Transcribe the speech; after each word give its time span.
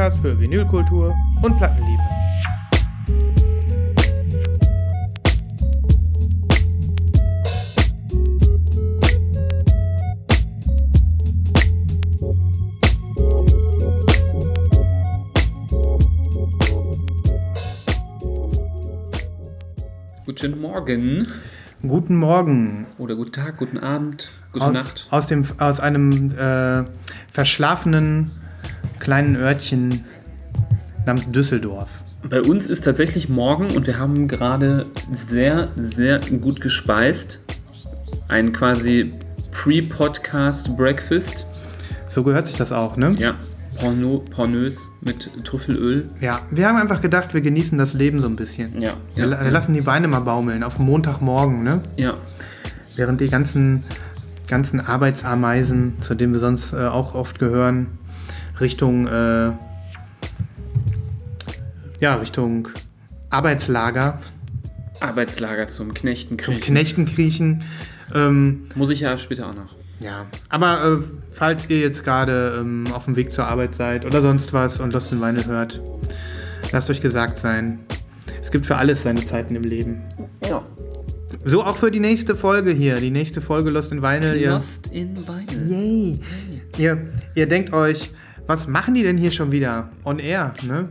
Podcast 0.00 0.22
für 0.22 0.40
Vinylkultur 0.40 1.14
und 1.42 1.58
Plattenliebe. 1.58 2.02
Guten 20.24 20.60
Morgen 20.62 21.26
Guten 21.86 22.16
Morgen 22.16 22.86
oder 22.96 23.16
guten 23.16 23.32
Tag, 23.32 23.58
guten 23.58 23.76
Abend, 23.76 24.30
gute 24.52 24.64
aus, 24.64 24.72
Nacht. 24.72 25.08
aus, 25.10 25.26
dem, 25.26 25.46
aus 25.58 25.80
einem 25.80 26.30
äh, 26.38 26.84
verschlafenen 27.30 28.30
kleinen 29.10 29.34
Örtchen 29.34 30.04
namens 31.04 31.28
Düsseldorf. 31.32 31.88
Bei 32.28 32.40
uns 32.42 32.66
ist 32.66 32.82
tatsächlich 32.82 33.28
morgen 33.28 33.66
und 33.74 33.88
wir 33.88 33.98
haben 33.98 34.28
gerade 34.28 34.86
sehr, 35.10 35.66
sehr 35.76 36.20
gut 36.20 36.60
gespeist. 36.60 37.40
Ein 38.28 38.52
quasi 38.52 39.12
Pre-Podcast 39.50 40.76
Breakfast. 40.76 41.44
So 42.08 42.22
gehört 42.22 42.46
sich 42.46 42.54
das 42.54 42.70
auch, 42.70 42.96
ne? 42.96 43.16
Ja, 43.18 43.34
porno, 43.80 44.24
pornös 44.30 44.86
mit 45.00 45.28
Trüffelöl. 45.42 46.08
Ja, 46.20 46.42
wir 46.52 46.68
haben 46.68 46.76
einfach 46.76 47.00
gedacht, 47.00 47.34
wir 47.34 47.40
genießen 47.40 47.76
das 47.78 47.94
Leben 47.94 48.20
so 48.20 48.28
ein 48.28 48.36
bisschen. 48.36 48.80
Ja, 48.80 48.92
Wir, 49.16 49.26
ja, 49.26 49.44
wir 49.44 49.50
lassen 49.50 49.74
die 49.74 49.80
Beine 49.80 50.06
mal 50.06 50.20
baumeln 50.20 50.62
auf 50.62 50.78
Montagmorgen, 50.78 51.64
ne? 51.64 51.82
ja. 51.96 52.14
Während 52.94 53.20
die 53.20 53.28
ganzen, 53.28 53.82
ganzen 54.46 54.78
Arbeitsameisen, 54.78 55.94
zu 56.00 56.14
denen 56.14 56.32
wir 56.32 56.38
sonst 56.38 56.72
äh, 56.74 56.86
auch 56.86 57.16
oft 57.16 57.40
gehören, 57.40 57.98
Richtung, 58.60 59.06
äh, 59.06 59.52
ja, 62.00 62.14
Richtung 62.16 62.68
Arbeitslager 63.30 64.18
Arbeitslager 65.00 65.68
zum 65.68 65.94
Knechten 65.94 66.38
zum 66.38 66.54
kriechen. 66.54 66.66
Knechten 66.74 67.06
kriechen. 67.06 67.64
Ähm, 68.14 68.66
Muss 68.74 68.90
ich 68.90 69.00
ja 69.00 69.16
später 69.18 69.48
auch 69.48 69.54
noch. 69.54 69.74
ja, 70.00 70.26
aber 70.48 71.00
äh, 71.00 71.04
falls 71.32 71.68
ihr 71.70 71.78
jetzt 71.78 72.04
gerade 72.04 72.58
ähm, 72.60 72.86
auf 72.92 73.06
dem 73.06 73.16
Weg 73.16 73.32
zur 73.32 73.46
Arbeit 73.46 73.74
seid 73.74 74.04
oder 74.04 74.20
sonst 74.20 74.52
was 74.52 74.78
und 74.78 74.92
Lost 74.92 75.12
in 75.12 75.20
Vinyl 75.20 75.46
hört, 75.46 75.80
lasst 76.72 76.90
euch 76.90 77.00
gesagt 77.00 77.38
sein, 77.38 77.80
es 78.42 78.50
gibt 78.50 78.66
für 78.66 78.76
alles 78.76 79.02
seine 79.02 79.24
Zeiten 79.24 79.54
im 79.56 79.64
Leben. 79.64 80.02
Ja. 80.46 80.62
So 81.44 81.62
auch 81.64 81.76
für 81.76 81.90
die 81.90 82.00
nächste 82.00 82.34
Folge 82.34 82.72
hier, 82.72 82.96
die 82.96 83.10
nächste 83.10 83.40
Folge 83.40 83.70
Lost 83.70 83.92
in 83.92 84.02
Vinyl. 84.02 84.48
Lost 84.48 84.88
in 84.88 85.14
Beine. 85.14 85.66
Yay. 85.66 86.20
Ihr, 86.76 87.08
ihr 87.34 87.46
denkt 87.46 87.72
euch, 87.72 88.10
was 88.50 88.66
machen 88.66 88.94
die 88.94 89.04
denn 89.04 89.16
hier 89.16 89.30
schon 89.30 89.52
wieder? 89.52 89.90
On 90.04 90.18
air, 90.18 90.52
ne? 90.62 90.88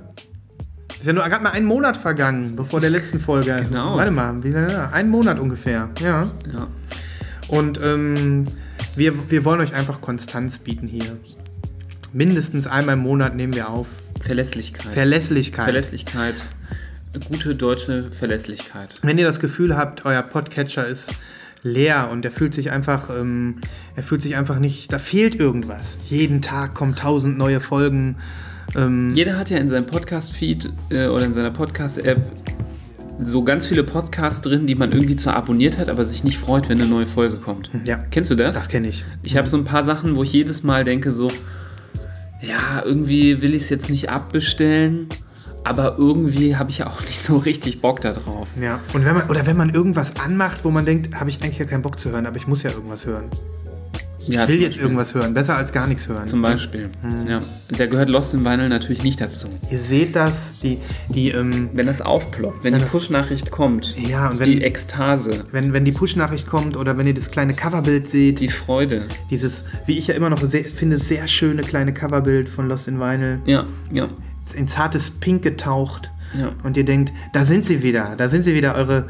Ist 0.98 1.06
ja 1.06 1.12
nur 1.12 1.24
gerade 1.26 1.44
mal 1.44 1.52
ein 1.52 1.66
Monat 1.66 1.98
vergangen, 1.98 2.56
bevor 2.56 2.80
der 2.80 2.90
letzten 2.90 3.20
Folge. 3.20 3.54
Genau. 3.68 3.98
Warte 3.98 4.12
mal, 4.12 4.42
wie, 4.46 4.52
ja, 4.52 4.90
ein 4.92 5.10
Monat 5.10 5.40
ungefähr, 5.40 5.90
ja. 6.00 6.32
Ja. 6.54 6.68
Und 7.50 7.78
ähm, 7.84 8.48
wir, 8.96 9.30
wir 9.30 9.44
wollen 9.44 9.60
euch 9.60 9.76
einfach 9.76 10.00
Konstanz 10.00 10.60
bieten 10.60 10.88
hier. 10.88 11.18
Mindestens 12.14 12.66
einmal 12.66 12.94
im 12.94 13.02
Monat 13.02 13.36
nehmen 13.36 13.54
wir 13.54 13.70
auf. 13.70 13.88
Verlässlichkeit. 14.22 14.94
Verlässlichkeit. 14.94 15.66
Verlässlichkeit. 15.66 16.42
Gute 17.28 17.56
deutsche 17.56 18.10
Verlässlichkeit. 18.12 19.00
Wenn 19.02 19.18
ihr 19.18 19.26
das 19.26 19.42
Gefühl 19.42 19.76
habt, 19.76 20.06
euer 20.06 20.22
Podcatcher 20.22 20.88
ist 20.88 21.12
leer 21.64 22.10
und 22.12 22.26
er 22.26 22.32
fühlt 22.32 22.54
sich 22.54 22.72
einfach, 22.72 23.10
ähm, 23.10 23.56
er 23.96 24.04
fühlt 24.04 24.22
sich 24.22 24.36
einfach 24.38 24.60
nicht, 24.60 24.92
da 24.94 25.00
fehlt 25.00 25.36
irgendwas. 25.36 26.00
Jeden 26.10 26.42
Tag 26.42 26.74
kommen 26.74 26.96
tausend 26.96 27.38
neue 27.38 27.60
Folgen. 27.60 28.18
Ähm, 28.76 29.14
Jeder 29.16 29.38
hat 29.38 29.50
ja 29.50 29.58
in 29.58 29.68
seinem 29.68 29.86
Podcast-Feed 29.86 30.72
äh, 30.92 31.08
oder 31.08 31.26
in 31.26 31.34
seiner 31.34 31.52
Podcast-App 31.52 32.22
so 33.22 33.44
ganz 33.44 33.66
viele 33.66 33.84
Podcasts 33.84 34.42
drin, 34.42 34.66
die 34.66 34.76
man 34.76 34.92
irgendwie 34.94 35.18
zwar 35.18 35.36
abonniert 35.36 35.78
hat, 35.78 35.90
aber 35.90 36.06
sich 36.06 36.24
nicht 36.24 36.38
freut, 36.38 36.70
wenn 36.70 36.80
eine 36.80 36.90
neue 36.90 37.06
Folge 37.06 37.36
kommt. 37.36 37.70
ja, 37.86 37.98
Kennst 38.12 38.32
du 38.32 38.36
das? 38.36 38.56
das 38.56 38.70
kenne 38.70 38.88
ich. 38.88 39.04
Ich 39.24 39.36
habe 39.36 39.48
so 39.48 39.58
ein 39.58 39.66
paar 39.66 39.84
Sachen, 39.84 40.16
wo 40.16 40.24
ich 40.24 40.32
jedes 40.32 40.64
Mal 40.64 40.86
denke 40.86 41.12
so, 41.12 41.30
ja, 42.42 42.82
irgendwie 42.86 43.42
will 43.42 43.54
ich 43.54 43.64
es 43.64 43.70
jetzt 43.70 43.90
nicht 43.90 44.10
abbestellen, 44.10 45.08
aber 45.64 45.96
irgendwie 45.98 46.56
habe 46.56 46.70
ich 46.70 46.80
ja 46.80 46.88
auch 46.88 47.02
nicht 47.06 47.22
so 47.22 47.38
richtig 47.38 47.82
Bock 47.82 48.02
da 48.02 48.14
drauf. 48.14 48.48
Ja, 48.62 48.80
und 48.94 49.06
wenn 49.06 49.14
man, 49.16 49.30
oder 49.30 49.46
wenn 49.46 49.58
man 49.58 49.70
irgendwas 49.70 50.16
anmacht, 50.18 50.60
wo 50.64 50.72
man 50.72 50.86
denkt, 50.86 51.16
habe 51.20 51.30
ich 51.30 51.42
eigentlich 51.44 51.60
ja 51.60 51.66
keinen 51.66 51.82
Bock 51.82 52.00
zu 52.00 52.12
hören, 52.12 52.26
aber 52.26 52.38
ich 52.38 52.48
muss 52.48 52.64
ja 52.64 52.72
irgendwas 52.72 53.06
hören. 53.06 53.30
Ja, 54.28 54.44
Ich 54.44 54.50
will 54.50 54.62
jetzt 54.62 54.78
irgendwas 54.78 55.16
hören, 55.16 55.34
besser 55.34 55.56
als 55.58 55.72
gar 55.72 55.88
nichts 55.88 56.08
hören. 56.08 56.28
Zum 56.28 56.42
Beispiel. 56.44 56.90
Hm. 57.02 57.26
Ja. 57.28 57.40
Da 57.76 57.88
gehört 57.88 58.10
Lost 58.10 58.34
in 58.36 58.46
Vinyl 58.46 58.70
natürlich 58.70 59.02
nicht 59.02 59.20
dazu. 59.22 59.48
Ihr 59.72 59.80
seht 59.80 60.16
das, 60.16 60.34
die, 60.62 60.78
die, 61.08 61.32
ähm, 61.32 61.70
Wenn 61.74 61.88
das 61.88 62.00
aufploppt, 62.02 62.64
wenn 62.64 62.74
Wenn 62.74 62.82
die 62.82 62.86
Push-Nachricht 62.86 63.50
kommt, 63.50 63.96
Ja, 63.98 64.30
und 64.30 64.40
wenn- 64.40 64.52
die 64.52 64.62
Ekstase, 64.62 65.46
wenn, 65.52 65.74
wenn 65.74 65.84
die 65.84 65.94
Push-Nachricht 65.94 66.46
kommt 66.46 66.78
oder 66.78 66.96
wenn 66.98 67.08
ihr 67.08 67.16
das 67.16 67.32
kleine 67.32 67.54
Coverbild 67.56 68.12
seht, 68.12 68.40
die 68.40 68.50
Freude. 68.50 69.06
dieses, 69.32 69.64
wie 69.88 69.98
ich 69.98 70.06
ja 70.08 70.14
immer 70.14 70.30
noch 70.30 70.42
sehr, 70.42 70.64
finde, 70.66 71.00
sehr 71.00 71.28
schöne 71.28 71.64
kleine 71.64 71.92
Coverbild 71.94 72.50
von 72.50 72.68
Lost 72.68 72.88
in 72.88 73.00
Vinyl, 73.00 73.40
Ja, 73.46 73.66
ja, 73.92 74.10
in 74.54 74.68
zartes 74.68 75.10
Pink 75.12 75.42
getaucht 75.44 76.12
ja. 76.38 76.52
und 76.64 76.78
ihr 76.78 76.86
denkt, 76.86 77.12
da 77.34 77.44
sind 77.46 77.66
sie 77.66 77.84
wieder, 77.84 78.16
da 78.18 78.30
sind 78.30 78.44
sie 78.44 78.54
wieder, 78.54 78.76
eure, 78.76 79.08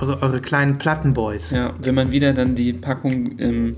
eure, 0.00 0.22
eure 0.22 0.40
kleinen 0.40 0.78
Plattenboys. 0.78 1.50
Ja, 1.50 1.74
wenn 1.80 1.94
man 1.94 2.10
wieder 2.10 2.32
dann 2.32 2.54
die 2.54 2.72
Packung 2.72 3.38
ähm, 3.38 3.74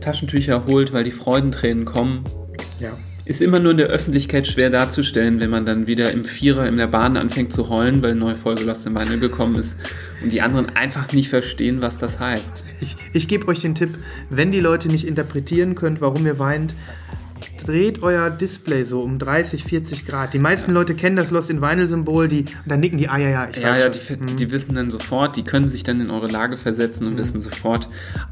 Taschentücher 0.00 0.64
holt, 0.66 0.92
weil 0.92 1.04
die 1.04 1.10
Freudentränen 1.10 1.84
kommen, 1.84 2.24
Ja. 2.80 2.90
ist 3.24 3.40
immer 3.42 3.58
nur 3.58 3.72
in 3.72 3.78
der 3.78 3.88
Öffentlichkeit 3.88 4.46
schwer 4.46 4.70
darzustellen, 4.70 5.40
wenn 5.40 5.50
man 5.50 5.64
dann 5.66 5.86
wieder 5.86 6.12
im 6.12 6.24
Vierer 6.24 6.66
in 6.66 6.76
der 6.76 6.86
Bahn 6.86 7.16
anfängt 7.16 7.52
zu 7.52 7.68
heulen, 7.68 8.02
weil 8.02 8.12
eine 8.12 8.20
neue 8.20 8.36
Folge 8.36 8.62
Lost 8.64 8.86
in 8.86 8.94
Vinyl 8.94 9.18
gekommen 9.18 9.56
ist 9.56 9.78
und 10.22 10.32
die 10.32 10.42
anderen 10.42 10.74
einfach 10.76 11.12
nicht 11.12 11.28
verstehen, 11.28 11.82
was 11.82 11.98
das 11.98 12.20
heißt. 12.20 12.62
Ich, 12.80 12.96
ich 13.14 13.26
gebe 13.26 13.48
euch 13.48 13.62
den 13.62 13.74
Tipp, 13.74 13.96
wenn 14.30 14.52
die 14.52 14.60
Leute 14.60 14.88
nicht 14.88 15.06
interpretieren 15.06 15.74
könnt, 15.74 16.00
warum 16.00 16.24
ihr 16.26 16.38
weint, 16.38 16.74
dreht 17.64 18.02
euer 18.02 18.30
Display 18.30 18.84
so 18.84 19.02
um 19.02 19.18
30, 19.18 19.64
40 19.64 20.06
Grad. 20.06 20.34
Die 20.34 20.38
meisten 20.38 20.72
Leute 20.72 20.94
kennen 20.94 21.16
das 21.16 21.30
Lost 21.30 21.50
in 21.50 21.60
Vinyl-Symbol, 21.60 22.28
die, 22.28 22.40
und 22.42 22.48
dann 22.66 22.80
nicken 22.80 22.98
die, 22.98 23.08
ah 23.08 23.18
ja, 23.18 23.28
ja, 23.28 23.48
ich 23.50 23.56
Ja, 23.56 23.70
weiß 23.70 23.78
ja, 23.80 23.88
die, 23.88 23.98
ver- 23.98 24.16
die 24.16 24.50
wissen 24.50 24.74
dann 24.74 24.90
sofort, 24.90 25.36
die 25.36 25.42
können 25.44 25.66
sich 25.66 25.82
dann 25.82 26.00
in 26.00 26.10
eure 26.10 26.28
Lage 26.28 26.56
versetzen 26.56 27.06
und 27.06 27.18
wissen 27.18 27.40
sofort, 27.40 27.88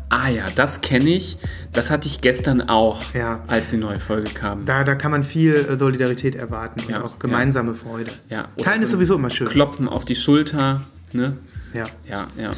ah 0.08 0.28
ja, 0.28 0.44
das 0.54 0.80
kenne 0.80 1.10
ich, 1.10 1.36
das 1.72 1.90
hatte 1.90 2.06
ich 2.08 2.20
gestern 2.20 2.62
auch, 2.62 3.02
Ja. 3.14 3.42
als 3.48 3.70
die 3.70 3.76
neue 3.76 3.98
Folge 3.98 4.30
kam. 4.32 4.64
Da, 4.64 4.84
da 4.84 4.94
kann 4.94 5.10
man 5.10 5.22
viel 5.24 5.54
äh, 5.54 5.76
Solidarität 5.76 6.34
erwarten 6.34 6.80
und 6.80 6.90
Ja, 6.90 7.02
auch 7.02 7.18
gemeinsame 7.18 7.74
Freude. 7.74 8.10
Ja, 8.30 8.48
oder 8.56 8.64
Teilen 8.64 8.80
so 8.80 8.86
ist 8.86 8.92
sowieso 8.92 9.14
immer 9.16 9.30
schön. 9.30 9.48
Klopfen 9.48 9.88
auf 9.88 10.04
die 10.04 10.14
Schulter, 10.16 10.82
ne? 11.12 11.36
Ja, 11.72 11.86
Ja, 12.08 12.28
ja. 12.40 12.50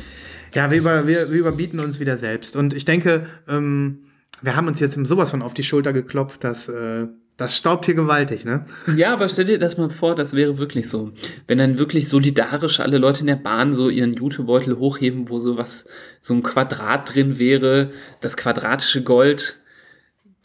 ja 0.54 0.70
wir, 0.70 0.78
über, 0.78 1.06
wir, 1.06 1.30
wir 1.30 1.38
überbieten 1.38 1.80
uns 1.80 2.00
wieder 2.00 2.18
selbst. 2.18 2.54
Und 2.56 2.74
ich 2.74 2.84
denke, 2.84 3.26
ähm, 3.48 3.98
wir 4.42 4.56
haben 4.56 4.68
uns 4.68 4.80
jetzt 4.80 4.94
sowas 5.06 5.30
von 5.30 5.42
auf 5.42 5.54
die 5.54 5.62
Schulter 5.64 5.92
geklopft, 5.92 6.44
dass 6.44 6.68
äh, 6.68 7.06
das 7.36 7.54
staubt 7.54 7.84
hier 7.84 7.94
gewaltig, 7.94 8.46
ne? 8.46 8.64
Ja, 8.96 9.12
aber 9.12 9.28
stell 9.28 9.44
dir 9.44 9.58
das 9.58 9.76
mal 9.76 9.90
vor, 9.90 10.14
das 10.14 10.32
wäre 10.32 10.56
wirklich 10.56 10.88
so. 10.88 11.12
Wenn 11.46 11.58
dann 11.58 11.78
wirklich 11.78 12.08
solidarisch 12.08 12.80
alle 12.80 12.96
Leute 12.96 13.20
in 13.20 13.26
der 13.26 13.36
Bahn 13.36 13.74
so 13.74 13.90
ihren 13.90 14.14
Jutebeutel 14.14 14.78
hochheben, 14.78 15.28
wo 15.28 15.38
so 15.38 15.58
was, 15.58 15.86
so 16.20 16.32
ein 16.32 16.42
Quadrat 16.42 17.14
drin 17.14 17.38
wäre, 17.38 17.90
das 18.22 18.38
quadratische 18.38 19.02
Gold 19.02 19.58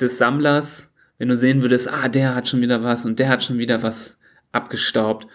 des 0.02 0.18
Sammlers, 0.18 0.92
wenn 1.18 1.30
du 1.30 1.38
sehen 1.38 1.62
würdest, 1.62 1.88
ah, 1.92 2.10
der 2.10 2.36
hat 2.36 2.50
schon 2.50 2.62
wieder 2.62 2.84
was 2.84 3.06
und 3.06 3.20
der 3.20 3.30
hat 3.30 3.44
schon 3.44 3.58
wieder 3.58 3.84
was 3.84 4.18
abgestaubt. 4.52 5.28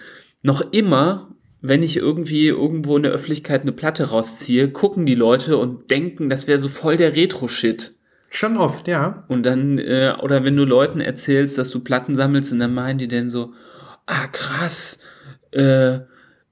Noch 0.43 0.73
immer, 0.73 1.35
wenn 1.63 1.83
ich 1.83 1.97
irgendwie 1.97 2.49
irgendwo 2.49 2.97
in 2.99 3.03
der 3.03 3.13
Öffentlichkeit 3.13 3.63
eine 3.63 3.73
Platte 3.73 4.11
rausziehe, 4.11 4.71
gucken 4.71 5.07
die 5.07 5.15
Leute 5.15 5.57
und 5.57 5.91
denken, 5.91 6.29
das 6.29 6.47
wäre 6.47 6.59
so 6.59 6.69
voll 6.69 6.99
der 6.99 7.17
Retro-Shit. 7.17 7.96
Schon 8.29 8.57
oft, 8.57 8.89
ja. 8.89 9.25
Und 9.29 9.45
dann, 9.45 9.79
äh, 9.79 10.15
oder 10.23 10.45
wenn 10.45 10.57
du 10.57 10.65
Leuten 10.65 11.01
erzählst, 11.01 11.59
dass 11.59 11.71
du 11.71 11.81
Platten 11.81 12.15
sammelst, 12.15 12.53
und 12.53 12.59
dann 12.59 12.75
meinen 12.75 12.99
die 12.99 13.09
dann 13.09 13.31
so, 13.31 13.53
ah 14.07 14.27
krass, 14.33 14.99
äh, 15.53 16.01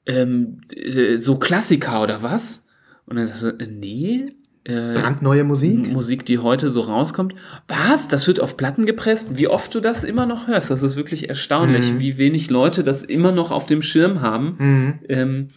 ähm, 0.06 0.60
äh, 0.74 1.16
so 1.18 1.38
Klassiker 1.38 2.02
oder 2.02 2.22
was? 2.22 2.64
Und 3.06 3.16
dann 3.16 3.26
sagst 3.26 3.42
du, 3.42 3.48
äh, 3.48 3.66
nee, 3.66 4.34
äh, 4.64 4.94
Brandneue 4.94 5.44
Musik? 5.44 5.92
Musik, 5.92 6.24
die 6.24 6.38
heute 6.38 6.70
so 6.70 6.80
rauskommt. 6.80 7.34
Was? 7.68 8.08
Das 8.08 8.26
wird 8.26 8.40
auf 8.40 8.56
Platten 8.56 8.86
gepresst? 8.86 9.36
Wie 9.36 9.48
oft 9.48 9.74
du 9.74 9.80
das 9.80 10.04
immer 10.04 10.24
noch 10.24 10.46
hörst? 10.48 10.70
Das 10.70 10.82
ist 10.82 10.96
wirklich 10.96 11.28
erstaunlich, 11.28 11.92
Mhm. 11.92 12.00
wie 12.00 12.16
wenig 12.16 12.48
Leute 12.50 12.82
das 12.82 13.02
immer 13.02 13.30
noch 13.32 13.50
auf 13.50 13.66
dem 13.66 13.82
Schirm 13.82 14.22
haben. 14.22 15.00
Ähm, 15.08 15.48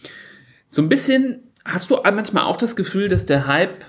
so 0.68 0.82
ein 0.82 0.90
bisschen, 0.90 1.40
hast 1.64 1.88
du 1.90 1.96
manchmal 2.04 2.44
auch 2.44 2.56
das 2.58 2.76
Gefühl, 2.76 3.08
dass 3.08 3.24
der 3.24 3.46
Hype, 3.46 3.86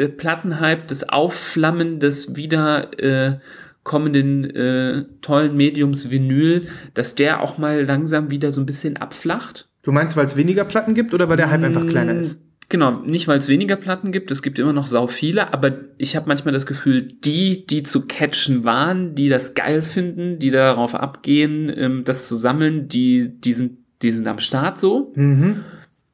der 0.00 0.08
Plattenhype, 0.08 0.82
das 0.86 1.08
Aufflammen 1.08 2.00
des 2.00 2.34
wieder 2.34 2.98
äh, 2.98 3.38
kommenden 3.82 4.44
äh, 4.50 5.04
tollen 5.20 5.56
Mediums 5.56 6.10
Vinyl, 6.10 6.66
dass 6.94 7.14
der 7.14 7.42
auch 7.42 7.58
mal 7.58 7.84
langsam 7.84 8.30
wieder 8.30 8.52
so 8.52 8.60
ein 8.60 8.66
bisschen 8.66 8.96
abflacht? 8.96 9.68
Du 9.82 9.92
meinst, 9.92 10.16
weil 10.16 10.26
es 10.26 10.36
weniger 10.36 10.64
Platten 10.64 10.94
gibt 10.94 11.14
oder 11.14 11.28
weil 11.28 11.36
der 11.36 11.50
Hype 11.50 11.62
einfach 11.62 11.86
kleiner 11.86 12.14
Mm, 12.14 12.20
ist? 12.20 12.40
Genau, 12.68 13.00
nicht 13.00 13.26
weil 13.26 13.38
es 13.38 13.48
weniger 13.48 13.76
Platten 13.76 14.12
gibt, 14.12 14.30
es 14.30 14.42
gibt 14.42 14.58
immer 14.58 14.72
noch 14.72 14.86
sau 14.86 15.06
viele, 15.06 15.52
aber 15.52 15.72
ich 15.98 16.14
habe 16.14 16.28
manchmal 16.28 16.52
das 16.52 16.66
Gefühl, 16.66 17.02
die, 17.02 17.66
die 17.66 17.82
zu 17.82 18.06
catchen 18.06 18.64
waren, 18.64 19.14
die 19.14 19.28
das 19.28 19.54
geil 19.54 19.82
finden, 19.82 20.38
die 20.38 20.50
darauf 20.50 20.94
abgehen, 20.94 21.72
ähm, 21.74 22.04
das 22.04 22.28
zu 22.28 22.36
sammeln, 22.36 22.88
die, 22.88 23.40
die, 23.40 23.52
sind, 23.52 23.78
die 24.02 24.12
sind 24.12 24.26
am 24.26 24.38
Start 24.38 24.78
so. 24.78 25.12
Mhm. 25.16 25.64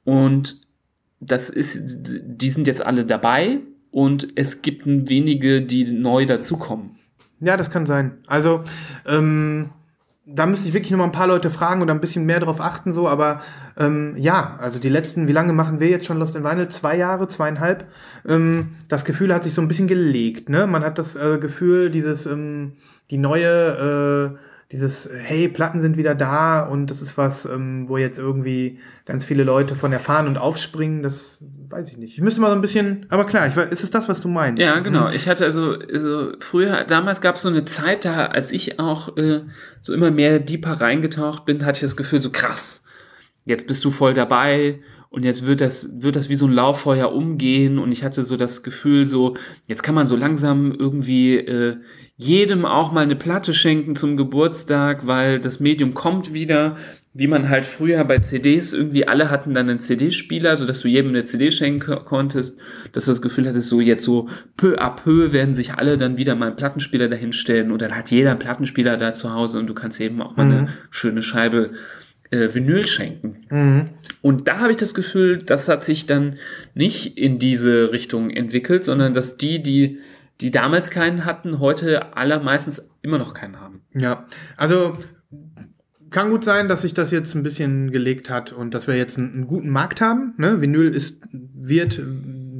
Und 0.05 0.61
das 1.21 1.51
ist, 1.51 1.81
die 2.23 2.49
sind 2.49 2.67
jetzt 2.67 2.85
alle 2.85 3.05
dabei 3.05 3.61
und 3.97 4.29
es 4.35 4.61
gibt 4.61 4.83
wenige, 4.85 5.63
die 5.63 5.91
neu 5.91 6.27
dazukommen. 6.27 6.97
Ja, 7.41 7.57
das 7.57 7.71
kann 7.71 7.87
sein. 7.87 8.19
Also, 8.27 8.63
ähm, 9.07 9.71
da 10.27 10.45
müsste 10.45 10.69
ich 10.69 10.75
wirklich 10.75 10.91
noch 10.91 10.99
mal 10.99 11.05
ein 11.05 11.13
paar 11.13 11.29
Leute 11.29 11.49
fragen 11.49 11.81
und 11.81 11.89
ein 11.89 12.03
bisschen 12.03 12.27
mehr 12.27 12.39
darauf 12.39 12.61
achten, 12.61 12.93
so, 12.93 13.09
aber 13.09 13.41
ähm, 13.79 14.15
ja, 14.19 14.59
also 14.61 14.79
die 14.79 14.91
letzten, 14.91 15.29
wie 15.29 15.33
lange 15.33 15.55
machen 15.55 15.81
wir 15.81 15.89
jetzt 15.89 16.05
schon 16.05 16.19
Lost 16.19 16.37
in 16.37 16.45
Vinyl? 16.45 16.69
Zwei 16.69 16.99
Jahre, 16.99 17.27
zweieinhalb. 17.27 17.87
Ähm, 18.29 18.73
das 18.91 19.07
Gefühl 19.07 19.33
hat 19.33 19.45
sich 19.45 19.55
so 19.55 19.63
ein 19.63 19.69
bisschen 19.69 19.89
gelegt, 19.89 20.51
ne? 20.51 20.67
Man 20.67 20.85
hat 20.85 20.99
das 20.99 21.17
äh, 21.17 21.39
Gefühl, 21.39 21.89
dieses, 21.91 22.27
ähm, 22.27 22.73
die 23.11 23.17
neue, 23.17 24.37
äh, 24.37 24.39
dieses, 24.73 25.09
hey, 25.13 25.49
Platten 25.49 25.81
sind 25.81 25.97
wieder 25.97 26.15
da 26.17 26.63
und 26.63 26.91
das 26.91 27.01
ist 27.01 27.17
was, 27.17 27.45
ähm, 27.45 27.89
wo 27.89 27.99
jetzt 27.99 28.19
irgendwie 28.19 28.81
ganz 29.05 29.25
viele 29.25 29.45
Leute 29.45 29.77
von 29.77 29.93
erfahren 29.93 30.27
und 30.27 30.39
aufspringen, 30.39 31.05
das 31.05 31.39
weiß 31.69 31.89
ich 31.89 31.99
nicht. 31.99 32.15
Ich 32.15 32.21
müsste 32.21 32.41
mal 32.41 32.49
so 32.49 32.57
ein 32.57 32.61
bisschen, 32.61 33.07
aber 33.09 33.27
klar, 33.27 33.47
ich 33.47 33.57
weiß, 33.57 33.71
ist 33.71 33.85
es 33.85 33.91
das, 33.91 34.09
was 34.09 34.21
du 34.21 34.29
meinst? 34.29 34.61
Ja, 34.61 34.81
genau. 34.81 35.09
Ich 35.11 35.29
hatte 35.29 35.45
also, 35.45 35.77
also 35.79 36.33
früher, 36.41 36.83
damals 36.83 37.21
gab 37.21 37.37
es 37.37 37.43
so 37.43 37.49
eine 37.49 37.65
Zeit, 37.65 38.05
da, 38.05 38.27
als 38.27 38.51
ich 38.51 38.81
auch 38.81 39.17
äh, 39.17 39.43
so 39.83 39.95
immer 39.95 40.11
mehr 40.11 40.41
deeper 40.41 40.81
reingetaucht 40.81 41.45
bin, 41.45 41.65
hatte 41.65 41.77
ich 41.77 41.83
das 41.83 41.97
Gefühl, 41.97 42.19
so 42.19 42.31
krass, 42.31 42.83
jetzt 43.45 43.69
bist 43.69 43.85
du 43.85 43.93
voll 43.93 44.15
dabei 44.15 44.81
und 45.17 45.25
jetzt 45.25 45.47
wird 45.47 45.63
das, 45.63 46.03
wird 46.03 46.15
das 46.15 46.29
wie 46.29 46.35
so 46.35 46.45
ein 46.47 46.53
Lauffeuer 46.53 47.11
umgehen. 47.11 47.79
Und 47.79 47.91
ich 47.91 48.05
hatte 48.05 48.23
so 48.23 48.37
das 48.37 48.63
Gefühl, 48.63 49.07
so, 49.07 49.35
jetzt 49.67 49.83
kann 49.83 49.95
man 49.95 50.07
so 50.07 50.15
langsam 50.15 50.73
irgendwie 50.79 51.37
äh, 51.39 51.77
jedem 52.19 52.67
auch 52.67 52.93
mal 52.93 53.01
eine 53.01 53.17
Platte 53.17 53.55
schenken 53.55 53.97
zum 53.97 54.19
Geburtstag, 54.19 55.07
weil 55.07 55.41
das 55.41 55.59
Medium 55.59 55.95
kommt 55.95 56.35
wieder, 56.35 56.77
wie 57.15 57.29
man 57.29 57.49
halt 57.49 57.65
früher 57.65 58.05
bei 58.05 58.19
CDs 58.19 58.75
irgendwie 58.75 59.09
alle 59.09 59.31
hatten 59.31 59.55
dann 59.55 59.71
einen 59.71 59.81
CD-Spieler, 59.81 60.55
sodass 60.55 60.81
du 60.81 60.89
jedem 60.89 61.09
eine 61.13 61.25
CD 61.25 61.51
schenken 61.51 61.81
ko- 61.81 62.01
konntest, 62.05 62.59
dass 62.93 63.07
du 63.07 63.11
das 63.13 63.23
Gefühl 63.23 63.49
hattest, 63.49 63.69
so 63.69 63.81
jetzt 63.81 64.05
so 64.05 64.29
peu 64.59 64.77
à 64.79 64.91
peu 64.91 65.33
werden 65.33 65.55
sich 65.55 65.73
alle 65.73 65.97
dann 65.97 66.19
wieder 66.19 66.35
mal 66.35 66.49
einen 66.49 66.57
Plattenspieler 66.57 67.09
dahinstellen. 67.09 67.73
Und 67.73 67.81
dann 67.81 67.97
hat 67.97 68.11
jeder 68.11 68.33
einen 68.33 68.39
Plattenspieler 68.39 68.99
da 68.99 69.15
zu 69.15 69.33
Hause 69.33 69.59
und 69.59 69.67
du 69.67 69.73
kannst 69.73 69.99
eben 69.99 70.21
auch 70.21 70.37
mal 70.37 70.45
eine 70.45 70.69
schöne 70.91 71.23
Scheibe 71.23 71.71
äh, 72.31 72.49
Vinyl 72.53 72.87
schenken. 72.87 73.47
Mhm. 73.51 73.89
Und 74.23 74.49
da 74.49 74.59
habe 74.59 74.71
ich 74.71 74.77
das 74.77 74.95
Gefühl, 74.95 75.39
das 75.39 75.69
hat 75.69 75.85
sich 75.85 76.07
dann 76.07 76.37
nicht 76.75 77.19
in 77.19 77.39
diese 77.39 77.93
Richtung 77.93 78.31
entwickelt, 78.31 78.85
sondern 78.85 79.15
dass 79.15 79.37
die, 79.37 79.63
die, 79.63 79.99
die 80.41 80.51
damals 80.51 80.91
keinen 80.91 81.25
hatten, 81.25 81.61
heute 81.61 82.17
allermeistens 82.17 82.91
immer 83.03 83.19
noch 83.19 83.35
keinen 83.35 83.61
haben. 83.61 83.83
Ja, 83.95 84.27
also 84.57 84.97
kann 86.11 86.31
gut 86.31 86.45
sein, 86.45 86.69
dass 86.69 86.83
sich 86.83 86.95
das 86.95 87.11
jetzt 87.11 87.35
ein 87.35 87.43
bisschen 87.43 87.91
gelegt 87.91 88.31
hat 88.31 88.53
und 88.53 88.75
dass 88.75 88.87
wir 88.87 88.97
jetzt 88.97 89.19
einen, 89.19 89.33
einen 89.33 89.47
guten 89.47 89.71
Markt 89.71 90.01
haben. 90.01 90.35
Ne? 90.39 90.61
Vinyl 90.61 90.95
ist, 90.95 91.21
wird 91.33 92.01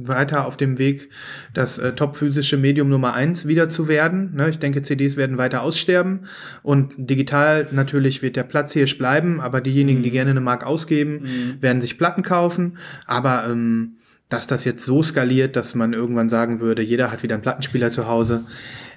weiter 0.07 0.45
auf 0.45 0.57
dem 0.57 0.77
Weg, 0.77 1.09
das 1.53 1.77
äh, 1.77 1.93
top-physische 1.93 2.57
Medium 2.57 2.89
Nummer 2.89 3.13
eins 3.13 3.47
wieder 3.47 3.69
zu 3.69 3.87
werden. 3.87 4.35
Ne? 4.35 4.49
Ich 4.49 4.59
denke, 4.59 4.81
CDs 4.81 5.17
werden 5.17 5.37
weiter 5.37 5.61
aussterben 5.61 6.27
und 6.63 6.93
digital 6.97 7.67
natürlich 7.71 8.21
wird 8.21 8.35
der 8.35 8.43
Platzhirsch 8.43 8.97
bleiben, 8.97 9.41
aber 9.41 9.61
diejenigen, 9.61 10.03
die 10.03 10.11
gerne 10.11 10.31
eine 10.31 10.41
Mark 10.41 10.65
ausgeben, 10.65 11.27
werden 11.61 11.81
sich 11.81 11.97
Platten 11.97 12.23
kaufen. 12.23 12.77
Aber 13.05 13.45
ähm, 13.49 13.97
dass 14.29 14.47
das 14.47 14.65
jetzt 14.65 14.83
so 14.83 15.01
skaliert, 15.03 15.55
dass 15.55 15.75
man 15.75 15.93
irgendwann 15.93 16.29
sagen 16.29 16.59
würde, 16.59 16.81
jeder 16.81 17.11
hat 17.11 17.23
wieder 17.23 17.35
einen 17.35 17.43
Plattenspieler 17.43 17.91
zu 17.91 18.07
Hause, 18.07 18.43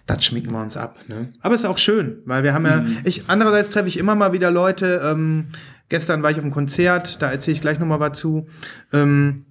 das 0.06 0.24
schminken 0.24 0.52
wir 0.52 0.60
uns 0.60 0.76
ab. 0.76 0.98
Ne? 1.06 1.32
Aber 1.40 1.54
ist 1.54 1.64
auch 1.64 1.78
schön, 1.78 2.18
weil 2.24 2.42
wir 2.42 2.52
haben 2.52 2.66
ja, 2.66 2.84
ich, 3.04 3.24
andererseits 3.28 3.70
treffe 3.70 3.88
ich 3.88 3.96
immer 3.96 4.14
mal 4.14 4.32
wieder 4.32 4.50
Leute, 4.50 5.00
ähm, 5.04 5.46
gestern 5.88 6.22
war 6.22 6.30
ich 6.30 6.38
auf 6.38 6.42
einem 6.42 6.52
Konzert, 6.52 7.22
da 7.22 7.30
erzähle 7.30 7.54
ich 7.54 7.60
gleich 7.60 7.78
nochmal 7.78 8.00
was 8.00 8.18
zu, 8.18 8.48
ähm, 8.92 9.44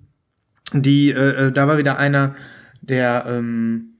die, 0.74 1.12
äh, 1.12 1.48
äh, 1.48 1.52
da 1.52 1.68
war 1.68 1.78
wieder 1.78 1.98
einer, 1.98 2.36
der, 2.82 3.26
ähm, 3.28 3.96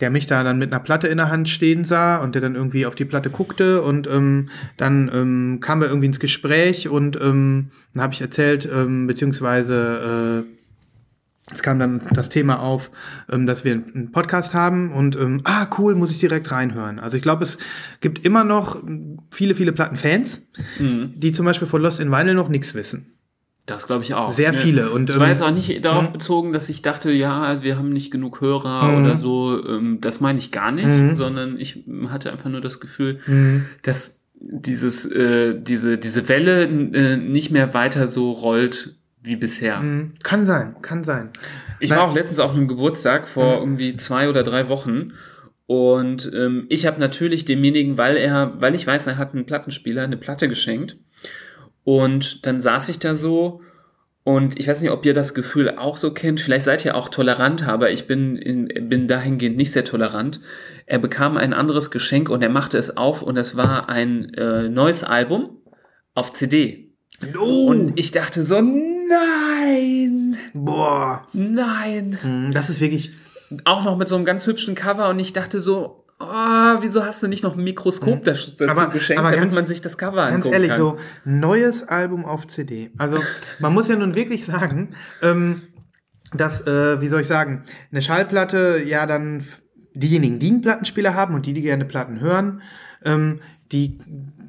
der 0.00 0.10
mich 0.10 0.26
da 0.26 0.44
dann 0.44 0.58
mit 0.58 0.72
einer 0.72 0.82
Platte 0.82 1.08
in 1.08 1.18
der 1.18 1.30
Hand 1.30 1.48
stehen 1.48 1.84
sah 1.84 2.18
und 2.18 2.34
der 2.34 2.42
dann 2.42 2.54
irgendwie 2.54 2.86
auf 2.86 2.94
die 2.94 3.04
Platte 3.04 3.30
guckte 3.30 3.82
und 3.82 4.06
ähm, 4.06 4.48
dann 4.76 5.10
ähm, 5.12 5.58
kamen 5.60 5.82
wir 5.82 5.88
irgendwie 5.88 6.06
ins 6.06 6.20
Gespräch 6.20 6.88
und 6.88 7.20
ähm, 7.20 7.70
dann 7.94 8.02
habe 8.02 8.12
ich 8.12 8.20
erzählt, 8.20 8.68
ähm, 8.72 9.06
beziehungsweise 9.06 10.44
äh, 10.46 10.58
es 11.50 11.62
kam 11.62 11.78
dann 11.78 12.02
das 12.12 12.28
Thema 12.28 12.60
auf, 12.60 12.90
ähm, 13.30 13.46
dass 13.46 13.64
wir 13.64 13.72
einen 13.72 14.12
Podcast 14.12 14.54
haben 14.54 14.92
und 14.92 15.16
ähm, 15.16 15.40
ah 15.44 15.66
cool, 15.78 15.94
muss 15.94 16.10
ich 16.10 16.18
direkt 16.18 16.52
reinhören. 16.52 16.98
Also 17.00 17.16
ich 17.16 17.22
glaube, 17.22 17.44
es 17.44 17.58
gibt 18.00 18.24
immer 18.24 18.44
noch 18.44 18.82
viele, 19.30 19.54
viele 19.54 19.72
Plattenfans, 19.72 20.42
die 20.78 21.32
zum 21.32 21.46
Beispiel 21.46 21.66
von 21.66 21.82
Lost 21.82 22.00
in 22.00 22.10
Vinyl 22.10 22.34
noch 22.34 22.50
nichts 22.50 22.74
wissen. 22.74 23.17
Das 23.68 23.86
glaube 23.86 24.02
ich 24.02 24.14
auch. 24.14 24.32
Sehr 24.32 24.52
Ja. 24.52 24.58
viele. 24.58 24.90
Und, 24.90 25.10
ich 25.10 25.18
war 25.18 25.26
ähm, 25.26 25.32
jetzt 25.32 25.42
auch 25.42 25.50
nicht 25.50 25.84
darauf 25.84 26.06
hm? 26.06 26.12
bezogen, 26.14 26.52
dass 26.52 26.68
ich 26.68 26.80
dachte, 26.82 27.12
ja, 27.12 27.62
wir 27.62 27.76
haben 27.78 27.90
nicht 27.90 28.10
genug 28.10 28.40
Hörer 28.40 28.84
Mhm. 28.84 29.04
oder 29.04 29.16
so. 29.16 29.62
Ähm, 29.64 29.98
das 30.00 30.20
meine 30.20 30.38
ich 30.38 30.50
gar 30.50 30.72
nicht, 30.72 30.86
Mhm. 30.88 31.14
sondern 31.16 31.60
ich 31.60 31.84
hatte 32.08 32.32
einfach 32.32 32.48
nur 32.50 32.60
das 32.62 32.80
Gefühl, 32.80 33.20
Mhm. 33.26 33.66
dass 33.82 34.18
dieses, 34.40 35.04
äh, 35.06 35.54
diese, 35.60 35.98
diese 35.98 36.28
Welle 36.28 36.62
äh, 36.64 37.16
nicht 37.16 37.50
mehr 37.50 37.74
weiter 37.74 38.08
so 38.08 38.30
rollt 38.32 38.94
wie 39.22 39.36
bisher. 39.36 39.80
Mhm. 39.80 40.12
Kann 40.22 40.44
sein, 40.44 40.76
kann 40.80 41.04
sein. 41.04 41.30
Ich 41.80 41.90
Weil- 41.90 41.98
war 41.98 42.08
auch 42.08 42.14
letztens 42.14 42.40
auf 42.40 42.54
einem 42.54 42.68
Geburtstag 42.68 43.28
vor 43.28 43.58
irgendwie 43.58 43.96
zwei 43.98 44.28
oder 44.30 44.44
drei 44.44 44.68
Wochen 44.68 45.12
und 45.66 46.30
ähm, 46.34 46.64
ich 46.70 46.86
habe 46.86 46.98
natürlich 47.00 47.44
demjenigen, 47.44 47.98
weil 47.98 48.16
er, 48.16 48.54
weil 48.60 48.74
ich 48.74 48.86
weiß, 48.86 49.06
er 49.08 49.18
hat 49.18 49.34
einen 49.34 49.44
Plattenspieler, 49.44 50.04
eine 50.04 50.16
Platte 50.16 50.48
geschenkt 50.48 50.96
und 51.88 52.44
dann 52.44 52.60
saß 52.60 52.90
ich 52.90 52.98
da 52.98 53.16
so 53.16 53.62
und 54.22 54.58
ich 54.60 54.68
weiß 54.68 54.82
nicht, 54.82 54.90
ob 54.90 55.06
ihr 55.06 55.14
das 55.14 55.32
Gefühl 55.32 55.70
auch 55.78 55.96
so 55.96 56.12
kennt. 56.12 56.38
Vielleicht 56.38 56.66
seid 56.66 56.84
ihr 56.84 56.94
auch 56.94 57.08
tolerant, 57.08 57.66
aber 57.66 57.90
ich 57.90 58.06
bin, 58.06 58.36
in, 58.36 58.68
bin 58.90 59.08
dahingehend 59.08 59.56
nicht 59.56 59.72
sehr 59.72 59.86
tolerant. 59.86 60.38
Er 60.84 60.98
bekam 60.98 61.38
ein 61.38 61.54
anderes 61.54 61.90
Geschenk 61.90 62.28
und 62.28 62.42
er 62.42 62.50
machte 62.50 62.76
es 62.76 62.94
auf 62.98 63.22
und 63.22 63.38
es 63.38 63.56
war 63.56 63.88
ein 63.88 64.34
äh, 64.34 64.68
neues 64.68 65.02
Album 65.02 65.62
auf 66.14 66.34
CD. 66.34 66.92
Oh, 67.40 67.68
Und 67.68 67.98
ich 67.98 68.10
dachte 68.10 68.42
so, 68.42 68.60
nein, 68.60 70.36
boah. 70.52 71.26
nein. 71.32 72.18
Mhm, 72.22 72.52
Das 72.52 72.68
ist 72.68 72.82
wirklich, 72.82 73.12
Auch 73.64 73.82
noch 73.82 73.96
mit 73.96 74.08
so 74.08 74.14
einem 74.16 74.26
ganz 74.26 74.46
hübschen 74.46 74.74
Cover 74.74 75.08
und 75.08 75.18
ich 75.20 75.32
dachte 75.32 75.62
so, 75.62 76.04
oh, 76.20 76.24
wieso 76.80 77.04
hast 77.04 77.22
du 77.22 77.28
nicht 77.28 77.42
noch 77.42 77.56
ein 77.56 77.64
Mikroskop 77.64 78.24
dazu 78.24 78.52
Mhm. 78.60 78.68
Aber- 78.70 78.86
geschenkt, 78.88 79.20
aber 79.20 79.30
damit 79.30 79.44
ganz- 79.50 79.54
man 79.54 79.66
sich 79.66 79.80
das 79.80 79.96
Cover 79.98 80.16
ganz 80.22 80.34
angucken 80.36 80.54
ehrlich, 80.54 80.70
kann. 80.70 80.78
so 80.80 80.96
neues 81.24 81.84
Album 81.86 82.24
auf 82.24 82.46
CD. 82.46 82.90
Also 82.98 83.18
man 83.58 83.72
muss 83.72 83.88
ja 83.88 83.96
nun 83.96 84.14
wirklich 84.14 84.44
sagen, 84.44 84.94
ähm, 85.22 85.62
dass, 86.34 86.60
äh, 86.66 87.00
wie 87.00 87.08
soll 87.08 87.22
ich 87.22 87.26
sagen, 87.28 87.64
eine 87.90 88.02
Schallplatte 88.02 88.82
ja 88.84 89.06
dann 89.06 89.44
diejenigen, 89.94 90.38
die 90.38 90.48
einen 90.50 90.60
Plattenspieler 90.60 91.14
haben 91.14 91.34
und 91.34 91.46
die, 91.46 91.52
die 91.54 91.62
gerne 91.62 91.84
Platten 91.84 92.20
hören, 92.20 92.62
ähm, 93.04 93.40
die, 93.72 93.98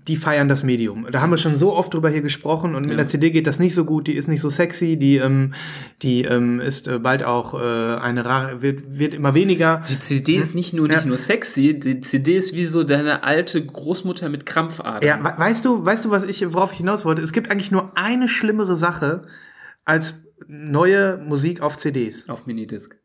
die 0.10 0.18
feiern 0.18 0.50
das 0.50 0.64
Medium. 0.64 1.08
Da 1.12 1.22
haben 1.22 1.30
wir 1.30 1.38
schon 1.38 1.58
so 1.58 1.74
oft 1.74 1.94
drüber 1.94 2.10
hier 2.10 2.22
gesprochen 2.22 2.76
und 2.76 2.86
mit 2.88 2.98
der 2.98 3.08
CD 3.08 3.30
geht 3.32 3.48
das 3.48 3.60
nicht 3.60 3.74
so 3.76 3.86
gut, 3.86 4.08
die 4.08 4.14
ist 4.14 4.28
nicht 4.28 4.42
so 4.42 4.50
sexy, 4.50 4.98
die, 4.98 5.16
ähm, 5.18 5.54
die 6.02 6.24
ähm, 6.24 6.60
ist 6.60 6.88
äh, 6.90 7.00
bald 7.00 7.24
auch 7.24 7.54
äh, 7.54 7.58
eine 8.02 8.26
rare, 8.26 8.62
wird, 8.62 8.98
wird 9.00 9.14
immer 9.14 9.34
weniger. 9.36 9.82
die 9.88 10.00
CD 10.00 10.36
ist 10.36 10.56
nicht 10.56 10.74
nur, 10.74 10.90
Ja. 10.90 10.96
nicht 10.98 11.06
nur 11.06 11.18
sexy, 11.18 11.80
die 11.80 12.02
CD 12.02 12.36
ist 12.36 12.54
wie 12.54 12.66
so 12.66 12.84
deine 12.84 13.24
alte 13.24 13.66
Großmutter 13.66 14.28
mit 14.28 14.46
Krampfadern. 14.46 15.08
Ja, 15.08 15.24
we- 15.24 15.34
weißt 15.40 15.64
du, 15.64 15.86
weißt 15.86 16.04
du, 16.06 16.10
was 16.12 16.24
ich, 16.24 16.46
worauf 16.54 16.72
ich 16.74 16.80
hinaus 16.80 17.06
wollte? 17.06 17.22
Es 17.22 17.32
gibt 17.32 17.50
eigentlich 17.52 17.72
nur 17.72 17.92
eine 17.96 18.28
schlimmere 18.28 18.76
Sache 18.76 19.28
als 19.86 20.16
neue 20.48 21.18
Musik 21.24 21.62
auf 21.62 21.78
CDs. 21.78 22.28
Auf 22.28 22.46
Minidisc. 22.48 22.96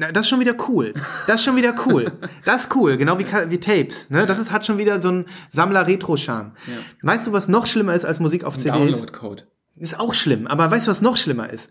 Na, 0.00 0.10
das 0.12 0.22
ist 0.22 0.30
schon 0.30 0.40
wieder 0.40 0.54
cool. 0.68 0.94
Das 1.26 1.36
ist 1.36 1.44
schon 1.44 1.56
wieder 1.56 1.74
cool. 1.86 2.10
Das 2.46 2.62
ist 2.62 2.74
cool, 2.74 2.96
genau 2.96 3.18
wie, 3.18 3.26
wie 3.48 3.60
Tapes. 3.60 4.08
Ne? 4.08 4.26
Das 4.26 4.38
ist, 4.38 4.50
hat 4.50 4.64
schon 4.64 4.78
wieder 4.78 5.00
so 5.02 5.08
einen 5.08 5.26
Sammler-Retro-Charme. 5.52 6.52
Ja. 6.66 6.72
Weißt 7.02 7.26
du, 7.26 7.32
was 7.32 7.48
noch 7.48 7.66
schlimmer 7.66 7.94
ist 7.94 8.04
als 8.06 8.18
Musik 8.18 8.44
auf 8.44 8.56
CDs? 8.56 8.78
Download-Code. 8.92 9.42
Ist 9.76 9.98
auch 10.00 10.14
schlimm, 10.14 10.46
aber 10.46 10.70
weißt 10.70 10.86
du, 10.86 10.90
was 10.90 11.02
noch 11.02 11.16
schlimmer 11.16 11.50
ist? 11.50 11.70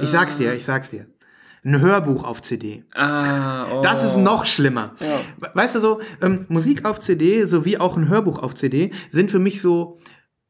Ich 0.00 0.08
sag's 0.08 0.36
dir, 0.36 0.52
ich 0.54 0.64
sag's 0.64 0.90
dir. 0.90 1.06
ein 1.64 1.80
Hörbuch 1.80 2.24
auf 2.24 2.42
CD. 2.42 2.84
Ah, 2.92 3.66
oh. 3.72 3.82
Das 3.82 4.02
ist 4.02 4.16
noch 4.16 4.46
schlimmer. 4.46 4.94
Ja. 5.00 5.20
We- 5.38 5.50
Weißt 5.54 5.76
du 5.76 5.80
so, 5.80 6.00
ähm, 6.20 6.46
Musik 6.48 6.84
auf 6.84 6.98
CD 7.00 7.46
sowie 7.46 7.78
auch 7.78 7.96
ein 7.96 8.08
Hörbuch 8.08 8.38
auf 8.40 8.54
CD 8.54 8.90
sind 9.12 9.30
für 9.30 9.38
mich 9.38 9.60
so 9.60 9.98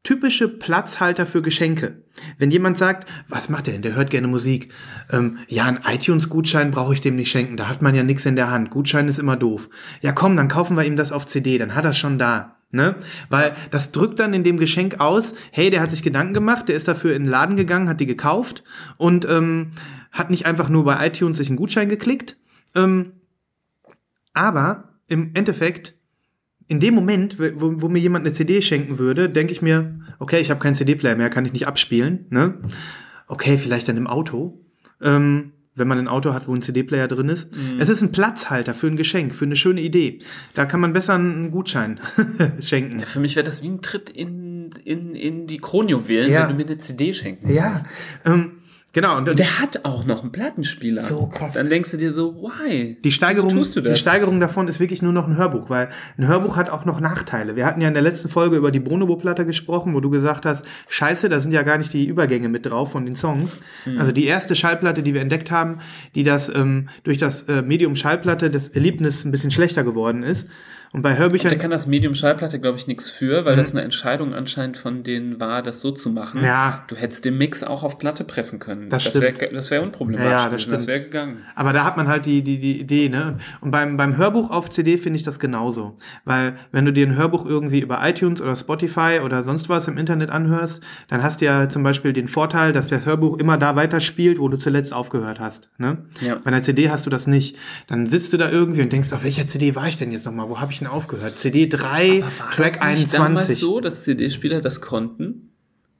typische 0.03 0.49
Platzhalter 0.49 1.25
für 1.25 1.41
Geschenke. 1.41 2.03
Wenn 2.37 2.51
jemand 2.51 2.77
sagt, 2.77 3.09
was 3.29 3.49
macht 3.49 3.67
der 3.67 3.73
denn? 3.73 3.81
Der 3.81 3.95
hört 3.95 4.11
gerne 4.11 4.27
Musik. 4.27 4.71
Ähm, 5.11 5.39
ja, 5.47 5.65
einen 5.65 5.79
iTunes-Gutschein 5.85 6.71
brauche 6.71 6.93
ich 6.93 7.01
dem 7.01 7.15
nicht 7.15 7.31
schenken. 7.31 7.57
Da 7.57 7.69
hat 7.69 7.81
man 7.81 7.95
ja 7.95 8.03
nichts 8.03 8.25
in 8.25 8.35
der 8.35 8.51
Hand. 8.51 8.69
Gutschein 8.69 9.07
ist 9.07 9.19
immer 9.19 9.37
doof. 9.37 9.69
Ja, 10.01 10.11
komm, 10.11 10.35
dann 10.35 10.49
kaufen 10.49 10.75
wir 10.75 10.83
ihm 10.83 10.97
das 10.97 11.11
auf 11.11 11.25
CD. 11.25 11.57
Dann 11.57 11.73
hat 11.73 11.85
er 11.85 11.93
schon 11.93 12.19
da. 12.19 12.57
Ne? 12.71 12.95
Weil 13.29 13.55
das 13.69 13.91
drückt 13.91 14.19
dann 14.19 14.33
in 14.33 14.43
dem 14.43 14.57
Geschenk 14.57 14.99
aus, 14.99 15.35
hey, 15.51 15.69
der 15.69 15.79
hat 15.79 15.91
sich 15.91 16.01
Gedanken 16.01 16.33
gemacht, 16.33 16.67
der 16.67 16.75
ist 16.75 16.87
dafür 16.87 17.15
in 17.15 17.23
den 17.23 17.29
Laden 17.29 17.55
gegangen, 17.55 17.87
hat 17.87 17.99
die 17.99 18.07
gekauft 18.07 18.63
und 18.97 19.25
ähm, 19.25 19.71
hat 20.11 20.31
nicht 20.31 20.47
einfach 20.47 20.69
nur 20.69 20.83
bei 20.83 21.05
iTunes 21.05 21.37
sich 21.37 21.49
einen 21.49 21.57
Gutschein 21.57 21.87
geklickt. 21.87 22.35
Ähm, 22.73 23.13
aber 24.33 24.95
im 25.07 25.35
Endeffekt, 25.35 25.93
in 26.67 26.79
dem 26.79 26.93
Moment, 26.95 27.37
wo, 27.39 27.81
wo 27.81 27.89
mir 27.89 27.99
jemand 27.99 28.25
eine 28.25 28.33
CD 28.33 28.61
schenken 28.61 28.97
würde, 28.99 29.29
denke 29.29 29.53
ich 29.53 29.61
mir, 29.61 29.99
okay, 30.19 30.39
ich 30.39 30.49
habe 30.49 30.59
keinen 30.59 30.75
CD-Player 30.75 31.15
mehr, 31.15 31.29
kann 31.29 31.45
ich 31.45 31.53
nicht 31.53 31.67
abspielen. 31.67 32.25
Ne? 32.29 32.55
Okay, 33.27 33.57
vielleicht 33.57 33.87
dann 33.87 33.97
im 33.97 34.07
Auto. 34.07 34.59
Ähm, 35.01 35.51
wenn 35.75 35.87
man 35.87 35.97
ein 35.97 36.07
Auto 36.07 36.33
hat, 36.35 36.47
wo 36.47 36.53
ein 36.53 36.61
CD-Player 36.61 37.07
drin 37.07 37.29
ist. 37.29 37.49
Es 37.79 37.89
ist 37.89 38.03
ein 38.03 38.11
Platzhalter 38.11 38.75
für 38.75 38.85
ein 38.85 38.95
Geschenk, 38.95 39.33
für 39.33 39.45
eine 39.45 39.55
schöne 39.55 39.81
Idee. 39.81 40.19
Da 40.53 40.65
kann 40.65 40.79
man 40.79 40.93
besser 40.93 41.15
einen 41.15 41.49
Gutschein 41.49 41.99
schenken. 42.59 42.99
Ja, 42.99 43.07
für 43.07 43.19
mich 43.19 43.35
wäre 43.35 43.43
das 43.43 43.63
wie 43.63 43.69
ein 43.69 43.81
Tritt 43.81 44.11
in, 44.11 44.69
in, 44.85 45.15
in 45.15 45.47
die 45.47 45.57
Kronjuwelen, 45.57 46.31
Ja. 46.31 46.43
wenn 46.43 46.49
du 46.49 46.63
mir 46.63 46.67
eine 46.69 46.77
CD 46.77 47.11
schenken 47.11 47.51
Ja, 47.51 47.83
ähm, 48.23 48.57
genau. 48.93 49.17
Und, 49.17 49.27
Und 49.27 49.37
der 49.37 49.59
hat 49.59 49.83
auch 49.83 50.05
noch 50.05 50.21
einen 50.21 50.31
Plattenspieler. 50.31 51.03
So 51.03 51.27
krass. 51.27 51.53
Dann 51.53 51.69
denkst 51.69 51.91
du 51.91 51.97
dir 51.97 52.11
so, 52.11 52.35
why? 52.35 52.97
Die 53.03 53.11
Steigerung, 53.11 53.49
Wieso 53.49 53.57
tust 53.57 53.75
du 53.75 53.81
das? 53.81 53.93
die 53.93 53.99
Steigerung 53.99 54.39
davon 54.39 54.67
ist 54.67 54.79
wirklich 54.79 55.01
nur 55.01 55.11
noch 55.11 55.27
ein 55.27 55.35
Hörbuch, 55.35 55.69
weil 55.69 55.89
ein 56.17 56.27
Hörbuch 56.27 56.55
hat 56.55 56.69
auch 56.69 56.85
noch 56.85 56.99
Nachteile. 56.99 57.55
Wir 57.55 57.65
hatten 57.65 57.81
ja 57.81 57.89
in 57.89 57.93
der 57.93 58.03
letzten 58.03 58.29
Folge 58.29 58.55
über 58.55 58.71
die 58.71 58.79
Bonobo-Platte 58.79 59.45
gesprochen, 59.45 59.93
wo 59.93 59.99
du 59.99 60.09
gesagt 60.09 60.45
hast, 60.45 60.63
scheiße, 60.87 61.27
da 61.27 61.41
sind 61.41 61.51
ja 61.51 61.63
gar 61.63 61.77
nicht 61.77 61.91
die 61.91 62.05
Übergänge 62.07 62.47
mit 62.49 62.65
drauf 62.65 62.91
von 62.91 63.05
den 63.05 63.15
Songs. 63.15 63.57
Hm. 63.83 63.97
Also 63.97 64.11
die 64.11 64.25
erste 64.25 64.55
Schallplatte, 64.55 65.03
die 65.03 65.13
wir 65.13 65.21
entdeckt 65.21 65.51
haben, 65.51 65.79
die 66.15 66.23
das 66.23 66.49
ähm, 66.49 66.89
durch 67.03 67.17
das 67.17 67.43
äh, 67.43 67.61
Medium 67.61 67.95
Schallplatte 67.95 68.49
das 68.49 68.69
Erlebnis 68.69 69.25
ein 69.25 69.31
bisschen 69.31 69.51
schlechter 69.51 69.83
geworden 69.83 70.23
ist. 70.23 70.47
Und 70.93 71.01
bei 71.01 71.17
Hörbüchern 71.17 71.49
Da 71.49 71.57
kann 71.57 71.71
das 71.71 71.87
Medium 71.87 72.13
Schallplatte, 72.13 72.59
glaube 72.59 72.77
ich, 72.77 72.85
nichts 72.85 73.09
für, 73.09 73.45
weil 73.45 73.55
das 73.55 73.71
eine 73.71 73.81
Entscheidung 73.81 74.35
anscheinend 74.35 74.77
von 74.77 75.01
denen 75.01 75.39
war, 75.39 75.63
das 75.63 75.81
so 75.81 75.89
zu 75.89 76.11
machen. 76.11 76.41
Mhm. 76.41 76.45
Ja. 76.45 76.83
Du 76.87 76.95
hättest 76.95 77.25
den 77.25 77.35
Mix 77.35 77.63
auch 77.63 77.81
auf 77.81 77.97
Platte 77.97 78.23
pressen 78.23 78.59
können. 78.59 78.89
Das 78.89 79.03
das 79.03 79.19
wäre 79.19 79.33
wär 79.39 79.81
unproblematisch. 79.81 80.29
Ja, 80.31 80.49
das 80.49 80.67
das 80.67 80.85
wäre 80.85 81.01
gegangen. 81.01 81.39
Aber 81.55 81.73
da 81.73 81.83
hat 81.83 81.97
man 81.97 82.07
halt 82.07 82.27
die, 82.27 82.43
die, 82.43 82.59
die 82.59 82.79
Idee, 82.79 83.09
ne? 83.09 83.39
Und 83.59 83.71
beim, 83.71 83.97
beim 83.97 84.17
Hörbuch 84.17 84.51
auf 84.51 84.69
CD 84.69 84.97
finde 84.99 85.17
ich 85.17 85.23
das 85.23 85.39
genauso. 85.39 85.97
Weil, 86.25 86.57
wenn 86.71 86.85
du 86.85 86.93
dir 86.93 87.07
ein 87.07 87.15
Hörbuch 87.15 87.47
irgendwie 87.47 87.79
über 87.79 87.99
iTunes 88.07 88.39
oder 88.39 88.55
Spotify 88.55 89.19
oder 89.25 89.43
sonst 89.43 89.69
was 89.69 89.87
im 89.87 89.97
Internet 89.97 90.29
anhörst, 90.29 90.79
dann 91.07 91.23
hast 91.23 91.41
du 91.41 91.45
ja 91.45 91.69
zum 91.69 91.81
Beispiel 91.81 92.13
den 92.13 92.27
Vorteil, 92.27 92.71
dass 92.71 92.89
das 92.89 93.03
Hörbuch 93.03 93.39
immer 93.39 93.57
da 93.57 93.75
weiterspielt, 93.75 94.37
wo 94.37 94.47
du 94.47 94.57
zuletzt 94.57 94.93
aufgehört 94.93 95.39
hast. 95.39 95.71
Ne? 95.79 95.97
Ja. 96.21 96.35
Bei 96.35 96.51
einer 96.51 96.61
CD 96.61 96.91
hast 96.91 97.07
du 97.07 97.09
das 97.09 97.25
nicht. 97.25 97.57
Dann 97.87 98.07
sitzt 98.07 98.31
du 98.33 98.37
da 98.37 98.51
irgendwie 98.51 98.83
und 98.83 98.93
denkst, 98.93 99.11
auf 99.11 99.23
welcher 99.23 99.47
CD 99.47 99.73
war 99.73 99.87
ich 99.87 99.97
denn 99.97 100.11
jetzt 100.11 100.27
nochmal? 100.27 100.49
Wo 100.49 100.59
habe 100.59 100.71
ich 100.71 100.82
denn 100.83 100.91
aufgehört? 100.91 101.37
CD 101.37 101.67
3, 101.67 102.21
War 102.21 102.51
Track 102.51 102.73
das 102.73 102.79
damals 102.79 103.47
21. 103.47 103.57
so, 103.57 103.79
dass 103.79 104.03
CD-Spieler 104.03 104.61
das 104.61 104.81
konnten? 104.81 105.49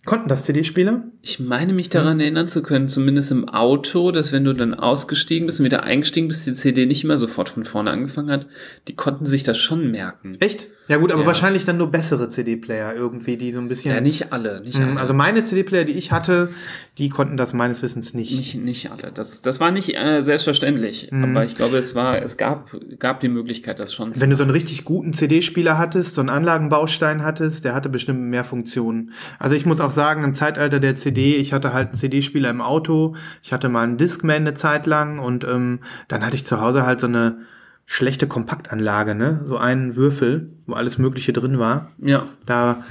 Konnten 0.06 0.28
das 0.28 0.44
CD-Spieler? 0.44 1.06
Ich 1.22 1.40
meine 1.40 1.72
mich 1.72 1.88
daran 1.88 2.20
erinnern 2.20 2.48
zu 2.48 2.62
können, 2.62 2.90
zumindest 2.90 3.32
im 3.32 3.48
Auto, 3.48 4.12
dass 4.12 4.34
wenn 4.34 4.44
du 4.44 4.52
dann 4.52 4.74
ausgestiegen 4.74 5.46
bist 5.46 5.62
und 5.62 5.66
wieder 5.66 5.84
eingestiegen 5.84 6.28
bist, 6.28 6.46
die 6.46 6.54
CD 6.54 6.86
nicht 6.86 7.06
immer 7.06 7.18
sofort 7.18 7.50
von 7.50 7.64
vorne 7.64 7.92
angefangen 7.92 8.30
hat. 8.30 8.48
Die 8.90 8.96
konnten 8.96 9.26
sich 9.26 9.44
das 9.44 9.58
schon 9.58 9.92
merken. 9.92 10.36
Echt? 10.42 10.68
Ja 10.88 10.98
gut, 10.98 11.12
aber 11.12 11.22
Ja. 11.22 11.28
wahrscheinlich 11.28 11.64
dann 11.64 11.78
nur 11.78 11.90
bessere 11.90 12.28
CD-Player 12.28 12.94
irgendwie, 12.94 13.38
die 13.38 13.54
so 13.54 13.60
ein 13.60 13.70
bisschen... 13.70 13.94
Ja, 13.96 14.02
nicht 14.02 14.34
alle, 14.34 14.62
nicht 14.62 14.78
Mhm, 14.78 14.90
alle. 14.90 15.00
Also 15.00 15.14
meine 15.14 15.44
CD-Player, 15.46 15.86
die 15.86 15.94
ich 15.94 16.12
hatte, 16.12 16.50
die 16.98 17.10
konnten 17.10 17.38
das 17.38 17.54
meines 17.54 17.82
Wissens 17.82 18.14
nicht. 18.14 18.36
Nicht, 18.36 18.56
nicht 18.56 18.92
alle. 18.92 19.12
Das, 19.14 19.42
das 19.42 19.60
war 19.62 19.72
nicht 19.72 19.96
äh, 19.96 20.24
selbstverständlich. 20.24 21.10
Aber 21.14 21.46
ich 21.46 21.56
glaube, 21.56 21.78
es 21.78 21.96
war, 21.96 22.22
es 22.22 22.36
gab, 22.38 22.70
gab 23.00 23.22
die 23.22 23.30
Möglichkeit, 23.30 23.80
das 23.80 23.94
schon 23.94 24.14
zu 24.14 24.20
Wenn 24.20 24.30
du 24.30 24.36
so 24.36 24.44
einen 24.44 24.52
richtig 24.52 24.84
guten 24.84 25.14
CD-Spieler 25.14 25.78
hattest, 25.78 26.16
so 26.16 26.22
einen 26.22 26.30
Anlagenbaustein 26.30 27.24
hattest, 27.24 27.64
der 27.64 27.74
hatte 27.76 27.90
bestimmt 27.90 28.20
mehr 28.20 28.44
Funktionen. 28.44 29.12
Also 29.40 29.56
ich 29.56 29.66
muss 29.66 29.80
auch 29.80 29.92
sagen, 29.92 30.24
im 30.24 30.36
Zeitalter 30.36 30.80
der 30.80 30.96
CD, 30.98 31.38
ich 31.38 31.54
hatte 31.54 31.74
halt 31.74 31.90
einen 31.90 31.98
CD-Spieler 31.98 32.50
im 32.50 32.62
Auto, 32.62 33.16
ich 33.42 33.54
hatte 33.54 33.70
mal 33.70 33.84
einen 33.84 33.98
Discman 33.98 34.36
eine 34.38 34.54
Zeit 34.54 34.86
lang 34.86 35.20
und 35.20 35.44
ähm, 35.46 35.80
dann 36.10 36.26
hatte 36.26 36.36
ich 36.36 36.46
zu 36.46 36.60
Hause 36.60 36.86
halt 36.86 37.00
so 37.00 37.08
eine 37.08 37.38
schlechte 37.86 38.28
Kompaktanlage, 38.28 39.16
ne? 39.16 39.42
So 39.46 39.58
einen 39.58 39.96
Würfel, 39.96 40.52
wo 40.66 40.74
alles 40.74 40.98
Mögliche 40.98 41.34
drin 41.34 41.60
war. 41.60 41.92
Ja. 42.00 42.28
Da, 42.46 42.84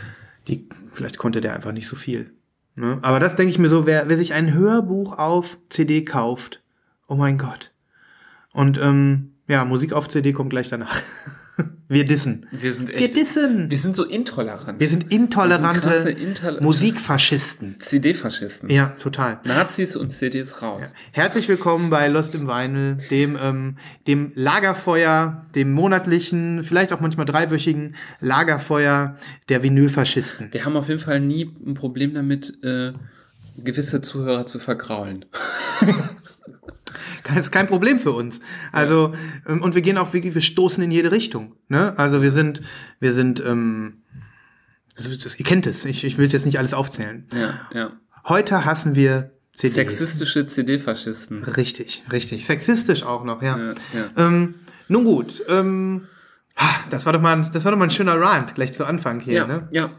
die, 0.49 0.69
vielleicht 0.87 1.19
konnte 1.19 1.41
der 1.41 1.55
einfach 1.55 1.73
nicht 1.73 1.89
so 1.89 1.97
viel. 1.97 2.33
Ne? 2.75 2.99
Aber 3.03 3.21
das 3.21 3.37
denke 3.37 3.51
ich 3.51 3.59
mir 3.59 3.69
so, 3.69 3.87
wer, 3.87 4.09
wer 4.09 4.17
sich 4.17 4.35
ein 4.35 4.55
Hörbuch 4.55 5.19
auf 5.19 5.59
CD 5.69 6.05
kauft, 6.05 6.63
oh 7.07 7.17
mein 7.17 7.39
Gott. 7.39 7.71
Und 8.53 8.79
ähm, 8.79 9.33
ja, 9.49 9.65
Musik 9.65 9.93
auf 9.93 10.09
CD 10.09 10.33
kommt 10.33 10.51
gleich 10.51 10.69
danach. 10.69 11.01
Wir 11.89 12.05
dissen. 12.07 12.47
Wir 12.53 12.73
sind 12.73 12.89
Wir 12.89 12.97
echt. 12.97 13.15
dissen. 13.15 13.71
Wir 13.71 13.79
sind 13.79 13.95
so 13.95 14.05
intolerant. 14.05 14.81
Wir 14.81 14.89
sind 14.89 15.11
Wir 15.11 15.11
sind 15.11 15.13
intolerante 15.25 15.91
Intoler- 16.11 16.63
Musikfaschisten. 16.63 17.77
CD-Faschisten. 17.79 18.71
Ja, 18.71 18.95
total. 18.99 19.39
Nazis 19.45 19.95
und 19.95 20.11
CDs 20.11 20.63
raus. 20.63 20.95
Herzlich 21.11 21.49
willkommen 21.51 21.91
bei 21.91 22.09
Lost 22.09 22.35
im 22.35 22.47
Vinyl, 22.49 22.97
dem, 23.11 23.37
ähm, 23.41 23.77
dem 24.07 24.33
Lagerfeuer, 24.35 25.45
dem 25.55 25.73
monatlichen, 25.73 26.65
vielleicht 26.65 26.93
auch 26.95 27.01
manchmal 27.01 27.27
dreiwöchigen 27.27 27.97
Lagerfeuer 28.21 29.17
der 29.51 29.63
Vinylfaschisten. 29.63 30.49
Wir 30.53 30.65
haben 30.65 30.77
auf 30.77 30.89
jeden 30.89 31.01
Fall 31.01 31.21
nie 31.21 31.51
ein 31.67 31.75
Problem 31.75 32.15
damit, 32.15 32.59
äh, 32.65 32.93
gewisse 33.63 34.01
Zuhörer 34.01 34.47
zu 34.47 34.59
vergraulen. 34.59 35.27
Das 37.25 37.37
ist 37.37 37.51
kein 37.53 37.67
Problem 37.67 37.99
für 37.99 38.13
uns. 38.13 38.41
Also, 38.73 39.13
ähm, 39.47 39.63
und 39.63 39.75
wir 39.75 39.83
gehen 39.83 39.99
auch 39.99 40.13
wirklich, 40.13 40.35
wir 40.35 40.43
stoßen 40.43 40.83
in 40.83 40.91
jede 40.91 41.13
Richtung. 41.13 41.55
Ne? 41.69 41.97
Also 41.99 42.23
wir 42.23 42.33
sind, 42.33 42.61
wir 43.01 43.15
sind, 43.15 43.43
ähm, 43.45 44.03
das, 44.97 45.19
das, 45.19 45.39
ihr 45.39 45.45
kennt 45.45 45.67
es, 45.67 45.85
ich, 45.85 46.05
ich 46.05 46.19
will 46.19 46.27
es 46.27 46.33
jetzt 46.33 46.47
nicht 46.47 46.59
alles 46.59 46.75
aufzählen. 46.75 47.27
Ja, 47.35 47.55
ja. 47.73 47.93
Heute 48.29 48.65
hassen 48.65 48.95
wir 48.95 49.33
CDs. 49.55 49.75
Sexistische 49.75 50.47
CD-Faschisten. 50.47 51.45
Richtig, 51.45 52.05
richtig. 52.13 52.47
Sexistisch 52.47 53.03
auch 53.03 53.25
noch, 53.25 53.43
ja. 53.43 53.59
Ja, 53.59 53.75
ja. 53.93 54.11
Ähm, 54.17 54.55
nun 54.89 55.05
gut, 55.05 55.43
ähm, 55.49 56.07
das 56.91 57.07
war 57.07 57.13
doch 57.13 57.21
mal, 57.21 57.51
das 57.53 57.65
war 57.65 57.73
doch 57.73 57.79
mal 57.79 57.85
ein 57.87 57.91
schöner 57.91 58.21
Rant 58.21 58.55
gleich 58.55 58.73
zu 58.73 58.85
Anfang 58.85 59.21
hier, 59.21 59.35
Ja, 59.35 59.47
ne? 59.47 59.69
ja. 59.73 59.91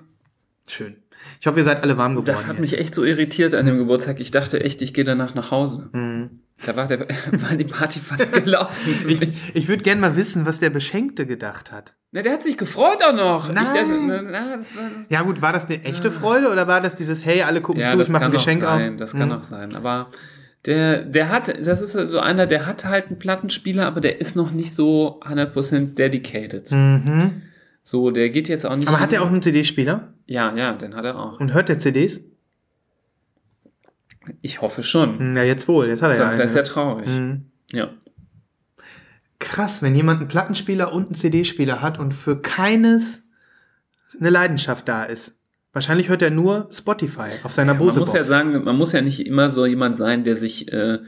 Schön. 0.68 0.98
Ich 1.40 1.48
hoffe, 1.48 1.60
ihr 1.60 1.64
seid 1.66 1.82
alle 1.84 1.98
warm 1.98 2.14
geworden. 2.14 2.26
Das 2.26 2.44
hat 2.46 2.54
jetzt. 2.54 2.62
mich 2.62 2.78
echt 2.78 2.96
so 2.96 3.04
irritiert 3.04 3.54
an 3.54 3.66
dem 3.66 3.78
Geburtstag. 3.78 4.20
Ich 4.20 4.32
dachte 4.32 4.64
echt, 4.64 4.82
ich 4.82 4.94
gehe 4.94 5.04
danach 5.04 5.36
nach 5.36 5.52
Hause. 5.52 5.90
Mhm. 5.94 6.42
Da 6.66 6.76
war, 6.76 6.88
der, 6.88 7.00
war 7.32 7.56
die 7.58 7.64
Party 7.66 8.00
fast 8.00 8.32
gelaufen. 8.32 8.96
Ich, 9.08 9.22
ich 9.56 9.68
würde 9.68 9.84
gerne 9.84 10.00
mal 10.02 10.16
wissen, 10.16 10.46
was 10.46 10.60
der 10.60 10.70
Beschenkte 10.70 11.26
gedacht 11.26 11.72
hat. 11.72 11.94
Na, 12.12 12.22
der 12.22 12.34
hat 12.34 12.44
sich 12.44 12.58
gefreut 12.58 13.02
auch 13.04 13.14
noch. 13.14 13.52
Nein. 13.52 13.64
Ich 13.64 14.08
na, 14.08 14.22
na, 14.22 14.58
das 14.58 14.76
war, 14.76 14.84
Ja 15.10 15.24
gut, 15.24 15.42
war 15.42 15.52
das 15.52 15.66
eine 15.66 15.84
echte 15.84 16.12
Freude 16.12 16.52
oder 16.52 16.68
war 16.68 16.80
das 16.80 16.96
dieses, 16.96 17.26
hey, 17.26 17.42
alle 17.42 17.60
gucken 17.62 17.82
ja, 17.82 17.90
zu, 17.92 18.00
ich 18.00 18.10
mache 18.10 18.26
ein 18.26 18.32
Geschenk 18.32 18.62
sein. 18.64 18.92
auf? 18.92 18.98
Das 18.98 19.12
kann 19.14 19.30
Mhm. 19.30 19.36
auch 19.36 19.44
sein. 19.44 19.76
Aber 19.76 20.12
der, 20.66 21.02
der 21.04 21.30
hat, 21.30 21.48
das 21.66 21.82
ist 21.82 21.92
so 21.94 22.20
einer, 22.20 22.46
der 22.48 22.66
hat 22.68 22.86
halt 22.86 23.08
einen 23.08 23.18
Plattenspieler, 23.20 23.86
aber 23.88 24.00
der 24.00 24.22
ist 24.22 24.36
noch 24.36 24.52
nicht 24.52 24.74
so 24.76 25.20
100% 25.26 25.96
dedicated. 25.96 26.72
Mhm. 26.72 27.42
So, 27.82 28.12
der 28.12 28.30
geht 28.30 28.48
jetzt 28.48 28.66
auch 28.66 28.76
nicht. 28.76 28.88
Aber 28.88 29.00
hat 29.02 29.12
er 29.12 29.24
auch 29.24 29.28
einen 29.28 29.42
CD-Spieler 29.42 30.14
Ja, 30.28 30.54
ja, 30.56 30.72
den 30.74 30.96
hat 30.96 31.04
er 31.04 31.20
auch. 31.20 31.40
und 31.42 31.54
hört 31.54 31.68
der 31.68 31.80
CDs? 31.80 32.22
Ich 34.42 34.62
hoffe 34.62 34.84
schon. 34.84 35.36
Ja, 35.36 35.44
jetzt 35.44 35.68
wohl, 35.68 35.88
jetzt 35.88 36.02
hat 36.02 36.12
er 36.12 36.16
Sonst 36.18 36.34
ja 36.34 36.40
wäre 36.40 36.48
es 36.48 36.54
ja 36.54 36.60
einen. 36.62 36.68
traurig. 36.70 37.08
Mhm. 37.10 37.46
Ja. 37.72 37.90
Krass, 39.40 39.82
wenn 39.82 39.96
jemand 39.96 40.20
einen 40.22 40.30
Plattenspieler 40.30 40.94
und 40.94 41.08
einen 41.08 41.16
CD-Spieler 41.16 41.82
hat 41.82 42.00
und 42.00 42.14
für 42.14 42.42
keines 42.42 43.22
eine 44.20 44.30
Leidenschaft 44.30 44.88
da 44.88 45.04
ist. 45.04 45.36
Wahrscheinlich 45.74 46.08
hört 46.08 46.22
er 46.22 46.30
nur 46.30 46.70
Spotify 46.72 47.30
auf 47.44 47.52
seiner 47.52 47.74
Man 47.74 47.80
Bose 47.88 48.00
muss 48.00 48.14
ja 48.14 48.24
sagen, 48.24 48.64
man 48.64 48.78
muss 48.78 48.92
ja 48.94 49.02
nicht 49.02 49.26
immer 49.28 49.50
so 49.52 49.66
jemand 49.66 49.96
sein, 49.96 50.24
der 50.24 50.36
sich 50.36 50.72
äh, 50.72 51.00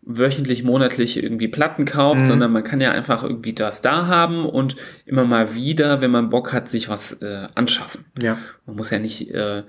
wöchentlich, 0.00 0.64
monatlich 0.64 1.22
irgendwie 1.22 1.48
Platten 1.48 1.84
kauft, 1.84 2.22
Mhm. 2.22 2.26
sondern 2.26 2.50
man 2.52 2.64
kann 2.64 2.80
ja 2.80 2.90
einfach 2.92 3.22
irgendwie 3.22 3.52
das 3.52 3.82
da 3.82 4.06
haben 4.06 4.44
und 4.46 4.76
immer 5.04 5.24
mal 5.24 5.54
wieder, 5.54 6.00
wenn 6.00 6.10
man 6.10 6.30
Bock 6.30 6.52
hat, 6.52 6.68
sich 6.68 6.88
was 6.88 7.12
äh, 7.22 7.48
anschaffen. 7.54 8.06
Ja. 8.20 8.38
Man 8.66 8.76
muss 8.76 8.90
ja 8.90 8.98
nicht, 8.98 9.30
äh, 9.32 9.62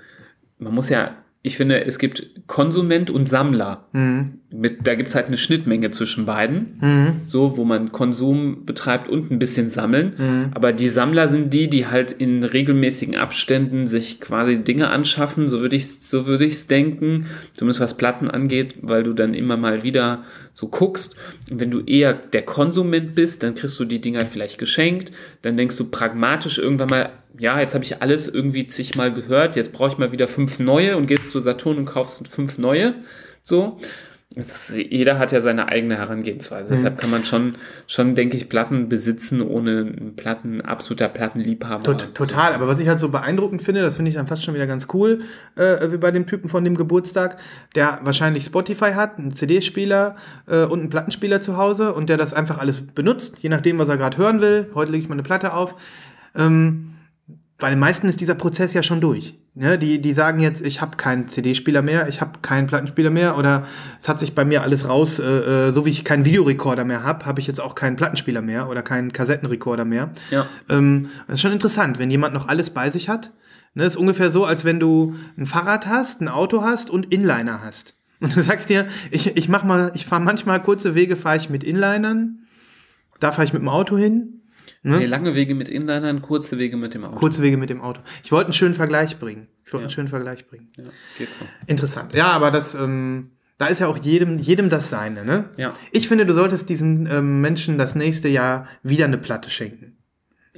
man 0.57 0.73
muss 0.73 0.89
ja 0.89 1.15
ich 1.45 1.57
finde, 1.57 1.85
es 1.85 1.99
gibt 1.99 2.27
Konsument 2.47 3.11
und 3.11 3.29
Sammler. 3.29 3.85
Mhm. 3.93 4.39
Mit, 4.51 4.87
da 4.87 4.95
gibt 4.95 5.09
es 5.09 5.15
halt 5.15 5.27
eine 5.27 5.37
Schnittmenge 5.37 5.91
zwischen 5.91 6.25
beiden. 6.25 6.79
Mhm. 6.81 7.21
So, 7.27 7.55
wo 7.55 7.65
man 7.65 7.91
Konsum 7.91 8.65
betreibt 8.65 9.07
und 9.07 9.29
ein 9.29 9.37
bisschen 9.37 9.69
sammeln. 9.69 10.13
Mhm. 10.17 10.51
Aber 10.55 10.73
die 10.73 10.89
Sammler 10.89 11.27
sind 11.27 11.53
die, 11.53 11.69
die 11.69 11.85
halt 11.85 12.11
in 12.11 12.43
regelmäßigen 12.43 13.15
Abständen 13.15 13.85
sich 13.85 14.19
quasi 14.19 14.57
Dinge 14.63 14.89
anschaffen. 14.89 15.47
So 15.47 15.61
würde 15.61 15.75
ich 15.75 15.99
so 15.99 16.25
würde 16.25 16.45
ich's 16.45 16.65
denken. 16.65 17.27
Zumindest 17.53 17.79
was 17.79 17.95
Platten 17.95 18.27
angeht, 18.27 18.77
weil 18.81 19.03
du 19.03 19.13
dann 19.13 19.35
immer 19.35 19.55
mal 19.55 19.83
wieder 19.83 20.23
so 20.55 20.69
guckst. 20.69 21.15
Und 21.51 21.59
wenn 21.59 21.69
du 21.69 21.81
eher 21.81 22.13
der 22.13 22.43
Konsument 22.43 23.13
bist, 23.13 23.43
dann 23.43 23.53
kriegst 23.53 23.77
du 23.79 23.85
die 23.85 24.01
Dinger 24.01 24.25
vielleicht 24.25 24.57
geschenkt. 24.57 25.11
Dann 25.43 25.57
denkst 25.57 25.75
du 25.75 25.83
pragmatisch 25.83 26.57
irgendwann 26.57 26.89
mal, 26.89 27.09
ja, 27.37 27.59
jetzt 27.59 27.75
habe 27.75 27.83
ich 27.83 28.01
alles 28.01 28.27
irgendwie 28.27 28.65
zigmal 28.65 29.13
gehört, 29.13 29.57
jetzt 29.57 29.73
brauche 29.73 29.89
ich 29.89 29.97
mal 29.97 30.13
wieder 30.13 30.29
fünf 30.29 30.59
neue 30.59 30.95
und 30.95 31.07
gehst 31.07 31.29
zu 31.29 31.41
Saturn 31.41 31.77
und 31.77 31.85
kaufst 31.85 32.27
fünf 32.29 32.57
neue. 32.57 32.95
So. 33.43 33.77
Das, 34.35 34.73
jeder 34.75 35.17
hat 35.17 35.31
ja 35.31 35.39
seine 35.39 35.69
eigene 35.69 35.95
Herangehensweise. 35.95 36.73
Deshalb 36.73 36.97
kann 36.97 37.09
man 37.09 37.23
schon, 37.23 37.55
schon, 37.87 38.15
denke 38.15 38.35
ich, 38.35 38.49
Platten 38.49 38.89
besitzen, 38.89 39.41
ohne 39.41 39.81
ein 39.81 40.15
Platten, 40.17 40.59
absoluter 40.59 41.07
Plattenliebhaber. 41.07 41.83
Tot, 41.83 42.13
total, 42.13 42.53
aber 42.53 42.67
was 42.67 42.79
ich 42.79 42.89
halt 42.89 42.99
so 42.99 43.07
beeindruckend 43.07 43.61
finde, 43.61 43.81
das 43.81 43.95
finde 43.95 44.09
ich 44.09 44.15
dann 44.15 44.27
fast 44.27 44.43
schon 44.43 44.53
wieder 44.53 44.67
ganz 44.67 44.87
cool, 44.93 45.21
äh, 45.55 45.89
wie 45.91 45.97
bei 45.97 46.11
dem 46.11 46.27
Typen 46.27 46.49
von 46.49 46.65
dem 46.65 46.75
Geburtstag, 46.75 47.37
der 47.75 47.99
wahrscheinlich 48.03 48.45
Spotify 48.45 48.91
hat, 48.91 49.17
einen 49.17 49.33
CD-Spieler 49.33 50.17
äh, 50.47 50.65
und 50.65 50.79
einen 50.79 50.89
Plattenspieler 50.89 51.39
zu 51.39 51.55
Hause 51.55 51.93
und 51.93 52.09
der 52.09 52.17
das 52.17 52.33
einfach 52.33 52.57
alles 52.57 52.81
benutzt, 52.81 53.35
je 53.39 53.47
nachdem, 53.47 53.77
was 53.79 53.87
er 53.87 53.97
gerade 53.97 54.17
hören 54.17 54.41
will. 54.41 54.69
Heute 54.75 54.91
lege 54.91 55.03
ich 55.03 55.09
mal 55.09 55.15
eine 55.15 55.23
Platte 55.23 55.53
auf. 55.53 55.75
Ähm, 56.35 56.95
bei 57.57 57.69
den 57.69 57.79
meisten 57.79 58.09
ist 58.09 58.19
dieser 58.19 58.35
Prozess 58.35 58.73
ja 58.73 58.83
schon 58.83 58.99
durch. 58.99 59.35
Ne? 59.55 59.79
Die, 59.79 60.01
die 60.01 60.13
sagen 60.13 60.41
jetzt, 60.41 60.61
ich 60.61 60.81
habe 60.81 60.97
keinen 60.97 61.29
CD-Spieler 61.29 61.81
mehr, 61.81 62.09
ich 62.09 62.19
habe 62.19 62.39
keinen 62.41 62.67
Plattenspieler 62.67 63.09
mehr 63.09 63.37
oder 63.37 63.65
es 64.01 64.09
hat 64.09 64.19
sich 64.19 64.35
bei 64.35 64.43
mir 64.43 64.63
alles 64.63 64.87
raus, 64.87 65.17
äh, 65.17 65.23
äh, 65.23 65.71
so 65.71 65.85
wie 65.85 65.91
ich 65.91 66.03
keinen 66.03 66.25
Videorekorder 66.25 66.83
mehr 66.83 67.03
habe, 67.03 67.25
habe 67.25 67.39
ich 67.39 67.47
jetzt 67.47 67.61
auch 67.61 67.73
keinen 67.73 67.95
Plattenspieler 67.95 68.41
mehr 68.41 68.69
oder 68.69 68.81
keinen 68.81 69.13
Kassettenrekorder 69.13 69.85
mehr. 69.85 70.11
Ja. 70.29 70.45
Ähm, 70.69 71.07
das 71.27 71.35
ist 71.35 71.41
schon 71.41 71.53
interessant, 71.53 71.99
wenn 71.99 72.11
jemand 72.11 72.33
noch 72.33 72.49
alles 72.49 72.69
bei 72.69 72.91
sich 72.91 73.07
hat. 73.07 73.31
Ne, 73.77 73.83
ist 73.83 73.97
ungefähr 73.97 74.31
so, 74.31 74.45
als 74.45 74.63
wenn 74.63 74.79
du 74.79 75.15
ein 75.37 75.45
Fahrrad 75.45 75.87
hast, 75.87 76.21
ein 76.21 76.29
Auto 76.29 76.61
hast 76.61 76.89
und 76.89 77.11
Inliner 77.11 77.61
hast. 77.61 77.93
Und 78.21 78.35
du 78.35 78.41
sagst 78.41 78.69
dir, 78.69 78.87
ich, 79.11 79.35
ich 79.35 79.49
mach 79.49 79.63
mal, 79.63 79.91
ich 79.95 80.05
fahre 80.05 80.21
manchmal 80.21 80.63
kurze 80.63 80.95
Wege, 80.95 81.15
fahre 81.17 81.37
ich 81.37 81.49
mit 81.49 81.63
Inlinern, 81.63 82.39
da 83.19 83.31
fahre 83.31 83.45
ich 83.45 83.53
mit 83.53 83.61
dem 83.61 83.69
Auto 83.69 83.97
hin. 83.97 84.41
Ne? 84.85 84.99
Nee, 84.99 85.05
lange 85.05 85.35
Wege 85.35 85.55
mit 85.55 85.67
Inlinern, 85.67 86.21
kurze 86.21 86.57
Wege 86.59 86.77
mit 86.77 86.93
dem 86.93 87.03
Auto. 87.03 87.15
Kurze 87.15 87.41
Wege 87.41 87.57
mit 87.57 87.69
dem 87.69 87.81
Auto. 87.81 88.01
Ich 88.23 88.31
wollte 88.31 88.45
einen 88.47 88.53
schönen 88.53 88.73
Vergleich 88.75 89.17
bringen. 89.19 89.47
Ich 89.65 89.73
wollte 89.73 89.83
Ja. 89.83 89.87
einen 89.87 89.93
schönen 89.95 90.07
Vergleich 90.09 90.47
bringen. 90.47 90.69
Ja, 90.77 90.83
geht 91.17 91.33
so. 91.33 91.45
Interessant. 91.67 92.13
Ja, 92.13 92.27
aber 92.27 92.51
das, 92.51 92.75
ähm, 92.75 93.31
da 93.57 93.67
ist 93.67 93.79
ja 93.79 93.87
auch 93.87 93.97
jedem, 93.97 94.37
jedem 94.37 94.69
das 94.69 94.89
Seine, 94.89 95.25
ne? 95.25 95.45
Ja. 95.57 95.73
Ich 95.91 96.07
finde, 96.07 96.25
du 96.25 96.33
solltest 96.33 96.69
diesen 96.69 97.07
ähm, 97.09 97.41
Menschen 97.41 97.77
das 97.77 97.95
nächste 97.95 98.27
Jahr 98.27 98.67
wieder 98.83 99.05
eine 99.05 99.17
Platte 99.17 99.49
schenken. 99.49 99.97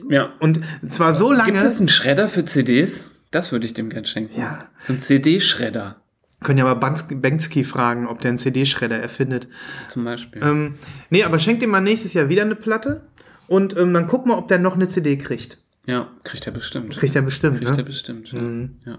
Ja. 0.10 0.34
Und 0.40 0.60
zwar 0.88 1.16
so 1.16 1.32
lange. 1.32 1.54
Gibt 1.54 1.64
es 1.64 1.80
einen 1.80 1.88
Schredder 1.90 2.28
für 2.28 2.44
CDs? 2.46 3.10
Das 3.32 3.52
würde 3.52 3.66
ich 3.66 3.74
dem 3.74 3.90
gern 3.90 4.06
schenken. 4.06 4.40
Ja. 4.40 4.68
So 4.80 4.94
ein 4.94 5.00
CD-Schredder 5.00 6.02
Können 6.44 6.60
ja 6.60 6.66
mal 6.66 6.76
Banks- 6.76 7.08
Banksky 7.10 7.64
fragen, 7.64 8.08
ob 8.08 8.22
der 8.22 8.30
einen 8.30 8.38
CD-Schredder 8.38 8.98
erfindet. 8.98 9.48
zum 9.90 10.04
Beispiel. 10.04 10.42
Ähm, 10.44 10.76
nee, 11.10 11.24
aber 11.24 11.40
schenk 11.40 11.60
dem 11.62 11.70
mal 11.72 11.82
nächstes 11.82 12.14
Jahr 12.14 12.30
wieder 12.30 12.44
eine 12.44 12.56
Platte 12.56 13.08
und 13.48 13.76
ähm, 13.78 13.94
dann 13.94 14.08
guck 14.08 14.26
mal, 14.26 14.38
ob 14.38 14.48
der 14.48 14.60
noch 14.60 14.76
eine 14.76 14.90
CD 14.90 15.18
kriegt. 15.18 15.58
ja, 15.86 16.10
kriegt 16.24 16.46
er 16.46 16.52
bestimmt. 16.54 16.98
Kriegt 16.98 17.16
er 17.16 17.22
bestimmt, 17.22 17.58
Kriegt 17.58 17.72
er 17.72 17.78
ne? 17.78 17.84
bestimmt. 17.84 18.32
Ja. 18.32 18.42
Mhm. 18.42 18.76
ja. 18.86 18.98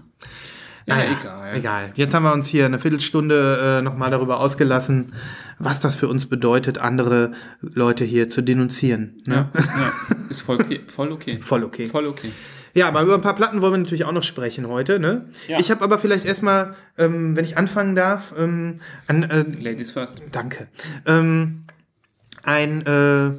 Ja, 0.85 0.95
Naja, 0.95 1.11
egal. 1.21 1.55
Egal. 1.55 1.91
Jetzt 1.95 2.13
haben 2.15 2.23
wir 2.23 2.33
uns 2.33 2.47
hier 2.47 2.65
eine 2.65 2.79
Viertelstunde 2.79 3.77
äh, 3.79 3.81
nochmal 3.83 4.09
darüber 4.09 4.39
ausgelassen, 4.39 5.13
was 5.59 5.79
das 5.81 5.95
für 5.95 6.07
uns 6.07 6.25
bedeutet, 6.25 6.79
andere 6.79 7.33
Leute 7.61 8.05
hier 8.05 8.27
zu 8.27 8.41
denunzieren. 8.41 9.17
Ne? 9.27 9.49
Ja, 9.53 9.61
ja. 9.61 9.93
Ist 10.29 10.41
voll 10.41 10.59
okay. 10.59 10.79
Voll 10.87 11.11
okay. 11.11 11.37
Voll 11.41 11.63
okay. 11.63 11.85
Voll 11.85 12.07
okay. 12.07 12.31
Ja, 12.73 12.87
aber 12.87 13.03
über 13.03 13.13
ein 13.13 13.21
paar 13.21 13.35
Platten 13.35 13.61
wollen 13.61 13.73
wir 13.73 13.77
natürlich 13.77 14.05
auch 14.05 14.11
noch 14.11 14.23
sprechen 14.23 14.67
heute. 14.67 14.99
Ne? 14.99 15.25
Ja. 15.47 15.59
Ich 15.59 15.69
habe 15.69 15.83
aber 15.83 15.99
vielleicht 15.99 16.25
erstmal, 16.25 16.75
ähm, 16.97 17.35
wenn 17.35 17.45
ich 17.45 17.55
anfangen 17.57 17.95
darf, 17.95 18.33
ähm, 18.37 18.79
an, 19.05 19.23
äh, 19.23 19.45
Ladies 19.61 19.91
first. 19.91 20.23
danke, 20.31 20.67
ähm, 21.05 21.65
ein, 22.43 22.81
äh, 22.87 23.31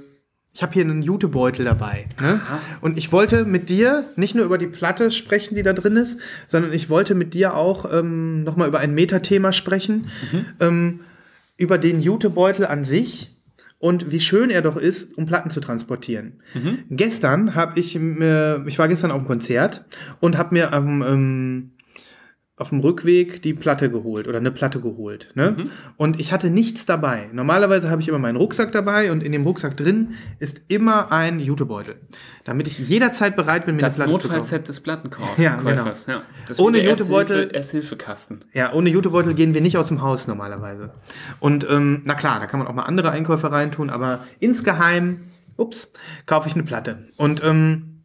ich 0.53 0.63
habe 0.63 0.73
hier 0.73 0.83
einen 0.83 1.03
Jutebeutel 1.03 1.65
dabei. 1.65 2.07
Ne? 2.21 2.41
Und 2.81 2.99
ich 2.99 3.13
wollte 3.13 3.45
mit 3.45 3.69
dir 3.69 4.05
nicht 4.17 4.35
nur 4.35 4.45
über 4.45 4.59
die 4.59 4.67
Platte 4.67 5.11
sprechen, 5.11 5.55
die 5.55 5.63
da 5.63 5.73
drin 5.73 5.97
ist, 5.97 6.19
sondern 6.49 6.73
ich 6.73 6.91
wollte 6.91 7.15
mit 7.15 7.35
dir 7.35 7.55
auch 7.55 7.91
ähm, 7.93 8.43
nochmal 8.43 8.69
über 8.69 8.81
ein 8.81 8.93
Metathema 8.95 9.53
sprechen, 9.53 10.09
ähm, 10.59 11.01
über 11.57 11.79
den 11.79 12.01
Jutebeutel 12.01 12.67
an 12.67 12.85
sich 12.85 13.37
und 13.79 14.11
wie 14.11 14.21
schön 14.21 14.51
er 14.51 14.61
doch 14.63 14.77
ist, 14.77 15.17
um 15.17 15.27
Platten 15.27 15.51
zu 15.51 15.61
transportieren. 15.61 16.41
Gestern 16.91 17.55
habe 17.55 17.79
ich, 17.79 17.99
mir, 17.99 18.65
ich 18.67 18.79
war 18.79 18.89
gestern 18.89 19.11
auf 19.13 19.19
einem 19.19 19.27
Konzert 19.27 19.85
und 20.21 20.37
habe 20.37 20.55
mir 20.55 20.73
am 20.73 21.03
ähm, 21.03 21.71
auf 22.61 22.69
dem 22.69 22.81
Rückweg 22.81 23.43
die 23.43 23.55
Platte 23.55 23.91
geholt 23.91 24.29
oder 24.29 24.39
eine 24.39 24.51
Platte 24.51 24.81
geholt. 24.81 25.29
Ne? 25.35 25.65
Und 25.97 26.21
ich 26.21 26.33
hatte 26.33 26.51
nichts 26.51 26.85
dabei. 26.87 27.29
Normalerweise 27.33 27.91
habe 27.91 28.03
ich 28.03 28.09
immer 28.09 28.19
meinen 28.19 28.37
Rucksack 28.37 28.71
dabei 28.73 29.11
und 29.11 29.23
in 29.23 29.33
dem 29.33 29.45
Rucksack 29.45 29.77
drin 29.77 30.15
ist 30.39 30.61
immer 30.69 31.11
ein 31.11 31.41
Jutebeutel, 31.41 31.97
damit 32.45 32.67
ich 32.69 32.79
jederzeit 32.79 33.35
bereit 33.37 33.65
bin, 33.67 33.77
mir 33.77 33.81
Das 33.81 33.99
eine 33.99 34.05
Platte 34.09 34.23
zu 34.23 34.29
kaufen. 34.29 34.39
Notfallset 34.39 34.69
des 34.69 34.81
Plattenkaufers. 34.81 35.39
Ja, 35.39 35.57
genau. 35.57 35.87
Ja. 35.87 36.23
Das 36.47 36.59
Ohne 36.59 36.79
Jutebeutel- 36.83 37.49
Ersthilfe- 37.51 37.55
Ersthilfekasten. 37.55 38.45
Ja, 38.53 38.73
ohne 38.73 38.91
Jutebeutel 38.91 39.35
gehen 39.35 39.55
wir 39.55 39.61
nicht 39.61 39.77
aus 39.79 39.89
dem 39.89 40.03
Haus 40.03 40.29
normalerweise. 40.29 40.93
Und 41.41 41.67
ähm, 41.69 42.03
na 42.05 42.15
klar, 42.15 42.41
da 42.41 42.47
kann 42.47 42.59
man 42.61 42.69
auch 42.69 42.75
mal 42.75 42.83
andere 42.83 43.11
Einkäufe 43.11 43.51
reintun, 43.51 43.89
aber 43.91 44.21
insgeheim, 44.39 45.21
ups, 45.57 45.91
kaufe 46.27 46.49
ich 46.49 46.55
eine 46.55 46.65
Platte. 46.65 46.99
Und 47.17 47.43
ähm, 47.43 48.03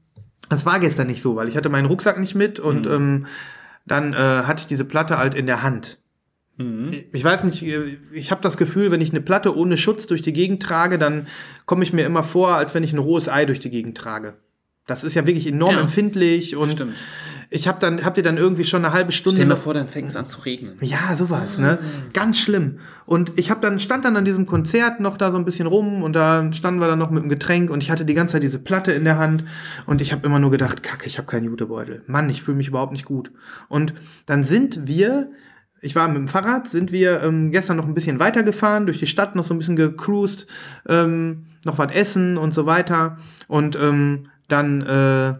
das 0.50 0.66
war 0.66 0.80
gestern 0.80 1.08
nicht 1.08 1.22
so, 1.22 1.36
weil 1.36 1.48
ich 1.50 1.58
hatte 1.58 1.70
meinen 1.70 1.88
Rucksack 1.88 2.20
nicht 2.20 2.36
mit 2.36 2.60
und 2.60 2.86
ähm, 2.86 3.26
dann 3.86 4.14
äh, 4.14 4.18
hatte 4.18 4.62
ich 4.62 4.68
diese 4.68 4.86
Platte 4.86 5.18
halt 5.18 5.34
in 5.36 5.46
der 5.46 5.62
Hand. 5.64 6.00
Ich- 6.58 7.08
Ich 7.12 7.24
weiß 7.24 7.44
nicht, 7.44 7.64
äh, 7.64 7.98
ich 8.14 8.32
habe 8.32 8.42
das 8.42 8.56
Gefühl, 8.56 8.90
wenn 8.90 9.02
ich 9.02 9.10
eine 9.12 9.20
Platte 9.22 9.56
ohne 9.58 9.78
Schutz 9.78 10.08
durch 10.08 10.22
die 10.22 10.32
Gegend 10.32 10.64
trage, 10.64 10.98
dann 10.98 11.28
komme 11.66 11.84
ich 11.84 11.92
mir 11.92 12.06
immer 12.06 12.24
vor, 12.24 12.52
als 12.56 12.74
wenn 12.74 12.84
ich 12.84 12.94
ein 12.94 12.98
rohes 13.00 13.28
Ei 13.28 13.46
durch 13.46 13.60
die 13.60 13.70
Gegend 13.70 13.98
trage. 13.98 14.36
Das 14.88 15.04
ist 15.04 15.16
ja 15.16 15.26
wirklich 15.28 15.48
enorm 15.48 15.76
Ja. 15.76 15.82
empfindlich 15.82 16.56
und 16.56 16.72
Stimmt. 16.72 16.94
Ich 17.50 17.68
habe 17.68 17.80
dann 17.80 18.04
habt 18.04 18.18
ihr 18.18 18.24
dann 18.24 18.38
irgendwie 18.38 18.66
schon 18.66 18.84
eine 18.84 18.94
halbe 18.94 19.12
Stunde 19.12 19.38
Stell 19.38 19.46
dir 19.46 19.54
mal 19.54 19.60
vor, 19.60 19.74
dann 19.74 19.88
fängt 19.88 20.10
es 20.10 20.16
an 20.16 20.28
zu 20.28 20.42
regnen. 20.42 20.78
ja, 20.82 21.16
sowas, 21.16 21.58
ne? 21.58 21.80
Ganz 22.14 22.40
schlimm. 22.40 22.80
Und 23.06 23.34
ich 23.38 23.50
habe 23.50 23.62
dann 23.62 23.80
stand 23.80 24.06
dann 24.06 24.16
an 24.18 24.26
diesem 24.26 24.46
Konzert 24.46 25.00
noch 25.00 25.18
da 25.18 25.32
so 25.32 25.38
ein 25.38 25.46
bisschen 25.46 25.68
rum 25.68 26.04
und 26.04 26.14
da 26.14 26.52
standen 26.54 26.80
wir 26.80 26.88
dann 26.88 27.00
noch 27.00 27.12
mit 27.12 27.24
dem 27.24 27.30
Getränk 27.30 27.70
und 27.70 27.82
ich 27.82 27.92
hatte 27.92 28.06
die 28.06 28.14
ganze 28.14 28.34
Zeit 28.34 28.44
diese 28.44 28.60
Platte 28.60 28.92
in 28.92 29.04
der 29.04 29.18
Hand 29.18 29.44
und 29.86 30.02
ich 30.02 30.12
habe 30.12 30.26
immer 30.26 30.40
nur 30.40 30.52
gedacht, 30.52 30.84
kacke, 30.84 31.06
ich 31.06 31.18
habe 31.18 31.28
keinen 31.28 31.46
Jutebeutel. 31.46 32.04
Mann, 32.08 32.30
ich 32.30 32.42
fühle 32.42 32.58
mich 32.58 32.68
überhaupt 32.68 32.92
nicht 32.92 33.06
gut. 33.06 33.32
Und 33.70 33.94
dann 34.26 34.44
sind 34.44 34.88
wir 34.88 35.30
ich 35.82 35.96
war 35.96 36.08
mit 36.08 36.18
dem 36.18 36.28
Fahrrad, 36.28 36.68
sind 36.68 36.92
wir 36.92 37.22
ähm, 37.22 37.52
gestern 37.52 37.78
noch 37.78 37.86
ein 37.86 37.94
bisschen 37.94 38.20
weitergefahren, 38.20 38.88
durch 38.88 38.98
die 38.98 39.08
Stadt 39.08 39.36
noch 39.36 39.44
so 39.44 39.54
ein 39.54 39.60
bisschen 39.60 39.76
gecruised, 39.76 40.48
ähm, 40.90 41.46
noch 41.64 41.78
was 41.78 41.92
essen 41.94 42.38
und 42.38 42.56
so 42.56 42.66
weiter. 42.66 43.18
Und 43.48 43.76
ähm, 43.76 44.30
dann 44.48 44.82
äh, 44.82 45.36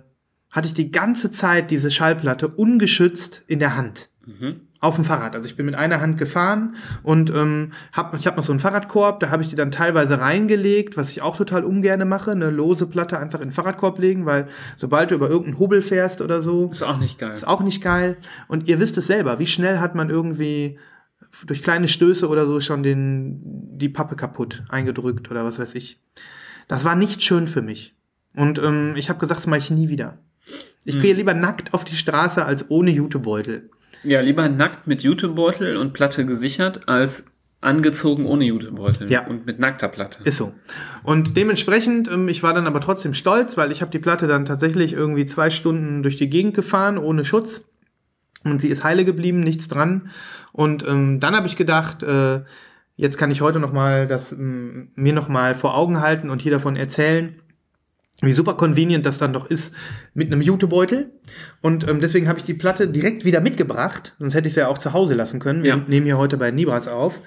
hatte 0.56 0.68
ich 0.68 0.74
die 0.74 0.90
ganze 0.90 1.32
Zeit 1.32 1.70
diese 1.70 1.92
Schallplatte 1.92 2.48
ungeschützt 2.48 3.44
in 3.48 3.60
der 3.60 3.76
Hand. 3.76 4.10
Auf 4.80 4.96
dem 4.96 5.06
Fahrrad. 5.06 5.36
Also 5.36 5.48
ich 5.48 5.56
bin 5.56 5.66
mit 5.68 5.76
einer 5.76 6.00
Hand 6.02 6.18
gefahren 6.18 6.76
und 7.04 7.30
ähm, 7.30 7.74
hab, 7.94 8.16
ich 8.16 8.26
habe 8.26 8.38
noch 8.38 8.44
so 8.44 8.52
einen 8.54 8.60
Fahrradkorb, 8.60 9.20
da 9.20 9.30
habe 9.30 9.44
ich 9.44 9.50
die 9.50 9.56
dann 9.56 9.70
teilweise 9.70 10.20
reingelegt, 10.20 10.98
was 10.98 11.12
ich 11.12 11.22
auch 11.22 11.38
total 11.38 11.64
ungerne 11.64 12.06
mache, 12.06 12.32
eine 12.32 12.50
lose 12.50 12.88
Platte 12.88 13.20
einfach 13.20 13.40
in 13.42 13.50
den 13.50 13.54
Fahrradkorb 13.54 14.00
legen, 14.00 14.26
weil 14.26 14.48
sobald 14.78 15.12
du 15.12 15.16
über 15.16 15.30
irgendeinen 15.30 15.60
Hubbel 15.60 15.82
fährst 15.84 16.22
oder 16.22 16.42
so, 16.42 16.70
Ist 16.72 16.82
auch 16.84 16.98
nicht 17.00 17.20
geil. 17.20 17.34
ist 17.34 17.48
auch 17.48 17.62
nicht 17.62 17.84
geil. 17.84 18.18
Und 18.48 18.68
ihr 18.68 18.80
wisst 18.80 18.98
es 18.98 19.06
selber, 19.08 19.38
wie 19.40 19.48
schnell 19.48 19.80
hat 19.80 19.94
man 19.94 20.10
irgendwie 20.10 20.80
durch 21.46 21.62
kleine 21.62 21.88
Stöße 21.88 22.28
oder 22.28 22.46
so 22.48 22.62
schon 22.62 22.82
den, 22.82 23.42
die 23.78 23.90
Pappe 23.90 24.16
kaputt 24.16 24.64
eingedrückt 24.70 25.30
oder 25.30 25.44
was 25.46 25.60
weiß 25.60 25.76
ich. 25.76 26.00
Das 26.68 26.84
war 26.84 26.96
nicht 26.96 27.22
schön 27.22 27.48
für 27.48 27.62
mich. 27.62 27.94
Und 28.36 28.58
ähm, 28.60 28.94
ich 28.96 29.10
habe 29.10 29.20
gesagt, 29.20 29.40
das 29.42 29.48
mache 29.48 29.60
ich 29.60 29.70
nie 29.72 29.90
wieder. 29.90 30.18
Ich 30.84 31.00
gehe 31.00 31.14
lieber 31.14 31.34
nackt 31.34 31.74
auf 31.74 31.84
die 31.84 31.96
Straße 31.96 32.46
als 32.46 32.70
ohne 32.70 32.92
Jutebeutel. 32.92 33.70
Ja, 34.04 34.22
lieber 34.22 34.48
nackt 34.50 34.86
mit 34.88 35.02
Jutebeutel 35.02 35.78
und 35.78 35.94
Platte 35.94 36.26
gesichert, 36.26 36.88
als 36.88 37.26
angezogen 37.62 38.28
ohne 38.28 38.46
Jutebeutel 38.46 39.10
Ja. 39.12 39.26
und 39.26 39.48
mit 39.48 39.58
nackter 39.58 39.88
Platte. 39.88 40.20
Ist 40.24 40.38
so. 40.38 40.54
Und 41.04 41.36
dementsprechend, 41.36 42.08
ähm, 42.08 42.28
ich 42.28 42.44
war 42.44 42.54
dann 42.54 42.68
aber 42.68 42.80
trotzdem 42.82 43.16
stolz, 43.16 43.58
weil 43.58 43.72
ich 43.72 43.82
habe 43.82 43.90
die 43.92 43.98
Platte 44.00 44.28
dann 44.28 44.46
tatsächlich 44.46 44.94
irgendwie 44.94 45.26
zwei 45.26 45.50
Stunden 45.50 46.04
durch 46.04 46.18
die 46.18 46.30
Gegend 46.30 46.54
gefahren, 46.54 47.00
ohne 47.00 47.26
Schutz. 47.26 47.66
Und 48.44 48.62
sie 48.62 48.68
ist 48.68 48.84
heile 48.84 49.06
geblieben, 49.06 49.40
nichts 49.40 49.68
dran. 49.68 50.12
Und 50.52 50.86
ähm, 50.88 51.20
dann 51.20 51.36
habe 51.36 51.48
ich 51.48 51.56
gedacht, 51.56 52.04
äh, 52.04 52.42
jetzt 52.96 53.18
kann 53.18 53.32
ich 53.32 53.42
heute 53.42 53.60
noch 53.60 53.74
mal 53.74 54.06
das 54.06 54.32
ähm, 54.32 54.90
mir 54.94 55.14
noch 55.14 55.28
mal 55.28 55.56
vor 55.56 55.76
Augen 55.76 56.00
halten 56.02 56.30
und 56.30 56.44
hier 56.44 56.52
davon 56.52 56.76
erzählen, 56.76 57.42
wie 58.22 58.32
super 58.32 58.54
convenient 58.54 59.06
das 59.06 59.18
dann 59.18 59.34
doch 59.34 59.50
ist 59.50 59.74
mit 60.14 60.32
einem 60.32 60.42
Jutebeutel. 60.42 61.12
Und 61.62 61.88
ähm, 61.88 62.00
deswegen 62.00 62.28
habe 62.30 62.40
ich 62.40 62.46
die 62.46 62.54
Platte 62.54 62.88
direkt 62.88 63.26
wieder 63.26 63.42
mitgebracht. 63.42 64.16
Sonst 64.20 64.36
hätte 64.36 64.48
ich 64.48 64.54
sie 64.54 64.62
ja 64.62 64.68
auch 64.68 64.78
zu 64.78 64.94
Hause 64.94 65.16
lassen 65.16 65.40
können. 65.40 65.64
Wir 65.64 65.72
Ja. 65.72 65.82
nehmen 65.88 66.06
hier 66.06 66.18
heute 66.18 66.38
bei 66.38 66.50
Nibras 66.52 66.88
auf. 66.88 67.20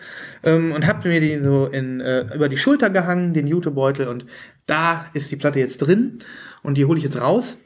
Ähm, 0.45 0.73
und 0.73 0.87
habe 0.87 1.07
mir 1.09 1.21
die 1.21 1.39
so 1.43 1.67
in, 1.67 2.01
äh, 2.01 2.35
über 2.35 2.49
die 2.49 2.57
Schulter 2.57 2.89
gehangen, 2.89 3.35
den 3.35 3.47
Jutebeutel. 3.47 4.09
Und 4.09 4.25
da 4.67 5.07
ist 5.13 5.31
die 5.31 5.37
Platte 5.37 5.59
jetzt 5.59 5.79
drin. 5.79 6.21
Und 6.63 6.79
die 6.79 6.87
hole 6.87 6.99
ich 6.99 7.05
jetzt 7.05 7.21
raus. 7.21 7.59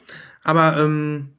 Aber 0.43 0.77
ähm, 0.77 1.29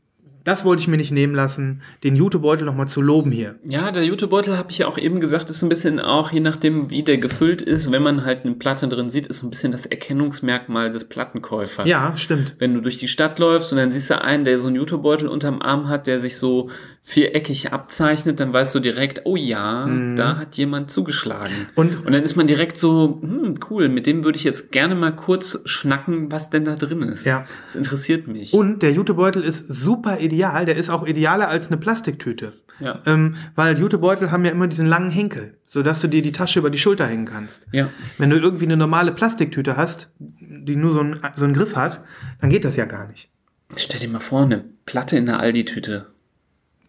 das 0.45 0.65
wollte 0.65 0.83
ich 0.83 0.89
mir 0.89 0.97
nicht 0.97 1.11
nehmen 1.11 1.35
lassen, 1.35 1.81
den 2.05 2.17
Jutebeutel 2.17 2.65
nochmal 2.67 2.87
zu 2.89 3.01
loben 3.01 3.31
hier. 3.31 3.55
Ja, 3.65 3.91
der 3.91 4.05
Jutebeutel, 4.05 4.57
habe 4.59 4.71
ich 4.71 4.79
ja 4.79 4.87
auch 4.87 4.99
eben 4.99 5.21
gesagt, 5.21 5.49
ist 5.51 5.63
ein 5.63 5.69
bisschen 5.69 6.01
auch, 6.01 6.33
je 6.33 6.41
nachdem, 6.41 6.91
wie 6.91 7.03
der 7.03 7.19
gefüllt 7.19 7.63
ist, 7.63 7.91
wenn 7.91 8.03
man 8.03 8.25
halt 8.25 8.45
eine 8.45 8.55
Platte 8.55 8.87
drin 8.89 9.09
sieht, 9.09 9.27
ist 9.27 9.43
ein 9.43 9.51
bisschen 9.51 9.73
das 9.73 9.87
Erkennungsmerkmal 9.87 10.91
des 10.91 11.05
Plattenkäufers. 11.05 11.89
Ja, 11.89 12.15
stimmt. 12.17 12.55
Wenn 12.59 12.75
du 12.75 12.81
durch 12.81 12.99
die 12.99 13.09
Stadt 13.09 13.39
läufst 13.39 13.73
und 13.73 13.79
dann 13.79 13.91
siehst 13.91 14.11
du 14.11 14.23
einen, 14.23 14.45
der 14.45 14.59
so 14.59 14.67
einen 14.67 14.77
Jutebeutel 14.77 15.29
unterm 15.29 15.63
Arm 15.63 15.89
hat, 15.89 16.07
der 16.07 16.21
sich 16.21 16.37
so 16.37 16.71
viereckig 17.03 17.73
abzeichnet, 17.73 18.41
dann 18.41 18.53
weißt 18.53 18.75
du 18.75 18.81
direkt, 18.81 19.23
oh 19.25 19.37
ja, 19.37 19.87
da 20.17 20.39
hat 20.39 20.57
jemand 20.57 20.91
zugeschlagen. 20.91 21.55
Mhm. 21.55 21.67
Und- 21.75 22.07
und 22.07 22.13
dann 22.13 22.23
ist 22.23 22.35
man 22.37 22.47
direkt 22.47 22.79
so, 22.79 23.19
hm, 23.21 23.55
cool, 23.71 23.89
mit 23.91 24.07
dem 24.07 24.25
würde 24.25 24.39
ich 24.39 24.45
jetzt 24.45 24.73
gerne 24.73 24.95
mal 24.95 25.13
kurz 25.15 25.61
schnacken, 25.67 26.33
was 26.33 26.49
denn 26.49 26.65
da 26.65 26.77
drin 26.77 27.03
ist. 27.03 27.27
Ja. 27.27 27.45
Das 27.67 27.77
interessiert 27.77 28.27
mich. 28.27 28.55
Und 28.55 28.83
der 28.83 28.93
Jutebeutel 28.93 29.43
ist 29.43 29.67
super 29.69 30.19
ideal. 30.35 30.65
Der 30.65 30.77
ist 30.77 30.91
auch 30.91 31.07
idealer 31.07 31.49
als 31.49 31.69
eine 31.69 31.77
Plastiktüte. 31.77 32.53
ja. 32.81 33.01
Ähm, 33.07 33.37
weil 33.55 33.79
Jutebeutel 33.79 34.31
haben 34.33 34.45
ja 34.45 34.51
immer 34.51 34.67
diesen 34.69 34.87
langen 34.87 35.11
Henkel, 35.11 35.57
sodass 35.67 36.01
du 36.01 36.09
dir 36.09 36.23
die 36.23 36.33
Tasche 36.33 36.59
über 36.59 36.71
die 36.71 36.79
Schulter 36.79 37.07
hängen 37.07 37.25
kannst. 37.27 37.67
ja. 37.73 37.89
Wenn 38.19 38.31
du 38.31 38.37
irgendwie 38.37 38.65
eine 38.65 38.77
normale 38.77 39.13
Plastiktüte 39.13 39.77
hast, 39.77 40.11
die 40.19 40.77
nur 40.77 40.93
so 40.93 41.01
einen, 41.01 41.21
so 41.37 41.45
einen 41.45 41.55
Griff 41.55 41.77
hat, 41.77 42.01
dann 42.41 42.51
geht 42.51 42.65
das 42.65 42.77
ja 42.77 42.85
gar 42.85 43.07
nicht. 43.09 43.29
Stell 43.77 44.01
dir 44.01 44.09
mal 44.09 44.19
vor, 44.21 44.43
eine 44.43 44.65
Platte 44.87 45.17
in 45.17 45.27
der 45.27 45.41
Aldi-Tüte. 45.41 46.07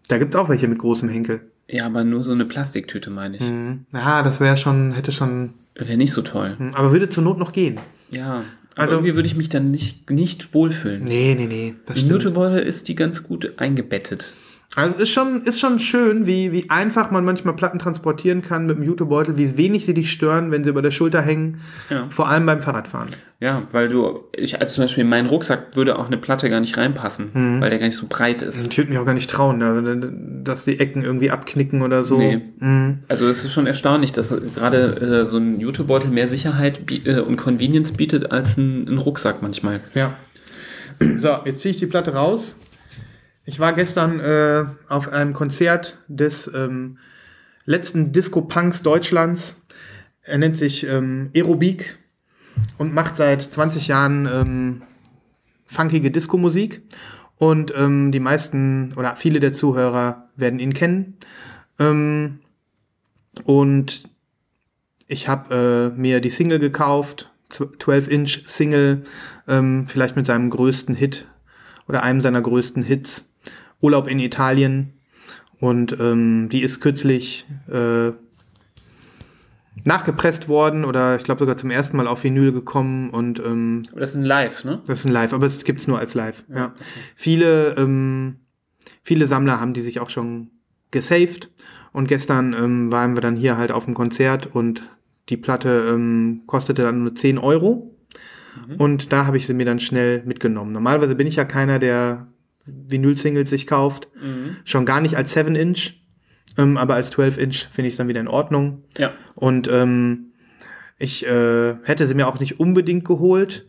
Da 0.08 0.18
gibt's 0.18 0.36
auch 0.36 0.50
welche 0.50 0.68
mit 0.68 0.78
großem 0.80 1.10
Henkel. 1.10 1.42
Ja, 1.68 1.86
aber 1.88 2.04
nur 2.04 2.24
so 2.24 2.32
eine 2.32 2.46
Plastiktüte, 2.46 3.10
meine 3.10 3.38
ich. 3.38 3.42
Mhm. 3.42 3.86
Ja, 3.92 4.22
das 4.22 4.40
wäre 4.40 4.58
schon, 4.58 4.92
hätte 4.94 5.12
schon, 5.12 5.54
Wäre 5.74 5.98
nicht 5.98 6.12
so 6.12 6.22
toll. 6.22 6.56
aber 6.74 6.92
würde 6.92 7.10
zur 7.10 7.24
Not 7.24 7.40
noch 7.40 7.52
gehen. 7.54 7.80
Ja. 8.12 8.44
Also- 8.76 8.82
Also 8.82 8.94
irgendwie 8.96 9.16
würde 9.16 9.28
ich 9.28 9.36
mich 9.36 9.50
dann 9.50 9.72
nicht, 9.72 10.10
nicht 10.12 10.54
wohlfühlen. 10.54 11.04
Nee, 11.04 11.36
nee, 11.38 11.46
nee, 11.48 11.76
Die 11.96 12.00
stimmt. 12.00 12.10
Ist 12.62 12.88
die 12.90 12.96
ganz 12.96 13.24
gut 13.24 13.54
eingebettet. 13.58 14.34
Also 14.76 14.96
es 14.96 15.04
ist 15.04 15.10
schon, 15.10 15.42
ist 15.44 15.60
schon 15.60 15.80
schön, 15.80 16.26
wie, 16.26 16.52
wie 16.52 16.70
einfach 16.70 17.10
man 17.12 17.24
manchmal 17.24 17.56
Platten 17.56 17.80
transportieren 17.80 18.42
kann 18.42 18.66
mit 18.66 18.76
dem 18.78 18.84
Jutebeutel, 18.84 19.38
wie 19.38 19.58
wenig 19.58 19.86
sie 19.86 19.94
dich 19.94 20.12
stören, 20.12 20.52
wenn 20.52 20.64
sie 20.66 20.70
über 20.70 20.82
der 20.82 20.92
Schulter 20.92 21.22
hängen. 21.22 21.62
Ja. 21.90 22.08
Vor 22.10 22.28
allem 22.28 22.46
beim 22.46 22.62
Fahrradfahren. 22.62 23.10
Ja, 23.40 23.64
weil 23.72 23.88
du, 23.90 24.22
ich, 24.36 24.60
also 24.60 24.76
zum 24.76 24.84
Beispiel 24.86 25.04
in 25.04 25.10
meinen 25.10 25.28
Rucksack 25.28 25.76
würde 25.76 25.98
auch 26.00 26.08
eine 26.08 26.18
Platte 26.18 26.50
gar 26.50 26.60
nicht 26.60 26.78
reinpassen, 26.78 27.30
Mhm. 27.34 27.62
weil 27.62 27.70
der 27.70 27.80
gar 27.80 27.86
nicht 27.86 27.96
so 27.98 28.08
breit 28.10 28.42
ist. 28.42 28.70
Ich 28.72 28.78
würde 28.78 28.90
mich 28.90 29.00
auch 29.00 29.06
gar 29.06 29.14
nicht 29.14 29.30
trauen, 29.30 29.60
da- 29.60 30.52
dass 30.52 30.66
die 30.66 30.80
Ecken 30.80 31.04
irgendwie 31.04 31.32
abknicken 31.32 31.82
oder 31.82 32.04
so. 32.04 32.18
Nee. 32.18 32.42
Mhm. 32.60 33.00
Also 33.08 33.28
es 33.30 33.44
ist 33.46 33.54
schon 33.54 33.68
erstaunlich, 33.68 34.12
dass 34.14 34.34
gerade 34.56 35.24
äh, 35.26 35.30
so 35.30 35.38
ein 35.38 35.60
Jutebeutel 35.60 36.10
mehr 36.10 36.28
Sicherheit 36.28 36.82
äh, 37.06 37.20
und 37.20 37.38
Convenience 37.38 37.92
bietet 37.94 38.32
als 38.32 38.58
ein, 38.58 38.88
ein 38.90 38.98
Rucksack 38.98 39.42
manchmal. 39.42 39.80
Ja. 39.94 40.16
So, 41.18 41.30
jetzt 41.46 41.60
ziehe 41.60 41.74
ich 41.74 41.80
die 41.80 41.88
Platte 41.88 42.14
raus. 42.14 42.56
Ich 43.48 43.60
war 43.60 43.74
gestern 43.74 44.20
äh, 44.20 44.66
auf 44.90 45.08
einem 45.14 45.34
Konzert 45.34 46.00
des 46.08 46.52
ähm, 46.54 46.98
letzten 47.66 48.12
Disco-Punks 48.12 48.82
Deutschlands. 48.82 49.62
Er 50.24 50.40
nennt 50.40 50.58
sich 50.58 50.88
ähm, 50.88 51.30
Aerobik 51.36 52.00
und 52.80 52.94
macht 52.94 53.16
seit 53.16 53.44
20 53.44 53.88
Jahren 53.88 54.26
ähm, 54.26 54.82
funkige 55.68 56.10
Disco-Musik. 56.10 56.82
Und 57.38 57.72
ähm, 57.78 58.12
die 58.12 58.20
meisten 58.20 58.94
oder 58.96 59.16
viele 59.16 59.40
der 59.40 59.54
Zuhörer 59.54 60.30
werden 60.36 60.60
ihn 60.60 60.74
kennen. 60.74 61.18
Ähm, 61.78 62.40
und 63.44 64.10
ich 65.08 65.28
habe 65.28 65.94
äh, 65.96 66.00
mir 66.00 66.20
die 66.20 66.30
Single 66.32 66.58
gekauft, 66.58 67.30
12-Inch 67.52 68.48
Single, 68.48 69.04
ähm, 69.48 69.86
vielleicht 69.88 70.16
mit 70.16 70.26
seinem 70.26 70.50
größten 70.50 70.96
Hit 70.96 71.28
oder 71.88 72.02
einem 72.02 72.22
seiner 72.22 72.42
größten 72.42 72.82
Hits, 72.82 73.26
Urlaub 73.82 74.08
in 74.08 74.20
Italien. 74.20 74.94
Und 75.60 75.98
ähm, 76.00 76.50
die 76.52 76.62
ist 76.62 76.82
kürzlich 76.82 77.46
äh, 77.72 78.12
nachgepresst 79.84 80.48
worden 80.48 80.84
oder 80.86 81.16
ich 81.16 81.24
glaube 81.24 81.40
sogar 81.40 81.58
zum 81.58 81.72
ersten 81.72 81.96
Mal 81.96 82.08
auf 82.08 82.24
Vinyl 82.24 82.52
gekommen 82.52 83.10
und 83.10 83.40
ähm, 83.40 83.84
Aber 83.92 84.02
das 84.02 84.10
ist 84.10 84.16
ein 84.16 84.26
Live, 84.26 84.66
ne? 84.66 84.82
das 84.88 85.00
ist 85.00 85.06
ein 85.06 85.12
Live, 85.12 85.32
aber 85.32 85.46
es 85.46 85.64
gibt's 85.64 85.88
nur 85.88 86.00
als 86.00 86.14
Live. 86.14 86.44
Ja. 86.54 86.74
Viele, 87.16 87.76
ähm, 87.78 88.38
viele 89.04 89.28
Sammler 89.28 89.60
haben 89.60 89.74
die 89.74 89.82
sich 89.82 90.00
auch 90.00 90.10
schon 90.10 90.50
gesaved. 90.92 91.52
Und 91.92 92.08
gestern 92.10 92.54
ähm, 92.54 92.92
waren 92.92 93.16
wir 93.16 93.22
dann 93.22 93.38
hier 93.38 93.58
halt 93.58 93.72
auf 93.72 93.86
dem 93.86 93.94
Konzert 93.94 94.54
und 94.54 94.84
die 95.30 95.38
Platte 95.38 95.88
ähm, 95.90 96.42
kostete 96.46 96.82
dann 96.82 97.04
nur 97.04 97.16
10 97.16 97.38
Euro. 97.38 97.96
Und 98.78 99.12
da 99.12 99.26
habe 99.26 99.38
ich 99.38 99.48
sie 99.48 99.54
mir 99.54 99.66
dann 99.66 99.80
schnell 99.80 100.24
mitgenommen. 100.26 100.72
Normalerweise 100.72 101.16
bin 101.16 101.28
ich 101.28 101.36
ja 101.36 101.46
keiner, 101.46 101.80
der 101.80 102.28
Vinyl-Singles 102.66 103.50
sich 103.50 103.68
kauft. 103.68 104.08
Mhm. 104.22 104.58
Schon 104.64 104.86
gar 104.86 105.02
nicht 105.02 105.18
als 105.18 105.36
7-Inch. 105.36 105.94
Ähm, 106.58 106.78
aber 106.78 106.96
als 106.96 107.12
12-Inch 107.12 107.68
finde 107.72 107.88
ich 107.88 107.94
es 107.94 107.98
dann 107.98 108.08
wieder 108.08 108.22
in 108.22 108.28
Ordnung. 108.28 108.84
Ja. 108.98 109.14
Und 109.36 109.68
ähm, 109.68 110.34
ich 110.98 111.26
äh, 111.26 111.76
hätte 111.84 112.08
sie 112.08 112.14
mir 112.14 112.28
auch 112.28 112.40
nicht 112.40 112.60
unbedingt 112.60 113.06
geholt. 113.06 113.68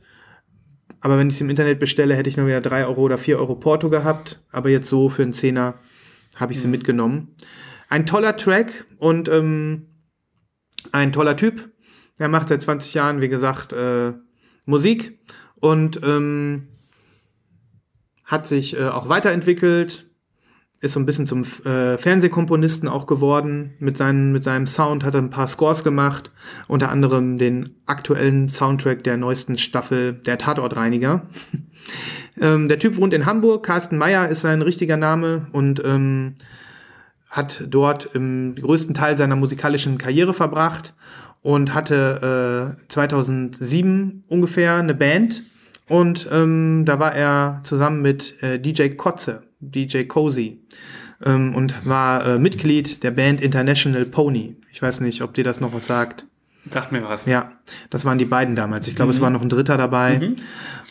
Aber 1.01 1.19
wenn 1.19 1.29
ich 1.29 1.37
sie 1.37 1.45
im 1.45 1.51
Internet 1.51 1.79
bestelle, 1.79 2.15
hätte 2.15 2.29
ich 2.29 2.37
nur 2.37 2.47
wieder 2.47 2.61
3 2.61 2.87
Euro 2.87 3.03
oder 3.03 3.19
4 3.19 3.39
Euro 3.39 3.57
Porto 3.57 3.91
gehabt. 3.91 4.41
Aber 4.51 4.71
jetzt 4.71 4.89
so 4.89 5.09
für 5.09 5.23
einen 5.23 5.33
Zehner 5.33 5.75
habe 6.37 6.53
ich 6.53 6.61
sie 6.61 6.69
mitgenommen. 6.69 7.35
Ein 7.89 8.07
toller 8.07 8.37
Track 8.37 8.87
und 8.99 9.29
ähm, 9.29 9.87
ein 10.93 11.13
toller 11.13 11.37
Typ. 11.37 11.71
Er 12.19 12.29
macht 12.29 12.49
seit 12.49 12.63
20 12.63 12.95
Jahren, 12.95 13.21
wie 13.21 13.29
gesagt, 13.29 13.73
äh, 13.73 14.13
Musik 14.65 15.19
und 15.57 16.01
ähm, 16.03 16.69
hat 18.27 18.47
sich 18.47 18.77
äh, 18.79 18.89
auch 18.89 19.09
weiterentwickelt, 19.09 20.07
ist 20.81 20.93
so 20.93 21.01
ein 21.01 21.07
bisschen 21.07 21.27
zum 21.27 21.45
äh, 21.65 21.97
Fernsehkomponisten 21.97 22.89
auch 22.89 23.07
geworden. 23.07 23.75
Mit, 23.79 23.97
seinen, 23.97 24.33
mit 24.33 24.45
seinem 24.45 24.67
Sound, 24.67 25.05
hat 25.05 25.15
er 25.15 25.23
ein 25.23 25.31
paar 25.31 25.49
Scores 25.49 25.85
gemacht, 25.85 26.31
unter 26.69 26.91
anderem 26.91 27.39
den 27.39 27.71
aktuellen 27.87 28.49
Soundtrack 28.49 29.03
der 29.05 29.17
neuesten 29.17 29.57
Staffel 29.57 30.13
der 30.13 30.37
Tatortreiniger. 30.37 31.23
ähm, 32.41 32.69
der 32.69 32.79
Typ 32.79 32.97
wohnt 32.97 33.15
in 33.15 33.25
Hamburg, 33.25 33.65
Carsten 33.65 33.97
Meyer 33.97 34.29
ist 34.29 34.43
sein 34.43 34.61
richtiger 34.61 34.99
Name 34.99 35.47
und 35.53 35.83
ähm, 35.85 36.35
hat 37.31 37.65
dort 37.69 38.15
im 38.15 38.55
größten 38.55 38.95
Teil 38.95 39.17
seiner 39.17 39.37
musikalischen 39.37 39.99
Karriere 39.99 40.35
verbracht 40.35 40.95
und 41.43 41.75
hatte 41.75 42.77
äh, 42.77 42.89
2007 42.89 44.25
ungefähr 44.27 44.75
eine 44.75 44.95
Band 44.95 45.43
und 45.89 46.29
ähm, 46.33 46.85
da 46.85 46.99
war 46.99 47.15
er 47.15 47.61
zusammen 47.65 48.03
mit 48.03 48.43
äh, 48.43 48.59
DJ 48.59 48.89
Kotze, 48.91 49.43
DJ 49.61 50.05
Cozy 50.05 50.61
ähm, 51.25 51.55
und 51.55 51.87
war 51.87 52.27
äh, 52.27 52.39
Mitglied 52.39 53.03
der 53.03 53.11
Band 53.13 53.41
International 53.43 54.05
Pony. 54.05 54.57
Ich 54.73 54.83
weiß 54.83 55.01
nicht, 55.01 55.23
ob 55.23 55.35
dir 55.35 55.45
das 55.45 55.61
noch 55.61 55.73
was 55.73 55.87
sagt. 55.87 56.27
Sag 56.71 56.91
mir 56.91 57.03
was. 57.05 57.27
Ja, 57.27 57.53
das 57.91 58.05
waren 58.05 58.19
die 58.19 58.25
beiden 58.25 58.57
damals. 58.57 58.89
Ich 58.89 58.97
glaube, 58.97 59.13
es 59.13 59.21
war 59.21 59.31
noch 59.31 59.41
ein 59.41 59.49
Dritter 59.49 59.77
dabei. 59.77 60.35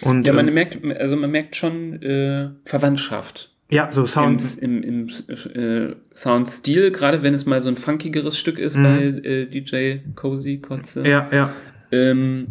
Und 0.02 0.20
Mhm. 0.20 0.24
Ja, 0.24 0.34
man 0.34 0.48
ähm, 0.48 0.54
merkt, 0.54 0.80
also 1.00 1.16
man 1.18 1.32
merkt 1.32 1.56
schon 1.58 2.02
äh, 2.02 2.50
Verwandtschaft. 2.64 3.52
ja, 3.70 3.90
so 3.92 4.02
Im, 4.04 4.08
Sound. 4.08 4.58
im, 4.62 4.84
im 4.84 5.08
äh, 5.54 5.96
Soundstil, 6.14 6.92
gerade 6.92 7.24
wenn 7.24 7.34
es 7.34 7.46
mal 7.46 7.62
so 7.62 7.68
ein 7.70 7.76
funkigeres 7.76 8.38
Stück 8.38 8.58
ist 8.58 8.76
bei 8.76 9.04
äh, 9.24 9.46
DJ 9.48 9.98
Cozy 10.16 10.60
Kotze. 10.60 11.02
Mhm. 11.02 11.06
Ja, 11.06 11.30
ja. 11.34 11.54
Ähm, 11.92 12.48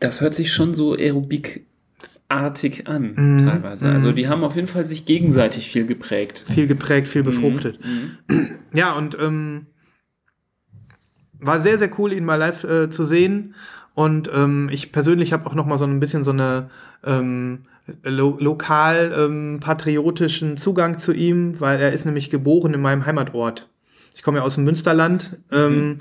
das 0.00 0.20
hört 0.20 0.34
sich 0.34 0.52
schon 0.52 0.74
so 0.74 0.94
Aerobik-artig 0.94 2.88
an, 2.88 3.12
Mhm, 3.16 3.46
teilweise. 3.46 3.88
Also 3.90 4.12
die 4.12 4.28
haben 4.28 4.42
auf 4.44 4.56
jeden 4.56 4.66
Fall 4.66 4.84
sich 4.84 5.04
gegenseitig 5.06 5.70
viel 5.70 5.86
geprägt. 5.86 6.44
viel 6.46 6.66
geprägt, 6.66 7.06
Mhm. 7.06 7.10
viel 7.12 7.22
befruchtet. 7.22 7.78
Ja, 8.72 8.92
und 8.96 9.16
ähm, 9.20 9.66
war 11.38 11.60
sehr, 11.60 11.78
sehr 11.78 11.90
cool, 11.98 12.12
ihn 12.12 12.24
mal 12.24 12.34
live 12.36 12.64
äh, 12.64 12.90
zu 12.90 13.04
sehen. 13.06 13.54
Und 13.94 14.30
ähm, 14.32 14.68
ich 14.72 14.92
persönlich 14.92 15.32
habe 15.32 15.46
auch 15.46 15.54
noch 15.54 15.66
mal 15.66 15.78
so 15.78 15.84
ein 15.84 16.00
bisschen 16.00 16.24
so 16.24 16.30
eine 16.30 16.70
ähm, 17.04 17.62
lo 18.04 18.36
lokal 18.40 19.12
ähm, 19.16 19.58
patriotischen 19.60 20.56
Zugang 20.58 20.98
zu 20.98 21.12
ihm, 21.12 21.58
weil 21.60 21.80
er 21.80 21.92
ist 21.92 22.04
nämlich 22.06 22.30
geboren 22.30 22.72
in 22.74 22.80
meinem 22.80 23.04
Heimatort. 23.04 23.68
Ich 24.14 24.22
komme 24.22 24.38
ja 24.38 24.44
aus 24.44 24.54
dem 24.56 24.64
Münsterland. 24.64 25.38
Ähm, 25.50 26.00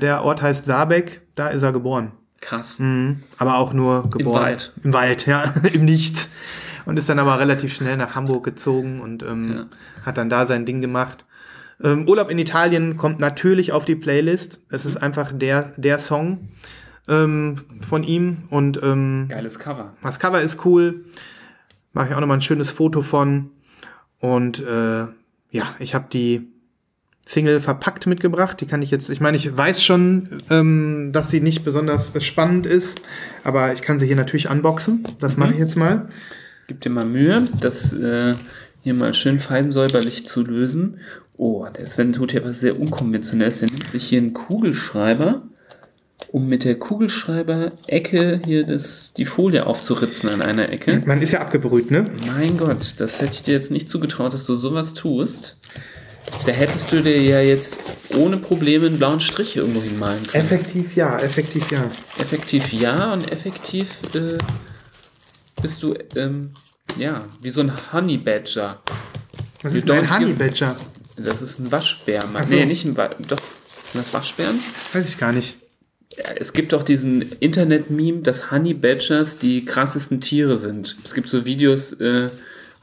der 0.00 0.24
Ort 0.24 0.42
heißt 0.42 0.64
Saarbeck, 0.64 1.20
da 1.34 1.48
ist 1.48 1.62
er 1.62 1.72
geboren. 1.72 2.12
Krass. 2.42 2.78
Mhm. 2.78 3.22
Aber 3.38 3.56
auch 3.56 3.72
nur 3.72 4.10
geboren. 4.10 4.42
Wald. 4.42 4.72
Im 4.84 4.92
Wald, 4.92 5.26
ja, 5.26 5.44
im 5.72 5.84
Nichts. 5.86 6.28
Und 6.84 6.98
ist 6.98 7.08
dann 7.08 7.18
aber 7.20 7.38
relativ 7.38 7.72
schnell 7.72 7.96
nach 7.96 8.14
Hamburg 8.16 8.44
gezogen 8.44 9.00
und 9.00 9.22
ähm, 9.22 9.52
Ja. 9.56 9.66
hat 10.04 10.18
dann 10.18 10.28
da 10.28 10.44
sein 10.46 10.66
Ding 10.66 10.80
gemacht. 10.82 11.24
Ähm, 11.82 12.06
Urlaub 12.08 12.28
in 12.30 12.38
Italien 12.38 12.96
kommt 12.96 13.20
natürlich 13.20 13.72
auf 13.72 13.84
die 13.84 13.94
Playlist. 13.96 14.60
Es 14.68 14.84
ist 14.84 14.96
einfach 14.96 15.32
der, 15.32 15.72
der 15.76 15.98
Song. 15.98 16.48
ähm, 17.08 17.56
von 17.80 18.04
ihm. 18.04 18.44
Und 18.50 18.80
ähm, 18.82 19.26
Geiles 19.28 19.58
Cover. 19.58 19.92
das 20.02 20.20
Cover 20.20 20.40
ist 20.42 20.64
cool. 20.64 21.04
Mache 21.92 22.08
ich 22.10 22.14
auch 22.14 22.20
nochmal 22.20 22.38
ein 22.38 22.42
schönes 22.42 22.70
Foto 22.70 23.02
von. 23.02 23.50
Und 24.20 24.60
äh, 24.60 25.06
ja, 25.50 25.74
ich 25.80 25.94
habe 25.94 26.06
die 26.12 26.51
Single 27.24 27.60
verpackt 27.60 28.06
mitgebracht. 28.06 28.60
Die 28.60 28.66
kann 28.66 28.82
ich 28.82 28.90
jetzt, 28.90 29.08
ich 29.08 29.20
meine, 29.20 29.36
ich 29.36 29.56
weiß 29.56 29.82
schon, 29.82 30.42
ähm, 30.50 31.10
dass 31.12 31.30
sie 31.30 31.40
nicht 31.40 31.64
besonders 31.64 32.12
spannend 32.22 32.66
ist, 32.66 33.00
aber 33.44 33.72
ich 33.72 33.82
kann 33.82 34.00
sie 34.00 34.06
hier 34.06 34.16
natürlich 34.16 34.50
unboxen. 34.50 35.06
Das 35.18 35.36
mache 35.36 35.52
ich 35.52 35.58
jetzt 35.58 35.76
mal. 35.76 36.08
Gib 36.66 36.80
dir 36.80 36.90
mal 36.90 37.06
Mühe, 37.06 37.44
das 37.60 37.92
äh, 37.92 38.34
hier 38.82 38.94
mal 38.94 39.14
schön 39.14 39.38
feinsäuberlich 39.38 40.26
zu 40.26 40.42
lösen. 40.42 40.98
Oh, 41.36 41.66
der 41.66 41.86
Sven 41.86 42.12
tut 42.12 42.32
hier 42.32 42.44
was 42.44 42.60
sehr 42.60 42.78
Unkonventionelles. 42.78 43.60
Der 43.60 43.68
nimmt 43.68 43.88
sich 43.88 44.04
hier 44.04 44.18
einen 44.18 44.32
Kugelschreiber, 44.32 45.42
um 46.30 46.48
mit 46.48 46.64
der 46.64 46.78
Kugelschreiber-Ecke 46.78 48.40
hier 48.44 48.64
das, 48.64 49.12
die 49.14 49.24
Folie 49.24 49.66
aufzuritzen 49.66 50.28
an 50.28 50.42
einer 50.42 50.68
Ecke. 50.70 51.02
Man 51.06 51.22
ist 51.22 51.32
ja 51.32 51.40
abgebrüht, 51.40 51.90
ne? 51.90 52.04
Mein 52.26 52.56
Gott, 52.56 52.94
das 52.98 53.20
hätte 53.20 53.32
ich 53.32 53.42
dir 53.42 53.54
jetzt 53.54 53.70
nicht 53.70 53.88
zugetraut, 53.88 54.34
dass 54.34 54.46
du 54.46 54.54
sowas 54.54 54.94
tust. 54.94 55.58
Da 56.46 56.52
hättest 56.52 56.90
du 56.92 57.02
dir 57.02 57.20
ja 57.20 57.40
jetzt 57.40 57.78
ohne 58.16 58.36
Probleme 58.36 58.86
einen 58.86 58.98
blauen 58.98 59.20
Strich 59.20 59.56
irgendwo 59.56 59.80
hinmalen 59.82 60.26
können. 60.26 60.44
Effektiv 60.44 60.96
ja, 60.96 61.18
effektiv 61.18 61.70
ja. 61.70 61.90
Effektiv 62.18 62.72
ja 62.72 63.12
und 63.12 63.30
effektiv 63.30 63.88
äh, 64.14 64.38
bist 65.60 65.82
du, 65.82 65.94
ähm, 66.16 66.50
ja, 66.98 67.26
wie 67.40 67.50
so 67.50 67.60
ein 67.60 67.72
Honey 67.92 68.18
Badger. 68.18 68.82
Was 69.62 69.74
ist 69.74 69.88
denn 69.88 69.98
ein 69.98 70.14
Honey 70.14 70.32
Badger? 70.32 70.76
Das 71.16 71.42
ist 71.42 71.60
ein 71.60 71.70
Waschbär. 71.70 72.24
Ach 72.32 72.44
so. 72.44 72.54
Nee, 72.54 72.66
nicht 72.66 72.84
ein 72.84 72.96
Waschbär. 72.96 73.26
Doch, 73.28 73.38
sind 73.38 74.00
das 74.00 74.12
Waschbären? 74.12 74.58
Weiß 74.92 75.08
ich 75.08 75.18
gar 75.18 75.32
nicht. 75.32 75.56
Es 76.36 76.52
gibt 76.52 76.72
doch 76.72 76.82
diesen 76.82 77.22
Internet-Meme, 77.40 78.20
dass 78.20 78.50
Honey 78.50 78.74
Badgers 78.74 79.38
die 79.38 79.64
krassesten 79.64 80.20
Tiere 80.20 80.58
sind. 80.58 80.96
Es 81.04 81.14
gibt 81.14 81.28
so 81.28 81.44
Videos, 81.44 81.92
äh, 81.94 82.28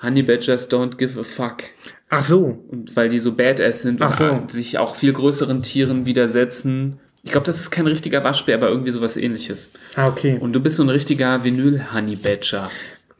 Honey 0.01 0.23
Badgers 0.23 0.69
don't 0.69 0.97
give 0.97 1.19
a 1.19 1.23
fuck. 1.23 1.63
Ach 2.09 2.23
so. 2.23 2.63
Und 2.69 2.95
weil 2.95 3.09
die 3.09 3.19
so 3.19 3.33
badass 3.33 3.81
sind 3.81 4.01
Ach 4.01 4.19
und 4.19 4.51
so. 4.51 4.57
sich 4.57 4.77
auch 4.77 4.95
viel 4.95 5.13
größeren 5.13 5.61
Tieren 5.61 6.05
widersetzen. 6.05 6.99
Ich 7.23 7.31
glaube, 7.31 7.45
das 7.45 7.59
ist 7.59 7.69
kein 7.71 7.85
richtiger 7.85 8.23
Waschbär, 8.23 8.55
aber 8.55 8.69
irgendwie 8.69 8.91
sowas 8.91 9.17
ähnliches. 9.17 9.71
Ah, 9.95 10.07
okay. 10.07 10.37
Und 10.39 10.53
du 10.53 10.61
bist 10.61 10.77
so 10.77 10.83
ein 10.83 10.89
richtiger 10.89 11.43
Vinyl-Honey 11.43 12.15
Badger. 12.15 12.71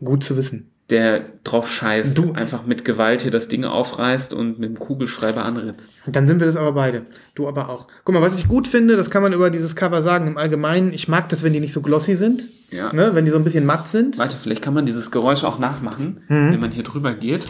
Gut 0.04 0.24
zu 0.24 0.38
wissen. 0.38 0.72
Der 0.89 1.23
drauf 1.43 1.69
scheißt, 1.71 2.17
Du- 2.17 2.34
einfach 2.34 2.65
mit 2.65 2.84
Gewalt 2.84 3.21
hier 3.21 3.32
das 3.32 3.47
Ding 3.47 3.63
aufreißt 3.63 4.34
und 4.34 4.58
mit 4.60 4.69
dem 4.69 4.80
Kugelschreiber 4.80 5.45
anritzt. 5.45 5.91
Dann 6.08 6.28
sind 6.28 6.39
wir 6.39 6.47
das 6.47 6.56
aber 6.56 6.71
beide. 6.73 7.06
Du 7.36 7.47
aber 7.47 7.69
auch. 7.69 7.88
Guck 8.04 8.15
mal, 8.15 8.21
was 8.21 8.36
ich 8.38 8.47
gut 8.47 8.67
finde, 8.67 8.97
das 8.97 9.10
kann 9.12 9.21
man 9.21 9.34
über 9.34 9.49
dieses 9.52 9.75
Cover 9.75 10.02
sagen 10.02 10.28
im 10.28 10.38
Allgemeinen. 10.38 10.91
Ich 10.93 11.08
mag 11.08 11.30
das, 11.30 11.43
wenn 11.43 11.54
die 11.54 11.60
nicht 11.60 11.73
so 11.73 11.82
glossy 11.82 12.15
sind. 12.15 12.45
Ja. 12.71 12.91
Ne? 12.93 13.12
Wenn 13.13 13.25
die 13.25 13.32
so 13.32 13.38
ein 13.38 13.43
bisschen 13.43 13.65
matt 13.65 13.88
sind. 13.88 14.17
Warte, 14.17 14.38
vielleicht 14.38 14.62
kann 14.63 14.73
man 14.73 14.86
dieses 14.86 15.12
Geräusch 15.12 15.43
auch 15.43 15.60
nachmachen, 15.60 16.21
Mhm. 16.28 16.52
wenn 16.54 16.60
man 16.60 16.71
hier 16.71 16.84
drüber 16.84 17.13
geht. 17.13 17.47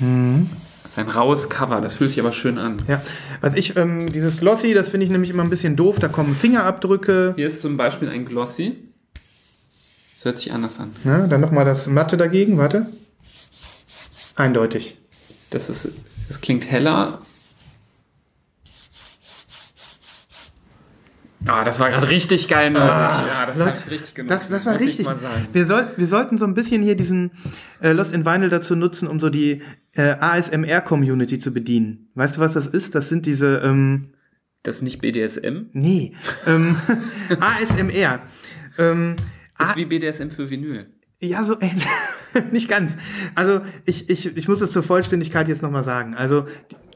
Mhm. 0.00 0.48
Das 0.82 0.92
ist 0.92 0.98
ein 0.98 1.08
raues 1.08 1.48
Cover, 1.48 1.80
das 1.80 1.94
fühlt 1.94 2.10
sich 2.10 2.20
aber 2.20 2.32
schön 2.32 2.58
an. 2.58 2.76
Ja. 2.86 3.02
Was 3.40 3.54
ich, 3.54 3.76
ähm, 3.76 4.12
dieses 4.12 4.38
Glossy, 4.38 4.72
das 4.72 4.88
finde 4.88 5.04
ich 5.06 5.10
nämlich 5.10 5.30
immer 5.30 5.42
ein 5.42 5.50
bisschen 5.50 5.76
doof. 5.76 5.98
Da 5.98 6.08
kommen 6.08 6.34
Fingerabdrücke. 6.34 7.32
Hier 7.36 7.46
ist 7.46 7.60
zum 7.60 7.76
Beispiel 7.76 8.08
ein 8.08 8.24
Glossy. 8.24 8.76
Das 10.16 10.24
hört 10.24 10.38
sich 10.38 10.52
anders 10.52 10.80
an. 10.80 10.90
Ne? 11.04 11.26
Dann 11.28 11.40
nochmal 11.40 11.64
das 11.64 11.86
Matte 11.86 12.16
dagegen. 12.16 12.56
Warte. 12.56 12.86
Eindeutig. 14.34 14.98
Das 15.50 15.68
ist, 15.68 15.88
das 16.28 16.40
klingt 16.40 16.70
heller. 16.70 17.20
Ah, 21.44 21.62
das 21.62 21.78
war 21.78 21.90
gerade 21.90 22.10
richtig 22.10 22.48
geil, 22.48 22.70
ne? 22.70 22.78
ja, 22.80 23.46
das 23.46 23.56
Leute, 23.56 23.70
habe 23.70 23.80
ich 23.84 23.90
richtig 23.90 24.14
genossen. 24.16 24.28
Das, 24.30 24.48
das 24.48 24.66
war 24.66 24.72
muss 24.72 24.82
ich 24.82 24.88
richtig. 24.88 25.06
Mal 25.06 25.18
sagen. 25.18 25.46
Wir, 25.52 25.64
soll, 25.64 25.86
wir 25.96 26.06
sollten 26.06 26.38
so 26.38 26.44
ein 26.44 26.54
bisschen 26.54 26.82
hier 26.82 26.96
diesen 26.96 27.30
äh, 27.80 27.92
Lost 27.92 28.12
in 28.12 28.26
Vinyl 28.26 28.48
dazu 28.48 28.74
nutzen, 28.74 29.06
um 29.06 29.20
so 29.20 29.30
die 29.30 29.62
äh, 29.92 30.16
ASMR-Community 30.18 31.38
zu 31.38 31.52
bedienen. 31.52 32.08
Weißt 32.14 32.36
du, 32.36 32.40
was 32.40 32.54
das 32.54 32.66
ist? 32.66 32.96
Das 32.96 33.08
sind 33.08 33.26
diese, 33.26 33.58
ähm, 33.64 34.14
Das 34.64 34.76
ist 34.76 34.82
nicht 34.82 35.00
BDSM, 35.00 35.66
nee, 35.72 36.14
ähm, 36.46 36.76
ASMR. 37.38 38.22
Ähm, 38.78 39.14
das 39.58 39.68
Ah. 39.68 39.70
ist 39.70 39.76
wie 39.76 39.84
BDSM 39.84 40.30
für 40.30 40.48
Vinyl. 40.50 40.86
Ja, 41.20 41.44
so 41.44 41.56
ähnlich. 41.60 41.86
nicht 42.52 42.68
ganz. 42.68 42.92
Also 43.34 43.62
ich, 43.86 44.10
ich, 44.10 44.36
ich 44.36 44.48
muss 44.48 44.60
es 44.60 44.70
zur 44.72 44.82
Vollständigkeit 44.82 45.48
jetzt 45.48 45.62
nochmal 45.62 45.84
sagen. 45.84 46.14
Also 46.14 46.44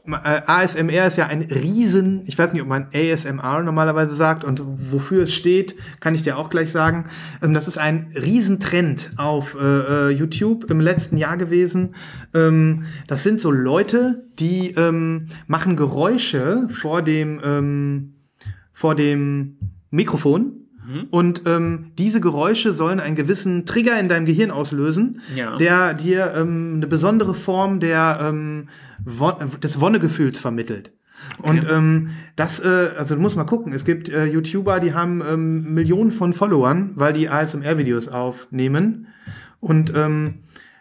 äh, 0.05 0.41
ASMR 0.45 1.07
ist 1.07 1.17
ja 1.17 1.27
ein 1.27 1.41
Riesen, 1.43 2.23
ich 2.27 2.37
weiß 2.37 2.53
nicht, 2.53 2.61
ob 2.61 2.67
man 2.67 2.87
ASMR 2.93 3.61
normalerweise 3.63 4.15
sagt 4.15 4.43
und 4.43 4.61
wofür 4.91 5.23
es 5.23 5.33
steht, 5.33 5.75
kann 5.99 6.13
ich 6.15 6.21
dir 6.21 6.37
auch 6.37 6.49
gleich 6.51 6.71
sagen. 6.71 7.05
Ähm, 7.41 7.53
das 7.53 7.67
ist 7.67 7.77
ein 7.79 8.11
Riesentrend 8.15 9.11
auf 9.17 9.55
äh, 9.59 10.09
äh, 10.09 10.09
YouTube 10.09 10.69
im 10.69 10.79
letzten 10.79 11.17
Jahr 11.17 11.37
gewesen. 11.37 11.95
Ähm, 12.35 12.85
das 13.07 13.23
sind 13.23 13.41
so 13.41 13.49
Leute, 13.51 14.27
die 14.39 14.71
ähm, 14.71 15.27
machen 15.47 15.75
Geräusche 15.75 16.67
vor 16.69 17.01
dem, 17.01 17.39
ähm, 17.43 18.13
vor 18.73 18.93
dem 18.95 19.57
Mikrofon. 19.89 20.60
Und 21.09 21.43
ähm, 21.45 21.91
diese 21.97 22.21
Geräusche 22.21 22.73
sollen 22.73 22.99
einen 22.99 23.15
gewissen 23.15 23.65
Trigger 23.65 23.99
in 23.99 24.09
deinem 24.09 24.25
Gehirn 24.25 24.51
auslösen, 24.51 25.21
Ja. 25.35 25.57
der 25.57 25.93
dir 25.93 26.33
ähm, 26.35 26.73
eine 26.77 26.87
besondere 26.87 27.33
Form 27.33 27.79
der, 27.79 28.19
ähm, 28.21 28.67
Won 29.03 29.33
des 29.61 29.79
Wonnegefühls 29.79 30.39
vermittelt. 30.39 30.91
Und 31.41 31.67
ähm, 31.69 32.09
das, 32.35 32.59
äh, 32.59 32.89
also 32.97 33.15
du 33.15 33.21
musst 33.21 33.35
mal 33.35 33.43
gucken, 33.43 33.73
es 33.73 33.85
gibt 33.85 34.09
äh, 34.09 34.25
YouTuber, 34.25 34.79
die 34.79 34.93
haben 34.93 35.21
ähm, 35.27 35.73
Millionen 35.73 36.11
von 36.11 36.33
Followern, 36.33 36.91
weil 36.95 37.13
die 37.13 37.29
ASMR-Videos 37.29 38.07
aufnehmen. 38.07 39.07
Und 39.59 39.93
ähm, 39.95 40.39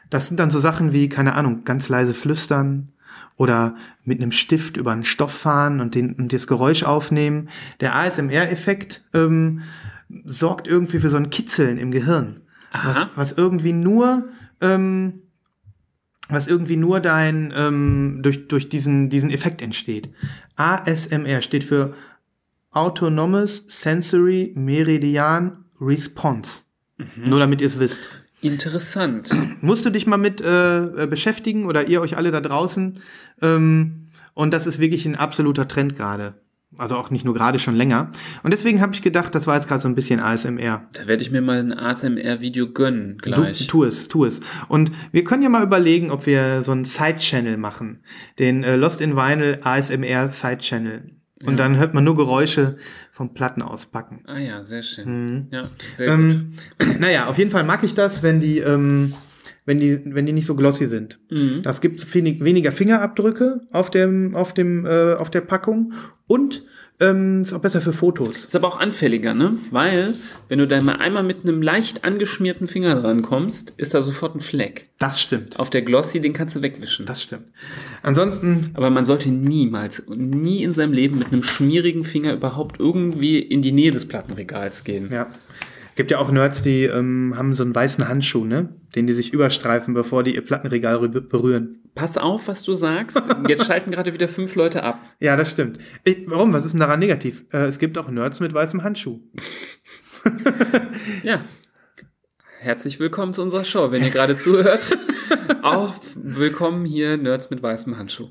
das 0.08 0.28
sind 0.28 0.40
dann 0.40 0.50
so 0.50 0.58
Sachen 0.58 0.92
wie, 0.92 1.08
keine 1.08 1.34
Ahnung, 1.34 1.64
ganz 1.64 1.88
leise 1.88 2.14
flüstern 2.14 2.88
oder 3.36 3.76
mit 4.04 4.20
einem 4.20 4.32
Stift 4.32 4.76
über 4.76 4.92
einen 4.92 5.04
Stoff 5.04 5.32
fahren 5.32 5.80
und, 5.80 5.94
den, 5.94 6.14
und 6.14 6.32
das 6.32 6.46
Geräusch 6.46 6.82
aufnehmen. 6.84 7.48
Der 7.80 7.94
ASMR-Effekt 7.96 9.02
ähm, 9.14 9.62
sorgt 10.24 10.68
irgendwie 10.68 11.00
für 11.00 11.10
so 11.10 11.16
ein 11.16 11.30
Kitzeln 11.30 11.78
im 11.78 11.90
Gehirn, 11.90 12.42
was, 12.72 13.08
was 13.14 13.32
irgendwie 13.32 13.72
nur 13.72 14.28
ähm, 14.60 15.22
was 16.30 16.46
irgendwie 16.46 16.76
nur 16.76 17.00
dein 17.00 17.52
ähm, 17.56 18.20
durch, 18.22 18.48
durch 18.48 18.68
diesen, 18.68 19.10
diesen 19.10 19.30
Effekt 19.30 19.62
entsteht. 19.62 20.10
ASMR 20.56 21.42
steht 21.42 21.64
für 21.64 21.94
Autonomous 22.70 23.64
Sensory 23.66 24.52
Meridian 24.54 25.64
Response. 25.80 26.62
Nur 27.16 27.38
damit 27.38 27.60
ihr 27.60 27.66
es 27.66 27.78
wisst. 27.78 28.08
Interessant. 28.42 29.30
Musst 29.60 29.84
du 29.84 29.90
dich 29.90 30.06
mal 30.06 30.18
mit 30.18 30.40
äh, 30.40 31.04
äh, 31.04 31.06
beschäftigen 31.06 31.66
oder 31.66 31.86
ihr 31.86 32.00
euch 32.00 32.16
alle 32.16 32.30
da 32.30 32.40
draußen. 32.40 33.00
Ähm, 33.42 34.08
und 34.34 34.52
das 34.52 34.66
ist 34.66 34.78
wirklich 34.78 35.06
ein 35.06 35.16
absoluter 35.16 35.66
Trend 35.66 35.96
gerade. 35.96 36.34
Also 36.80 36.96
auch 36.96 37.10
nicht 37.10 37.24
nur 37.24 37.34
gerade 37.34 37.58
schon 37.58 37.74
länger. 37.76 38.10
Und 38.42 38.52
deswegen 38.52 38.80
habe 38.80 38.94
ich 38.94 39.02
gedacht, 39.02 39.34
das 39.34 39.46
war 39.46 39.54
jetzt 39.56 39.68
gerade 39.68 39.82
so 39.82 39.88
ein 39.88 39.94
bisschen 39.94 40.18
ASMR. 40.20 40.82
Da 40.92 41.06
werde 41.06 41.22
ich 41.22 41.30
mir 41.30 41.42
mal 41.42 41.58
ein 41.58 41.72
ASMR-Video 41.72 42.70
gönnen 42.72 43.18
Du, 43.22 43.30
gleich. 43.32 43.66
tu 43.66 43.84
es, 43.84 44.08
tu 44.08 44.24
es. 44.24 44.40
Und 44.68 44.90
wir 45.12 45.22
können 45.24 45.42
ja 45.42 45.48
mal 45.48 45.62
überlegen, 45.62 46.10
ob 46.10 46.26
wir 46.26 46.62
so 46.62 46.72
einen 46.72 46.84
Side-Channel 46.86 47.56
machen. 47.58 48.02
Den 48.38 48.64
äh, 48.64 48.76
Lost 48.76 49.00
in 49.00 49.14
Vinyl 49.16 49.58
ASMR 49.62 50.30
Side-Channel. 50.30 51.10
Und 51.44 51.58
dann 51.58 51.76
hört 51.78 51.94
man 51.94 52.04
nur 52.04 52.16
Geräusche 52.16 52.76
vom 53.12 53.32
Platten 53.32 53.62
auspacken. 53.62 54.24
ah 54.26 54.38
ja, 54.38 54.62
sehr 54.62 54.82
schön. 54.82 55.48
Ja, 55.50 55.68
sehr 55.96 56.16
Mhm. 56.16 56.54
Ähm, 56.78 56.96
naja, 56.98 57.26
auf 57.28 57.38
jeden 57.38 57.50
Fall 57.50 57.64
mag 57.64 57.82
ich 57.82 57.94
das, 57.94 58.22
wenn 58.22 58.40
die, 58.40 58.58
ähm, 58.58 59.14
wenn 59.70 59.78
die, 59.78 60.00
wenn 60.04 60.26
die 60.26 60.32
nicht 60.32 60.46
so 60.46 60.56
glossy 60.56 60.88
sind. 60.88 61.20
Mhm. 61.30 61.62
Das 61.62 61.80
gibt 61.80 62.12
wenig, 62.12 62.44
weniger 62.44 62.72
Fingerabdrücke 62.72 63.60
auf 63.70 63.88
dem, 63.88 64.34
auf 64.34 64.52
dem, 64.52 64.84
äh, 64.84 65.14
auf 65.14 65.30
der 65.30 65.42
Packung 65.42 65.92
und 66.26 66.64
ähm, 66.98 67.42
ist 67.42 67.52
auch 67.52 67.60
besser 67.60 67.80
für 67.80 67.92
Fotos. 67.92 68.46
Ist 68.46 68.56
aber 68.56 68.66
auch 68.66 68.80
anfälliger, 68.80 69.32
ne? 69.32 69.56
Weil, 69.70 70.12
wenn 70.48 70.58
du 70.58 70.66
da 70.66 70.80
mal 70.82 70.96
einmal 70.96 71.22
mit 71.22 71.44
einem 71.44 71.62
leicht 71.62 72.04
angeschmierten 72.04 72.66
Finger 72.66 72.96
dran 72.96 73.22
kommst, 73.22 73.74
ist 73.78 73.94
da 73.94 74.02
sofort 74.02 74.34
ein 74.34 74.40
Fleck. 74.40 74.88
Das 74.98 75.20
stimmt. 75.20 75.60
Auf 75.60 75.70
der 75.70 75.82
Glossy, 75.82 76.20
den 76.20 76.32
kannst 76.32 76.56
du 76.56 76.62
wegwischen. 76.62 77.06
Das 77.06 77.22
stimmt. 77.22 77.44
Ansonsten 78.02 78.70
aber 78.74 78.90
man 78.90 79.04
sollte 79.04 79.30
niemals, 79.30 80.02
nie 80.08 80.64
in 80.64 80.74
seinem 80.74 80.92
Leben 80.92 81.20
mit 81.20 81.28
einem 81.28 81.44
schmierigen 81.44 82.02
Finger 82.02 82.34
überhaupt 82.34 82.80
irgendwie 82.80 83.38
in 83.38 83.62
die 83.62 83.72
Nähe 83.72 83.92
des 83.92 84.08
Plattenregals 84.08 84.82
gehen. 84.82 85.10
Ja. 85.12 85.28
Gibt 86.00 86.12
ja 86.12 86.16
auch 86.16 86.30
Nerds, 86.32 86.62
die 86.62 86.84
ähm, 86.84 87.34
haben 87.36 87.54
so 87.54 87.62
einen 87.62 87.74
weißen 87.74 88.08
Handschuh, 88.08 88.46
ne? 88.46 88.70
Den 88.96 89.06
die 89.06 89.12
sich 89.12 89.34
überstreifen, 89.34 89.92
bevor 89.92 90.22
die 90.22 90.34
ihr 90.34 90.40
Plattenregal 90.40 90.96
rü- 90.96 91.20
berühren. 91.28 91.76
Pass 91.94 92.16
auf, 92.16 92.48
was 92.48 92.62
du 92.62 92.72
sagst. 92.72 93.20
Jetzt 93.46 93.66
schalten 93.66 93.90
gerade 93.90 94.14
wieder 94.14 94.26
fünf 94.26 94.54
Leute 94.54 94.82
ab. 94.82 94.98
Ja, 95.20 95.36
das 95.36 95.50
stimmt. 95.50 95.78
Ich, 96.04 96.22
warum? 96.26 96.54
Was 96.54 96.64
ist 96.64 96.72
denn 96.72 96.80
daran 96.80 97.00
negativ? 97.00 97.44
Äh, 97.52 97.64
es 97.66 97.78
gibt 97.78 97.98
auch 97.98 98.08
Nerds 98.08 98.40
mit 98.40 98.54
weißem 98.54 98.82
Handschuh. 98.82 99.20
Ja. 101.22 101.42
Herzlich 102.60 102.98
willkommen 102.98 103.34
zu 103.34 103.42
unserer 103.42 103.64
Show. 103.66 103.92
Wenn 103.92 104.02
ihr 104.02 104.08
gerade 104.10 104.38
zuhört, 104.38 104.96
auch 105.62 105.96
willkommen 106.14 106.86
hier 106.86 107.18
Nerds 107.18 107.50
mit 107.50 107.62
weißem 107.62 107.98
Handschuh. 107.98 108.30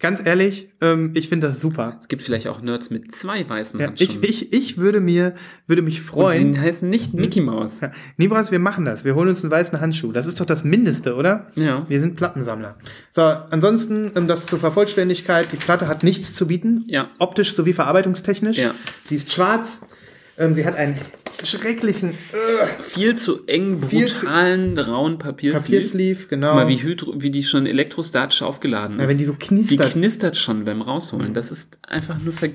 Ganz 0.00 0.24
ehrlich, 0.24 0.68
ähm, 0.80 1.10
ich 1.16 1.28
finde 1.28 1.48
das 1.48 1.60
super. 1.60 1.96
Es 2.00 2.06
gibt 2.06 2.22
vielleicht 2.22 2.46
auch 2.46 2.62
Nerds 2.62 2.88
mit 2.88 3.10
zwei 3.10 3.48
weißen 3.48 3.80
Ja, 3.80 3.88
Handschuhen. 3.88 4.20
ich, 4.22 4.52
ich, 4.52 4.52
ich 4.52 4.76
würde 4.78 5.00
mir 5.00 5.34
würde 5.66 5.82
mich 5.82 5.98
Und 6.00 6.06
freuen. 6.06 6.52
sie 6.54 6.60
heißen 6.60 6.88
nicht 6.88 7.14
Mickey 7.14 7.40
Mouse. 7.40 7.80
Ja, 7.80 7.90
Nibras, 8.16 8.52
wir 8.52 8.60
machen 8.60 8.84
das. 8.84 9.04
Wir 9.04 9.16
holen 9.16 9.28
uns 9.28 9.42
einen 9.42 9.50
weißen 9.50 9.80
Handschuh. 9.80 10.12
Das 10.12 10.26
ist 10.26 10.38
doch 10.38 10.46
das 10.46 10.62
Mindeste, 10.62 11.16
oder? 11.16 11.50
Ja. 11.56 11.84
Wir 11.88 12.00
sind 12.00 12.14
Plattensammler. 12.14 12.76
So, 13.10 13.22
ansonsten, 13.22 14.12
ähm, 14.14 14.28
das 14.28 14.46
zur 14.46 14.60
Vervollständigkeit. 14.60 15.48
Die 15.50 15.56
Platte 15.56 15.88
hat 15.88 16.04
nichts 16.04 16.32
zu 16.32 16.46
bieten. 16.46 16.84
Ja. 16.86 17.10
Optisch 17.18 17.56
sowie 17.56 17.72
verarbeitungstechnisch. 17.72 18.56
Ja. 18.56 18.74
Sie 19.04 19.16
ist 19.16 19.32
schwarz. 19.32 19.80
Ähm, 20.38 20.54
sie 20.54 20.64
hat 20.64 20.76
einen 20.76 20.96
schrecklichen 21.44 22.10
äh, 22.10 22.82
Viel 22.82 23.16
zu 23.16 23.46
eng, 23.46 23.82
Viel 23.88 24.06
zu- 24.06 24.20
brutalen, 24.26 24.78
rauen 24.78 25.18
Papiersleeve. 25.18 25.62
Papiersleeve, 25.62 26.26
genau. 26.28 26.54
Mal, 26.54 26.68
wie, 26.68 26.82
hydro, 26.82 27.14
wie 27.16 27.30
die 27.30 27.42
schon 27.44 27.66
elektrostatisch 27.66 28.42
aufgeladen 28.42 28.96
ist. 28.96 29.02
Ja, 29.02 29.08
wenn 29.08 29.18
die 29.18 29.24
so 29.24 29.32
Die 29.32 29.38
knistert. 29.46 29.92
knistert 29.92 30.36
schon 30.36 30.64
beim 30.64 30.82
Rausholen. 30.82 31.34
Das 31.34 31.50
ist 31.50 31.78
einfach 31.86 32.18
nur 32.20 32.32
ver... 32.32 32.50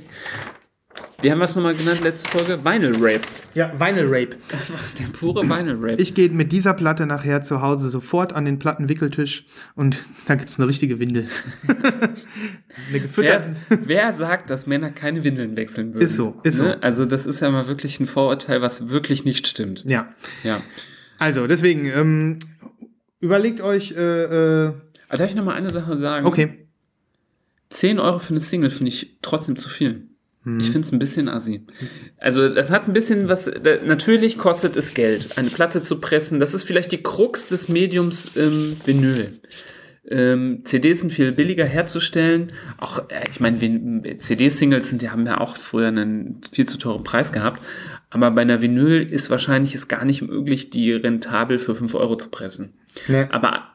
Wie 1.22 1.32
haben 1.32 1.40
wir 1.40 1.46
es 1.46 1.56
nochmal 1.56 1.74
genannt, 1.74 2.02
letzte 2.04 2.30
Folge? 2.30 2.66
Vinyl 2.66 2.92
Rape. 2.98 3.22
ja, 3.54 3.72
Vinyl 3.80 4.06
Rape. 4.08 4.36
Einfach 4.52 4.92
der 4.92 5.06
pure 5.06 5.44
Vinyl 5.44 5.78
Rape. 5.80 6.02
Ich 6.02 6.14
gehe 6.14 6.30
mit 6.30 6.52
dieser 6.52 6.74
Platte 6.74 7.06
nachher 7.06 7.42
zu 7.42 7.62
Hause 7.62 7.90
sofort 7.90 8.34
an 8.34 8.44
den 8.44 8.60
Plattenwickeltisch 8.60 9.46
und 9.76 10.04
da 10.28 10.36
gibt's 10.36 10.60
eine 10.60 10.68
richtige 10.68 11.00
Windel. 11.00 11.28
eine 11.68 12.14
Wer, 12.92 13.00
gefütterte. 13.00 13.56
wer 13.70 14.12
sagt, 14.12 14.50
dass 14.50 14.68
Männer 14.68 14.92
keine 14.92 15.24
Windeln 15.24 15.56
wechseln 15.56 15.94
würden? 15.94 16.04
Ist 16.06 16.18
so, 16.18 16.40
ist 16.44 16.58
so. 16.58 16.66
Also 16.82 17.06
das 17.06 17.26
ist 17.26 17.40
ja 17.40 17.50
mal 17.50 17.68
wirklich 17.68 18.00
ein 18.02 18.06
Vorurteil, 18.06 18.62
was 18.62 18.90
wirklich 18.90 19.24
nicht 19.24 19.48
stimmt. 19.48 19.86
Ja. 19.86 20.14
Ja. 20.44 20.62
Also, 21.20 21.48
deswegen, 21.48 21.86
ähm, 21.86 22.40
überlegt 23.22 23.62
euch, 23.62 23.92
äh, 23.92 24.24
äh, 24.66 24.74
Also 25.08 25.24
darf 25.24 25.30
ich 25.30 25.36
noch 25.38 25.46
mal 25.46 25.56
eine 25.56 25.70
Sache 25.70 25.98
sagen? 26.00 26.26
okay. 26.26 26.60
10 27.70 27.98
Euro 28.00 28.20
für 28.20 28.32
eine 28.32 28.40
Single 28.40 28.70
finde 28.70 28.90
ich 28.90 29.18
trotzdem 29.22 29.56
zu 29.56 29.68
viel. 29.70 30.10
Hm. 30.44 30.60
Ich 30.60 30.68
finde 30.68 30.82
es 30.82 30.92
ein 30.92 31.00
bisschen 31.00 31.30
assi. 31.30 31.66
Also, 32.18 32.50
das 32.50 32.70
hat 32.70 32.88
ein 32.88 32.94
bisschen 32.94 33.30
was. 33.30 33.50
Natürlich 33.86 34.38
kostet 34.38 34.78
es 34.78 34.94
Geld, 34.94 35.38
eine 35.38 35.50
Platte 35.50 35.82
zu 35.82 36.00
pressen. 36.00 36.40
Das 36.40 36.54
ist 36.54 36.64
vielleicht 36.64 36.92
die 36.92 37.02
Krux 37.02 37.48
des 37.48 37.70
Mediums 37.70 38.36
ähm, 38.36 38.76
Vinyl. 38.86 39.32
Ähm, 40.06 40.62
CDs 40.66 41.00
sind 41.00 41.12
viel 41.12 41.32
billiger 41.32 41.64
herzustellen. 41.64 42.52
Auch, 42.78 43.10
äh, 43.10 43.24
ich 43.30 43.40
meine, 43.40 43.58
CD-Singles 44.18 44.90
sind, 44.90 45.02
die 45.02 45.10
haben 45.10 45.26
ja 45.26 45.40
auch 45.40 45.56
früher 45.56 45.88
einen 45.88 46.42
viel 46.52 46.68
zu 46.68 46.78
teuren 46.78 47.04
Preis 47.04 47.32
gehabt. 47.32 47.64
Aber 48.10 48.30
bei 48.32 48.42
einer 48.42 48.62
Vinyl 48.62 49.02
ist 49.02 49.30
wahrscheinlich 49.30 49.74
es 49.76 49.88
gar 49.88 50.04
nicht 50.04 50.22
möglich, 50.22 50.70
die 50.70 50.92
rentabel 50.92 51.58
für 51.58 51.74
5 51.74 51.96
Euro 51.96 52.18
zu 52.18 52.30
pressen. 52.30 52.74
Nee. 53.08 53.28
Aber 53.32 53.70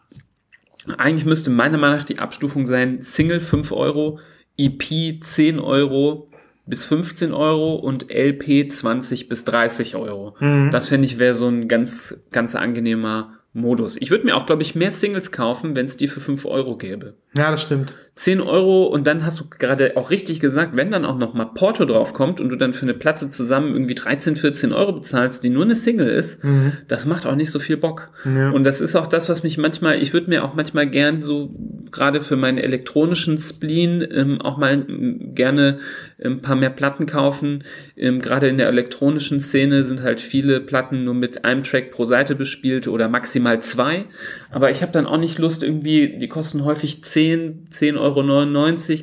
eigentlich 0.99 1.25
müsste 1.25 1.51
meiner 1.51 1.79
Meinung 1.79 1.97
nach 1.97 2.05
die 2.05 2.19
Abstufung 2.19 2.67
sein, 2.67 3.03
Single 3.03 3.41
5 3.41 3.73
Euro, 3.73 4.21
EP 4.57 5.23
10 5.23 5.59
Euro 5.59 6.28
bis 6.69 6.85
15 6.85 7.33
Euro 7.33 7.75
und 7.75 8.13
LP 8.13 8.71
20 8.71 9.29
bis 9.29 9.45
30 9.45 9.97
Euro. 9.97 10.37
Das 10.71 10.89
fände 10.89 11.07
ich 11.07 11.19
wäre 11.19 11.35
so 11.35 11.49
ein 11.49 11.69
ganz, 11.69 12.21
ganz 12.31 12.55
angenehmer 12.55 13.35
Modus. 13.55 13.97
Ich 14.01 14.11
würde 14.11 14.25
mir 14.25 14.37
auch, 14.37 14.47
glaube 14.47 14.63
ich, 14.63 14.75
mehr 14.75 14.93
Singles 14.93 15.33
kaufen, 15.33 15.75
wenn 15.75 15.87
es 15.87 15.97
die 15.97 16.07
für 16.09 16.21
5 16.21 16.45
Euro 16.45 16.77
gäbe. 16.77 17.15
Ja, 17.37 17.51
das 17.51 17.63
stimmt. 17.63 17.95
10 18.19 18.41
Euro 18.41 18.87
und 18.87 19.07
dann 19.07 19.25
hast 19.25 19.39
du 19.39 19.45
gerade 19.49 19.97
auch 19.97 20.11
richtig 20.11 20.41
gesagt, 20.41 20.77
wenn 20.77 20.91
dann 20.91 21.05
auch 21.05 21.17
noch 21.17 21.35
mal 21.35 21.45
Porto 21.45 21.85
draufkommt 21.85 22.41
und 22.41 22.49
du 22.49 22.57
dann 22.57 22.73
für 22.73 22.83
eine 22.83 22.95
Platte 22.95 23.31
zusammen 23.31 23.73
irgendwie 23.73 23.95
13, 23.95 24.35
14 24.35 24.73
Euro 24.73 24.93
bezahlst, 24.93 25.45
die 25.45 25.51
nur 25.51 25.63
eine 25.63 25.77
Single 25.77 26.09
ist, 26.09 26.43
das 26.89 27.07
macht 27.07 27.27
auch 27.27 27.37
nicht 27.37 27.53
so 27.53 27.61
viel 27.61 27.77
Bock. 27.77 28.11
Ja. 28.25 28.51
Und 28.51 28.65
das 28.65 28.81
ist 28.81 28.97
auch 28.97 29.07
das, 29.07 29.29
was 29.29 29.45
mich 29.45 29.57
manchmal, 29.57 30.03
ich 30.03 30.13
würde 30.13 30.31
mir 30.31 30.45
auch 30.45 30.55
manchmal 30.55 30.89
gern 30.89 31.23
so, 31.23 31.55
gerade 31.93 32.21
für 32.21 32.37
meinen 32.37 32.59
elektronischen 32.59 33.39
Spleen, 33.39 34.07
ähm, 34.11 34.41
auch 34.41 34.57
mal 34.59 34.85
ähm, 34.89 35.35
gerne 35.35 35.79
ein 36.23 36.43
paar 36.43 36.57
mehr 36.57 36.71
Platten 36.71 37.07
kaufen. 37.07 37.65
Ähm, 37.97 38.21
gerade 38.21 38.49
in 38.49 38.59
der 38.59 38.69
elektronischen 38.69 39.41
Szene 39.41 39.85
sind 39.85 40.03
halt 40.03 40.21
viele 40.21 40.61
Platten 40.61 41.05
nur 41.05 41.15
mit 41.15 41.45
einem 41.45 41.63
Track 41.63 41.93
pro 41.93 42.05
Seite 42.05 42.35
bespielt 42.35 42.89
oder 42.89 43.09
maximal 43.09 43.61
zwei. 43.63 44.07
Aber 44.51 44.71
ich 44.71 44.83
habe 44.83 44.93
dann 44.93 45.07
auch 45.07 45.19
nicht 45.19 45.39
Lust, 45.39 45.63
irgendwie, 45.63 46.19
die 46.19 46.29
kosten 46.29 46.65
häufig 46.65 47.05
10, 47.05 47.69
10,99 47.71 48.01
Euro 48.01 48.08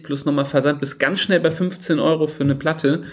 plus 0.04 0.26
nochmal 0.26 0.46
Versand, 0.46 0.80
bis 0.80 0.98
ganz 0.98 1.20
schnell 1.20 1.40
bei 1.40 1.52
15 1.52 2.00
Euro 2.00 2.28
für 2.28 2.44
eine 2.44 2.56
Platte, 2.56 3.04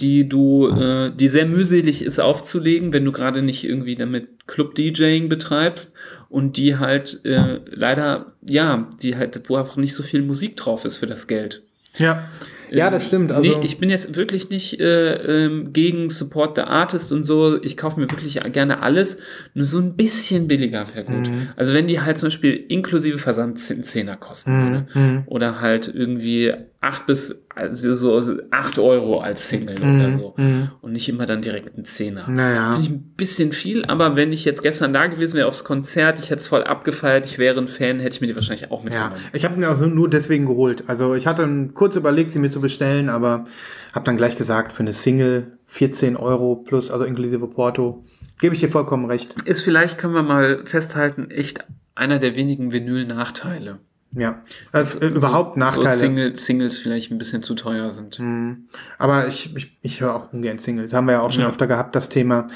die 0.00 0.28
du, 0.28 0.68
äh, 0.68 1.12
die 1.14 1.28
sehr 1.28 1.46
mühselig 1.46 2.02
ist 2.02 2.18
aufzulegen, 2.18 2.92
wenn 2.92 3.04
du 3.04 3.12
gerade 3.12 3.42
nicht 3.42 3.64
irgendwie 3.64 3.94
damit 3.94 4.46
Club-DJing 4.46 5.28
betreibst 5.28 5.92
und 6.28 6.56
die 6.56 6.76
halt 6.76 7.24
äh, 7.24 7.60
leider, 7.66 8.32
ja, 8.42 8.88
die 9.00 9.16
halt, 9.16 9.40
wo 9.48 9.56
auch 9.56 9.76
nicht 9.76 9.94
so 9.94 10.02
viel 10.02 10.22
Musik 10.22 10.56
drauf 10.56 10.84
ist 10.84 10.96
für 10.96 11.06
das 11.06 11.28
Geld. 11.28 11.62
Ja. 11.96 12.28
Ja, 12.74 12.90
das 12.90 13.06
stimmt. 13.06 13.32
Also, 13.32 13.58
nee, 13.58 13.64
ich 13.64 13.78
bin 13.78 13.90
jetzt 13.90 14.16
wirklich 14.16 14.50
nicht 14.50 14.80
äh, 14.80 15.44
ähm, 15.44 15.72
gegen 15.72 16.10
Support 16.10 16.56
the 16.56 16.62
Artist 16.62 17.12
und 17.12 17.24
so. 17.24 17.62
Ich 17.62 17.76
kaufe 17.76 18.00
mir 18.00 18.10
wirklich 18.10 18.40
gerne 18.52 18.82
alles. 18.82 19.18
Nur 19.54 19.66
so 19.66 19.78
ein 19.78 19.94
bisschen 19.94 20.48
billiger 20.48 20.84
wäre 20.94 21.04
gut. 21.04 21.28
Mhm. 21.28 21.48
Also 21.56 21.74
wenn 21.74 21.86
die 21.86 22.00
halt 22.00 22.18
zum 22.18 22.28
Beispiel 22.28 22.64
inklusive 22.68 23.18
Versand 23.18 23.58
10 23.58 23.82
Zehner 23.82 24.16
kosten 24.16 24.52
würde. 24.52 24.86
Mhm. 24.94 25.22
Oder 25.26 25.60
halt 25.60 25.92
irgendwie 25.94 26.52
8 26.84 27.06
bis 27.06 27.42
also 27.56 27.94
so 28.20 28.40
8 28.50 28.78
Euro 28.78 29.20
als 29.20 29.48
Single 29.48 29.78
Mhm. 29.78 30.00
oder 30.00 30.10
so. 30.10 30.34
Und 30.82 30.92
nicht 30.92 31.08
immer 31.08 31.24
dann 31.24 31.40
direkt 31.40 31.78
ein 31.78 31.84
Zehner. 31.84 32.28
Naja. 32.28 32.72
Finde 32.72 32.86
ich 32.86 32.92
ein 32.92 33.12
bisschen 33.16 33.52
viel, 33.52 33.84
aber 33.84 34.16
wenn 34.16 34.32
ich 34.32 34.44
jetzt 34.44 34.62
gestern 34.62 34.92
da 34.92 35.06
gewesen 35.06 35.36
wäre 35.36 35.46
aufs 35.46 35.62
Konzert, 35.64 36.18
ich 36.18 36.30
hätte 36.30 36.40
es 36.40 36.48
voll 36.48 36.64
abgefeiert, 36.64 37.26
ich 37.26 37.38
wäre 37.38 37.58
ein 37.60 37.68
Fan, 37.68 38.00
hätte 38.00 38.16
ich 38.16 38.20
mir 38.20 38.26
die 38.26 38.34
wahrscheinlich 38.36 38.70
auch 38.70 38.80
ja, 38.80 38.84
mitgenommen. 38.84 39.16
ich 39.32 39.44
habe 39.44 39.56
mir 39.58 39.70
auch 39.70 39.78
nur 39.80 40.10
deswegen 40.10 40.46
geholt. 40.46 40.84
Also 40.88 41.14
ich 41.14 41.26
hatte 41.26 41.70
kurz 41.74 41.96
überlegt, 41.96 42.32
sie 42.32 42.38
mir 42.40 42.50
zu 42.50 42.60
bestellen, 42.60 43.08
aber 43.08 43.44
habe 43.92 44.04
dann 44.04 44.16
gleich 44.16 44.36
gesagt, 44.36 44.72
für 44.72 44.80
eine 44.80 44.92
Single 44.92 45.58
14 45.66 46.16
Euro 46.16 46.56
plus, 46.56 46.90
also 46.90 47.04
inklusive 47.04 47.46
Porto. 47.46 48.04
Gebe 48.40 48.54
ich 48.56 48.60
dir 48.60 48.68
vollkommen 48.68 49.06
recht. 49.06 49.34
Ist 49.44 49.60
vielleicht, 49.62 49.96
können 49.96 50.14
wir 50.14 50.22
mal 50.24 50.66
festhalten, 50.66 51.30
echt 51.30 51.60
einer 51.94 52.18
der 52.18 52.34
wenigen 52.36 52.72
Vinyl-Nachteile. 52.72 53.78
Ja. 54.16 54.42
Also, 54.72 55.00
überhaupt 55.00 55.54
so, 55.54 55.60
Nachteile. 55.60 55.90
So 55.92 55.98
Single, 55.98 56.36
Singles 56.36 56.76
vielleicht 56.78 57.10
ein 57.10 57.18
bisschen 57.18 57.42
zu 57.42 57.54
teuer 57.54 57.90
sind. 57.90 58.18
Mhm. 58.18 58.68
Aber 58.98 59.26
ich, 59.28 59.54
ich, 59.56 59.76
ich 59.82 60.00
höre 60.00 60.14
auch 60.14 60.32
ungern 60.32 60.58
Singles. 60.58 60.92
Haben 60.92 61.06
wir 61.06 61.12
ja 61.12 61.20
auch 61.20 61.32
schon 61.32 61.42
Ja. 61.42 61.48
öfter 61.48 61.66
gehabt, 61.66 61.94
das 61.96 62.08
Thema. 62.08 62.48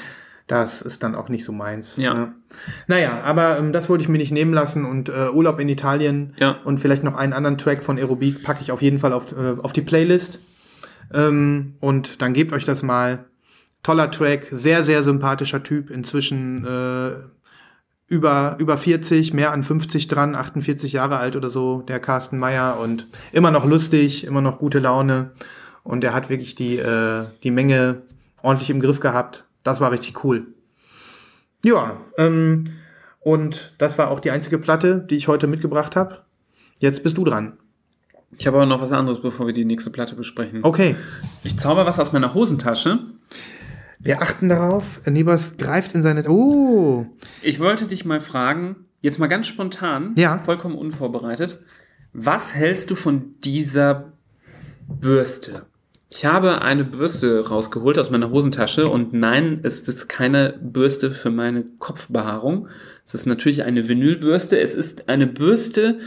Das 0.47 0.81
ist 0.81 1.03
dann 1.03 1.13
auch 1.13 1.29
nicht 1.29 1.45
so 1.45 1.51
meins. 1.51 1.95
Ja. 1.97 2.13
Ne? 2.13 2.33
Naja, 2.87 3.21
aber 3.23 3.59
ähm, 3.59 3.71
das 3.71 3.87
wollte 3.87 4.01
ich 4.03 4.09
mir 4.09 4.17
nicht 4.17 4.31
nehmen 4.31 4.51
lassen 4.53 4.83
und 4.85 5.07
äh, 5.09 5.29
Urlaub 5.31 5.59
in 5.59 5.69
Italien 5.69 6.33
Ja. 6.37 6.57
und 6.63 6.79
vielleicht 6.79 7.03
noch 7.03 7.15
einen 7.15 7.33
anderen 7.33 7.57
Track 7.59 7.83
von 7.83 7.97
Aerobik 7.99 8.41
packe 8.43 8.61
ich 8.61 8.71
auf 8.71 8.81
jeden 8.81 8.97
Fall 8.99 9.13
auf, 9.13 9.31
äh, 9.31 9.55
auf 9.61 9.73
die 9.73 9.81
Playlist. 9.81 10.39
Ähm, 11.13 11.75
und 11.79 12.21
dann 12.21 12.33
gebt 12.33 12.51
euch 12.53 12.65
das 12.65 12.81
mal. 12.83 13.25
Toller 13.81 14.11
Track, 14.11 14.47
sehr, 14.51 14.83
sehr 14.83 15.03
sympathischer 15.03 15.63
Typ, 15.63 15.89
inzwischen 15.89 16.65
äh, 16.65 17.11
über, 18.09 18.55
über 18.59 18.75
40, 18.77 19.33
mehr 19.33 19.51
an 19.51 19.63
50 19.63 20.07
dran, 20.07 20.35
48 20.35 20.91
Jahre 20.91 21.17
alt 21.17 21.35
oder 21.35 21.51
so, 21.51 21.83
der 21.83 21.99
Carsten 21.99 22.39
Meyer 22.39 22.79
und 22.79 23.07
immer 23.31 23.51
noch 23.51 23.65
lustig, 23.65 24.25
immer 24.25 24.41
noch 24.41 24.57
gute 24.57 24.79
Laune 24.79 25.31
und 25.83 26.03
er 26.03 26.13
hat 26.13 26.29
wirklich 26.29 26.55
die, 26.55 26.77
äh, 26.77 27.25
die 27.43 27.51
Menge 27.51 28.01
ordentlich 28.41 28.71
im 28.71 28.81
Griff 28.81 28.99
gehabt. 28.99 29.45
Das 29.63 29.79
war 29.79 29.91
richtig 29.91 30.23
cool. 30.23 30.47
Ja, 31.63 31.97
ähm, 32.17 32.65
und 33.19 33.73
das 33.77 33.97
war 33.97 34.09
auch 34.09 34.19
die 34.19 34.31
einzige 34.31 34.57
Platte, 34.57 35.05
die 35.07 35.15
ich 35.15 35.27
heute 35.27 35.45
mitgebracht 35.45 35.95
habe. 35.95 36.23
Jetzt 36.79 37.03
bist 37.03 37.17
du 37.17 37.25
dran. 37.25 37.57
Ich 38.37 38.47
habe 38.47 38.57
aber 38.57 38.65
noch 38.65 38.81
was 38.81 38.91
anderes, 38.91 39.21
bevor 39.21 39.47
wir 39.47 39.53
die 39.53 39.65
nächste 39.65 39.89
Platte 39.89 40.15
besprechen. 40.15 40.59
Okay, 40.63 40.95
Ich 41.43 41.59
zauber 41.59 41.85
was 41.85 41.99
aus 41.99 42.13
meiner 42.13 42.33
Hosentasche. 42.33 42.99
Wir 43.99 44.21
achten 44.21 44.49
darauf. 44.49 45.01
Nibas 45.05 45.57
greift 45.57 45.93
in 45.95 46.03
seine... 46.03 46.27
Oh, 46.29 47.05
Ich 47.41 47.59
wollte 47.59 47.85
dich 47.85 48.05
mal 48.05 48.19
fragen, 48.19 48.85
jetzt 49.01 49.19
mal 49.19 49.27
ganz 49.27 49.47
spontan, 49.47 50.15
Ja. 50.17 50.37
vollkommen 50.39 50.75
unvorbereitet, 50.75 51.59
was 52.13 52.55
hältst 52.55 52.89
du 52.91 52.95
von 52.95 53.35
dieser 53.43 54.13
Bürste? 54.87 55.65
Ich 56.11 56.25
habe 56.25 56.63
eine 56.63 56.83
Bürste 56.83 57.47
rausgeholt 57.47 57.99
aus 57.99 58.09
meiner 58.09 58.31
Hosentasche 58.31 58.87
und 58.89 59.13
nein, 59.13 59.59
es 59.61 59.87
ist 59.87 60.09
keine 60.09 60.57
Bürste 60.59 61.11
für 61.11 61.29
meine 61.29 61.63
Kopfbehaarung. 61.77 62.67
Es 63.05 63.13
ist 63.13 63.27
natürlich 63.27 63.63
eine 63.63 63.87
Vinylbürste. 63.87 64.59
Es 64.59 64.73
ist 64.73 65.07
eine 65.07 65.27
Bürste, 65.27 65.99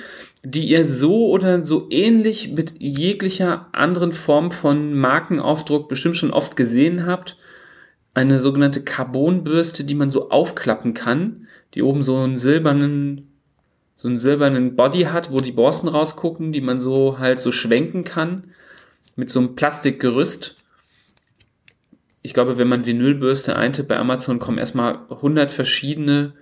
die 0.42 0.66
ihr 0.68 0.84
so 0.86 1.28
oder 1.30 1.64
so 1.64 1.86
ähnlich 1.90 2.50
mit 2.52 2.74
jeglicher 2.80 3.68
anderen 3.70 4.12
Form 4.12 4.50
von 4.50 4.92
Markenaufdruck 4.94 5.88
bestimmt 5.88 6.16
schon 6.16 6.32
oft 6.32 6.56
gesehen 6.56 7.06
habt. 7.06 7.36
Eine 8.14 8.38
sogenannte 8.38 8.82
Carbonbürste, 8.82 9.84
die 9.84 9.94
man 9.94 10.10
so 10.10 10.30
aufklappen 10.30 10.94
kann, 10.94 11.46
die 11.74 11.82
oben 11.82 12.02
so 12.02 12.16
einen 12.18 12.38
silbernen 12.38 13.28
so 13.94 14.08
einen 14.08 14.18
silbernen 14.18 14.74
Body 14.74 15.02
hat, 15.02 15.30
wo 15.30 15.38
die 15.38 15.52
Borsten 15.52 15.88
rausgucken, 15.88 16.50
die 16.52 16.60
man 16.60 16.80
so 16.80 17.18
halt 17.20 17.38
so 17.38 17.52
schwenken 17.52 18.02
kann 18.02 18.48
mit 19.14 19.30
so 19.30 19.38
einem 19.38 19.54
Plastikgerüst. 19.54 20.56
Ich 22.22 22.34
glaube, 22.34 22.58
wenn 22.58 22.68
man 22.68 22.84
Vinylbürste 22.84 23.54
eintippt 23.54 23.88
bei 23.88 23.98
Amazon, 23.98 24.40
kommen 24.40 24.58
erstmal 24.58 25.00
100 25.08 25.50
verschiedene 25.50 26.32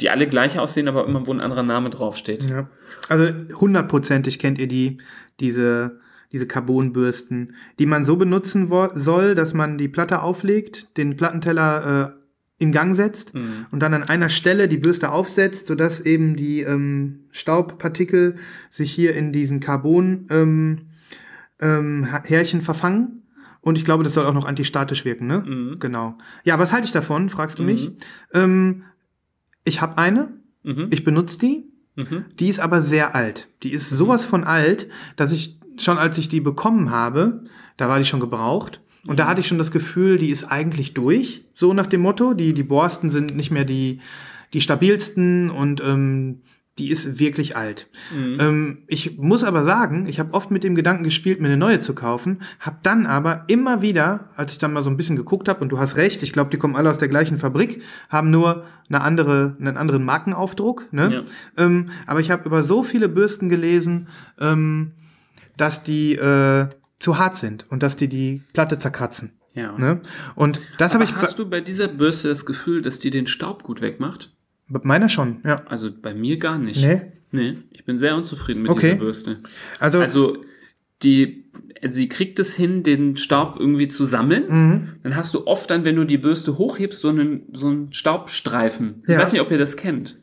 die 0.00 0.10
alle 0.10 0.26
gleich 0.26 0.58
aussehen, 0.58 0.88
aber 0.88 1.06
immer 1.06 1.26
wo 1.26 1.32
ein 1.32 1.40
anderer 1.40 1.62
Name 1.62 1.90
draufsteht. 1.90 2.50
Ja. 2.50 2.68
Also 3.08 3.28
hundertprozentig 3.60 4.38
kennt 4.38 4.58
ihr 4.58 4.68
die, 4.68 4.98
diese, 5.40 6.00
diese 6.32 6.46
Carbonbürsten, 6.46 7.54
die 7.78 7.86
man 7.86 8.04
so 8.04 8.16
benutzen 8.16 8.68
soll, 8.94 9.34
dass 9.34 9.54
man 9.54 9.78
die 9.78 9.88
Platte 9.88 10.22
auflegt, 10.22 10.88
den 10.96 11.16
Plattenteller 11.16 12.14
äh, 12.16 12.22
in 12.62 12.72
Gang 12.72 12.94
setzt 12.96 13.34
Mhm. 13.34 13.66
und 13.70 13.80
dann 13.80 13.92
an 13.94 14.04
einer 14.04 14.28
Stelle 14.28 14.68
die 14.68 14.78
Bürste 14.78 15.10
aufsetzt, 15.10 15.66
sodass 15.66 16.00
eben 16.00 16.36
die 16.36 16.60
ähm, 16.60 17.24
Staubpartikel 17.32 18.36
sich 18.70 18.92
hier 18.92 19.14
in 19.14 19.32
diesen 19.32 19.60
Carbon 19.60 20.26
ähm, 20.30 20.78
ähm, 21.60 22.04
Härchen 22.04 22.62
verfangen. 22.62 23.22
Und 23.60 23.78
ich 23.78 23.84
glaube, 23.84 24.02
das 24.04 24.14
soll 24.14 24.26
auch 24.26 24.34
noch 24.34 24.44
antistatisch 24.44 25.04
wirken, 25.04 25.26
ne? 25.28 25.44
Mhm. 25.46 25.76
Genau. 25.78 26.18
Ja, 26.44 26.58
was 26.58 26.72
halte 26.72 26.86
ich 26.86 26.92
davon, 26.92 27.28
fragst 27.30 27.58
du 27.58 27.62
Mhm. 27.62 27.68
mich? 27.68 27.90
Ähm, 28.32 28.82
ich 29.64 29.80
habe 29.80 29.98
eine, 29.98 30.28
Mhm. 30.64 30.88
ich 30.90 31.04
benutze 31.04 31.38
die. 31.38 31.64
Mhm. 31.94 32.24
Die 32.40 32.48
ist 32.48 32.58
aber 32.58 32.80
sehr 32.82 33.14
alt. 33.14 33.48
Die 33.62 33.72
ist 33.72 33.90
sowas 33.90 34.24
von 34.24 34.44
alt, 34.44 34.88
dass 35.16 35.30
ich 35.32 35.60
schon 35.78 35.98
als 35.98 36.18
ich 36.18 36.28
die 36.28 36.40
bekommen 36.40 36.90
habe, 36.90 37.44
da 37.76 37.88
war 37.88 37.98
die 37.98 38.04
schon 38.04 38.20
gebraucht. 38.20 38.80
Und 39.06 39.18
da 39.18 39.26
hatte 39.26 39.40
ich 39.40 39.48
schon 39.48 39.58
das 39.58 39.72
Gefühl, 39.72 40.18
die 40.18 40.30
ist 40.30 40.44
eigentlich 40.44 40.94
durch. 40.94 41.44
So 41.54 41.74
nach 41.74 41.86
dem 41.86 42.02
Motto. 42.02 42.34
Die, 42.34 42.54
die 42.54 42.62
Borsten 42.62 43.10
sind 43.10 43.36
nicht 43.36 43.50
mehr 43.50 43.64
die, 43.64 44.00
die 44.52 44.60
stabilsten 44.60 45.50
und 45.50 45.82
ähm, 45.84 46.42
die 46.78 46.90
ist 46.90 47.18
wirklich 47.18 47.54
alt. 47.56 47.88
Mhm. 48.16 48.36
Ähm, 48.40 48.78
ich 48.86 49.18
muss 49.18 49.44
aber 49.44 49.64
sagen, 49.64 50.06
ich 50.08 50.18
habe 50.18 50.32
oft 50.32 50.50
mit 50.50 50.64
dem 50.64 50.74
Gedanken 50.74 51.04
gespielt, 51.04 51.40
mir 51.40 51.48
eine 51.48 51.58
neue 51.58 51.80
zu 51.80 51.94
kaufen, 51.94 52.40
habe 52.60 52.78
dann 52.82 53.04
aber 53.04 53.44
immer 53.48 53.82
wieder, 53.82 54.30
als 54.36 54.52
ich 54.52 54.58
dann 54.58 54.72
mal 54.72 54.82
so 54.82 54.88
ein 54.88 54.96
bisschen 54.96 55.16
geguckt 55.16 55.48
habe, 55.48 55.60
und 55.60 55.68
du 55.68 55.78
hast 55.78 55.96
recht, 55.96 56.22
ich 56.22 56.32
glaube, 56.32 56.50
die 56.50 56.56
kommen 56.56 56.76
alle 56.76 56.90
aus 56.90 56.98
der 56.98 57.08
gleichen 57.08 57.36
Fabrik, 57.36 57.82
haben 58.08 58.30
nur 58.30 58.64
eine 58.88 59.02
andere, 59.02 59.56
einen 59.60 59.76
anderen 59.76 60.04
Markenaufdruck. 60.04 60.90
Ne? 60.92 61.24
Ähm, 61.58 61.90
aber 62.06 62.20
ich 62.20 62.30
habe 62.30 62.46
über 62.46 62.64
so 62.64 62.82
viele 62.82 63.08
Bürsten 63.08 63.50
gelesen, 63.50 64.08
ähm, 64.40 64.92
dass 65.56 65.82
die 65.82 66.14
äh, 66.14 66.68
zu 66.98 67.18
hart 67.18 67.36
sind 67.36 67.66
und 67.70 67.82
dass 67.82 67.96
die 67.96 68.08
die 68.08 68.42
Platte 68.52 68.78
zerkratzen. 68.78 69.32
Ja. 69.54 69.76
Ne? 69.76 70.00
Und 70.34 70.60
das 70.78 70.94
habe 70.94 71.04
ich 71.04 71.14
hast 71.14 71.38
du 71.38 71.48
bei 71.48 71.60
dieser 71.60 71.88
Bürste 71.88 72.28
das 72.28 72.46
Gefühl, 72.46 72.80
dass 72.82 72.98
die 72.98 73.10
den 73.10 73.26
Staub 73.26 73.62
gut 73.62 73.80
wegmacht? 73.80 74.30
bei 74.68 74.80
meiner 74.84 75.10
schon, 75.10 75.40
ja. 75.44 75.62
Also 75.66 75.90
bei 75.92 76.14
mir 76.14 76.38
gar 76.38 76.56
nicht. 76.56 76.80
Nee. 76.80 77.02
Nee, 77.30 77.58
ich 77.72 77.84
bin 77.84 77.98
sehr 77.98 78.16
unzufrieden 78.16 78.62
mit 78.62 78.70
Okay. 78.70 78.80
dieser 78.92 78.96
Bürste. 78.96 79.40
Also, 79.78 80.00
Also 80.00 80.44
die, 81.02 81.44
sie 81.82 82.08
kriegt 82.08 82.38
es 82.38 82.54
hin, 82.54 82.82
den 82.82 83.16
Staub 83.18 83.56
irgendwie 83.58 83.88
zu 83.88 84.04
sammeln. 84.04 84.44
mhm. 84.48 84.88
Dann 85.02 85.16
hast 85.16 85.34
du 85.34 85.46
oft 85.46 85.70
dann, 85.70 85.84
wenn 85.84 85.96
du 85.96 86.04
die 86.04 86.16
Bürste 86.18 86.56
hochhebst, 86.56 87.00
so 87.00 87.08
einen, 87.08 87.42
so 87.52 87.66
einen 87.66 87.92
Staubstreifen. 87.92 89.02
Ich 89.02 89.10
Ja. 89.10 89.18
weiß 89.18 89.32
nicht, 89.32 89.42
ob 89.42 89.50
ihr 89.50 89.58
das 89.58 89.76
kennt. 89.76 90.18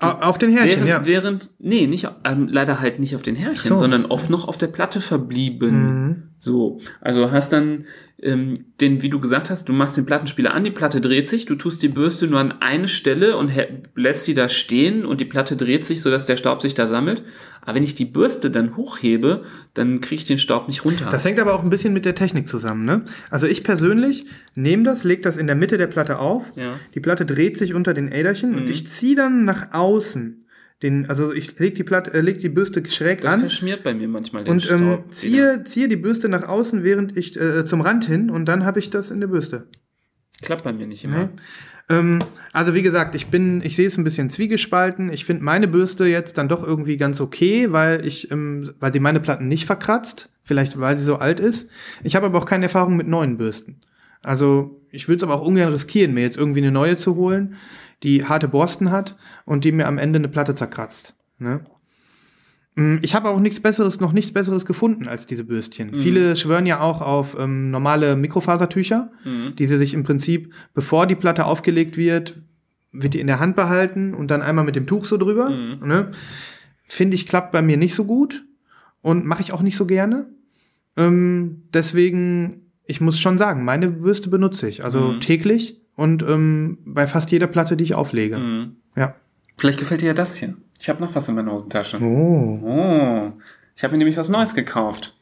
Au- 0.00 0.28
auf 0.28 0.38
den 0.38 0.50
Härchen, 0.50 0.86
während, 0.86 0.88
ja. 0.88 1.06
während, 1.06 1.50
nee, 1.58 1.86
nicht, 1.86 2.08
ähm, 2.24 2.48
leider 2.48 2.80
halt 2.80 2.98
nicht 3.00 3.14
auf 3.14 3.22
den 3.22 3.36
Härchen, 3.36 3.68
So. 3.68 3.76
sondern 3.76 4.06
oft 4.06 4.30
noch 4.30 4.48
auf 4.48 4.56
der 4.58 4.68
Platte 4.68 5.00
verblieben. 5.00 6.04
Mhm. 6.06 6.22
So, 6.38 6.80
also 7.00 7.30
hast 7.30 7.52
dann 7.52 7.84
ähm, 8.22 8.54
den, 8.80 9.02
wie 9.02 9.08
du 9.10 9.20
gesagt 9.20 9.50
hast, 9.50 9.68
du 9.68 9.72
machst 9.72 9.96
den 9.96 10.06
Plattenspieler 10.06 10.52
an, 10.54 10.64
die 10.64 10.70
Platte 10.70 11.00
dreht 11.00 11.28
sich, 11.28 11.46
du 11.46 11.54
tust 11.54 11.82
die 11.82 11.88
Bürste 11.88 12.26
nur 12.26 12.38
an 12.40 12.54
eine 12.60 12.88
Stelle 12.88 13.36
und 13.36 13.52
lässt 13.94 14.24
sie 14.24 14.34
da 14.34 14.48
stehen 14.48 15.04
und 15.06 15.20
die 15.20 15.24
Platte 15.24 15.56
dreht 15.56 15.84
sich, 15.84 16.00
sodass 16.02 16.26
der 16.26 16.36
Staub 16.36 16.62
sich 16.62 16.74
da 16.74 16.86
sammelt. 16.86 17.22
Aber 17.62 17.76
wenn 17.76 17.82
ich 17.84 17.94
die 17.94 18.06
Bürste 18.06 18.50
dann 18.50 18.76
hochhebe, 18.76 19.44
dann 19.74 20.00
kriege 20.00 20.20
ich 20.20 20.24
den 20.26 20.38
Staub 20.38 20.66
nicht 20.66 20.84
runter. 20.84 21.08
Das 21.10 21.24
hängt 21.24 21.38
aber 21.38 21.54
auch 21.54 21.62
ein 21.62 21.70
bisschen 21.70 21.92
mit 21.92 22.04
der 22.04 22.14
Technik 22.14 22.48
zusammen. 22.48 22.84
Ne? 22.86 23.02
Also 23.30 23.46
ich 23.46 23.62
persönlich 23.64 24.24
nehme 24.54 24.82
das, 24.82 25.04
lege 25.04 25.22
das 25.22 25.36
in 25.36 25.46
der 25.46 25.56
Mitte 25.56 25.76
der 25.76 25.86
Platte 25.86 26.18
auf. 26.18 26.52
Ja. 26.56 26.74
Die 26.94 27.00
Platte 27.00 27.26
dreht 27.26 27.58
sich 27.58 27.74
unter 27.74 27.92
den 27.94 28.10
Äderchen 28.10 28.54
und 28.54 28.64
Mhm. 28.64 28.70
ich 28.70 28.86
ziehe 28.86 29.14
dann 29.14 29.44
nach 29.44 29.72
außen. 29.72 30.39
Den, 30.82 31.10
also 31.10 31.32
ich 31.32 31.58
lege 31.58 31.74
die, 31.74 31.84
Platte, 31.84 32.14
äh, 32.14 32.20
leg 32.22 32.40
die 32.40 32.48
Bürste 32.48 32.82
schräg 32.88 33.20
das 33.20 33.34
an 33.34 33.40
verschmiert 33.40 33.82
bei 33.82 33.92
mir 33.92 34.08
manchmal 34.08 34.44
den 34.44 34.52
und 34.52 34.62
Staub. 34.62 34.80
ähm, 34.80 34.98
ziehe, 35.10 35.64
ziehe 35.64 35.88
die 35.88 35.96
Bürste 35.96 36.28
nach 36.28 36.48
außen, 36.48 36.82
während 36.82 37.16
ich 37.18 37.38
äh, 37.38 37.66
zum 37.66 37.82
Rand 37.82 38.06
hin 38.06 38.30
und 38.30 38.46
dann 38.46 38.64
habe 38.64 38.78
ich 38.78 38.88
das 38.88 39.10
in 39.10 39.20
der 39.20 39.26
Bürste. 39.26 39.66
Klappt 40.40 40.64
bei 40.64 40.72
mir 40.72 40.86
nicht 40.86 41.04
immer. 41.04 41.18
Ne? 41.18 41.30
Ähm, 41.90 42.20
also 42.52 42.74
wie 42.74 42.82
gesagt, 42.82 43.14
ich 43.14 43.26
bin, 43.26 43.60
ich 43.62 43.76
sehe 43.76 43.88
es 43.88 43.98
ein 43.98 44.04
bisschen 44.04 44.30
zwiegespalten. 44.30 45.12
Ich 45.12 45.26
finde 45.26 45.44
meine 45.44 45.68
Bürste 45.68 46.06
jetzt 46.06 46.38
dann 46.38 46.48
doch 46.48 46.66
irgendwie 46.66 46.96
ganz 46.96 47.20
okay, 47.20 47.72
weil 47.72 48.06
ich, 48.06 48.30
ähm, 48.30 48.72
weil 48.80 48.92
sie 48.92 49.00
meine 49.00 49.20
Platten 49.20 49.48
nicht 49.48 49.66
verkratzt. 49.66 50.30
Vielleicht 50.42 50.80
weil 50.80 50.96
sie 50.98 51.04
so 51.04 51.16
alt 51.16 51.38
ist. 51.38 51.68
Ich 52.02 52.16
habe 52.16 52.26
aber 52.26 52.38
auch 52.38 52.46
keine 52.46 52.64
Erfahrung 52.64 52.96
mit 52.96 53.06
neuen 53.06 53.36
Bürsten. 53.38 53.82
Also 54.22 54.80
ich 54.90 55.06
würde 55.06 55.18
es 55.18 55.22
aber 55.22 55.34
auch 55.34 55.46
ungern 55.46 55.72
riskieren, 55.72 56.14
mir 56.14 56.22
jetzt 56.22 56.36
irgendwie 56.36 56.60
eine 56.60 56.72
neue 56.72 56.96
zu 56.96 57.14
holen, 57.14 57.54
die 58.02 58.24
harte 58.24 58.48
Borsten 58.48 58.90
hat 58.90 59.16
und 59.44 59.64
die 59.64 59.72
mir 59.72 59.86
am 59.86 59.98
Ende 59.98 60.18
eine 60.18 60.28
Platte 60.28 60.54
zerkratzt. 60.54 61.14
Ne? 61.38 61.60
Mm, 62.76 62.98
Ich 63.02 63.14
habe 63.14 63.28
auch 63.28 63.40
nichts 63.40 63.60
Besseres, 63.60 64.00
noch 64.00 64.12
nichts 64.12 64.32
Besseres 64.32 64.64
gefunden 64.64 65.08
als 65.08 65.26
diese 65.26 65.44
Bürstchen. 65.44 65.96
Viele 65.98 66.36
schwören 66.36 66.66
ja 66.66 66.80
auch 66.80 67.00
auf 67.02 67.36
ähm, 67.38 67.70
normale 67.70 68.16
Mikrofasertücher, 68.16 69.10
Mhm. 69.24 69.56
die 69.56 69.66
sie 69.66 69.78
sich 69.78 69.92
im 69.94 70.04
Prinzip, 70.04 70.52
bevor 70.74 71.06
die 71.06 71.16
Platte 71.16 71.44
aufgelegt 71.46 71.96
wird, 71.96 72.40
wird 72.92 73.14
die 73.14 73.20
in 73.20 73.26
der 73.26 73.38
Hand 73.40 73.54
behalten 73.56 74.14
und 74.14 74.30
dann 74.30 74.42
einmal 74.42 74.64
mit 74.64 74.76
dem 74.76 74.86
Tuch 74.86 75.04
so 75.04 75.16
drüber. 75.16 75.50
Mhm. 75.50 75.86
Ne? 75.86 76.10
Finde 76.84 77.14
ich, 77.14 77.26
klappt 77.26 77.52
bei 77.52 77.62
mir 77.62 77.76
nicht 77.76 77.94
so 77.94 78.04
gut 78.04 78.44
und 79.02 79.24
mache 79.26 79.42
ich 79.42 79.52
auch 79.52 79.62
nicht 79.62 79.76
so 79.76 79.86
gerne. 79.86 80.26
Ähm, 80.96 81.62
deswegen, 81.72 82.72
ich 82.84 83.00
muss 83.00 83.18
schon 83.20 83.38
sagen, 83.38 83.64
meine 83.64 83.88
Bürste 83.90 84.28
benutze 84.28 84.68
ich, 84.68 84.84
also 84.84 85.12
Mhm. 85.12 85.20
täglich 85.20 85.79
und 86.00 86.22
ähm, 86.22 86.78
bei 86.86 87.06
fast 87.06 87.30
jeder 87.30 87.46
Platte, 87.46 87.76
die 87.76 87.84
ich 87.84 87.94
auflege. 87.94 88.38
Mhm. 88.38 88.76
Ja. 88.96 89.16
Vielleicht 89.58 89.78
gefällt 89.78 90.00
dir 90.00 90.06
ja 90.06 90.14
das 90.14 90.34
hier. 90.34 90.54
Ich 90.78 90.88
habe 90.88 90.98
noch 91.02 91.14
was 91.14 91.28
in 91.28 91.34
meiner 91.34 91.52
Hosentasche. 91.52 91.98
Oh. 92.00 92.58
Oh, 92.64 93.32
ich 93.76 93.84
habe 93.84 93.92
mir 93.92 93.98
nämlich 93.98 94.16
was 94.16 94.30
Neues 94.30 94.54
gekauft. 94.54 95.14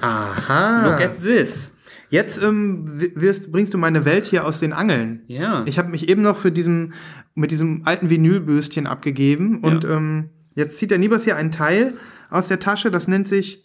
Aha. 0.00 0.86
Look 0.86 1.00
at 1.00 1.14
this. 1.14 1.74
Jetzt 2.10 2.40
ähm, 2.40 2.84
wirst, 3.16 3.50
bringst 3.50 3.74
du 3.74 3.78
meine 3.78 4.04
Welt 4.04 4.26
hier 4.26 4.46
aus 4.46 4.60
den 4.60 4.72
Angeln. 4.72 5.22
Ja. 5.26 5.64
Ich 5.66 5.78
habe 5.78 5.90
mich 5.90 6.08
eben 6.08 6.22
noch 6.22 6.38
für 6.38 6.52
diesen, 6.52 6.92
mit 7.34 7.50
diesem 7.50 7.82
alten 7.84 8.08
Vinylbürstchen 8.08 8.86
abgegeben 8.86 9.62
und 9.62 9.84
ähm, 9.84 10.30
jetzt 10.54 10.78
zieht 10.78 10.92
der 10.92 10.98
Nibas 10.98 11.24
hier 11.24 11.34
ein 11.34 11.50
Teil 11.50 11.94
aus 12.30 12.46
der 12.46 12.60
Tasche, 12.60 12.92
das 12.92 13.08
nennt 13.08 13.26
sich 13.26 13.61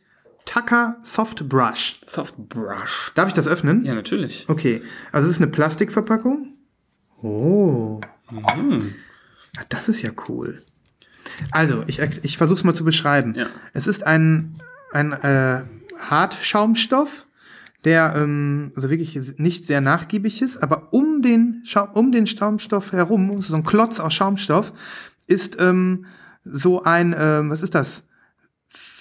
Tucker 0.48 0.98
Soft 1.04 1.48
Brush. 1.48 2.00
Soft 2.06 2.36
Brush. 2.50 3.12
Darf 3.14 3.28
ich 3.28 3.34
das 3.34 3.48
öffnen? 3.48 3.86
Ja, 3.86 3.94
natürlich. 3.94 4.46
Okay, 4.48 4.82
also 5.12 5.28
es 5.28 5.36
ist 5.36 5.42
eine 5.42 5.52
Plastikverpackung. 5.52 6.54
Oh, 7.22 8.02
Mhm. 8.32 8.96
ah, 9.58 9.64
das 9.70 9.88
ist 9.90 10.02
ja 10.02 10.12
cool. 10.28 10.64
Also, 11.52 11.84
ich, 11.88 12.00
ich 12.00 12.38
versuche 12.38 12.58
es 12.58 12.64
mal 12.64 12.74
zu 12.74 12.84
beschreiben. 12.86 13.36
Ja. 13.36 13.48
Es 13.74 13.88
ist 13.88 14.06
ein, 14.06 14.56
ein 14.92 15.12
äh, 15.14 15.64
Hartschaumstoff, 16.00 17.26
der 17.86 18.14
ähm, 18.16 18.72
also 18.76 18.90
wirklich 18.90 19.18
nicht 19.38 19.66
sehr 19.66 19.82
nachgiebig 19.82 20.42
ist, 20.42 20.58
aber 20.64 20.92
um 20.94 21.22
den, 21.22 21.62
Schaum, 21.66 21.90
um 21.94 22.12
den 22.12 22.28
Schaumstoff 22.28 22.92
herum, 22.92 23.42
so 23.42 23.56
ein 23.56 23.64
Klotz 23.64 24.00
aus 24.00 24.14
Schaumstoff, 24.14 24.74
ist 25.28 25.58
ähm, 25.60 26.06
so 26.44 26.84
ein, 26.84 27.16
ähm, 27.18 27.50
was 27.50 27.62
ist 27.62 27.76
das? 27.76 28.04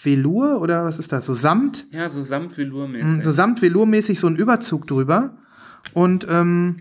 Velour 0.07 0.63
oder 0.63 0.85
was 0.87 0.99
ist 0.99 1.13
das? 1.13 1.27
So 1.27 1.35
Samt, 1.35 1.87
Ja, 1.91 2.09
so 2.09 2.21
Samtvelour-mäßig. 2.23 3.23
so 3.23 3.33
Samt-Velour-mäßig 3.33 4.19
so 4.19 4.27
ein 4.29 4.37
Überzug 4.37 4.87
drüber. 4.87 5.37
Und 5.93 6.27
ähm, 6.31 6.79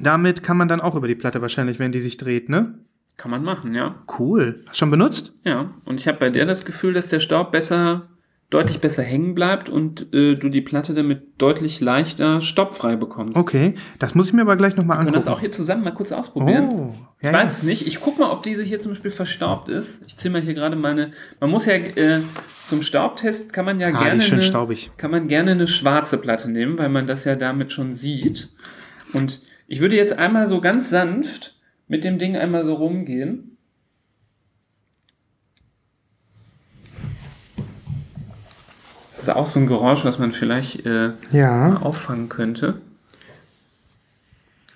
damit 0.00 0.42
kann 0.42 0.56
man 0.58 0.68
dann 0.68 0.80
auch 0.82 0.94
über 0.94 1.08
die 1.08 1.14
Platte 1.14 1.40
wahrscheinlich, 1.40 1.78
wenn 1.78 1.92
die 1.92 2.00
sich 2.00 2.16
dreht, 2.18 2.48
ne? 2.50 2.74
Kann 3.16 3.30
man 3.30 3.42
machen, 3.42 3.74
ja. 3.74 3.96
Cool. 4.18 4.62
Hast 4.66 4.74
du 4.76 4.78
schon 4.80 4.90
benutzt? 4.90 5.32
Ja. 5.44 5.70
Und 5.84 5.98
ich 5.98 6.06
habe 6.06 6.18
bei 6.18 6.30
der 6.30 6.46
das 6.46 6.64
Gefühl, 6.64 6.92
dass 6.92 7.08
der 7.08 7.18
Staub 7.20 7.50
besser, 7.50 8.08
deutlich 8.50 8.80
besser 8.80 9.02
hängen 9.02 9.34
bleibt 9.34 9.68
und 9.68 10.12
äh, 10.14 10.34
du 10.34 10.48
die 10.48 10.62
Platte 10.62 10.94
damit 10.94 11.22
deutlich 11.36 11.80
leichter 11.80 12.40
staubfrei 12.40 12.96
bekommst. 12.96 13.36
Okay, 13.36 13.74
das 13.98 14.14
muss 14.14 14.28
ich 14.28 14.32
mir 14.32 14.40
aber 14.40 14.56
gleich 14.56 14.74
nochmal 14.74 14.96
Wir 14.96 15.04
können 15.04 15.08
angucken. 15.16 15.26
das 15.26 15.28
auch 15.28 15.40
hier 15.40 15.52
zusammen 15.52 15.84
mal 15.84 15.90
kurz 15.92 16.12
ausprobieren. 16.12 16.68
oh, 16.70 16.94
ja, 17.20 17.28
Ich 17.28 17.34
weiß 17.36 17.58
es 17.58 17.62
nicht. 17.62 17.86
Ich 17.86 18.00
guck 18.00 18.18
mal, 18.18 18.30
ob 18.30 18.42
diese 18.42 18.62
hier 18.62 18.80
zum 18.80 18.92
Beispiel 18.92 19.10
verstaubt 19.10 19.68
ist. 19.68 20.00
Ich 20.06 20.16
ziehe 20.16 20.32
mal 20.32 20.40
hier 20.40 20.54
gerade 20.54 20.76
meine. 20.76 21.10
Man 21.40 21.50
muss 21.50 21.66
ja 21.66 21.74
äh, 21.74 22.20
zum 22.66 22.80
Staubtest 22.82 23.52
kann 23.52 23.66
man 23.66 23.80
ja 23.80 23.88
Ah, 23.88 24.02
gerne 24.04 24.22
eine, 24.24 24.42
staubig. 24.42 24.92
kann 24.96 25.10
man 25.10 25.28
gerne 25.28 25.50
eine 25.50 25.66
schwarze 25.66 26.16
Platte 26.16 26.50
nehmen, 26.50 26.78
weil 26.78 26.88
man 26.88 27.06
das 27.06 27.24
ja 27.26 27.36
damit 27.36 27.70
schon 27.70 27.94
sieht. 27.94 28.48
Und 29.12 29.42
ich 29.66 29.80
würde 29.82 29.96
jetzt 29.96 30.18
einmal 30.18 30.48
so 30.48 30.62
ganz 30.62 30.88
sanft 30.88 31.56
mit 31.86 32.02
dem 32.02 32.16
Ding 32.16 32.34
einmal 32.34 32.64
so 32.64 32.72
rumgehen. 32.74 33.57
Das 39.18 39.26
ist 39.26 39.34
auch 39.34 39.46
so 39.48 39.58
ein 39.58 39.66
Geräusch, 39.66 40.04
was 40.04 40.20
man 40.20 40.30
vielleicht 40.30 40.86
äh, 40.86 41.10
Ja. 41.32 41.78
auffangen 41.78 42.28
könnte. 42.28 42.74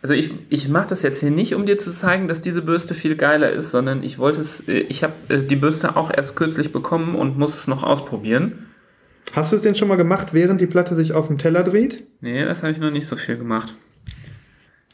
Also 0.02 0.14
ich, 0.14 0.32
ich 0.48 0.68
mache 0.68 0.88
das 0.88 1.02
jetzt 1.02 1.20
hier 1.20 1.30
nicht, 1.30 1.54
um 1.54 1.64
dir 1.64 1.78
zu 1.78 1.92
zeigen, 1.92 2.26
dass 2.26 2.40
diese 2.40 2.60
Bürste 2.62 2.92
viel 2.94 3.14
geiler 3.14 3.50
ist, 3.52 3.70
sondern 3.70 4.02
ich 4.02 4.18
wollte 4.18 4.40
es, 4.40 4.66
äh, 4.66 4.80
ich 4.80 5.04
habe 5.04 5.12
äh, 5.28 5.42
die 5.44 5.54
Bürste 5.54 5.94
auch 5.96 6.10
erst 6.12 6.34
kürzlich 6.34 6.72
bekommen 6.72 7.14
und 7.14 7.38
muss 7.38 7.56
es 7.56 7.68
noch 7.68 7.84
ausprobieren. 7.84 8.66
Hast 9.32 9.52
du 9.52 9.56
es 9.56 9.62
denn 9.62 9.76
schon 9.76 9.86
mal 9.86 9.94
gemacht, 9.96 10.34
während 10.34 10.60
die 10.60 10.66
Platte 10.66 10.96
sich 10.96 11.12
auf 11.12 11.28
dem 11.28 11.38
Teller 11.38 11.62
dreht? 11.62 12.02
Nee, 12.20 12.44
das 12.44 12.62
habe 12.64 12.72
ich 12.72 12.78
noch 12.78 12.90
nicht 12.90 13.06
so 13.06 13.14
viel 13.14 13.36
gemacht. 13.36 13.74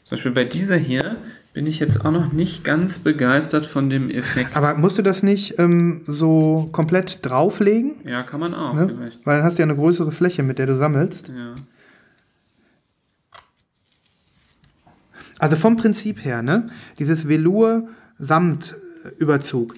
Zum 0.03 0.11
Beispiel 0.15 0.31
bei 0.31 0.43
dieser 0.43 0.75
hier 0.77 1.15
bin 1.59 1.67
ich 1.67 1.79
jetzt 1.81 2.05
auch 2.05 2.11
noch 2.11 2.31
nicht 2.31 2.63
ganz 2.63 2.99
begeistert 2.99 3.65
von 3.65 3.89
dem 3.89 4.09
Effekt. 4.09 4.55
Aber 4.55 4.77
musst 4.77 4.97
du 4.97 5.01
das 5.01 5.23
nicht 5.23 5.59
ähm, 5.59 6.03
so 6.07 6.69
komplett 6.71 7.19
drauflegen? 7.25 7.95
ja, 8.05 8.23
kann 8.23 8.39
man 8.39 8.53
auch 8.53 8.73
Ne? 8.73 8.87
vielleicht. 8.87 9.25
Weil 9.25 9.39
dann 9.39 9.45
hast 9.45 9.57
du 9.57 9.63
ja 9.63 9.65
eine 9.65 9.75
größere 9.75 10.13
Fläche, 10.13 10.41
mit 10.41 10.57
der 10.57 10.67
du 10.67 10.77
sammelst. 10.77 11.27
Ja. 11.27 11.55
Also 15.37 15.57
vom 15.57 15.75
Prinzip 15.75 16.23
her, 16.23 16.41
ne? 16.41 16.69
Dieses 16.97 17.27
Velour-Samt-Überzug. 17.27 19.73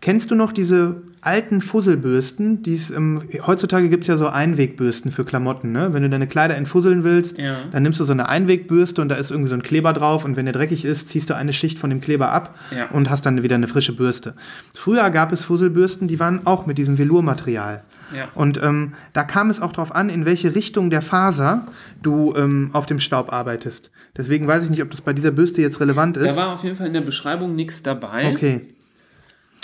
Kennst 0.00 0.32
du 0.32 0.34
noch 0.34 0.50
diese 0.50 1.00
alten 1.22 1.60
Fusselbürsten? 1.60 2.62
Die's, 2.62 2.90
ähm, 2.90 3.22
heutzutage 3.46 3.88
gibt 3.88 4.04
es 4.04 4.08
ja 4.08 4.16
so 4.16 4.28
Einwegbürsten 4.28 5.10
für 5.10 5.24
Klamotten, 5.24 5.72
ne? 5.72 5.88
Wenn 5.92 6.02
du 6.02 6.08
deine 6.10 6.26
Kleider 6.26 6.56
entfusseln 6.56 7.04
willst, 7.04 7.38
Ja. 7.38 7.56
dann 7.72 7.82
nimmst 7.82 8.00
du 8.00 8.04
so 8.04 8.12
eine 8.12 8.28
Einwegbürste 8.28 9.02
und 9.02 9.08
da 9.08 9.16
ist 9.16 9.30
irgendwie 9.30 9.48
so 9.50 9.54
ein 9.54 9.62
Kleber 9.62 9.92
drauf 9.92 10.24
und 10.24 10.36
wenn 10.36 10.46
der 10.46 10.54
dreckig 10.54 10.84
ist, 10.84 11.08
ziehst 11.08 11.28
du 11.30 11.34
eine 11.36 11.52
Schicht 11.52 11.78
von 11.78 11.90
dem 11.90 12.00
Kleber 12.00 12.32
ab 12.32 12.54
Ja. 12.76 12.88
und 12.90 13.10
hast 13.10 13.26
dann 13.26 13.42
wieder 13.42 13.54
eine 13.56 13.68
frische 13.68 13.92
Bürste. 13.94 14.34
Früher 14.74 15.10
gab 15.10 15.32
es 15.32 15.44
Fusselbürsten, 15.44 16.08
die 16.08 16.18
waren 16.20 16.46
auch 16.46 16.66
mit 16.66 16.78
diesem 16.78 16.96
Velourmaterial. 16.98 17.82
Ja. 18.16 18.24
Und 18.34 18.60
ähm, 18.62 18.94
da 19.12 19.22
kam 19.22 19.50
es 19.50 19.60
auch 19.60 19.72
darauf 19.72 19.94
an, 19.94 20.08
in 20.10 20.24
welche 20.26 20.54
Richtung 20.56 20.90
der 20.90 21.00
Faser 21.02 21.66
du 22.02 22.34
ähm, 22.36 22.70
auf 22.72 22.86
dem 22.86 22.98
Staub 22.98 23.32
arbeitest. 23.32 23.90
Deswegen 24.16 24.48
weiß 24.48 24.64
ich 24.64 24.70
nicht, 24.70 24.82
ob 24.82 24.90
das 24.90 25.00
bei 25.00 25.12
dieser 25.12 25.30
Bürste 25.30 25.62
jetzt 25.62 25.78
relevant 25.80 26.16
Da 26.16 26.22
ist. 26.22 26.36
war 26.36 26.54
auf 26.54 26.64
jeden 26.64 26.74
Fall 26.74 26.88
in 26.88 26.92
der 26.94 27.02
Beschreibung 27.02 27.54
nichts 27.54 27.82
dabei. 27.84 28.32
Okay. 28.32 28.62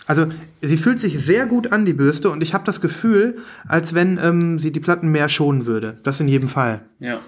Also 0.06 0.28
sie 0.62 0.76
fühlt 0.76 1.00
sich 1.00 1.18
sehr 1.18 1.46
gut 1.46 1.72
an, 1.72 1.84
die 1.84 1.92
Bürste, 1.92 2.30
und 2.30 2.42
ich 2.42 2.54
habe 2.54 2.64
das 2.64 2.80
Gefühl, 2.80 3.38
als 3.66 3.92
wenn 3.94 4.18
ähm, 4.22 4.58
sie 4.58 4.70
die 4.70 4.80
Platten 4.80 5.08
mehr 5.08 5.28
schonen 5.28 5.66
würde. 5.66 5.98
Das 6.04 6.20
in 6.20 6.28
jedem 6.28 6.48
Fall. 6.48 6.82
Ja. 7.00 7.20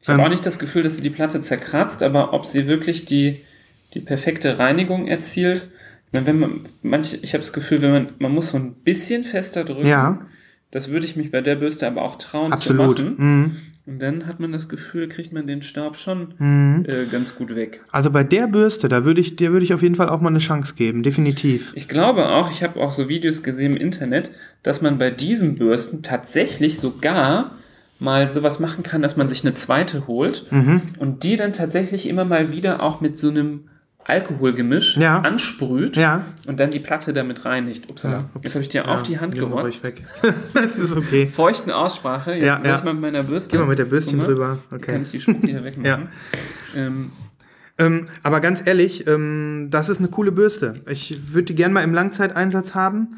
Ich 0.00 0.08
habe 0.08 0.20
Ähm. 0.20 0.24
auch 0.24 0.30
nicht 0.30 0.46
das 0.46 0.58
Gefühl, 0.58 0.82
dass 0.82 0.96
sie 0.96 1.02
die 1.02 1.10
Platte 1.10 1.40
zerkratzt, 1.40 2.02
aber 2.02 2.32
ob 2.32 2.46
sie 2.46 2.66
wirklich 2.66 3.04
die, 3.04 3.42
die 3.94 4.00
perfekte 4.00 4.58
Reinigung 4.58 5.06
erzielt. 5.06 5.68
Wenn 6.12 6.38
man, 6.38 6.60
manche, 6.82 7.16
ich 7.18 7.34
habe 7.34 7.42
das 7.42 7.52
Gefühl, 7.52 7.82
wenn 7.82 7.92
man, 7.92 8.08
man 8.18 8.32
muss 8.32 8.48
so 8.50 8.56
ein 8.56 8.72
bisschen 8.72 9.22
fester 9.24 9.64
drücken. 9.64 9.86
Ja. 9.86 10.26
Das 10.70 10.88
würde 10.88 11.04
ich 11.04 11.16
mich 11.16 11.30
bei 11.30 11.42
der 11.42 11.56
Bürste 11.56 11.86
aber 11.86 12.02
auch 12.02 12.16
trauen 12.16 12.52
Absolut. 12.52 12.98
zu 12.98 13.04
machen. 13.04 13.16
Mhm. 13.18 13.56
Und 13.88 14.00
dann 14.00 14.26
hat 14.26 14.38
man 14.38 14.52
das 14.52 14.68
Gefühl, 14.68 15.08
kriegt 15.08 15.32
man 15.32 15.46
den 15.46 15.62
Staub 15.62 15.96
schon 15.96 16.34
Mhm. 16.38 16.84
äh, 16.86 17.06
ganz 17.10 17.34
gut 17.34 17.54
weg. 17.56 17.80
Also 17.90 18.10
bei 18.10 18.22
der 18.22 18.46
Bürste, 18.46 18.88
da 18.88 19.04
würde 19.06 19.22
ich, 19.22 19.36
der 19.36 19.50
würde 19.52 19.64
ich 19.64 19.72
auf 19.72 19.80
jeden 19.80 19.94
Fall 19.94 20.10
auch 20.10 20.20
mal 20.20 20.28
eine 20.28 20.40
Chance 20.40 20.74
geben, 20.76 21.02
definitiv. 21.02 21.72
Ich 21.74 21.88
glaube 21.88 22.28
auch, 22.28 22.50
ich 22.50 22.62
habe 22.62 22.78
auch 22.80 22.92
so 22.92 23.08
Videos 23.08 23.42
gesehen 23.42 23.72
im 23.76 23.80
Internet, 23.80 24.30
dass 24.62 24.82
man 24.82 24.98
bei 24.98 25.10
diesen 25.10 25.54
Bürsten 25.54 26.02
tatsächlich 26.02 26.78
sogar 26.78 27.52
mal 27.98 28.30
sowas 28.30 28.60
machen 28.60 28.82
kann, 28.84 29.00
dass 29.00 29.16
man 29.16 29.28
sich 29.28 29.42
eine 29.42 29.54
zweite 29.54 30.06
holt 30.06 30.44
Mhm. 30.52 30.82
und 30.98 31.22
die 31.24 31.36
dann 31.36 31.52
tatsächlich 31.54 32.08
immer 32.08 32.26
mal 32.26 32.52
wieder 32.52 32.82
auch 32.82 33.00
mit 33.00 33.18
so 33.18 33.30
einem 33.30 33.64
Alkoholgemisch 34.08 34.96
Ja. 34.96 35.20
ansprüht 35.20 35.96
Ja. 35.96 36.24
und 36.46 36.58
dann 36.58 36.70
die 36.70 36.80
Platte 36.80 37.12
damit 37.12 37.44
reinigt. 37.44 37.90
Upsala. 37.90 38.16
Ja. 38.16 38.24
Jetzt 38.42 38.54
habe 38.54 38.62
ich 38.62 38.70
dir 38.70 38.88
auf 38.88 39.02
die 39.02 39.20
Hand 39.20 39.34
gerotzt. 39.34 39.84
das 40.54 40.76
ist 40.76 40.96
okay. 40.96 41.26
Feuchten 41.32 41.70
Aussprache. 41.70 42.32
Jetzt 42.32 42.44
Ja, 42.44 42.60
ja. 42.64 42.78
ich 42.78 42.84
mal 42.84 42.94
mit 42.94 43.02
meiner 43.02 43.22
Bürste. 43.22 43.56
Geh 43.56 43.62
mal 43.62 43.68
mit 43.68 43.78
der 43.78 43.84
Bürstchen 43.84 44.16
mal, 44.16 44.24
drüber. 44.26 44.58
Okay. 44.72 44.92
Kann 44.92 45.02
ich 45.02 45.10
die 45.10 45.20
Spucke 45.20 45.46
hier 45.46 45.62
wegmachen. 45.62 46.08
Ähm, 46.74 47.10
Ähm, 47.80 48.08
aber 48.24 48.40
ganz 48.40 48.60
ehrlich, 48.66 49.06
ähm, 49.06 49.68
das 49.70 49.88
ist 49.88 49.98
eine 49.98 50.08
coole 50.08 50.32
Bürste. 50.32 50.80
Ich 50.88 51.32
würde 51.32 51.44
die 51.44 51.54
gerne 51.54 51.72
mal 51.74 51.84
im 51.84 51.94
Langzeiteinsatz 51.94 52.74
haben. 52.74 53.10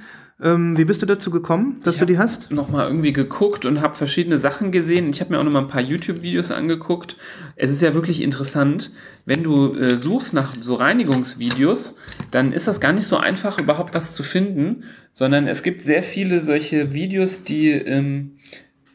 Ähm, 0.43 0.77
wie 0.79 0.85
bist 0.85 1.03
du 1.03 1.07
dazu 1.07 1.31
gekommen, 1.31 1.81
dass 1.85 1.95
Ich 1.95 2.01
du 2.01 2.07
die 2.07 2.19
hast? 2.19 2.51
nochmal 2.51 2.87
irgendwie 2.87 3.13
geguckt 3.13 3.67
und 3.67 3.81
habe 3.83 3.95
verschiedene 3.95 4.39
Sachen 4.39 4.73
gesehen. 4.73 5.11
Ich 5.11 5.21
habe 5.21 5.33
mir 5.33 5.39
auch 5.39 5.45
noch 5.45 5.53
mal 5.53 5.61
ein 5.61 5.69
paar 5.69 5.83
YouTube-Videos 5.83 6.51
angeguckt. 6.51 7.17
Es 7.57 7.71
ist 7.71 7.83
ja 7.83 7.95
wirklich 7.95 8.23
interessant, 8.23 8.91
wenn 9.27 9.43
du 9.43 9.75
äh, 9.75 9.99
suchst 9.99 10.33
nach 10.33 10.55
so 10.55 10.75
Reinigungsvideos, 10.75 11.97
dann 12.31 12.53
ist 12.53 12.69
das 12.69 12.81
gar 12.81 12.93
nicht 12.93 13.07
so 13.07 13.17
einfach, 13.19 13.59
überhaupt 13.59 13.95
was 13.95 14.15
zu 14.15 14.23
finden, 14.23 14.85
sondern 15.13 15.47
es 15.47 15.63
gibt 15.63 15.83
sehr 15.83 16.03
viele 16.03 16.43
solche 16.43 16.93
Videos, 16.95 17.45
die, 17.45 17.71
ähm, 17.71 18.39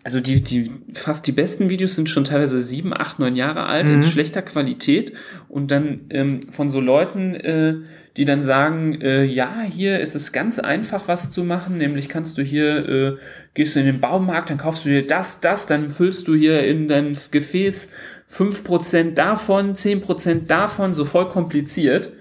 also 0.04 0.20
die, 0.22 0.42
die, 0.42 0.72
fast 0.94 1.28
die 1.28 1.32
besten 1.32 1.70
Videos 1.70 1.96
sind 1.96 2.10
schon 2.10 2.24
teilweise 2.26 2.60
sieben, 2.60 2.94
acht, 2.94 3.20
neun 3.20 3.36
Jahre 3.36 3.66
alt, 3.66 3.90
in 3.90 4.04
schlechter 4.04 4.42
Qualität 4.42 5.14
und 5.50 5.72
dann 5.72 6.02
ähm, 6.10 6.40
von 6.52 6.70
so 6.70 6.80
Leuten, 6.80 7.34
äh, 7.36 7.76
die 8.18 8.26
dann 8.26 8.42
sagen, 8.42 9.02
äh, 9.02 9.24
ja, 9.24 9.62
hier 9.62 10.00
ist 10.00 10.16
es 10.16 10.32
ganz 10.32 10.60
einfach, 10.60 11.08
was 11.08 11.32
zu 11.32 11.44
machen, 11.44 11.78
nämlich 11.78 12.08
kannst 12.08 12.38
du 12.38 12.42
hier, 12.42 12.88
äh, 12.88 13.18
gehst 13.54 13.76
du 13.76 13.80
in 13.80 13.86
den 13.86 14.00
Baumarkt, 14.00 14.50
dann 14.50 14.58
kaufst 14.58 14.86
du 14.86 14.90
dir 14.90 15.06
das, 15.06 15.42
das, 15.42 15.66
dann 15.66 15.92
füllst 15.92 16.28
du 16.28 16.36
hier 16.36 16.66
in 16.66 16.88
dein 16.88 17.18
Gefäß 17.32 17.90
5% 18.32 19.14
davon, 19.14 19.76
10% 19.76 20.48
davon, 20.48 20.94
so 20.94 21.06
voll 21.06 21.28
kompliziert. 21.30 22.12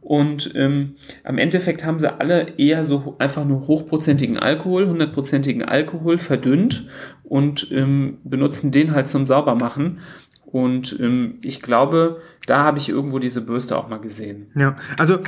Und 0.00 0.52
ähm, 0.56 0.96
am 1.22 1.38
Endeffekt 1.38 1.84
haben 1.84 2.00
sie 2.00 2.12
alle 2.12 2.58
eher 2.58 2.84
so 2.84 3.14
einfach 3.18 3.44
nur 3.44 3.68
hochprozentigen 3.68 4.36
Alkohol, 4.36 4.88
hundertprozentigen 4.88 5.62
Alkohol 5.62 6.18
verdünnt 6.18 6.88
und 7.22 7.70
ähm, 7.70 8.18
benutzen 8.24 8.72
den 8.72 8.94
halt 8.94 9.06
zum 9.06 9.28
Saubermachen. 9.28 10.00
Und 10.44 10.98
ähm, 11.00 11.38
ich 11.44 11.62
glaube, 11.62 12.20
da 12.46 12.64
habe 12.64 12.78
ich 12.78 12.88
irgendwo 12.88 13.18
diese 13.18 13.40
Bürste 13.40 13.76
auch 13.76 13.88
mal 13.88 14.00
gesehen. 14.00 14.50
Ja, 14.54 14.76
also 14.98 15.20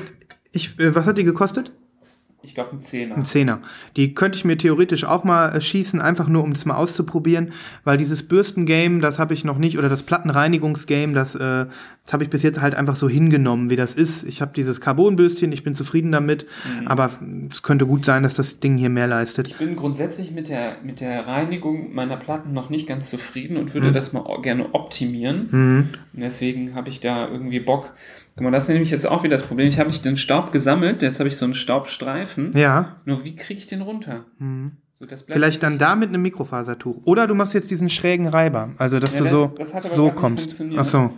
ich, 0.53 0.79
äh, 0.79 0.95
was 0.95 1.07
hat 1.07 1.19
die 1.19 1.25
gekostet? 1.25 1.73
Ich 2.45 2.55
glaube, 2.55 2.73
ein 2.73 2.81
Zehner. 2.81 3.17
Ein 3.17 3.25
Zehner. 3.25 3.61
Die 3.97 4.15
könnte 4.15 4.37
ich 4.37 4.45
mir 4.45 4.59
theoretisch 4.59 5.05
auch 5.05 5.25
mal 5.25 5.49
äh, 5.49 5.61
schießen, 5.61 6.01
einfach 6.01 6.29
nur 6.29 6.45
um 6.45 6.53
das 6.53 6.67
mal 6.67 6.77
auszuprobieren, 6.77 7.53
weil 7.85 7.97
dieses 7.97 8.23
Bürstengame, 8.23 9.01
das 9.01 9.19
habe 9.19 9.33
ich 9.33 9.45
noch 9.45 9.57
nicht, 9.57 9.79
oder 9.79 9.89
das 9.89 10.03
Plattenreinigungsgame, 10.03 11.15
das, 11.15 11.35
äh, 11.35 11.67
das 12.05 12.13
habe 12.13 12.23
ich 12.23 12.31
bis 12.31 12.43
jetzt 12.43 12.61
halt 12.61 12.75
einfach 12.75 12.97
so 12.97 13.09
hingenommen, 13.09 13.71
wie 13.71 13.77
das 13.77 13.95
ist. 13.95 14.25
Ich 14.25 14.43
habe 14.43 14.53
dieses 14.55 14.81
Carbonbürstchen, 14.81 15.53
ich 15.53 15.65
bin 15.65 15.75
zufrieden 15.75 16.13
damit, 16.13 16.47
aber 16.85 17.11
es 17.51 17.63
könnte 17.63 17.87
gut 17.87 18.05
sein, 18.05 18.23
dass 18.23 18.35
das 18.35 18.61
Ding 18.61 18.77
hier 18.77 18.91
mehr 18.91 19.07
leistet. 19.07 19.49
Ich 19.49 19.57
bin 19.57 19.75
grundsätzlich 19.75 20.31
mit 20.31 20.51
der, 20.51 20.77
mit 20.85 21.01
der 21.01 21.27
Reinigung 21.27 21.95
meiner 21.95 22.19
Platten 22.19 22.53
noch 22.53 22.69
nicht 22.69 22.87
ganz 22.87 23.09
zufrieden 23.09 23.57
und 23.57 23.73
würde 23.73 23.91
das 23.91 24.13
mal 24.13 24.25
gerne 24.43 24.75
optimieren. 24.75 25.49
Mhm. 25.51 25.89
Und 26.13 26.21
deswegen 26.21 26.75
habe 26.75 26.91
ich 26.91 27.01
da 27.01 27.27
irgendwie 27.27 27.61
Bock. 27.61 27.95
Guck 28.37 28.45
mal, 28.45 28.51
das 28.51 28.65
ist 28.65 28.69
nämlich 28.71 28.91
jetzt 28.91 29.07
auch 29.07 29.23
wieder 29.23 29.37
das 29.37 29.47
Problem. 29.47 29.69
Ich 29.69 29.79
habe 29.79 29.91
ich 29.91 30.03
den 30.03 30.17
Staub 30.17 30.51
gesammelt, 30.51 31.03
jetzt 31.03 31.21
habe 31.21 31.29
ich 31.29 31.37
so 31.37 31.45
einen 31.45 31.55
Staubstreifen. 31.55 32.51
Ja, 32.57 32.97
Nur 33.05 33.25
wie 33.25 33.37
kriege 33.37 33.59
ich 33.59 33.67
den 33.67 33.81
runter? 33.81 34.25
So, 34.99 35.07
das 35.07 35.23
bleibt 35.23 35.33
vielleicht 35.39 35.63
dann 35.63 35.79
da 35.79 35.95
mit 35.95 36.09
einem 36.09 36.23
Mikrofasertuch. 36.23 37.03
Oder 37.05 37.27
du 37.29 37.35
machst 37.35 37.55
jetzt 37.55 37.71
diesen 37.71 37.89
schrägen 37.91 38.27
Reiber, 38.27 38.71
also 38.79 38.99
dass 38.99 39.13
Ja, 39.13 39.21
du 39.21 39.29
so, 39.29 39.53
das 39.57 39.73
hat 39.75 39.85
aber 39.87 39.95
so 39.95 40.11
kommst. 40.11 40.61
Ach 40.77 40.85
so. 40.85 41.13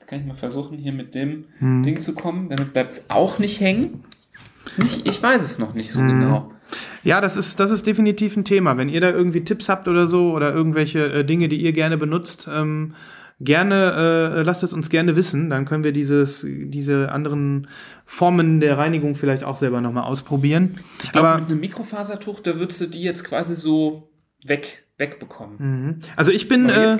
Jetzt 0.00 0.08
kann 0.08 0.20
ich 0.20 0.26
mal 0.26 0.34
versuchen, 0.34 0.78
hier 0.78 0.92
mit 0.92 1.14
dem 1.14 1.44
Hm. 1.58 1.84
Ding 1.84 2.00
zu 2.00 2.12
kommen. 2.14 2.48
Damit 2.48 2.72
bleibt 2.72 2.92
es 2.94 3.10
auch 3.10 3.38
nicht 3.38 3.60
hängen. 3.60 4.02
Nicht, 4.78 5.06
ich 5.06 5.22
weiß 5.22 5.42
es 5.44 5.58
noch 5.58 5.74
nicht 5.74 5.92
so 5.92 6.00
Hm. 6.00 6.08
genau. 6.08 6.52
Ja, 7.04 7.20
das 7.20 7.36
ist, 7.36 7.60
das 7.60 7.70
ist 7.70 7.86
definitiv 7.86 8.36
ein 8.36 8.44
Thema. 8.44 8.76
Wenn 8.76 8.88
ihr 8.88 9.00
da 9.00 9.10
irgendwie 9.10 9.44
Tipps 9.44 9.68
habt 9.68 9.86
oder 9.88 10.08
so 10.08 10.32
oder 10.32 10.52
irgendwelche 10.52 11.12
äh, 11.12 11.24
Dinge, 11.24 11.48
die 11.48 11.56
ihr 11.56 11.72
gerne 11.72 11.96
benutzt, 11.96 12.48
ähm, 12.52 12.94
gerne, 13.40 14.34
äh, 14.36 14.42
lasst 14.42 14.62
es 14.62 14.72
uns 14.72 14.90
gerne 14.90 15.16
wissen. 15.16 15.50
Dann 15.50 15.64
können 15.64 15.84
wir 15.84 15.92
dieses, 15.92 16.44
diese 16.44 17.12
anderen 17.12 17.68
Formen 18.04 18.60
der 18.60 18.78
Reinigung 18.78 19.14
vielleicht 19.14 19.44
auch 19.44 19.58
selber 19.58 19.80
nochmal 19.80 20.04
ausprobieren. 20.04 20.76
Ich 21.02 21.12
glaube, 21.12 21.28
Aber 21.28 21.40
mit 21.40 21.50
einem 21.50 21.60
Mikrofasertuch, 21.60 22.40
da 22.40 22.58
würdest 22.58 22.80
du 22.80 22.86
die 22.86 23.02
jetzt 23.02 23.24
quasi 23.24 23.54
so 23.54 24.10
weg, 24.44 24.84
wegbekommen. 24.98 25.56
mhm. 25.58 25.98
also 26.16 26.32
ich 26.32 26.48
bin, 26.48 26.70
Aber 26.70 26.76
äh, 26.76 26.90
jetzt 26.90 26.98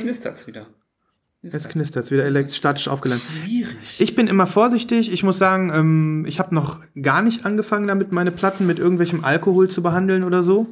knistert 1.40 1.60
es 1.60 1.68
knistert 1.68 2.04
es 2.04 2.10
wieder 2.10 2.48
statisch 2.48 2.88
aufgeladen. 2.88 3.22
Schwierig. 3.44 3.76
Ich 3.98 4.16
bin 4.16 4.26
immer 4.26 4.48
vorsichtig. 4.48 5.12
Ich 5.12 5.22
muss 5.22 5.38
sagen, 5.38 5.70
ähm, 5.72 6.24
ich 6.26 6.40
habe 6.40 6.52
noch 6.52 6.80
gar 7.00 7.22
nicht 7.22 7.46
angefangen 7.46 7.86
damit, 7.86 8.10
meine 8.10 8.32
Platten 8.32 8.66
mit 8.66 8.80
irgendwelchem 8.80 9.24
Alkohol 9.24 9.70
zu 9.70 9.80
behandeln 9.80 10.24
oder 10.24 10.42
so. 10.42 10.66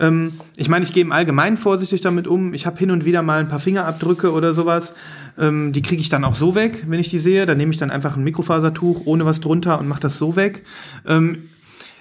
Ähm, 0.00 0.32
ich 0.56 0.70
meine, 0.70 0.86
ich 0.86 0.94
gehe 0.94 1.02
im 1.02 1.12
Allgemeinen 1.12 1.58
vorsichtig 1.58 2.00
damit 2.00 2.26
um. 2.26 2.54
Ich 2.54 2.64
habe 2.64 2.78
hin 2.78 2.90
und 2.90 3.04
wieder 3.04 3.22
mal 3.22 3.40
ein 3.40 3.48
paar 3.48 3.60
Fingerabdrücke 3.60 4.32
oder 4.32 4.54
sowas. 4.54 4.94
Ähm, 5.36 5.74
die 5.74 5.82
kriege 5.82 6.00
ich 6.00 6.08
dann 6.08 6.24
auch 6.24 6.36
so 6.36 6.54
weg, 6.54 6.86
wenn 6.88 7.00
ich 7.00 7.10
die 7.10 7.18
sehe. 7.18 7.44
Dann 7.44 7.58
nehme 7.58 7.72
ich 7.72 7.78
dann 7.78 7.90
einfach 7.90 8.16
ein 8.16 8.24
Mikrofasertuch 8.24 9.02
ohne 9.04 9.26
was 9.26 9.40
drunter 9.40 9.78
und 9.78 9.88
mache 9.88 10.00
das 10.00 10.16
so 10.16 10.36
weg. 10.36 10.64
Ähm, 11.06 11.50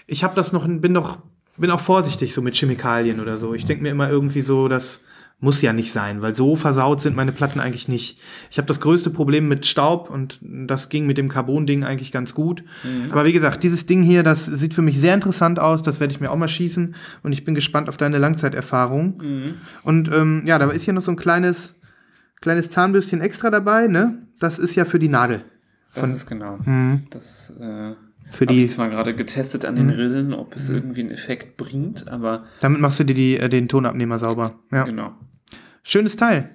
ich 0.05 0.23
habe 0.23 0.33
das 0.33 0.53
noch, 0.53 0.65
bin 0.65 0.93
noch, 0.93 1.17
bin 1.57 1.71
auch 1.71 1.81
vorsichtig 1.81 2.33
so 2.33 2.41
mit 2.41 2.55
Chemikalien 2.55 3.19
oder 3.19 3.37
so. 3.37 3.53
Ich 3.53 3.65
denke 3.65 3.83
mir 3.83 3.89
immer 3.89 4.09
irgendwie 4.09 4.43
so, 4.43 4.69
das 4.69 5.01
muss 5.39 5.61
ja 5.61 5.71
nicht 5.71 5.91
sein, 5.91 6.23
weil 6.23 6.35
so 6.35 6.55
versaut 6.55 6.99
sind 6.99 7.15
meine 7.15 7.31
Platten 7.31 7.59
eigentlich 7.59 7.87
nicht. 7.87 8.19
Ich 8.49 8.57
habe 8.57 8.67
das 8.67 8.79
größte 8.79 9.11
Problem 9.11 9.47
mit 9.47 9.67
Staub 9.67 10.09
und 10.09 10.39
das 10.41 10.89
ging 10.89 11.05
mit 11.05 11.19
dem 11.19 11.29
Carbon-Ding 11.29 11.83
eigentlich 11.83 12.11
ganz 12.11 12.33
gut. 12.33 12.63
Aber 13.11 13.23
wie 13.25 13.33
gesagt, 13.33 13.61
dieses 13.61 13.85
Ding 13.85 14.01
hier, 14.01 14.23
das 14.23 14.45
sieht 14.45 14.73
für 14.73 14.81
mich 14.81 14.99
sehr 14.99 15.13
interessant 15.13 15.59
aus. 15.59 15.83
Das 15.83 15.99
werde 15.99 16.11
ich 16.11 16.19
mir 16.19 16.31
auch 16.31 16.37
mal 16.37 16.49
schießen 16.49 16.95
und 17.21 17.33
ich 17.33 17.45
bin 17.45 17.53
gespannt 17.53 17.87
auf 17.87 17.97
deine 17.97 18.17
Langzeiterfahrung. 18.17 19.21
Und 19.83 20.11
ähm, 20.11 20.41
ja, 20.45 20.57
da 20.57 20.71
ist 20.71 20.85
hier 20.85 20.93
noch 20.93 21.03
so 21.03 21.11
ein 21.11 21.17
kleines, 21.17 21.75
kleines 22.41 22.71
Zahnbürstchen 22.71 23.21
extra 23.21 23.51
dabei, 23.51 23.87
ne? 23.87 24.23
Das 24.39 24.57
ist 24.57 24.73
ja 24.73 24.85
für 24.85 24.97
die 24.97 25.09
Nadel. 25.09 25.43
Das 25.93 26.09
ist 26.09 26.25
genau. 26.27 26.57
Mhm. 26.65 27.03
Das 27.11 27.51
äh, 27.59 27.93
Für 28.31 28.45
habe 28.45 28.53
die, 28.53 28.65
ich 28.65 28.71
zwar 28.71 28.89
gerade 28.89 29.15
getestet 29.15 29.65
an 29.65 29.75
den 29.75 29.89
Rillen, 29.89 30.33
ob 30.33 30.55
es 30.55 30.69
irgendwie 30.69 31.01
einen 31.01 31.11
Effekt 31.11 31.57
bringt, 31.57 32.07
aber 32.07 32.45
damit 32.59 32.81
machst 32.81 32.99
du 32.99 33.03
dir 33.03 33.13
die, 33.13 33.37
äh, 33.37 33.49
den 33.49 33.67
Tonabnehmer 33.67 34.19
sauber. 34.19 34.55
Ja. 34.71 34.83
genau. 34.83 35.13
Schönes 35.89 36.17
Teil. 36.17 36.49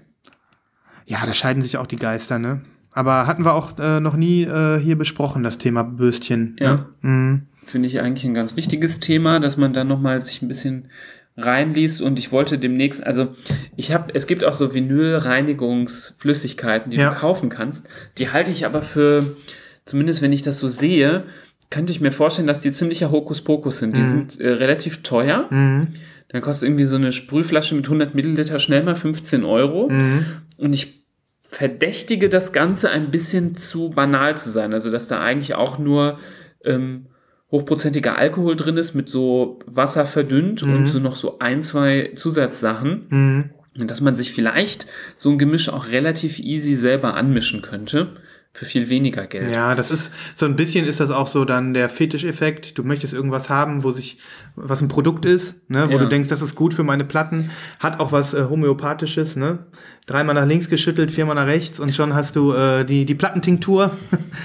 Ja, 1.06 1.24
da 1.24 1.32
scheiden 1.32 1.62
sich 1.62 1.78
auch 1.78 1.86
die 1.86 1.96
Geister, 1.96 2.38
ne? 2.38 2.60
Aber 2.90 3.26
hatten 3.26 3.46
wir 3.46 3.54
auch 3.54 3.78
äh, 3.78 3.98
noch 3.98 4.14
nie 4.14 4.42
äh, 4.42 4.78
hier 4.78 4.98
besprochen, 4.98 5.42
das 5.42 5.56
Thema 5.56 5.84
Bürstchen. 5.84 6.54
Ja. 6.60 6.74
Ne? 6.74 6.84
Mhm. 7.00 7.46
Finde 7.64 7.88
ich 7.88 7.98
eigentlich 8.00 8.26
ein 8.26 8.34
ganz 8.34 8.56
wichtiges 8.56 9.00
Thema, 9.00 9.40
dass 9.40 9.56
man 9.56 9.72
dann 9.72 9.88
nochmal 9.88 10.20
sich 10.20 10.42
ein 10.42 10.48
bisschen 10.48 10.90
reinliest 11.38 12.02
und 12.02 12.18
ich 12.18 12.30
wollte 12.30 12.58
demnächst, 12.58 13.02
also 13.02 13.34
ich 13.74 13.90
habe, 13.92 14.14
es 14.14 14.26
gibt 14.26 14.44
auch 14.44 14.52
so 14.52 14.74
Vinylreinigungsflüssigkeiten, 14.74 16.90
die 16.90 16.98
Ja. 16.98 17.08
du 17.08 17.14
kaufen 17.16 17.48
kannst. 17.48 17.88
Die 18.18 18.30
halte 18.30 18.52
ich 18.52 18.66
aber 18.66 18.82
für, 18.82 19.34
zumindest 19.86 20.20
wenn 20.20 20.32
ich 20.32 20.42
das 20.42 20.58
so 20.58 20.68
sehe, 20.68 21.24
könnte 21.72 21.90
ich 21.90 22.02
mir 22.02 22.12
vorstellen, 22.12 22.46
dass 22.46 22.60
die 22.60 22.70
ziemlicher 22.70 23.10
Hokuspokus 23.10 23.78
sind. 23.78 23.96
Die 23.96 24.04
sind 24.04 24.38
äh, 24.38 24.50
relativ 24.50 25.02
teuer. 25.02 25.48
Mhm. 25.50 25.88
Dann 26.28 26.42
kostet 26.42 26.68
irgendwie 26.68 26.84
so 26.84 26.96
eine 26.96 27.12
Sprühflasche 27.12 27.74
mit 27.74 27.86
100 27.86 28.14
Milliliter 28.14 28.58
schnell 28.58 28.82
mal 28.82 28.94
15 28.94 29.42
Euro. 29.44 29.88
Mhm. 29.88 30.26
Und 30.58 30.74
ich 30.74 31.02
verdächtige 31.48 32.28
das 32.28 32.52
Ganze 32.52 32.90
ein 32.90 33.10
bisschen 33.10 33.54
zu 33.54 33.88
banal 33.88 34.36
zu 34.36 34.50
sein. 34.50 34.74
Also, 34.74 34.90
dass 34.90 35.08
da 35.08 35.20
eigentlich 35.22 35.54
auch 35.54 35.78
nur 35.78 36.18
ähm, 36.62 37.06
hochprozentiger 37.50 38.18
Alkohol 38.18 38.54
drin 38.54 38.76
ist, 38.76 38.94
mit 38.94 39.08
so 39.08 39.58
Wasser 39.66 40.04
verdünnt 40.04 40.62
und 40.62 40.86
so 40.88 40.98
noch 40.98 41.16
so 41.16 41.38
ein, 41.38 41.62
zwei 41.62 42.12
Zusatzsachen. 42.14 43.06
Mhm. 43.08 43.50
Und 43.80 43.90
dass 43.90 44.02
man 44.02 44.14
sich 44.14 44.32
vielleicht 44.32 44.86
so 45.16 45.30
ein 45.30 45.38
Gemisch 45.38 45.70
auch 45.70 45.88
relativ 45.88 46.38
easy 46.38 46.74
selber 46.74 47.14
anmischen 47.14 47.62
könnte. 47.62 48.08
Für 48.54 48.66
viel 48.66 48.90
weniger 48.90 49.26
Geld. 49.26 49.50
Ja, 49.50 49.74
das 49.74 49.90
ist 49.90 50.12
so 50.34 50.44
ein 50.44 50.56
bisschen 50.56 50.86
ist 50.86 51.00
das 51.00 51.10
auch 51.10 51.26
so 51.26 51.46
dann 51.46 51.72
der 51.72 51.88
Fetischeffekt. 51.88 52.76
Du 52.76 52.82
möchtest 52.84 53.14
irgendwas 53.14 53.48
haben, 53.48 53.82
wo 53.82 53.92
sich 53.92 54.18
was 54.56 54.82
ein 54.82 54.88
Produkt 54.88 55.24
ist, 55.24 55.70
ne, 55.70 55.88
wo 55.88 55.92
Ja. 55.94 55.98
du 55.98 56.08
denkst, 56.08 56.28
das 56.28 56.42
ist 56.42 56.54
gut 56.54 56.74
für 56.74 56.82
meine 56.82 57.04
Platten, 57.06 57.50
hat 57.80 57.98
auch 57.98 58.12
was 58.12 58.34
äh, 58.34 58.44
homöopathisches, 58.50 59.36
ne? 59.36 59.60
Dreimal 60.04 60.34
nach 60.34 60.46
links 60.46 60.68
geschüttelt, 60.68 61.10
viermal 61.10 61.34
nach 61.36 61.46
rechts 61.46 61.80
und 61.80 61.94
schon 61.94 62.14
hast 62.14 62.36
du 62.36 62.52
äh, 62.52 62.84
die 62.84 63.06
die 63.06 63.14
Plattentinktur. 63.14 63.96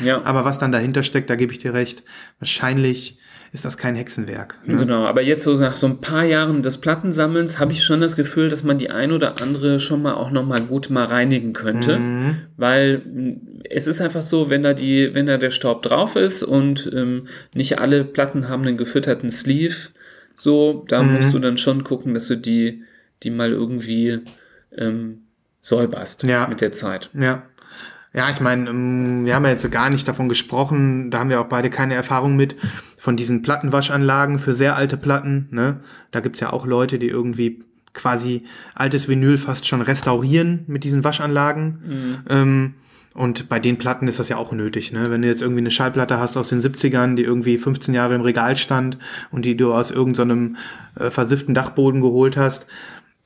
Ja. 0.01 0.22
Aber 0.26 0.45
was 0.45 0.58
dann 0.58 0.72
dahinter 0.72 1.03
steckt, 1.03 1.30
da 1.30 1.36
gebe 1.36 1.51
ich 1.51 1.58
dir 1.60 1.74
recht. 1.74 2.03
Wahrscheinlich 2.39 3.20
ist 3.58 3.66
das 3.66 3.78
kein 3.78 3.95
Hexenwerk. 3.95 4.55
Ne? 4.66 4.78
Genau, 4.78 5.05
aber 5.05 5.22
jetzt 5.22 5.43
so 5.43 5.53
nach 5.55 5.76
so 5.76 5.88
ein 5.88 5.99
paar 5.99 6.24
Jahren 6.24 6.62
des 6.64 6.78
Plattensammelns 6.78 7.60
habe 7.60 7.72
ich 7.72 7.84
schon 7.84 7.99
das 8.01 8.16
Gefühl, 8.16 8.49
dass 8.49 8.64
man 8.64 8.78
die 8.78 8.89
ein 8.89 9.12
oder 9.12 9.41
andere 9.41 9.80
schon 9.80 10.01
mal 10.01 10.14
auch 10.14 10.32
noch 10.32 10.45
mal 10.45 10.62
gut 10.62 10.89
mal 10.89 11.05
reinigen 11.05 11.53
könnte, 11.53 11.97
Mhm. 11.99 12.36
weil 12.55 12.99
mh, 13.05 13.34
es 13.70 13.88
ist 13.88 13.99
einfach 13.99 14.22
so, 14.24 14.49
wenn 14.49 14.64
da 14.64 14.74
die, 14.74 15.14
wenn 15.14 15.26
da 15.28 15.38
der 15.38 15.51
Staub 15.51 15.82
drauf 15.84 16.16
ist 16.16 16.43
und 16.43 16.89
ähm, 16.95 17.28
nicht 17.55 17.80
alle 17.80 18.03
Platten 18.05 18.47
haben 18.47 18.64
einen 18.66 18.78
gefütterten 18.78 19.30
Sleeve, 19.30 19.76
so, 20.36 20.86
da 20.88 21.01
Mhm. 21.03 21.14
musst 21.16 21.34
du 21.34 21.39
dann 21.39 21.58
schon 21.58 21.84
gucken, 21.84 22.14
dass 22.14 22.28
du 22.28 22.38
die, 22.38 22.84
die 23.24 23.32
mal 23.32 23.51
irgendwie 23.51 24.20
ähm, 24.78 25.22
säuberst 25.62 26.24
Ja. 26.28 26.47
mit 26.47 26.62
der 26.62 26.72
Zeit. 26.72 27.10
Ja. 27.20 27.43
Ja, 28.18 28.32
ich 28.32 28.39
meine, 28.39 28.68
ähm, 28.68 29.26
wir 29.26 29.36
haben 29.36 29.45
ja 29.45 29.51
jetzt 29.51 29.70
gar 29.70 29.91
nicht 29.91 30.07
davon 30.07 30.28
gesprochen, 30.28 31.11
da 31.11 31.20
haben 31.20 31.30
wir 31.30 31.39
auch 31.39 31.49
beide 31.49 31.70
keine 31.70 31.93
Erfahrung 31.93 32.36
mit, 32.36 32.55
von 32.97 33.15
diesen 33.15 33.43
Plattenwaschanlagen 33.43 34.39
für 34.39 34.55
sehr 34.55 34.76
alte 34.76 34.97
Platten. 34.97 35.47
Ne? 35.51 35.82
Da 36.09 36.20
gibt's 36.20 36.39
ja 36.39 36.51
auch 36.51 36.65
Leute, 36.65 36.97
die 36.97 37.09
irgendwie 37.09 37.59
quasi 37.93 38.43
altes 38.74 39.07
Vinyl 39.07 39.38
fast 39.38 39.68
schon 39.68 39.84
restaurieren 39.84 40.63
mit 40.65 40.84
diesen 40.84 41.03
Waschanlagen. 41.03 42.24
Ähm, 42.28 42.74
und 43.13 43.49
bei 43.49 43.59
den 43.59 43.78
Platten 43.78 44.07
ist 44.07 44.18
das 44.18 44.30
ja 44.30 44.38
auch 44.38 44.51
nötig. 44.51 44.91
Ne? 44.91 45.11
Wenn 45.11 45.22
du 45.22 45.28
jetzt 45.28 45.43
irgendwie 45.43 45.61
eine 45.61 45.72
Schallplatte 45.72 46.20
hast 46.20 46.38
aus 46.38 46.49
den 46.49 46.61
70ern, 46.61 47.15
die 47.15 47.24
irgendwie 47.24 47.59
15 47.59 47.93
Jahre 47.93 48.15
im 48.15 48.22
Regal 48.22 48.57
stand 48.57 48.97
und 49.30 49.45
die 49.45 49.55
du 49.55 49.74
aus 49.74 49.91
irgendeinem 49.91 50.55
äh, 50.99 51.11
versifften 51.11 51.53
Dachboden 51.53 52.01
geholt 52.01 52.36
hast, 52.36 52.65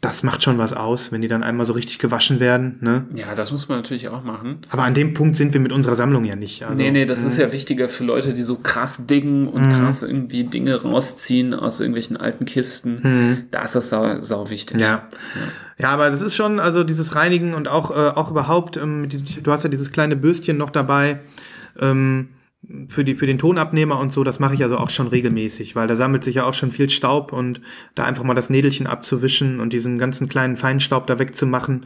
das 0.01 0.23
macht 0.23 0.41
schon 0.41 0.57
was 0.57 0.73
aus, 0.73 1.11
wenn 1.11 1.21
die 1.21 1.27
dann 1.27 1.43
einmal 1.43 1.67
so 1.67 1.73
richtig 1.73 1.99
gewaschen 1.99 2.39
werden. 2.39 2.77
Ne? 2.81 3.05
Ja, 3.15 3.35
das 3.35 3.51
muss 3.51 3.69
man 3.69 3.77
natürlich 3.77 4.09
auch 4.09 4.23
machen. 4.23 4.57
Aber 4.71 4.81
an 4.83 4.95
dem 4.95 5.13
Punkt 5.13 5.37
sind 5.37 5.53
wir 5.53 5.59
mit 5.61 5.71
unserer 5.71 5.93
Sammlung 5.95 6.25
ja 6.25 6.35
nicht. 6.35 6.63
Also, 6.63 6.75
nee, 6.75 6.89
nee, 6.89 7.05
das 7.05 7.23
ist 7.23 7.37
ja 7.37 7.51
wichtiger 7.51 7.87
für 7.87 8.03
Leute, 8.03 8.33
die 8.33 8.41
so 8.41 8.55
krass 8.55 9.05
diggen 9.05 9.47
und 9.47 9.67
Mhm. 9.67 9.73
krass 9.73 10.01
irgendwie 10.01 10.43
Dinge 10.43 10.81
rausziehen 10.81 11.53
aus 11.53 11.79
irgendwelchen 11.79 12.17
alten 12.17 12.45
Kisten. 12.45 13.45
Da 13.51 13.61
ist 13.61 13.75
das 13.75 13.89
sau, 13.89 14.21
sau 14.21 14.49
wichtig. 14.49 14.77
Mhm. 14.77 14.81
Ja. 14.81 15.07
ja, 15.77 15.89
aber 15.89 16.09
das 16.09 16.23
ist 16.23 16.35
schon, 16.35 16.59
also 16.59 16.83
dieses 16.83 17.13
Reinigen 17.13 17.53
und 17.53 17.67
auch, 17.67 17.91
äh, 17.91 17.93
auch 17.93 18.31
überhaupt, 18.31 18.77
ähm, 18.77 19.07
du 19.07 19.51
hast 19.51 19.61
ja 19.63 19.69
dieses 19.69 19.91
kleine 19.91 20.15
Bürstchen 20.15 20.57
noch 20.57 20.71
dabei, 20.71 21.19
ähm, 21.79 22.29
für, 22.89 23.03
die, 23.03 23.15
für 23.15 23.25
den 23.25 23.39
Tonabnehmer 23.39 23.99
und 23.99 24.13
so, 24.13 24.23
das 24.23 24.39
mache 24.39 24.53
ich 24.53 24.63
also 24.63 24.77
auch 24.77 24.89
schon 24.91 25.07
regelmäßig, 25.07 25.75
weil 25.75 25.87
da 25.87 25.95
sammelt 25.95 26.23
sich 26.23 26.35
ja 26.35 26.45
auch 26.45 26.53
schon 26.53 26.71
viel 26.71 26.89
Staub 26.89 27.33
und 27.33 27.59
da 27.95 28.05
einfach 28.05 28.23
mal 28.23 28.35
das 28.35 28.49
Nädelchen 28.49 28.85
abzuwischen 28.87 29.59
und 29.59 29.73
diesen 29.73 29.97
ganzen 29.97 30.29
kleinen 30.29 30.57
Feinstaub 30.57 31.07
da 31.07 31.17
wegzumachen, 31.17 31.85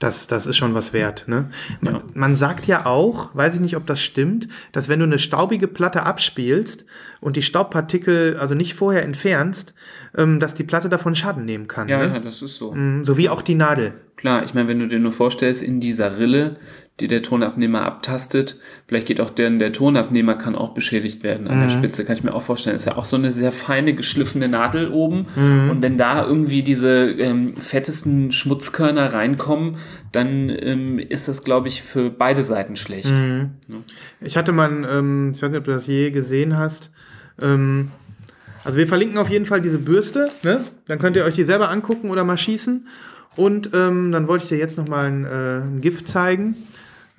das, 0.00 0.28
das 0.28 0.46
ist 0.46 0.56
schon 0.56 0.74
was 0.74 0.92
wert. 0.92 1.24
Ne? 1.26 1.50
Man, 1.80 1.94
Ja. 1.94 2.02
man 2.14 2.36
sagt 2.36 2.66
ja 2.66 2.86
auch, 2.86 3.34
weiß 3.34 3.54
ich 3.56 3.60
nicht, 3.60 3.76
ob 3.76 3.86
das 3.86 4.00
stimmt, 4.00 4.46
dass 4.72 4.88
wenn 4.88 5.00
du 5.00 5.06
eine 5.06 5.18
staubige 5.18 5.66
Platte 5.66 6.04
abspielst 6.04 6.84
und 7.20 7.36
die 7.36 7.42
Staubpartikel 7.42 8.36
also 8.38 8.54
nicht 8.54 8.74
vorher 8.74 9.02
entfernst, 9.02 9.74
ähm, 10.16 10.38
dass 10.40 10.54
die 10.54 10.62
Platte 10.64 10.88
davon 10.88 11.16
Schaden 11.16 11.44
nehmen 11.44 11.66
kann. 11.68 11.88
Ja, 11.88 11.98
ne? 11.98 12.12
ja, 12.14 12.18
das 12.20 12.42
ist 12.42 12.58
so. 12.58 12.72
Mm, 12.74 13.04
So 13.04 13.18
wie 13.18 13.28
auch 13.28 13.42
die 13.42 13.56
Nadel. 13.56 13.94
Klar, 14.16 14.44
ich 14.44 14.54
meine, 14.54 14.68
wenn 14.68 14.78
du 14.78 14.86
dir 14.88 14.98
nur 15.00 15.12
vorstellst, 15.12 15.62
in 15.62 15.80
dieser 15.80 16.16
Rille, 16.18 16.56
die 17.00 17.06
der 17.08 17.22
Tonabnehmer 17.22 17.82
abtastet, 17.82 18.56
vielleicht 18.86 19.06
geht 19.06 19.20
auch 19.20 19.30
der, 19.30 19.50
der 19.50 19.72
Tonabnehmer 19.72 20.34
kann 20.34 20.56
auch 20.56 20.74
beschädigt 20.74 21.22
werden 21.22 21.46
an 21.46 21.58
Mhm. 21.58 21.62
der 21.62 21.70
Spitze, 21.70 22.04
kann 22.04 22.16
ich 22.16 22.24
mir 22.24 22.34
auch 22.34 22.42
vorstellen. 22.42 22.74
Ist 22.74 22.86
ja 22.86 22.96
auch 22.96 23.04
so 23.04 23.16
eine 23.16 23.30
sehr 23.30 23.52
feine, 23.52 23.94
geschliffene 23.94 24.48
Nadel 24.48 24.88
oben. 24.90 25.26
Mhm. 25.36 25.70
Und 25.70 25.82
wenn 25.82 25.96
da 25.96 26.26
irgendwie 26.26 26.62
diese 26.62 27.10
ähm, 27.10 27.56
fettesten 27.56 28.32
Schmutzkörner 28.32 29.12
reinkommen, 29.12 29.76
dann 30.10 30.50
ähm, 30.50 30.98
ist 30.98 31.28
das, 31.28 31.44
glaube 31.44 31.68
ich, 31.68 31.82
für 31.82 32.10
beide 32.10 32.42
Seiten 32.42 32.74
schlecht. 32.74 33.12
Mhm. 33.12 33.50
Ich 34.20 34.36
hatte 34.36 34.52
mal, 34.52 34.68
ähm, 34.90 35.32
ich 35.34 35.42
weiß 35.42 35.50
nicht, 35.50 35.58
ob 35.58 35.64
du 35.64 35.70
das 35.72 35.86
je 35.86 36.10
gesehen 36.10 36.56
hast. 36.56 36.90
Ähm, 37.40 37.92
also 38.64 38.76
wir 38.76 38.88
verlinken 38.88 39.18
auf 39.18 39.30
jeden 39.30 39.46
Fall 39.46 39.62
diese 39.62 39.78
Bürste. 39.78 40.30
Ne? 40.42 40.60
Dann 40.88 40.98
könnt 40.98 41.16
ihr 41.16 41.24
euch 41.24 41.36
die 41.36 41.44
selber 41.44 41.70
angucken 41.70 42.10
oder 42.10 42.24
mal 42.24 42.36
schießen. 42.36 42.86
Und 43.36 43.70
ähm, 43.72 44.10
dann 44.10 44.26
wollte 44.26 44.42
ich 44.44 44.48
dir 44.48 44.58
jetzt 44.58 44.76
noch 44.78 44.88
mal 44.88 45.06
ein, 45.06 45.24
äh, 45.24 45.60
ein 45.60 45.80
Gift 45.80 46.08
zeigen. 46.08 46.56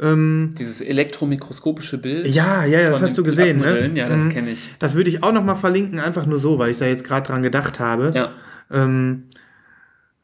Ähm, 0.02 0.56
Dieses 0.58 0.82
elektromikroskopische 0.82 1.98
Bild. 1.98 2.26
ja, 2.28 2.64
ja, 2.66 2.80
ja, 2.82 2.90
das 2.92 3.02
hast 3.02 3.18
du 3.18 3.24
gesehen, 3.24 3.60
ne? 3.60 3.92
Ja, 3.96 4.08
das 4.08 4.24
Mhm. 4.26 4.30
kenne 4.30 4.52
ich. 4.52 4.60
Das 4.80 4.94
würde 4.96 5.10
ich 5.10 5.24
auch 5.24 5.34
noch 5.34 5.44
mal 5.44 5.56
verlinken, 5.56 6.00
einfach 6.00 6.26
nur 6.26 6.40
so, 6.40 6.58
weil 6.58 6.72
ich 6.72 6.78
da 6.80 6.86
jetzt 6.86 7.04
gerade 7.04 7.28
dran 7.28 7.44
gedacht 7.44 7.80
habe. 7.80 8.12
Ja. 8.16 8.32
Ähm, 8.72 9.26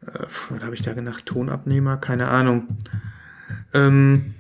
äh, 0.06 0.12
was 0.50 0.64
habe 0.64 0.76
ich 0.76 0.82
da 0.82 0.94
gedacht? 0.94 1.26
Tonabnehmer? 1.26 1.98
Keine 1.98 2.28
Ahnung. 2.30 2.68
Ähm, 3.74 4.36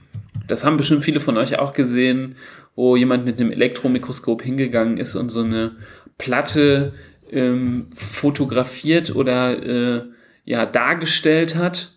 Das 0.47 0.63
haben 0.63 0.77
bestimmt 0.77 1.03
viele 1.03 1.19
von 1.19 1.37
euch 1.37 1.57
auch 1.59 1.73
gesehen, 1.73 2.35
wo 2.75 2.95
jemand 2.95 3.25
mit 3.25 3.39
einem 3.39 3.51
Elektromikroskop 3.51 4.41
hingegangen 4.41 4.97
ist 4.97 5.15
und 5.15 5.29
so 5.29 5.41
eine 5.41 5.71
Platte 6.17 6.93
ähm, 7.31 7.87
fotografiert 7.95 9.15
oder 9.15 9.61
äh, 9.97 10.03
ja 10.45 10.65
dargestellt 10.65 11.55
hat 11.55 11.94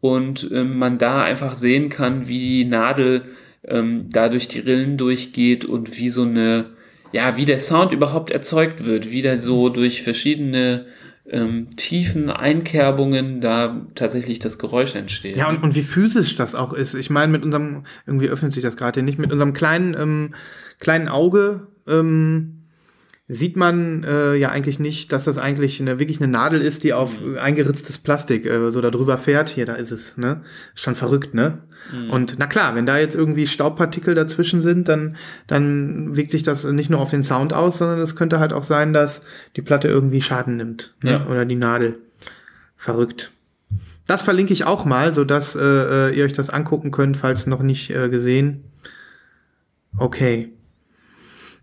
und 0.00 0.50
ähm, 0.52 0.78
man 0.78 0.98
da 0.98 1.22
einfach 1.22 1.56
sehen 1.56 1.88
kann, 1.88 2.28
wie 2.28 2.38
die 2.38 2.64
Nadel 2.64 3.22
ähm, 3.64 4.08
da 4.10 4.28
durch 4.28 4.48
die 4.48 4.60
Rillen 4.60 4.96
durchgeht 4.96 5.64
und 5.64 5.96
wie 5.98 6.08
so 6.08 6.22
eine 6.22 6.66
ja 7.12 7.36
wie 7.36 7.44
der 7.44 7.60
Sound 7.60 7.92
überhaupt 7.92 8.30
erzeugt 8.30 8.84
wird, 8.84 9.10
wie 9.10 9.22
der 9.22 9.40
so 9.40 9.68
durch 9.68 10.02
verschiedene 10.02 10.86
ähm, 11.28 11.70
tiefen 11.76 12.30
Einkerbungen 12.30 13.40
da 13.40 13.86
tatsächlich 13.94 14.38
das 14.38 14.58
Geräusch 14.58 14.94
entsteht. 14.94 15.36
Ja, 15.36 15.48
und, 15.48 15.62
und 15.62 15.74
wie 15.74 15.82
physisch 15.82 16.36
das 16.36 16.54
auch 16.54 16.72
ist. 16.72 16.94
Ich 16.94 17.10
meine, 17.10 17.32
mit 17.32 17.42
unserem, 17.42 17.84
irgendwie 18.06 18.28
öffnet 18.28 18.52
sich 18.52 18.62
das 18.62 18.76
gerade 18.76 19.00
hier 19.00 19.02
nicht, 19.02 19.18
mit 19.18 19.32
unserem 19.32 19.52
kleinen, 19.52 19.94
ähm, 19.98 20.34
kleinen 20.78 21.08
Auge 21.08 21.66
ähm, 21.88 22.55
sieht 23.28 23.56
man 23.56 24.04
äh, 24.04 24.36
ja 24.36 24.50
eigentlich 24.50 24.78
nicht, 24.78 25.12
dass 25.12 25.24
das 25.24 25.38
eigentlich 25.38 25.80
eine, 25.80 25.98
wirklich 25.98 26.20
eine 26.20 26.30
Nadel 26.30 26.60
ist, 26.60 26.84
die 26.84 26.92
auf 26.92 27.20
äh, 27.20 27.38
eingeritztes 27.38 27.98
Plastik 27.98 28.46
äh, 28.46 28.70
so 28.70 28.80
darüber 28.80 29.18
fährt. 29.18 29.48
Hier, 29.48 29.66
da 29.66 29.74
ist 29.74 29.90
es, 29.90 30.16
ne? 30.16 30.42
Ist 30.74 30.84
schon 30.84 30.94
verrückt, 30.94 31.34
ne? 31.34 31.58
Und 32.10 32.36
na 32.38 32.46
klar, 32.46 32.74
wenn 32.74 32.86
da 32.86 32.98
jetzt 32.98 33.14
irgendwie 33.14 33.46
Staubpartikel 33.46 34.14
dazwischen 34.14 34.60
sind, 34.60 34.88
dann, 34.88 35.16
dann 35.46 36.16
wirkt 36.16 36.32
sich 36.32 36.42
das 36.42 36.64
nicht 36.64 36.90
nur 36.90 37.00
auf 37.00 37.10
den 37.10 37.22
Sound 37.22 37.52
aus, 37.52 37.78
sondern 37.78 38.00
es 38.00 38.16
könnte 38.16 38.40
halt 38.40 38.52
auch 38.52 38.64
sein, 38.64 38.92
dass 38.92 39.22
die 39.54 39.62
Platte 39.62 39.86
irgendwie 39.86 40.20
Schaden 40.20 40.56
nimmt. 40.56 40.94
Ne? 41.02 41.12
Ja. 41.12 41.26
Oder 41.26 41.44
die 41.44 41.54
Nadel. 41.54 41.98
Verrückt. 42.76 43.30
Das 44.06 44.22
verlinke 44.22 44.52
ich 44.52 44.64
auch 44.64 44.84
mal, 44.84 45.12
sodass 45.12 45.54
äh, 45.54 45.60
äh, 45.60 46.16
ihr 46.16 46.24
euch 46.24 46.32
das 46.32 46.50
angucken 46.50 46.90
könnt, 46.90 47.16
falls 47.16 47.46
noch 47.46 47.62
nicht 47.62 47.90
äh, 47.90 48.08
gesehen. 48.08 48.64
Okay. 49.96 50.52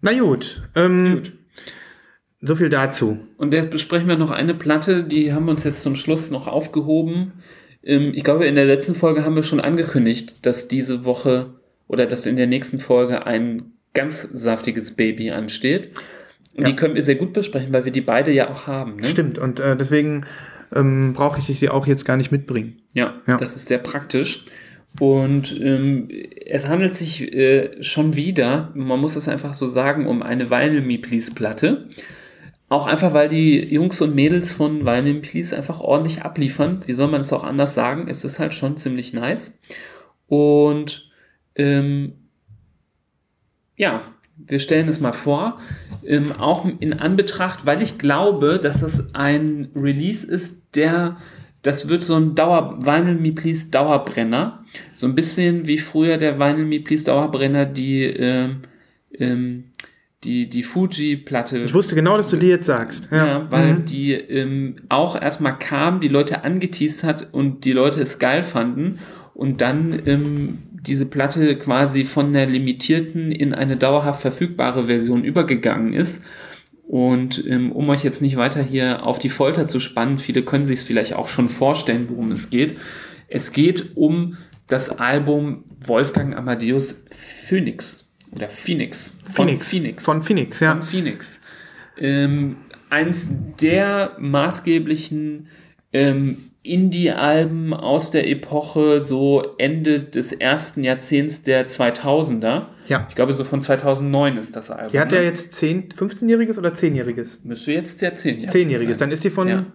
Na 0.01 0.17
gut. 0.17 0.61
Ähm, 0.75 1.15
Gut. 1.15 1.33
So 2.45 2.55
viel 2.57 2.67
dazu. 2.69 3.17
Und 3.37 3.53
jetzt 3.53 3.69
besprechen 3.69 4.07
wir 4.09 4.17
noch 4.17 4.29
eine 4.31 4.53
Platte, 4.53 5.05
die 5.05 5.31
haben 5.33 5.45
wir 5.45 5.51
uns 5.51 5.63
jetzt 5.63 5.81
zum 5.81 5.95
Schluss 5.95 6.29
noch 6.29 6.47
aufgehoben. 6.47 7.31
Ähm, 7.83 8.11
Ich 8.13 8.23
glaube, 8.25 8.45
in 8.45 8.55
der 8.55 8.65
letzten 8.65 8.95
Folge 8.95 9.23
haben 9.23 9.35
wir 9.37 9.43
schon 9.43 9.61
angekündigt, 9.61 10.35
dass 10.41 10.67
diese 10.67 11.05
Woche 11.05 11.51
oder 11.87 12.05
dass 12.05 12.25
in 12.25 12.35
der 12.35 12.47
nächsten 12.47 12.79
Folge 12.79 13.25
ein 13.25 13.71
ganz 13.93 14.21
saftiges 14.33 14.91
Baby 14.91 15.31
ansteht. 15.31 15.91
Und 16.55 16.63
Ja. 16.63 16.69
die 16.69 16.75
können 16.75 16.95
wir 16.95 17.03
sehr 17.03 17.15
gut 17.15 17.31
besprechen, 17.31 17.73
weil 17.73 17.85
wir 17.85 17.91
die 17.93 18.01
beide 18.01 18.31
ja 18.31 18.49
auch 18.49 18.67
haben. 18.67 18.97
Ne? 18.97 19.07
Stimmt. 19.07 19.37
Und 19.39 19.59
äh, 19.61 19.77
deswegen 19.77 20.25
ähm, 20.75 21.13
brauche 21.13 21.39
ich 21.39 21.57
sie 21.59 21.69
auch 21.69 21.87
jetzt 21.87 22.03
gar 22.03 22.17
nicht 22.17 22.31
mitbringen. 22.31 22.77
Ja, 22.93 23.21
Ja. 23.25 23.37
das 23.37 23.55
ist 23.55 23.67
sehr 23.69 23.77
praktisch. 23.77 24.45
Und 24.99 25.59
ähm, 25.61 26.09
es 26.45 26.67
handelt 26.67 26.95
sich 26.95 27.33
äh, 27.33 27.81
schon 27.81 28.15
wieder, 28.15 28.71
man 28.75 28.99
muss 28.99 29.15
es 29.15 29.27
einfach 29.27 29.55
so 29.55 29.67
sagen, 29.67 30.05
um 30.07 30.21
eine 30.21 30.49
Vinyl 30.51 30.81
Me 30.81 30.97
Please 30.99 31.31
Platte. 31.33 31.87
Auch 32.73 32.87
einfach, 32.87 33.13
weil 33.13 33.27
die 33.27 33.59
Jungs 33.71 34.01
und 34.01 34.15
Mädels 34.15 34.51
von 34.51 34.83
Vinyl 34.83 35.21
Please 35.21 35.55
einfach 35.55 35.79
ordentlich 35.79 36.23
abliefern. 36.23 36.79
Wie 36.87 36.95
soll 36.95 37.07
man 37.07 37.21
es 37.21 37.31
auch 37.31 37.43
anders 37.43 37.75
sagen? 37.75 38.07
Es 38.07 38.23
ist 38.23 38.39
halt 38.39 38.55
schon 38.55 38.77
ziemlich 38.77 39.13
nice. 39.13 39.55
Und 40.25 41.11
ähm, 41.55 42.13
ja, 43.75 44.01
wir 44.37 44.57
stellen 44.57 44.87
es 44.87 44.99
mal 44.99 45.13
vor, 45.13 45.59
ähm, 46.03 46.31
auch 46.31 46.67
in 46.79 46.93
Anbetracht, 46.93 47.67
weil 47.67 47.79
ich 47.83 47.99
glaube, 47.99 48.59
dass 48.59 48.81
das 48.81 49.13
ein 49.13 49.69
Release 49.75 50.25
ist, 50.25 50.63
der, 50.73 51.17
das 51.61 51.89
wird 51.89 52.01
so 52.01 52.15
ein 52.15 52.33
Dauer, 52.33 52.79
Vinyl 52.83 53.19
Me 53.19 53.33
Please 53.33 53.69
Dauerbrenner. 53.69 54.65
So 54.95 55.05
ein 55.05 55.13
bisschen 55.13 55.67
wie 55.67 55.77
früher 55.77 56.17
der 56.17 56.39
Vinyl 56.39 56.65
Me 56.65 56.79
Please 56.79 57.05
Dauerbrenner, 57.05 57.67
die, 57.67 58.05
ähm, 58.05 58.63
ähm, 59.15 59.65
die, 60.23 60.47
die 60.49 60.63
Fuji-Platte. 60.63 61.59
Ich 61.63 61.73
wusste 61.73 61.95
genau, 61.95 62.17
dass 62.17 62.29
du 62.29 62.37
die 62.37 62.47
jetzt 62.47 62.65
sagst. 62.65 63.09
Ja, 63.11 63.25
Ja, 63.25 63.47
weil 63.51 63.73
Mhm. 63.75 63.85
die 63.85 64.13
ähm, 64.13 64.75
auch 64.89 65.19
erstmal 65.21 65.57
kam, 65.57 66.01
die 66.01 66.07
Leute 66.07 66.43
angeteased 66.43 67.03
hat 67.03 67.27
und 67.31 67.65
die 67.65 67.73
Leute 67.73 68.01
es 68.01 68.19
geil 68.19 68.43
fanden 68.43 68.99
und 69.33 69.61
dann 69.61 70.01
ähm, 70.05 70.59
diese 70.71 71.05
Platte 71.05 71.55
quasi 71.57 72.03
von 72.05 72.33
der 72.33 72.45
limitierten 72.45 73.31
in 73.31 73.53
eine 73.53 73.77
dauerhaft 73.77 74.21
verfügbare 74.21 74.85
Version 74.85 75.23
übergegangen 75.23 75.93
ist. 75.93 76.21
Und 76.85 77.43
ähm, 77.47 77.71
um 77.71 77.89
euch 77.89 78.03
jetzt 78.03 78.21
nicht 78.21 78.35
weiter 78.35 78.61
hier 78.61 79.05
auf 79.07 79.17
die 79.17 79.29
Folter 79.29 79.67
zu 79.67 79.79
spannen, 79.79 80.17
viele 80.19 80.43
können 80.43 80.65
sich 80.65 80.79
es 80.79 80.83
vielleicht 80.83 81.13
auch 81.13 81.27
schon 81.27 81.47
vorstellen, 81.49 82.05
worum 82.09 82.31
es 82.31 82.49
geht. 82.49 82.77
Es 83.29 83.51
geht 83.53 83.95
um 83.95 84.37
das 84.67 84.89
Album 84.99 85.63
Wolfgang 85.85 86.35
Amadeus 86.35 87.03
Phoenix 87.11 88.12
oder 88.35 88.49
Phoenix 88.49 89.19
von 89.31 89.47
Phoenix. 89.47 89.67
Phoenix 89.67 90.05
Von 90.05 90.23
Phoenix, 90.23 90.59
ja. 90.59 90.71
von 90.73 90.83
Phoenix. 90.83 91.41
Ähm, 91.97 92.57
eins 92.89 93.29
der 93.59 94.15
maßgeblichen 94.19 95.47
ähm, 95.91 96.37
Indie-Alben 96.63 97.73
aus 97.73 98.09
der 98.09 98.29
Epoche, 98.29 99.03
so 99.03 99.43
Ende 99.57 99.99
des 99.99 100.31
ersten 100.31 100.83
Jahrzehnts 100.83 101.43
der 101.43 101.67
2000er. 101.67 102.67
Ja. 102.87 103.05
Ich 103.09 103.15
glaube, 103.15 103.33
so 103.33 103.43
von 103.43 103.61
2009 103.61 104.37
ist 104.37 104.55
das 104.55 104.71
Album. 104.71 104.93
Die 104.93 104.99
hat 104.99 105.11
ne? 105.11 105.17
ja 105.17 105.23
jetzt 105.23 105.53
10, 105.55 105.89
15-jähriges 105.89 106.57
oder 106.57 106.69
10-jähriges? 106.69 107.39
Müsste 107.43 107.73
jetzt 107.73 108.01
der 108.01 108.15
10 108.15 108.41
Jahre 108.41 108.57
10-jähriges, 108.57 108.95
dann 108.95 109.11
ist 109.11 109.23
die 109.23 109.29
von, 109.29 109.47
Ja. 109.47 109.65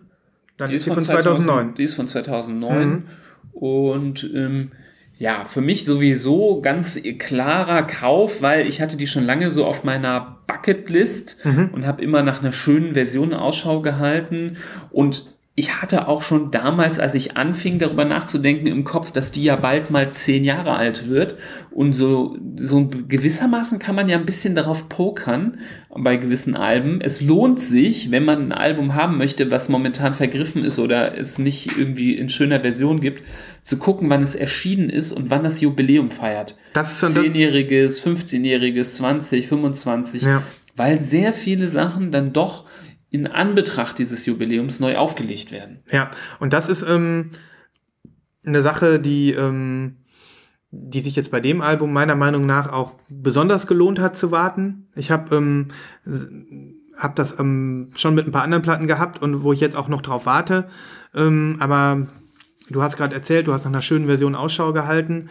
dann 0.56 0.70
ist 0.70 0.86
die 0.86 0.90
von 0.90 1.02
2009. 1.02 1.74
Die 1.74 1.84
ist 1.84 1.94
von 1.94 2.09
2009. 2.09 2.88
Mhm. 2.88 3.04
Und 3.52 4.30
ähm, 4.34 4.72
ja, 5.18 5.44
für 5.44 5.60
mich 5.60 5.84
sowieso 5.84 6.60
ganz 6.60 7.00
klarer 7.18 7.82
Kauf, 7.82 8.40
weil 8.40 8.66
ich 8.68 8.80
hatte 8.80 8.96
die 8.96 9.06
schon 9.08 9.24
lange 9.24 9.50
so 9.52 9.64
auf 9.64 9.82
meiner 9.84 10.38
Bucketlist 10.46 11.44
Mhm. 11.44 11.70
und 11.72 11.86
habe 11.86 12.02
immer 12.02 12.22
nach 12.22 12.40
einer 12.40 12.52
schönen 12.52 12.94
Version 12.94 13.34
Ausschau 13.34 13.80
gehalten. 13.82 14.58
Und 14.90 15.38
ich 15.59 15.82
hatte 15.82 16.06
auch 16.06 16.22
schon 16.22 16.52
damals, 16.52 17.00
als 17.00 17.14
ich 17.14 17.36
anfing, 17.36 17.80
darüber 17.80 18.04
nachzudenken, 18.04 18.68
im 18.68 18.84
Kopf, 18.84 19.11
dass 19.11 19.32
die 19.32 19.42
ja 19.42 19.56
bald 19.56 19.90
mal 19.90 20.11
zehn 20.11 20.44
Jahre 20.44 20.74
alt 20.74 21.09
wird. 21.09 21.34
Und 21.72 21.94
so, 21.94 22.36
so 22.56 22.88
gewissermaßen 23.09 23.80
kann 23.80 23.96
man 23.96 24.09
ja 24.09 24.16
ein 24.16 24.24
bisschen 24.24 24.54
darauf 24.54 24.88
pokern 24.88 25.59
bei 25.96 26.16
gewissen 26.16 26.54
Alben. 26.54 27.00
Es 27.00 27.20
lohnt 27.20 27.59
sich, 27.59 28.12
wenn 28.12 28.24
man 28.24 28.46
ein 28.48 28.52
Album 28.52 28.94
haben 28.94 29.18
möchte, 29.18 29.50
was 29.50 29.68
momentan 29.68 30.14
vergriffen 30.14 30.64
ist 30.64 30.78
oder 30.78 31.18
es 31.18 31.38
nicht 31.38 31.76
irgendwie 31.76 32.12
in 32.14 32.28
schöner 32.28 32.61
Version 32.61 33.00
gibt, 33.00 33.24
zu 33.64 33.78
gucken, 33.78 34.09
wann 34.11 34.22
es 34.22 34.36
erschienen 34.36 34.90
ist 34.90 35.11
und 35.12 35.28
wann 35.30 35.42
das 35.42 35.61
Jubiläum 35.61 36.11
feiert. 36.11 36.56
Das 36.72 37.02
ist 37.02 37.14
Zehnjähriges, 37.14 38.00
15-jähriges, 38.04 38.94
20, 38.94 39.48
25, 39.48 40.22
Ja. 40.22 40.42
weil 40.76 41.00
sehr 41.00 41.32
viele 41.32 41.68
Sachen 41.68 42.12
dann 42.12 42.32
doch 42.32 42.64
in 43.11 43.26
Anbetracht 43.26 43.98
dieses 43.98 44.26
Jubiläums 44.26 44.80
neu 44.80 44.96
aufgelegt 44.96 45.50
werden. 45.52 45.80
ja. 45.90 46.11
Und 46.40 46.52
das 46.52 46.68
ist 46.68 46.82
ähm, 46.82 47.30
eine 48.44 48.62
Sache, 48.62 49.00
die, 49.00 49.32
ähm, 49.32 49.96
die 50.70 51.00
sich 51.00 51.16
jetzt 51.16 51.30
bei 51.30 51.40
dem 51.40 51.61
Album 51.61 51.92
meiner 51.92 52.14
Meinung 52.14 52.44
nach 52.44 52.70
auch 52.72 52.94
besonders 53.09 53.66
gelohnt 53.66 53.98
hat 53.98 54.16
zu 54.16 54.30
warten. 54.30 54.88
Ich 54.94 55.11
habe 55.11 55.34
ähm, 55.36 55.68
hab 56.96 57.16
das 57.16 57.38
ähm, 57.38 57.92
schon 57.96 58.14
mit 58.14 58.26
ein 58.26 58.32
paar 58.32 58.42
anderen 58.42 58.62
Platten 58.62 58.86
gehabt 58.86 59.22
und 59.22 59.42
wo 59.42 59.52
ich 59.52 59.61
jetzt 59.61 59.76
auch 59.76 59.88
noch 59.88 60.02
drauf 60.02 60.26
warte. 60.26 60.68
Ähm, 61.14 61.56
aber 61.61 62.09
du 62.68 62.82
hast 62.82 62.96
gerade 62.96 63.14
erzählt, 63.14 63.46
du 63.46 63.52
hast 63.52 63.64
nach 63.64 63.72
einer 63.72 63.82
schönen 63.82 64.06
Version 64.06 64.34
Ausschau 64.34 64.72
gehalten. 64.72 65.30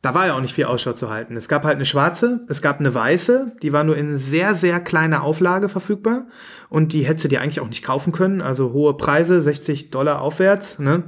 Da 0.00 0.14
war 0.14 0.26
ja 0.26 0.36
auch 0.36 0.40
nicht 0.40 0.54
viel 0.54 0.66
Ausschau 0.66 0.92
zu 0.92 1.10
halten. 1.10 1.36
Es 1.36 1.48
gab 1.48 1.64
halt 1.64 1.76
eine 1.76 1.86
schwarze, 1.86 2.44
es 2.48 2.62
gab 2.62 2.78
eine 2.78 2.94
weiße, 2.94 3.56
die 3.62 3.72
war 3.72 3.82
nur 3.82 3.96
in 3.96 4.16
sehr, 4.16 4.54
sehr 4.54 4.78
kleiner 4.78 5.24
Auflage 5.24 5.68
verfügbar 5.68 6.26
und 6.68 6.92
die 6.92 7.04
hättest 7.04 7.24
du 7.24 7.28
dir 7.28 7.40
eigentlich 7.40 7.60
auch 7.60 7.68
nicht 7.68 7.84
kaufen 7.84 8.12
können. 8.12 8.40
Also 8.40 8.72
hohe 8.72 8.96
Preise, 8.96 9.42
60 9.42 9.90
Dollar 9.90 10.20
aufwärts, 10.20 10.78
ne? 10.78 11.02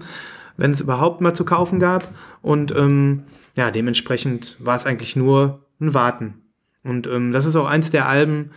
wenn 0.57 0.73
es 0.73 0.81
überhaupt 0.81 1.21
mal 1.21 1.35
zu 1.35 1.45
kaufen 1.45 1.79
gab. 1.79 2.09
Und 2.43 2.75
ähm, 2.77 3.23
ja, 3.57 3.71
dementsprechend 3.71 4.57
war 4.59 4.77
es 4.77 4.87
eigentlich 4.87 5.15
nur 5.15 5.67
ein 5.81 5.95
Warten. 5.95 6.43
Und 6.83 7.07
ähm, 7.07 7.33
das 7.33 7.47
ist 7.47 7.57
auch 7.57 7.67
eins 7.67 7.91
der 7.91 8.09
Alben, 8.09 8.51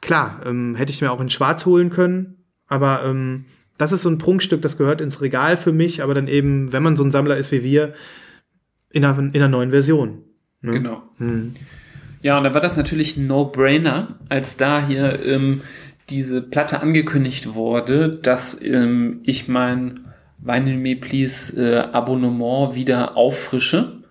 klar, 0.00 0.40
ähm, 0.46 0.74
hätte 0.74 0.92
ich 0.92 1.00
mir 1.00 1.10
auch 1.10 1.20
in 1.20 1.30
Schwarz 1.30 1.66
holen 1.66 1.90
können, 1.90 2.44
aber 2.66 3.02
ähm, 3.04 3.46
das 3.78 3.92
ist 3.92 4.02
so 4.02 4.10
ein 4.10 4.18
Prunkstück, 4.18 4.62
das 4.62 4.76
gehört 4.76 5.00
ins 5.00 5.20
Regal 5.20 5.56
für 5.56 5.72
mich, 5.72 6.02
aber 6.02 6.14
dann 6.14 6.28
eben, 6.28 6.72
wenn 6.72 6.82
man 6.82 6.96
so 6.96 7.04
ein 7.04 7.12
Sammler 7.12 7.36
ist 7.36 7.50
wie 7.52 7.64
wir, 7.64 7.94
in 8.90 9.04
einer, 9.04 9.18
in 9.18 9.34
einer 9.34 9.48
neuen 9.48 9.70
Version. 9.70 10.24
Ne? 10.60 10.72
Genau. 10.72 11.02
Hm. 11.18 11.54
Ja, 12.22 12.36
und 12.36 12.44
da 12.44 12.54
war 12.54 12.60
das 12.60 12.76
natürlich 12.76 13.16
ein 13.16 13.26
No-Brainer, 13.26 14.18
als 14.28 14.56
da 14.56 14.86
hier 14.86 15.18
ähm, 15.24 15.62
diese 16.10 16.42
Platte 16.42 16.80
angekündigt 16.80 17.54
wurde, 17.54 18.18
dass 18.22 18.60
ähm, 18.62 19.20
ich 19.22 19.48
mein 19.48 20.00
Vinyl 20.38 20.76
Me 20.76 20.96
Please 20.96 21.54
äh, 21.56 21.78
Abonnement 21.92 22.74
wieder 22.74 23.16
auffrische 23.16 24.02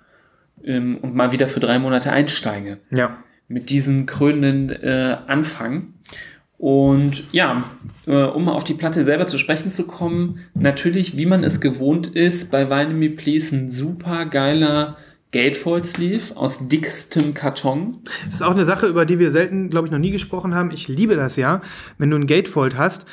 ähm, 0.63 0.97
und 0.97 1.15
mal 1.15 1.31
wieder 1.31 1.47
für 1.47 1.59
drei 1.59 1.77
Monate 1.79 2.11
einsteige. 2.11 2.79
Ja. 2.91 3.17
Mit 3.47 3.69
diesem 3.69 4.05
krönenden 4.05 4.69
äh, 4.69 5.17
Anfang. 5.27 5.93
Und 6.59 7.23
ja, 7.31 7.63
äh, 8.05 8.21
um 8.23 8.49
auf 8.49 8.65
die 8.65 8.73
Platte 8.73 9.05
selber 9.05 9.27
zu 9.27 9.37
sprechen 9.37 9.71
zu 9.71 9.87
kommen, 9.87 10.39
natürlich, 10.53 11.15
wie 11.15 11.25
man 11.25 11.45
es 11.45 11.61
gewohnt 11.61 12.07
ist, 12.07 12.51
bei 12.51 12.69
Vinyl 12.69 12.97
Me 12.97 13.09
Please 13.09 13.55
ein 13.55 13.71
super 13.71 14.25
geiler 14.25 14.97
Gatefold 15.31 15.85
Sleeve 15.85 16.35
aus 16.35 16.67
dickstem 16.67 17.33
Karton. 17.33 17.97
Das 18.25 18.35
ist 18.35 18.43
auch 18.43 18.51
eine 18.51 18.65
Sache, 18.65 18.87
über 18.87 19.05
die 19.05 19.19
wir 19.19 19.31
selten, 19.31 19.69
glaube 19.69 19.87
ich, 19.87 19.91
noch 19.91 19.99
nie 19.99 20.11
gesprochen 20.11 20.53
haben. 20.53 20.71
Ich 20.71 20.89
liebe 20.89 21.15
das 21.15 21.37
ja, 21.37 21.61
wenn 21.97 22.09
du 22.09 22.17
ein 22.17 22.27
Gatefold 22.27 22.77
hast, 22.77 23.05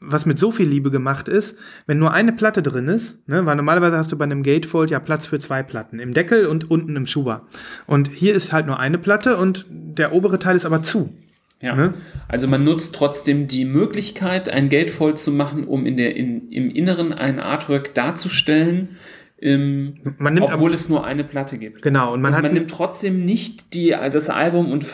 was 0.00 0.26
mit 0.26 0.40
so 0.40 0.50
viel 0.50 0.66
Liebe 0.66 0.90
gemacht 0.90 1.28
ist, 1.28 1.56
wenn 1.86 2.00
nur 2.00 2.12
eine 2.12 2.32
Platte 2.32 2.62
drin 2.62 2.88
ist, 2.88 3.16
ne, 3.28 3.46
weil 3.46 3.54
normalerweise 3.54 3.96
hast 3.96 4.10
du 4.10 4.18
bei 4.18 4.24
einem 4.24 4.42
Gatefold 4.42 4.90
ja 4.90 4.98
Platz 4.98 5.28
für 5.28 5.38
zwei 5.38 5.62
Platten, 5.62 6.00
im 6.00 6.14
Deckel 6.14 6.46
und 6.46 6.68
unten 6.68 6.96
im 6.96 7.06
Schuber. 7.06 7.46
Und 7.86 8.08
hier 8.08 8.34
ist 8.34 8.52
halt 8.52 8.66
nur 8.66 8.80
eine 8.80 8.98
Platte 8.98 9.36
und 9.36 9.66
der 9.68 10.12
obere 10.12 10.40
Teil 10.40 10.56
ist 10.56 10.66
aber 10.66 10.82
zu. 10.82 11.14
Ja. 11.60 11.74
Ne? 11.74 11.94
Also 12.28 12.46
man 12.46 12.64
nutzt 12.64 12.94
trotzdem 12.94 13.48
die 13.48 13.64
Möglichkeit, 13.64 14.48
ein 14.48 14.68
Gatefold 14.68 15.18
zu 15.18 15.32
machen, 15.32 15.64
um 15.64 15.86
in 15.86 15.96
der, 15.96 16.14
in, 16.14 16.50
im 16.50 16.70
Inneren 16.70 17.12
ein 17.12 17.40
Artwork 17.40 17.94
darzustellen, 17.94 18.96
ähm, 19.40 19.94
Man 20.18 20.34
nimmt 20.34 20.46
obwohl 20.46 20.74
es 20.74 20.88
nur 20.88 21.04
eine 21.04 21.22
Platte 21.22 21.58
gibt. 21.58 21.82
Genau, 21.82 22.12
und 22.12 22.20
man 22.20 22.32
Und 22.32 22.36
hat 22.36 22.42
man 22.42 22.52
nimmt 22.54 22.70
trotzdem 22.70 23.24
nicht 23.24 23.72
die, 23.72 23.90
das 23.90 24.30
Album 24.30 24.72
und 24.72 24.84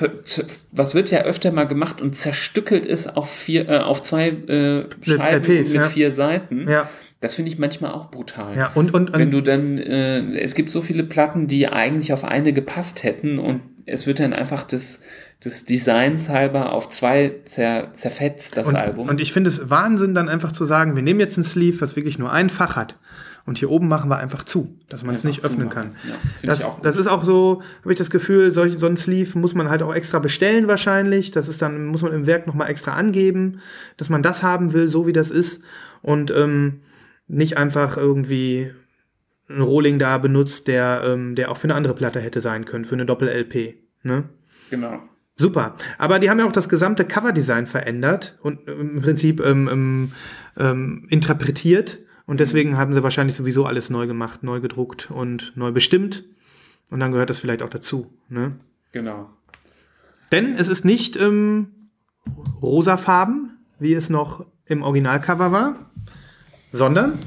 was 0.71 0.95
wird 0.95 1.11
ja 1.11 1.23
öfter 1.23 1.51
mal 1.51 1.65
gemacht 1.65 2.03
und 2.03 2.15
zerstückelt 2.15 2.85
es 2.85 3.07
auf 3.07 3.31
vier, 3.31 3.69
äh, 3.69 3.79
auf 3.79 4.03
zwei 4.03 4.29
äh, 4.29 4.85
Scheiben 5.01 5.45
LPs, 5.45 5.73
mit 5.73 5.83
ja. 5.83 5.89
vier 5.89 6.11
Seiten. 6.11 6.69
ja, 6.69 6.91
Das 7.21 7.35
finde 7.35 7.53
ich 7.53 7.59
manchmal 7.59 7.93
auch 7.93 8.11
brutal. 8.11 8.55
ja, 8.57 8.71
und, 8.75 8.93
und, 8.93 9.15
Wenn 9.15 9.29
und 9.29 9.31
du 9.31 9.41
dann, 9.41 9.79
äh, 9.79 10.39
es 10.39 10.55
gibt 10.55 10.71
so 10.71 10.83
viele 10.83 11.05
Platten, 11.05 11.47
die 11.47 11.67
eigentlich 11.69 12.13
auf 12.13 12.25
eine 12.25 12.53
gepasst 12.53 13.03
hätten 13.03 13.39
und 13.39 13.63
es 13.87 14.07
wird 14.07 14.21
dann 14.21 14.35
einfach 14.35 14.65
des, 14.65 15.01
des 15.43 15.65
Designs 15.65 16.29
halber 16.29 16.73
auf 16.73 16.89
zwei 16.89 17.35
zer, 17.45 17.93
zerfetzt, 17.93 18.57
das 18.57 18.69
und, 18.69 18.77
Album. 18.77 19.09
und 19.09 19.21
ich 19.21 19.33
finde 19.33 19.49
es 19.49 19.71
Wahnsinn, 19.71 20.15
dann 20.15 20.29
einfach 20.29 20.53
zu 20.53 20.65
sagen, 20.65 20.97
wir 20.97 21.03
nehmen 21.03 21.21
jetzt 21.21 21.37
ein 21.37 21.45
Sleeve, 21.45 21.81
was 21.81 21.97
wirklich 21.97 22.19
nur 22.19 22.33
ein 22.33 22.51
Fach 22.51 22.77
hat. 22.77 22.97
Und 23.47 23.59
hier 23.59 23.71
oben 23.71 23.89
machen 23.89 24.09
wir 24.09 24.17
einfach 24.17 24.45
zu, 24.45 24.79
dass 24.89 25.05
man 25.05 25.15
es 25.15 25.23
nicht 25.23 25.45
öffnen 25.45 25.69
kann. 25.69 25.97
Ja, 26.09 26.15
das, 26.49 26.65
das 26.83 26.97
ist 26.97 27.09
auch 27.09 27.25
so, 27.25 27.61
habe 27.83 27.93
ich 27.93 27.99
das 27.99 28.09
Gefühl, 28.09 28.53
solch, 28.53 28.79
so 28.79 28.87
ein 28.87 28.97
Sleeve 28.97 29.39
muss 29.39 29.55
man 29.55 29.69
halt 29.69 29.83
auch 29.83 29.95
extra 29.95 30.19
bestellen 30.19 30.67
wahrscheinlich. 30.67 31.31
Das 31.31 31.47
ist 31.47 31.61
dann, 31.61 31.85
muss 31.87 32.01
man 32.01 32.15
im 32.15 32.27
Werk 32.27 32.47
nochmal 32.47 32.71
extra 32.71 32.95
angeben, 32.95 33.61
dass 33.99 34.09
man 34.09 34.23
das 34.23 34.43
haben 34.43 34.73
will, 34.73 34.89
so 34.89 35.07
wie 35.07 35.13
das 35.13 35.31
ist. 35.31 35.61
Und 36.01 36.31
ähm, 36.31 36.81
nicht 37.29 37.59
einfach 37.59 37.99
irgendwie 37.99 38.71
einen 39.51 39.61
Rohling 39.61 39.99
da 39.99 40.17
benutzt, 40.17 40.67
der, 40.67 41.03
ähm, 41.05 41.35
der 41.35 41.51
auch 41.51 41.59
für 41.59 41.65
eine 41.65 41.75
andere 41.75 41.95
Platte 41.95 42.21
hätte 42.21 42.41
sein 42.41 42.65
können, 42.65 42.87
für 42.87 42.95
eine 42.95 43.05
Doppel-LP. 43.05 43.75
Ne? 44.05 44.25
genau. 44.71 45.03
Super. 45.37 45.75
Aber 45.99 46.19
die 46.19 46.31
haben 46.31 46.39
ja 46.39 46.47
auch 46.47 46.53
das 46.53 46.69
gesamte 46.69 47.05
Coverdesign 47.05 47.67
verändert 47.67 48.39
und 48.41 48.69
im 48.69 49.03
Prinzip 49.03 49.41
ähm, 49.41 49.69
ähm, 49.71 50.13
ähm, 50.57 51.07
interpretiert. 51.11 51.99
Und 52.27 52.41
deswegen 52.41 52.77
haben 52.79 52.93
sie 52.93 53.03
wahrscheinlich 53.03 53.37
sowieso 53.37 53.67
alles 53.67 53.91
neu 53.91 54.07
gemacht, 54.07 54.43
neu 54.43 54.61
gedruckt 54.61 55.11
und 55.11 55.53
neu 55.57 55.73
bestimmt. 55.73 56.25
Und 56.91 57.01
dann 57.01 57.13
gehört 57.13 57.31
das 57.31 57.39
vielleicht 57.39 57.63
auch 57.63 57.69
dazu. 57.69 58.13
Ne? 58.29 58.53
Genau. 58.93 59.29
Denn 60.31 60.55
es 60.55 60.69
ist 60.69 60.85
nicht 60.85 61.17
ähm, 61.17 61.69
rosafarben, 62.63 63.59
wie 63.79 63.95
es 63.95 64.11
noch 64.11 64.47
im 64.67 64.83
Originalcover 64.83 65.53
war, 65.53 65.91
sondern 66.73 67.19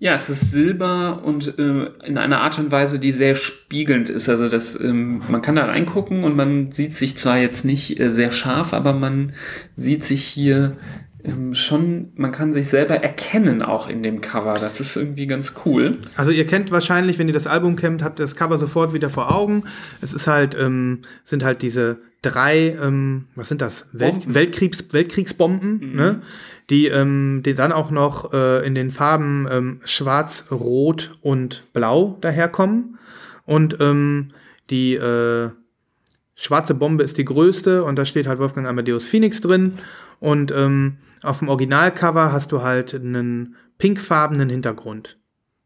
Ja, 0.00 0.14
es 0.14 0.28
ist 0.28 0.50
Silber 0.50 1.22
und 1.24 1.58
äh, 1.58 1.86
in 2.04 2.18
einer 2.18 2.40
Art 2.40 2.58
und 2.58 2.70
Weise, 2.70 2.98
die 2.98 3.12
sehr 3.12 3.36
spiegelnd 3.36 4.10
ist. 4.10 4.28
Also 4.28 4.48
das, 4.48 4.78
ähm, 4.78 5.22
man 5.28 5.40
kann 5.40 5.56
da 5.56 5.64
reingucken 5.64 6.24
und 6.24 6.36
man 6.36 6.72
sieht 6.72 6.92
sich 6.92 7.16
zwar 7.16 7.38
jetzt 7.38 7.64
nicht 7.64 7.98
äh, 8.00 8.10
sehr 8.10 8.32
scharf, 8.32 8.74
aber 8.74 8.92
man 8.92 9.32
sieht 9.76 10.02
sich 10.04 10.24
hier 10.24 10.76
ähm, 11.24 11.54
schon, 11.54 12.12
man 12.16 12.32
kann 12.32 12.52
sich 12.52 12.68
selber 12.68 12.96
erkennen 12.96 13.62
auch 13.62 13.88
in 13.88 14.02
dem 14.02 14.20
Cover. 14.20 14.58
Das 14.60 14.78
ist 14.78 14.96
irgendwie 14.96 15.26
ganz 15.26 15.54
cool. 15.64 15.98
Also 16.16 16.30
ihr 16.30 16.46
kennt 16.46 16.70
wahrscheinlich, 16.70 17.18
wenn 17.18 17.28
ihr 17.28 17.34
das 17.34 17.46
Album 17.46 17.76
kennt, 17.76 18.02
habt 18.02 18.20
ihr 18.20 18.24
das 18.24 18.36
Cover 18.36 18.58
sofort 18.58 18.92
wieder 18.92 19.08
vor 19.08 19.34
Augen. 19.34 19.64
Es 20.02 20.12
ist 20.12 20.26
halt, 20.26 20.54
ähm, 20.54 21.00
sind 21.24 21.42
halt 21.42 21.62
diese 21.62 21.98
drei, 22.20 22.76
ähm, 22.80 23.24
was 23.34 23.48
sind 23.48 23.62
das? 23.62 23.86
Welt. 23.92 24.32
Weltkriegs, 24.32 24.84
Weltkriegsbomben, 24.92 25.94
ne? 25.94 26.22
Die, 26.70 26.86
ähm, 26.86 27.42
die 27.44 27.54
dann 27.54 27.72
auch 27.72 27.90
noch 27.90 28.32
äh, 28.32 28.66
in 28.66 28.74
den 28.74 28.90
Farben 28.90 29.46
ähm, 29.50 29.80
Schwarz, 29.84 30.46
Rot 30.50 31.12
und 31.20 31.64
Blau 31.74 32.16
daherkommen. 32.22 32.98
Und 33.44 33.76
ähm, 33.80 34.30
die 34.70 34.94
äh, 34.94 35.50
schwarze 36.34 36.74
Bombe 36.74 37.04
ist 37.04 37.18
die 37.18 37.24
größte 37.24 37.84
und 37.84 37.96
da 37.96 38.06
steht 38.06 38.26
halt 38.26 38.38
Wolfgang 38.38 38.66
Amadeus 38.66 39.08
Phoenix 39.08 39.40
drin. 39.42 39.74
Und 40.20 40.52
ähm, 40.52 40.98
auf 41.22 41.38
dem 41.38 41.48
Originalcover 41.48 42.32
hast 42.32 42.52
du 42.52 42.62
halt 42.62 42.94
einen 42.94 43.56
pinkfarbenen 43.78 44.48
Hintergrund. 44.48 45.18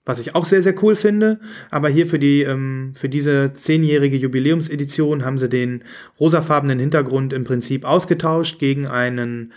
Was 0.05 0.21
ich 0.21 0.35
auch 0.35 0.47
sehr, 0.47 0.63
sehr 0.63 0.83
cool 0.83 0.97
finde. 0.97 1.39
Aber 1.71 1.89
hier 1.89 2.07
für, 2.07 2.19
die, 2.19 2.43
ähm, 2.43 2.93
für 2.95 3.09
diese 3.09 3.53
zehnjährige 3.53 4.17
Jubiläumsedition 4.17 5.25
haben 5.25 5.39
sie 5.39 5.49
den 5.49 5.85
rosafarbenen 6.19 6.79
Hintergrund 6.79 7.33
im 7.33 7.45
Prinzip 7.45 7.85
ausgetauscht 7.85 8.59
gegen 8.59 8.87
einen 8.87 9.53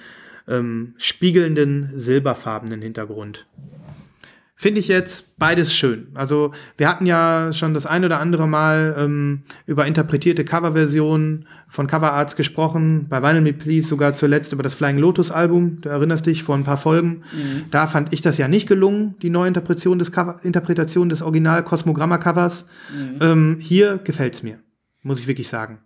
ähm, 0.48 0.94
spiegelnden 0.98 1.92
silberfarbenen 1.96 2.82
Hintergrund. 2.82 3.46
Finde 4.62 4.80
ich 4.80 4.88
jetzt 4.88 5.40
beides 5.40 5.74
schön. 5.74 6.10
Also 6.14 6.52
wir 6.78 6.88
hatten 6.88 7.08
ja 7.08 7.52
schon 7.52 7.74
das 7.74 7.88
ein 7.88 8.06
oder 8.06 8.20
andere 8.20 8.48
Mal 8.48 8.94
ähm, 8.96 9.42
über 9.66 9.88
interpretierte 9.88 10.46
Coverversionen 10.46 11.48
von 11.68 11.88
Coverarts 11.88 12.36
gesprochen. 12.36 13.08
Bei 13.10 13.24
Vinyl 13.24 13.42
Me 13.42 13.54
Please 13.54 13.88
sogar 13.88 14.14
zuletzt 14.14 14.54
über 14.54 14.62
das 14.62 14.76
Flying 14.76 15.00
Lotus 15.00 15.32
Album. 15.32 15.82
Du 15.82 15.90
erinnerst 15.90 16.28
dich 16.28 16.44
vor 16.44 16.54
ein 16.54 16.64
paar 16.64 16.78
Folgen. 16.78 17.24
Da 17.72 17.88
fand 17.88 18.14
ich 18.14 18.22
das 18.22 18.38
ja 18.38 18.48
nicht 18.48 18.68
gelungen, 18.68 19.16
die 19.24 19.32
Neuinterpretation 19.32 19.98
des 19.98 20.12
Cover 20.12 20.40
Interpretation 20.44 21.10
des 21.10 21.24
Original 21.24 21.64
Cosmogramma 21.64 22.20
Covers. 22.20 22.66
Ähm, 23.20 23.58
hier 23.60 23.98
gefällt's 24.04 24.44
mir, 24.44 24.60
muss 25.02 25.20
ich 25.20 25.26
wirklich 25.28 25.48
sagen. 25.48 25.80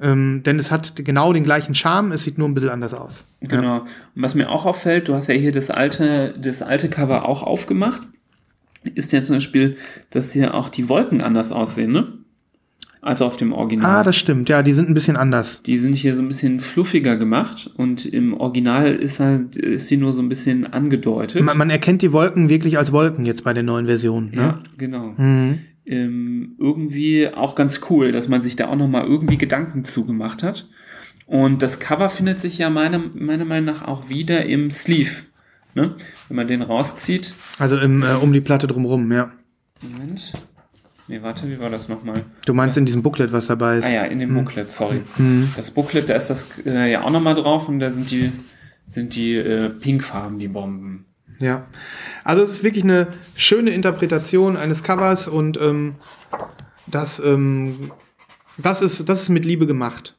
Ähm, 0.00 0.42
denn 0.44 0.58
es 0.58 0.70
hat 0.70 0.96
genau 0.96 1.32
den 1.32 1.44
gleichen 1.44 1.74
Charme, 1.74 2.12
es 2.12 2.24
sieht 2.24 2.36
nur 2.36 2.48
ein 2.48 2.54
bisschen 2.54 2.70
anders 2.70 2.94
aus. 2.94 3.24
Genau. 3.40 3.80
Und 4.14 4.22
was 4.22 4.34
mir 4.34 4.50
auch 4.50 4.66
auffällt, 4.66 5.08
du 5.08 5.14
hast 5.14 5.28
ja 5.28 5.34
hier 5.34 5.52
das 5.52 5.70
alte, 5.70 6.34
das 6.36 6.62
alte 6.62 6.88
Cover 6.88 7.28
auch 7.28 7.42
aufgemacht, 7.42 8.02
ist 8.94 9.12
ja 9.12 9.22
zum 9.22 9.36
Beispiel, 9.36 9.76
dass 10.10 10.32
hier 10.32 10.54
auch 10.54 10.68
die 10.68 10.88
Wolken 10.88 11.20
anders 11.20 11.52
aussehen, 11.52 11.92
ne? 11.92 12.12
Als 13.00 13.20
auf 13.20 13.36
dem 13.36 13.52
Original. 13.52 14.00
Ah, 14.00 14.02
das 14.02 14.16
stimmt. 14.16 14.48
Ja, 14.48 14.62
die 14.62 14.72
sind 14.72 14.88
ein 14.88 14.94
bisschen 14.94 15.18
anders. 15.18 15.60
Die 15.62 15.76
sind 15.76 15.94
hier 15.94 16.14
so 16.16 16.22
ein 16.22 16.28
bisschen 16.28 16.58
fluffiger 16.58 17.16
gemacht 17.18 17.70
und 17.76 18.06
im 18.06 18.32
Original 18.32 18.94
ist, 18.94 19.20
halt, 19.20 19.56
ist 19.56 19.88
sie 19.88 19.98
nur 19.98 20.14
so 20.14 20.22
ein 20.22 20.30
bisschen 20.30 20.72
angedeutet. 20.72 21.42
Man, 21.42 21.58
man 21.58 21.68
erkennt 21.68 22.00
die 22.00 22.12
Wolken 22.12 22.48
wirklich 22.48 22.78
als 22.78 22.92
Wolken 22.92 23.26
jetzt 23.26 23.44
bei 23.44 23.52
den 23.52 23.66
neuen 23.66 23.86
Versionen. 23.86 24.30
Ne? 24.30 24.36
ja, 24.36 24.58
genau. 24.78 25.12
Mhm. 25.18 25.58
Ähm, 25.86 26.54
irgendwie 26.58 27.28
auch 27.28 27.54
ganz 27.54 27.80
cool, 27.90 28.10
dass 28.10 28.28
man 28.28 28.40
sich 28.40 28.56
da 28.56 28.68
auch 28.68 28.76
nochmal 28.76 29.04
irgendwie 29.04 29.36
Gedanken 29.36 29.84
zugemacht 29.84 30.42
hat. 30.42 30.66
Und 31.26 31.62
das 31.62 31.80
Cover 31.80 32.08
findet 32.08 32.38
sich 32.38 32.58
ja 32.58 32.70
meiner, 32.70 32.98
meiner 33.14 33.44
Meinung 33.44 33.66
nach 33.66 33.82
auch 33.82 34.08
wieder 34.08 34.46
im 34.46 34.70
Sleeve. 34.70 35.24
Ne? 35.74 35.96
Wenn 36.28 36.36
man 36.36 36.46
den 36.46 36.62
rauszieht. 36.62 37.34
Also 37.58 37.78
im, 37.78 38.02
äh, 38.02 38.14
um 38.14 38.32
die 38.32 38.40
Platte 38.40 38.66
drumrum, 38.66 39.10
ja. 39.12 39.32
Moment. 39.82 40.32
Nee, 41.08 41.20
warte, 41.20 41.50
wie 41.50 41.60
war 41.60 41.68
das 41.68 41.88
nochmal? 41.88 42.24
Du 42.46 42.54
meinst 42.54 42.78
in 42.78 42.86
diesem 42.86 43.02
Booklet, 43.02 43.32
was 43.32 43.46
dabei 43.46 43.78
ist. 43.78 43.84
Ah 43.84 43.90
ja, 43.90 44.02
in 44.04 44.20
dem 44.20 44.34
Booklet, 44.34 44.70
sorry. 44.70 45.02
Mhm. 45.18 45.52
Das 45.56 45.70
Booklet, 45.70 46.08
da 46.08 46.14
ist 46.14 46.28
das 46.28 46.46
äh, 46.64 46.92
ja 46.92 47.02
auch 47.02 47.10
nochmal 47.10 47.34
drauf 47.34 47.68
und 47.68 47.80
da 47.80 47.90
sind 47.90 48.10
die, 48.10 48.32
sind 48.86 49.14
die 49.14 49.34
äh, 49.34 49.68
Pinkfarben, 49.68 50.38
die 50.38 50.48
Bomben. 50.48 51.04
Ja. 51.38 51.66
Also 52.22 52.42
es 52.42 52.50
ist 52.52 52.64
wirklich 52.64 52.84
eine 52.84 53.08
schöne 53.34 53.70
Interpretation 53.70 54.56
eines 54.56 54.82
Covers 54.82 55.28
und 55.28 55.58
ähm, 55.60 55.96
das, 56.86 57.20
ähm, 57.20 57.90
das, 58.58 58.82
ist, 58.82 59.08
das 59.08 59.22
ist 59.22 59.28
mit 59.28 59.44
Liebe 59.44 59.66
gemacht. 59.66 60.14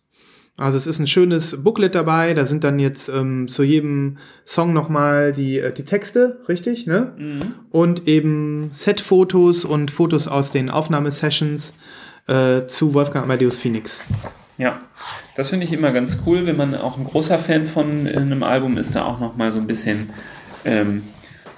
Also 0.57 0.78
es 0.78 0.88
ist 0.88 0.99
ein 0.99 1.07
schönes 1.07 1.61
Booklet 1.61 1.95
dabei, 1.95 2.34
da 2.34 2.45
sind 2.45 2.63
dann 2.63 2.80
jetzt 2.80 3.09
ähm, 3.09 3.49
zu 3.49 3.63
jedem 3.63 4.18
Song 4.45 4.72
nochmal 4.72 5.34
die, 5.34 5.59
äh, 5.59 5.74
die 5.74 5.84
Texte, 5.84 6.39
richtig, 6.47 6.88
ne? 6.88 7.13
Und 7.72 8.07
eben 8.07 8.70
Set-Fotos 8.72 9.66
und 9.66 9.91
Fotos 9.91 10.30
aus 10.30 10.51
den 10.51 10.70
Aufnahmesessions 10.70 11.74
äh, 12.28 12.68
zu 12.68 12.93
Wolfgang 12.93 13.26
Amadeus 13.26 13.57
Phoenix. 13.57 14.01
Ja, 14.57 14.80
das 15.36 15.49
finde 15.49 15.66
ich 15.66 15.74
immer 15.74 15.91
ganz 15.91 16.20
cool, 16.26 16.45
wenn 16.45 16.55
man 16.55 16.74
auch 16.76 16.97
ein 16.97 17.03
großer 17.03 17.38
Fan 17.38 17.68
von 17.68 18.07
äh, 18.07 18.16
einem 18.16 18.41
Album 18.41 18.78
ist, 18.78 18.95
da 18.95 19.03
auch 19.03 19.20
nochmal 19.20 19.51
so 19.51 19.59
ein 19.59 19.68
bisschen, 19.68 20.11
ähm, 20.66 21.03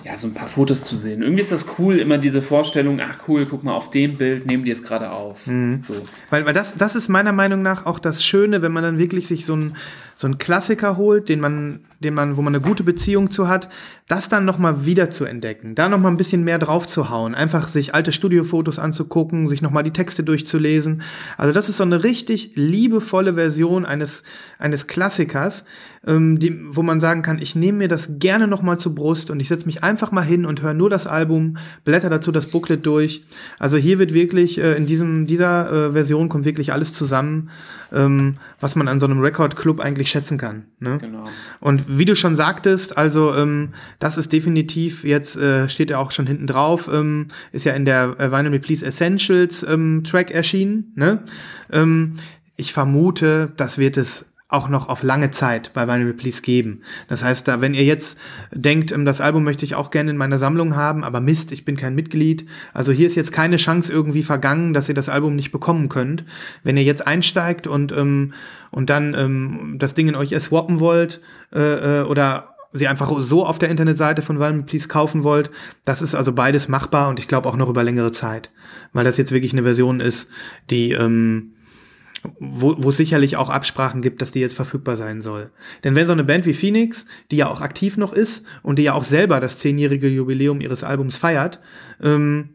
ja, 0.03 0.17
so 0.17 0.27
ein 0.27 0.33
paar 0.33 0.47
Fotos 0.47 0.83
zu 0.83 0.95
sehen. 0.95 1.21
Irgendwie 1.21 1.41
ist 1.41 1.51
das 1.51 1.65
cool, 1.79 1.97
immer 1.97 2.17
diese 2.17 2.41
Vorstellung, 2.41 2.99
ach 3.01 3.27
cool, 3.27 3.45
guck 3.45 3.63
mal 3.63 3.73
auf 3.73 3.89
dem 3.89 4.17
Bild, 4.17 4.45
nehmen 4.45 4.63
die 4.63 4.71
es 4.71 4.83
gerade 4.83 5.11
auf. 5.11 5.41
So. 5.83 6.05
Weil, 6.29 6.45
weil 6.45 6.53
das, 6.53 6.75
das 6.75 6.95
ist 6.95 7.09
meiner 7.09 7.33
Meinung 7.33 7.61
nach 7.61 7.85
auch 7.85 7.99
das 7.99 8.23
Schöne, 8.23 8.61
wenn 8.61 8.71
man 8.71 8.83
dann 8.83 8.99
wirklich 8.99 9.27
sich 9.27 9.45
so 9.45 9.53
einen 9.53 9.75
so 10.19 10.25
einen 10.25 10.39
Klassiker 10.39 10.97
holt, 10.97 11.29
den 11.29 11.39
man, 11.39 11.81
den 11.99 12.15
man, 12.15 12.37
wo 12.37 12.41
man 12.41 12.55
eine 12.55 12.63
gute 12.63 12.83
Beziehung 12.83 13.29
zu 13.29 13.47
hat, 13.47 13.69
das 14.07 14.29
dann 14.29 14.45
nochmal 14.45 14.83
wieder 14.83 15.11
zu 15.11 15.25
entdecken, 15.25 15.75
da 15.75 15.89
nochmal 15.89 16.11
ein 16.11 16.17
bisschen 16.17 16.43
mehr 16.43 16.57
drauf 16.57 16.87
zu 16.87 17.11
hauen, 17.11 17.35
einfach 17.35 17.67
sich 17.67 17.93
alte 17.93 18.11
Studiofotos 18.11 18.79
anzugucken, 18.79 19.47
sich 19.47 19.61
nochmal 19.61 19.83
die 19.83 19.91
Texte 19.91 20.23
durchzulesen. 20.23 21.03
Also 21.37 21.53
das 21.53 21.69
ist 21.69 21.77
so 21.77 21.83
eine 21.83 22.03
richtig 22.03 22.53
liebevolle 22.55 23.35
Version 23.35 23.85
eines, 23.85 24.23
eines 24.57 24.87
Klassikers, 24.87 25.65
ähm, 26.07 26.39
die, 26.39 26.57
wo 26.67 26.81
man 26.81 26.99
sagen 26.99 27.21
kann, 27.21 27.37
ich 27.37 27.55
nehme 27.55 27.79
mir 27.79 27.87
das 27.87 28.09
gerne 28.17 28.47
nochmal 28.47 28.79
zur 28.79 28.95
Brust 28.95 29.29
und 29.29 29.39
ich 29.39 29.49
setze 29.49 29.67
mich 29.67 29.83
einfach 29.83 30.11
mal 30.11 30.23
hin 30.23 30.47
und 30.47 30.63
höre 30.63 30.73
nur 30.73 30.89
das 30.89 31.05
Album, 31.05 31.57
blätter 31.85 32.09
dazu 32.09 32.31
das 32.31 32.47
Booklet 32.47 32.85
durch. 32.87 33.23
Also 33.59 33.77
hier 33.77 33.99
wird 33.99 34.15
wirklich, 34.15 34.57
äh, 34.57 34.77
in 34.77 34.87
diesem, 34.87 35.27
dieser 35.27 35.89
äh, 35.89 35.91
Version 35.91 36.27
kommt 36.27 36.45
wirklich 36.45 36.73
alles 36.73 36.93
zusammen, 36.93 37.49
ähm, 37.93 38.37
was 38.59 38.75
man 38.75 38.87
an 38.87 38.99
so 38.99 39.05
einem 39.05 39.19
Record-Club 39.19 39.79
eigentlich 39.79 40.09
schätzen 40.09 40.37
kann. 40.37 40.65
Ne? 40.79 40.97
Genau. 40.99 41.23
Und 41.59 41.83
wie 41.87 42.05
du 42.05 42.15
schon 42.15 42.35
sagtest, 42.35 42.97
also 42.97 43.33
ähm, 43.33 43.69
das 43.99 44.17
ist 44.17 44.31
definitiv, 44.31 45.03
jetzt 45.03 45.35
äh, 45.37 45.69
steht 45.69 45.89
ja 45.89 45.97
auch 45.97 46.11
schon 46.11 46.27
hinten 46.27 46.47
drauf, 46.47 46.89
ähm, 46.91 47.27
ist 47.51 47.65
ja 47.65 47.73
in 47.73 47.85
der 47.85 48.15
äh, 48.19 48.31
Vinyl 48.31 48.59
Please 48.59 48.85
Essentials 48.85 49.63
ähm, 49.63 50.03
Track 50.03 50.31
erschienen. 50.31 50.91
Ne? 50.95 51.23
Ähm, 51.71 52.17
ich 52.55 52.73
vermute, 52.73 53.51
das 53.57 53.77
wird 53.77 53.97
es 53.97 54.25
auch 54.49 54.69
noch 54.69 54.87
auf 54.87 55.03
lange 55.03 55.31
Zeit 55.31 55.71
bei 55.73 55.87
Vinyl 55.87 56.13
Please 56.13 56.41
geben. 56.41 56.81
Das 57.09 57.21
heißt, 57.21 57.47
da, 57.47 57.59
wenn 57.59 57.73
ihr 57.73 57.83
jetzt 57.83 58.17
denkt, 58.51 58.93
ähm, 58.93 59.03
das 59.03 59.19
Album 59.19 59.43
möchte 59.43 59.65
ich 59.65 59.75
auch 59.75 59.91
gerne 59.91 60.11
in 60.11 60.17
meiner 60.17 60.39
Sammlung 60.39 60.75
haben, 60.75 61.03
aber 61.03 61.19
Mist, 61.19 61.51
ich 61.51 61.65
bin 61.65 61.75
kein 61.75 61.95
Mitglied. 61.95 62.45
Also 62.73 62.93
hier 62.93 63.07
ist 63.07 63.15
jetzt 63.15 63.33
keine 63.33 63.57
Chance 63.57 63.91
irgendwie 63.91 64.23
vergangen, 64.23 64.73
dass 64.73 64.87
ihr 64.87 64.95
das 64.95 65.09
Album 65.09 65.35
nicht 65.35 65.51
bekommen 65.51 65.89
könnt. 65.89 66.23
Wenn 66.63 66.77
ihr 66.77 66.83
jetzt 66.83 67.05
einsteigt 67.05 67.67
und, 67.67 67.91
ähm, 67.91 68.33
und 68.71 68.89
dann 68.89 69.13
ähm, 69.15 69.75
das 69.79 69.95
Ding 69.95 70.07
in 70.07 70.15
euch 70.15 70.37
swappen 70.39 70.79
wollt 70.79 71.19
äh, 71.53 72.01
äh, 72.01 72.03
oder 72.03 72.55
sie 72.71 72.87
einfach 72.87 73.11
so 73.19 73.45
auf 73.45 73.59
der 73.59 73.69
Internetseite 73.69 74.21
von 74.21 74.39
Vinyl 74.39 74.63
Please 74.63 74.87
kaufen 74.87 75.23
wollt, 75.23 75.49
das 75.83 76.01
ist 76.01 76.15
also 76.15 76.31
beides 76.31 76.69
machbar 76.69 77.09
und 77.09 77.19
ich 77.19 77.27
glaube 77.27 77.49
auch 77.49 77.57
noch 77.57 77.69
über 77.69 77.83
längere 77.83 78.13
Zeit. 78.13 78.49
Weil 78.93 79.03
das 79.03 79.17
jetzt 79.17 79.33
wirklich 79.33 79.51
eine 79.51 79.63
Version 79.63 79.99
ist, 79.99 80.29
die 80.69 80.93
ähm, 80.93 81.51
wo, 82.39 82.75
wo 82.77 82.89
es 82.89 82.97
sicherlich 82.97 83.37
auch 83.37 83.49
Absprachen 83.49 84.01
gibt, 84.01 84.21
dass 84.21 84.31
die 84.31 84.39
jetzt 84.39 84.55
verfügbar 84.55 84.97
sein 84.97 85.21
soll. 85.21 85.51
Denn 85.83 85.95
wenn 85.95 86.07
so 86.07 86.13
eine 86.13 86.23
Band 86.23 86.45
wie 86.45 86.53
Phoenix, 86.53 87.05
die 87.31 87.37
ja 87.37 87.47
auch 87.47 87.61
aktiv 87.61 87.97
noch 87.97 88.13
ist 88.13 88.43
und 88.63 88.79
die 88.79 88.83
ja 88.83 88.93
auch 88.93 89.03
selber 89.03 89.39
das 89.39 89.57
zehnjährige 89.57 90.07
Jubiläum 90.07 90.61
ihres 90.61 90.83
Albums 90.83 91.17
feiert, 91.17 91.59
ähm, 92.01 92.49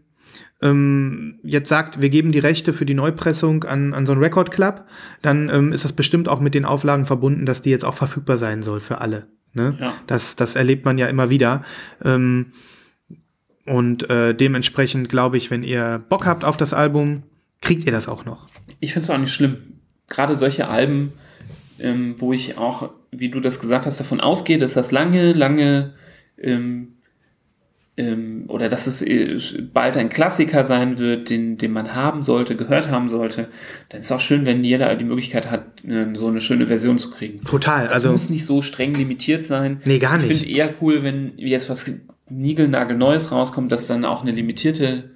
ähm, 0.60 1.40
jetzt 1.42 1.68
sagt, 1.68 2.00
wir 2.00 2.08
geben 2.08 2.32
die 2.32 2.38
Rechte 2.38 2.72
für 2.72 2.86
die 2.86 2.94
Neupressung 2.94 3.64
an, 3.64 3.94
an 3.94 4.06
so 4.06 4.12
einen 4.12 4.22
Record 4.22 4.52
Club, 4.52 4.86
dann 5.20 5.50
ähm, 5.52 5.72
ist 5.72 5.84
das 5.84 5.92
bestimmt 5.92 6.28
auch 6.28 6.40
mit 6.40 6.54
den 6.54 6.64
Auflagen 6.64 7.04
verbunden, 7.04 7.46
dass 7.46 7.62
die 7.62 7.70
jetzt 7.70 7.84
auch 7.84 7.94
verfügbar 7.94 8.38
sein 8.38 8.62
soll 8.62 8.80
für 8.80 9.00
alle. 9.00 9.26
Ne? 9.54 9.74
Ja. 9.78 9.94
Das, 10.06 10.36
das 10.36 10.54
erlebt 10.54 10.84
man 10.84 10.98
ja 10.98 11.08
immer 11.08 11.30
wieder. 11.30 11.64
Ähm, 12.04 12.52
und 13.66 14.08
äh, 14.08 14.34
dementsprechend 14.34 15.08
glaube 15.08 15.36
ich, 15.36 15.50
wenn 15.50 15.62
ihr 15.62 16.02
Bock 16.08 16.26
habt 16.26 16.44
auf 16.44 16.56
das 16.56 16.72
Album, 16.72 17.24
kriegt 17.60 17.84
ihr 17.84 17.92
das 17.92 18.08
auch 18.08 18.24
noch. 18.24 18.46
Ich 18.82 18.92
finde 18.92 19.04
es 19.04 19.10
auch 19.10 19.18
nicht 19.18 19.32
schlimm. 19.32 19.56
Gerade 20.08 20.34
solche 20.36 20.68
Alben, 20.68 21.12
ähm, 21.78 22.16
wo 22.18 22.32
ich 22.32 22.58
auch, 22.58 22.90
wie 23.12 23.28
du 23.30 23.40
das 23.40 23.60
gesagt 23.60 23.86
hast, 23.86 23.98
davon 24.00 24.20
ausgehe, 24.20 24.58
dass 24.58 24.74
das 24.74 24.90
lange, 24.90 25.32
lange 25.32 25.92
ähm, 26.36 26.88
ähm, 27.96 28.44
oder 28.48 28.68
dass 28.68 28.86
es 28.86 29.02
äh, 29.02 29.38
bald 29.72 29.96
ein 29.96 30.08
Klassiker 30.08 30.64
sein 30.64 30.98
wird, 30.98 31.28
den, 31.30 31.58
den 31.58 31.72
man 31.72 31.94
haben 31.94 32.22
sollte, 32.22 32.56
gehört 32.56 32.88
haben 32.90 33.08
sollte, 33.08 33.48
dann 33.90 34.00
ist 34.00 34.06
es 34.06 34.12
auch 34.12 34.20
schön, 34.20 34.46
wenn 34.46 34.64
jeder 34.64 34.94
die 34.96 35.04
Möglichkeit 35.04 35.50
hat, 35.50 35.84
äh, 35.84 36.06
so 36.14 36.26
eine 36.28 36.40
schöne 36.40 36.66
Version 36.66 36.98
zu 36.98 37.10
kriegen. 37.10 37.44
Total. 37.44 37.84
Das 37.84 37.92
also 37.92 38.10
muss 38.12 38.30
nicht 38.30 38.44
so 38.46 38.62
streng 38.62 38.94
limitiert 38.94 39.44
sein. 39.44 39.80
Nee, 39.84 39.98
gar 39.98 40.18
Ich 40.20 40.26
nicht. 40.28 40.40
finde 40.40 40.54
eher 40.56 40.74
cool, 40.80 41.02
wenn 41.02 41.32
jetzt 41.36 41.68
was 41.70 41.90
niegelnagelneues 42.30 43.30
rauskommt, 43.30 43.70
dass 43.70 43.82
es 43.82 43.86
dann 43.88 44.04
auch 44.06 44.22
eine 44.22 44.32
limitierte, 44.32 45.10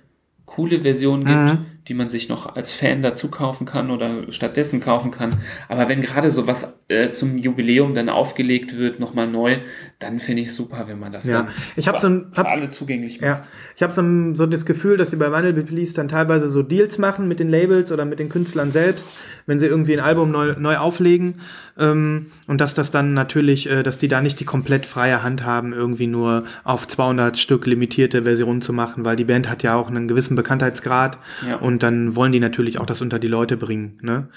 coole 0.45 0.83
Version 0.83 1.25
gibt, 1.25 1.37
Mhm. 1.37 1.59
Die 1.89 1.95
man 1.95 2.11
sich 2.11 2.29
noch 2.29 2.57
als 2.57 2.73
Fan 2.73 3.03
dazu 3.03 3.29
kaufen 3.29 3.65
kann 3.67 3.91
oder 3.91 4.31
stattdessen 4.33 4.81
kaufen 4.81 5.11
kann. 5.11 5.37
Aber 5.69 5.89
wenn 5.89 6.01
gerade 6.03 6.31
sowas 6.31 6.75
äh, 6.89 7.11
zum 7.11 7.39
Jubiläum 7.39 7.95
dann 7.95 8.09
aufgelegt 8.09 8.77
wird, 8.77 9.01
nochmal 9.01 9.27
neu, 9.27 9.59
dann 9.99 10.19
finde 10.21 10.43
ich 10.43 10.49
es 10.49 10.55
super, 10.57 10.85
wenn 10.87 10.99
man 11.01 11.13
das 11.13 11.27
Ja. 11.27 11.43
dann 11.43 11.49
Ich 11.77 11.89
hab 11.89 12.01
so 12.01 12.09
ein- 12.09 12.27
für 12.33 12.39
hab- 12.41 12.49
alle 12.51 12.69
zugänglich 12.69 13.21
macht. 13.21 13.27
Ja, 13.29 13.43
ich 13.77 13.83
habe 13.83 13.93
so, 13.95 14.03
ein- 14.03 14.37
so 14.37 14.47
das 14.47 14.65
Gefühl, 14.67 14.97
dass 14.97 15.11
die 15.11 15.17
bei 15.17 15.31
Vinyl 15.33 15.53
Please 15.65 15.95
dann 15.95 16.09
teilweise 16.09 16.49
so 16.51 16.63
Deals 16.63 16.99
machen 16.99 17.27
mit 17.29 17.41
den 17.41 17.49
Labels 17.49 17.91
oder 17.93 18.05
mit 18.05 18.19
den 18.19 18.29
Künstlern 18.29 18.71
selbst, 18.73 19.07
wenn 19.47 19.59
sie 19.61 19.67
irgendwie 19.67 19.95
ein 19.95 20.01
Album 20.05 20.31
neu, 20.31 20.55
neu 20.59 20.77
auflegen 20.77 21.41
ähm, 21.79 22.27
und 22.47 22.61
dass 22.61 22.75
das 22.75 22.91
dann 22.91 23.15
natürlich, 23.15 23.69
äh, 23.71 23.83
dass 23.83 23.99
die 23.99 24.09
da 24.09 24.21
nicht 24.21 24.39
die 24.41 24.45
komplett 24.45 24.87
freie 24.87 25.23
Hand 25.23 25.45
haben, 25.45 25.73
irgendwie 25.73 26.07
nur 26.07 26.45
auf 26.65 26.87
200 26.89 27.39
Stück 27.39 27.67
limitierte 27.67 28.23
Versionen 28.23 28.63
zu 28.63 28.73
machen, 28.73 29.05
weil 29.05 29.17
die 29.17 29.25
Band 29.25 29.49
hat 29.51 29.63
ja 29.63 29.75
auch 29.77 29.89
einen 29.89 30.09
gewissen 30.09 30.37
Bekanntheitsgrad 30.37 31.19
Ja. 31.49 31.57
und 31.57 31.76
dann 31.83 32.17
wollen 32.17 32.33
die 32.33 32.41
natürlich 32.41 32.79
auch 32.79 32.87
das 32.87 33.03
unter 33.03 33.19
die 33.19 33.29
Leute 33.29 33.57
bringen. 33.57 33.99
Ne? 34.03 34.29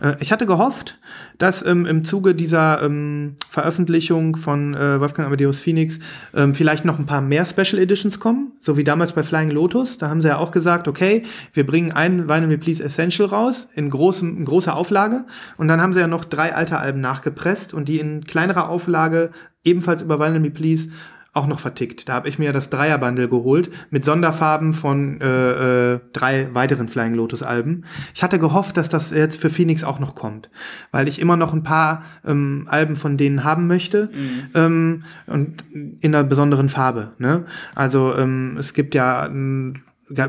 Äh, 0.00 0.16
ich 0.20 0.32
hatte 0.32 0.46
gehofft, 0.46 0.98
dass 1.38 1.64
ähm, 1.64 1.86
im 1.86 2.04
Zuge 2.04 2.34
dieser 2.34 2.82
ähm, 2.82 3.36
Veröffentlichung 3.50 4.36
von 4.36 4.74
äh, 4.74 5.00
Wolfgang 5.00 5.26
Amadeus 5.26 5.60
Phoenix 5.60 5.98
ähm, 6.34 6.54
vielleicht 6.54 6.84
noch 6.84 6.98
ein 6.98 7.06
paar 7.06 7.20
mehr 7.20 7.44
Special 7.44 7.80
Editions 7.80 8.20
kommen, 8.20 8.52
so 8.60 8.76
wie 8.76 8.84
damals 8.84 9.12
bei 9.12 9.22
Flying 9.22 9.50
Lotus. 9.50 9.98
Da 9.98 10.08
haben 10.08 10.22
sie 10.22 10.28
ja 10.28 10.38
auch 10.38 10.50
gesagt, 10.50 10.88
okay, 10.88 11.24
wir 11.52 11.66
bringen 11.66 11.92
ein 11.92 12.28
Vinyl 12.28 12.48
Me 12.48 12.58
Please 12.58 12.82
Essential 12.82 13.28
raus 13.28 13.68
in, 13.74 13.90
großem, 13.90 14.38
in 14.38 14.44
großer 14.44 14.74
Auflage 14.74 15.24
und 15.56 15.68
dann 15.68 15.80
haben 15.80 15.94
sie 15.94 16.00
ja 16.00 16.06
noch 16.06 16.24
drei 16.24 16.54
alte 16.54 16.78
Alben 16.78 17.00
nachgepresst 17.00 17.74
und 17.74 17.88
die 17.88 17.98
in 17.98 18.24
kleinerer 18.24 18.68
Auflage 18.68 19.30
ebenfalls 19.64 20.02
über 20.02 20.18
Vinyl 20.18 20.40
Me 20.40 20.50
Please 20.50 20.88
auch 21.34 21.46
noch 21.46 21.60
vertickt. 21.60 22.08
Da 22.08 22.14
habe 22.14 22.28
ich 22.28 22.38
mir 22.38 22.52
das 22.52 22.68
Dreierbundle 22.68 23.28
geholt 23.28 23.70
mit 23.90 24.04
Sonderfarben 24.04 24.74
von 24.74 25.20
äh, 25.20 25.94
äh, 25.94 26.00
drei 26.12 26.54
weiteren 26.54 26.88
Flying 26.88 27.14
Lotus 27.14 27.42
Alben. 27.42 27.84
Ich 28.14 28.22
hatte 28.22 28.38
gehofft, 28.38 28.76
dass 28.76 28.90
das 28.90 29.10
jetzt 29.10 29.40
für 29.40 29.48
Phoenix 29.48 29.82
auch 29.82 29.98
noch 29.98 30.14
kommt, 30.14 30.50
weil 30.90 31.08
ich 31.08 31.18
immer 31.18 31.36
noch 31.36 31.54
ein 31.54 31.62
paar 31.62 32.02
ähm, 32.26 32.66
Alben 32.68 32.96
von 32.96 33.16
denen 33.16 33.44
haben 33.44 33.66
möchte 33.66 34.10
ähm, 34.54 35.04
und 35.26 35.64
in 35.72 36.14
einer 36.14 36.24
besonderen 36.24 36.68
Farbe. 36.68 37.12
Ne? 37.18 37.46
Also 37.74 38.14
ähm, 38.16 38.56
es 38.58 38.74
gibt 38.74 38.94
ja 38.94 39.28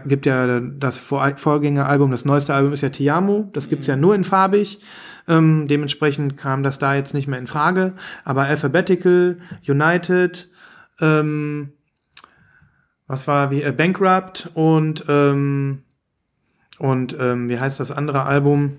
gibt 0.05 0.25
ja 0.25 0.61
das 0.61 0.97
Vor 0.97 1.29
Vorgängeralbum, 1.35 2.11
das 2.11 2.23
neueste 2.23 2.53
Album 2.53 2.71
ist 2.71 2.81
ja 2.81 2.89
Ti 2.89 3.09
Amo, 3.09 3.49
das 3.53 3.67
gibt's 3.67 3.87
ja 3.87 3.97
nur 3.97 4.15
in 4.15 4.23
farbig. 4.23 4.79
Ähm, 5.27 5.67
dementsprechend 5.67 6.37
kam 6.37 6.63
das 6.63 6.79
da 6.79 6.95
jetzt 6.95 7.13
nicht 7.13 7.27
mehr 7.27 7.39
in 7.39 7.47
Frage. 7.47 7.93
Aber 8.25 8.43
Alphabetical, 8.43 9.37
United, 9.67 10.49
ähm, 10.99 11.73
was 13.07 13.27
war 13.27 13.51
wie 13.51 13.63
äh, 13.63 13.71
Bankrupt 13.71 14.49
und 14.53 15.05
ähm, 15.07 15.83
und 16.79 17.15
ähm, 17.19 17.49
wie 17.49 17.59
heißt 17.59 17.79
das 17.79 17.91
andere 17.91 18.23
Album? 18.23 18.77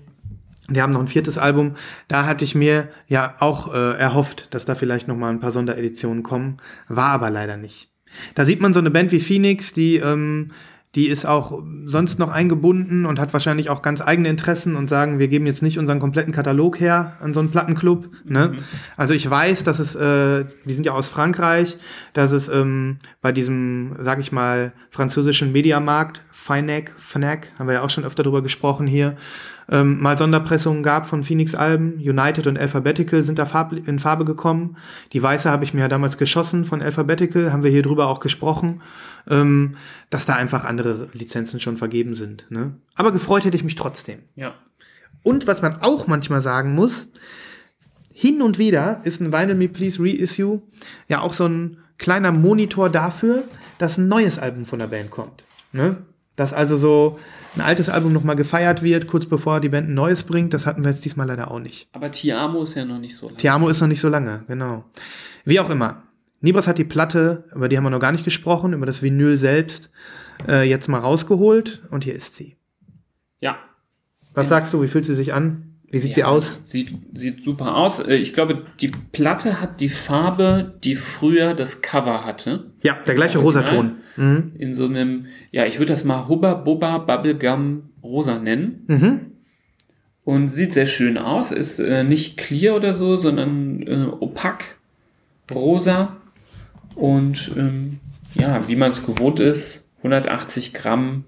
Die 0.69 0.81
haben 0.81 0.93
noch 0.93 0.99
ein 0.99 1.07
viertes 1.07 1.37
Album. 1.37 1.75
Da 2.07 2.25
hatte 2.25 2.43
ich 2.43 2.55
mir 2.55 2.89
ja 3.07 3.35
auch 3.39 3.73
äh, 3.73 3.97
erhofft, 3.97 4.53
dass 4.53 4.65
da 4.65 4.75
vielleicht 4.75 5.07
noch 5.07 5.15
mal 5.15 5.29
ein 5.29 5.39
paar 5.39 5.51
Sondereditionen 5.51 6.23
kommen. 6.23 6.57
War 6.87 7.11
aber 7.11 7.29
leider 7.29 7.55
nicht. 7.55 7.89
Da 8.33 8.45
sieht 8.45 8.61
man 8.61 8.73
so 8.73 8.79
eine 8.79 8.91
Band 8.91 9.11
wie 9.11 9.19
Phoenix, 9.19 9.73
die 9.73 9.97
ähm, 9.97 10.51
die 10.95 11.07
ist 11.07 11.25
auch 11.25 11.61
sonst 11.85 12.19
noch 12.19 12.31
eingebunden 12.31 13.05
und 13.05 13.19
hat 13.19 13.33
wahrscheinlich 13.33 13.69
auch 13.69 13.81
ganz 13.81 13.99
eigene 14.01 14.29
Interessen 14.29 14.77
und 14.77 14.89
sagen, 14.89 15.19
wir 15.19 15.27
geben 15.27 15.45
jetzt 15.45 15.61
nicht 15.61 15.77
unseren 15.77 15.99
kompletten 15.99 16.33
Katalog 16.33 16.79
her 16.79 17.17
an 17.19 17.33
so 17.33 17.41
einen 17.41 17.51
Plattenclub. 17.51 18.09
Ne? 18.23 18.55
Also 18.95 19.13
ich 19.13 19.29
weiß, 19.29 19.63
dass 19.63 19.79
es, 19.79 19.93
äh, 19.95 20.45
die 20.63 20.73
sind 20.73 20.85
ja 20.85 20.93
aus 20.93 21.09
Frankreich, 21.09 21.77
dass 22.13 22.31
es 22.31 22.47
ähm, 22.47 22.99
bei 23.21 23.33
diesem, 23.33 23.97
sag 23.99 24.21
ich 24.21 24.31
mal, 24.31 24.71
französischen 24.89 25.51
Mediamarkt, 25.51 26.21
Finac, 26.31 26.95
Fnac, 26.97 27.49
haben 27.59 27.67
wir 27.67 27.73
ja 27.73 27.81
auch 27.81 27.89
schon 27.89 28.05
öfter 28.05 28.23
drüber 28.23 28.41
gesprochen 28.41 28.87
hier, 28.87 29.17
ähm, 29.69 30.01
mal 30.01 30.17
Sonderpressungen 30.17 30.83
gab 30.83 31.05
von 31.05 31.23
Phoenix-Alben. 31.23 31.95
United 31.95 32.47
und 32.47 32.57
Alphabetical 32.57 33.23
sind 33.23 33.39
da 33.39 33.45
farb 33.45 33.73
in 33.73 33.99
Farbe 33.99 34.25
gekommen. 34.25 34.77
Die 35.13 35.21
weiße 35.21 35.49
habe 35.49 35.63
ich 35.63 35.73
mir 35.73 35.81
ja 35.81 35.87
damals 35.87 36.17
geschossen 36.17 36.65
von 36.65 36.81
Alphabetical, 36.81 37.51
haben 37.51 37.63
wir 37.63 37.71
hier 37.71 37.83
drüber 37.83 38.07
auch 38.07 38.19
gesprochen, 38.19 38.81
ähm, 39.29 39.75
dass 40.09 40.25
da 40.25 40.35
einfach 40.35 40.63
andere 40.63 41.09
Lizenzen 41.13 41.59
schon 41.59 41.77
vergeben 41.77 42.15
sind. 42.15 42.45
Ne? 42.49 42.75
Aber 42.95 43.11
gefreut 43.11 43.45
hätte 43.45 43.57
ich 43.57 43.63
mich 43.63 43.75
trotzdem. 43.75 44.19
Ja. 44.35 44.53
Und 45.23 45.47
was 45.47 45.61
man 45.61 45.81
auch 45.81 46.07
manchmal 46.07 46.43
sagen 46.43 46.75
muss, 46.75 47.07
hin 48.13 48.41
und 48.41 48.57
wieder 48.57 49.01
ist 49.03 49.19
ein 49.19 49.33
Vinyl 49.33 49.55
Me 49.55 49.67
Please 49.67 50.01
Reissue 50.01 50.61
ja 51.07 51.21
auch 51.21 51.33
so 51.33 51.45
ein 51.45 51.77
kleiner 51.97 52.31
Monitor 52.31 52.89
dafür, 52.89 53.43
dass 53.77 53.97
ein 53.97 54.07
neues 54.07 54.39
Album 54.39 54.65
von 54.65 54.79
der 54.79 54.87
Band 54.87 55.11
kommt. 55.11 55.43
Ne? 55.71 55.97
Dass 56.35 56.53
also 56.53 56.77
so 56.77 57.19
ein 57.55 57.61
altes 57.61 57.89
Album 57.89 58.11
nochmal 58.11 58.35
gefeiert 58.35 58.83
wird, 58.83 59.07
kurz 59.07 59.25
bevor 59.25 59.61
die 59.61 59.69
Band 59.69 59.89
ein 59.89 59.93
neues 59.93 60.23
bringt. 60.23 60.53
Das 60.53 60.65
hatten 60.65 60.83
wir 60.83 60.91
jetzt 60.91 61.05
diesmal 61.05 61.27
leider 61.27 61.49
auch 61.51 61.59
nicht. 61.59 61.87
Aber 61.93 62.11
Tiamo 62.11 62.63
ist 62.63 62.75
ja 62.75 62.85
noch 62.85 62.99
nicht 62.99 63.15
so 63.15 63.27
lange. 63.27 63.37
Tiamo 63.37 63.69
ist 63.69 63.81
noch 63.81 63.87
nicht 63.87 64.01
so 64.01 64.09
lange, 64.09 64.43
genau. 64.47 64.83
Wie 65.45 65.59
auch 65.59 65.69
immer. 65.69 66.03
Nibras 66.41 66.67
hat 66.67 66.77
die 66.77 66.83
Platte, 66.83 67.45
über 67.55 67.69
die 67.69 67.77
haben 67.77 67.85
wir 67.85 67.89
noch 67.89 67.99
gar 67.99 68.11
nicht 68.11 68.25
gesprochen, 68.25 68.73
über 68.73 68.85
das 68.85 69.01
Vinyl 69.01 69.37
selbst, 69.37 69.89
äh, 70.47 70.67
jetzt 70.69 70.89
mal 70.89 70.99
rausgeholt 70.99 71.81
und 71.89 72.03
hier 72.03 72.13
ist 72.13 72.35
sie. 72.35 72.57
Ja. 73.39 73.57
Was 74.33 74.49
sagst 74.49 74.73
du, 74.73 74.81
wie 74.81 74.87
fühlt 74.87 75.05
sie 75.05 75.15
sich 75.15 75.33
an? 75.33 75.74
Wie 75.91 75.99
sieht 75.99 76.15
sie 76.15 76.21
Ja, 76.21 76.27
aus? 76.27 76.61
Sieht, 76.65 76.89
sieht 77.13 77.43
super 77.43 77.75
aus. 77.75 77.99
Äh, 77.99 78.15
Ich 78.15 78.33
glaube, 78.33 78.63
die 78.81 78.91
Platte 79.11 79.61
hat 79.61 79.79
die 79.81 79.89
Farbe, 79.89 80.75
die 80.83 80.95
früher 80.95 81.53
das 81.53 81.81
Cover 81.81 82.25
hatte. 82.25 82.71
Ja, 82.83 82.97
der 83.05 83.15
gleiche. 83.15 83.37
Rosaton. 83.39 83.97
Mhm. 84.17 84.53
In 84.57 84.73
so 84.73 84.85
einem, 84.85 85.27
ja, 85.51 85.65
ich 85.65 85.79
würde 85.79 85.93
das 85.93 86.03
mal 86.03 86.27
Hubba 86.27 86.53
Bubba 86.55 86.97
Bubblegum 86.99 87.89
Rosa 88.03 88.39
nennen. 88.39 88.83
Mhm. 88.87 89.19
Und 90.23 90.47
sieht 90.49 90.73
sehr 90.73 90.87
schön 90.87 91.17
aus. 91.17 91.51
Ist 91.51 91.79
äh, 91.79 92.03
nicht 92.03 92.37
clear 92.37 92.75
oder 92.75 92.93
so, 92.95 93.17
sondern 93.17 93.83
äh, 93.87 94.07
opak, 94.19 94.77
rosa. 95.53 96.17
Und 96.95 97.51
ähm, 97.57 97.99
ja, 98.33 98.67
wie 98.67 98.75
man 98.75 98.89
es 98.89 99.05
gewohnt 99.05 99.39
ist, 99.39 99.87
180 99.97 100.73
Gramm 100.73 101.25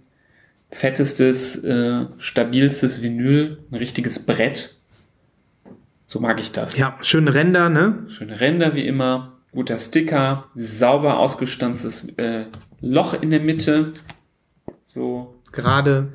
fettestes, 0.70 1.64
äh, 1.64 2.06
stabilstes 2.18 3.02
Vinyl, 3.02 3.60
ein 3.72 3.76
richtiges 3.76 4.26
Brett. 4.26 4.76
So 6.06 6.20
mag 6.20 6.40
ich 6.40 6.52
das. 6.52 6.78
Ja, 6.78 6.98
schöne 7.02 7.34
Ränder, 7.34 7.70
ne? 7.70 8.06
Schöne 8.08 8.40
Ränder 8.40 8.76
wie 8.76 8.88
immer, 8.88 9.38
guter 9.52 9.80
Sticker, 9.80 10.46
sauber 10.56 11.20
ausgestanztes 11.20 12.08
äh, 12.18 12.46
Loch 12.82 13.22
in 13.22 13.30
der 13.30 13.42
Mitte. 13.42 13.94
So, 14.86 15.36
Gerade. 15.52 16.14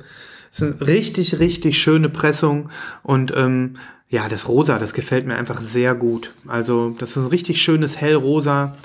Es 0.51 0.61
ist 0.61 0.81
eine 0.81 0.87
richtig, 0.87 1.39
richtig 1.39 1.81
schöne 1.81 2.09
Pressung 2.09 2.69
und 3.01 3.33
ähm, 3.35 3.77
ja, 4.07 4.29
das 4.29 4.47
Rosa, 4.47 4.77
das 4.77 4.93
gefällt 4.93 5.25
mir 5.25 5.35
einfach 5.35 5.59
sehr 5.59 5.95
gut. 5.95 6.31
Also, 6.47 6.95
das 6.99 7.11
ist 7.11 7.17
ein 7.17 7.27
richtig 7.27 7.63
schönes 7.63 7.99
hellrosa. 7.99 8.77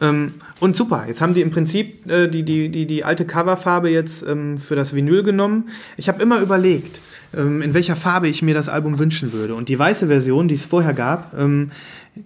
Ähm, 0.00 0.34
und 0.60 0.76
super, 0.76 1.04
jetzt 1.06 1.20
haben 1.20 1.34
die 1.34 1.40
im 1.40 1.50
Prinzip 1.50 2.10
äh, 2.10 2.28
die, 2.28 2.42
die, 2.42 2.68
die, 2.68 2.86
die 2.86 3.04
alte 3.04 3.24
Coverfarbe 3.24 3.90
jetzt 3.90 4.22
ähm, 4.22 4.58
für 4.58 4.76
das 4.76 4.94
Vinyl 4.94 5.22
genommen. 5.22 5.68
Ich 5.96 6.08
habe 6.08 6.22
immer 6.22 6.40
überlegt, 6.40 7.00
ähm, 7.36 7.62
in 7.62 7.74
welcher 7.74 7.96
Farbe 7.96 8.28
ich 8.28 8.42
mir 8.42 8.54
das 8.54 8.68
Album 8.68 8.98
wünschen 8.98 9.32
würde. 9.32 9.54
Und 9.54 9.68
die 9.68 9.78
weiße 9.78 10.08
Version, 10.08 10.48
die 10.48 10.54
es 10.54 10.66
vorher 10.66 10.94
gab, 10.94 11.38
ähm, 11.38 11.70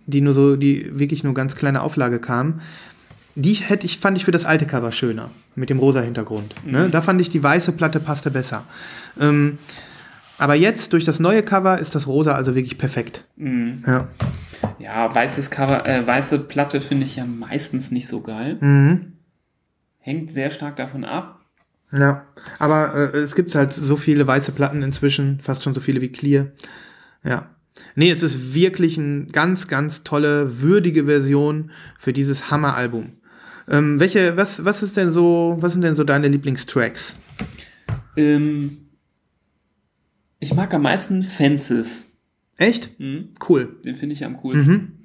die 0.07 0.21
nur 0.21 0.35
so, 0.35 0.57
die 0.57 0.99
wirklich 0.99 1.25
nur 1.25 1.35
ganz 1.35 1.57
kleine 1.57 1.83
Auflage 1.83 2.19
kam, 2.19 2.61
die 3.35 3.55
hätte 3.55 3.87
ich, 3.87 3.99
fand 3.99 4.17
ich 4.17 4.25
für 4.25 4.31
das 4.31 4.45
alte 4.45 4.67
Cover 4.67 4.93
schöner, 4.93 5.31
mit 5.55 5.71
dem 5.71 5.79
rosa 5.79 6.01
Hintergrund. 6.01 6.55
Ne? 6.67 6.89
Da 6.91 7.01
fand 7.01 7.21
ich, 7.21 7.31
die 7.31 7.43
weiße 7.43 7.73
Platte 7.73 8.01
passte 8.01 8.31
besser. 8.31 8.65
Ähm, 9.19 9.59
aber 10.39 10.55
jetzt, 10.55 10.93
durch 10.93 11.05
das 11.05 11.21
neue 11.21 11.43
Cover, 11.43 11.79
ist 11.79 11.95
das 11.95 12.07
rosa 12.07 12.35
also 12.35 12.55
wirklich 12.55 12.79
perfekt. 12.79 13.25
Ja. 13.37 14.09
ja, 14.79 15.15
weißes 15.15 15.51
Cover, 15.51 15.87
äh, 15.87 16.07
weiße 16.07 16.41
Platte 16.41 16.81
finde 16.81 17.05
ich 17.05 17.17
ja 17.17 17.25
meistens 17.25 17.91
nicht 17.91 18.09
so 18.09 18.21
geil. 18.21 18.57
Mhm. 18.61 19.13
Hängt 19.99 20.31
sehr 20.31 20.51
stark 20.51 20.77
davon 20.77 21.05
ab. 21.05 21.41
Ja, 21.93 22.25
aber 22.59 22.95
äh, 22.95 23.19
es 23.19 23.35
gibt 23.35 23.55
halt 23.55 23.73
so 23.75 23.97
viele 23.97 24.27
weiße 24.27 24.53
Platten 24.53 24.83
inzwischen, 24.83 25.41
fast 25.41 25.63
schon 25.63 25.75
so 25.75 25.81
viele 25.81 26.01
wie 26.01 26.09
Clear. 26.09 26.47
Ja. 27.23 27.51
Nee, 27.95 28.11
es 28.11 28.23
ist 28.23 28.55
wirklich 28.55 28.99
eine 28.99 29.27
ganz, 29.27 29.69
ganz 29.69 30.03
tolle, 30.03 30.61
würdige 30.61 31.05
Version 31.05 31.71
für 31.99 32.13
dieses 32.13 32.51
Hammeralbum. 32.51 33.13
Ähm, 33.69 34.01
welche, 34.01 34.37
was, 34.37 34.65
was 34.65 34.83
ist 34.83 34.97
denn 34.97 35.13
so, 35.13 35.57
was 35.61 35.73
sind 35.73 35.83
denn 35.83 35.95
so 35.95 36.05
deine 36.05 36.29
Lieblingstracks? 36.29 37.17
Ähm, 38.17 38.79
ich 40.43 40.55
mag 40.55 40.73
am 40.75 40.83
meisten 40.83 41.23
Fences. 41.23 42.13
Echt? 42.57 42.99
Mhm. 43.01 43.31
Cool. 43.49 43.77
Den 43.85 43.95
finde 43.95 44.13
ich 44.15 44.25
am 44.25 44.37
coolsten. 44.39 44.99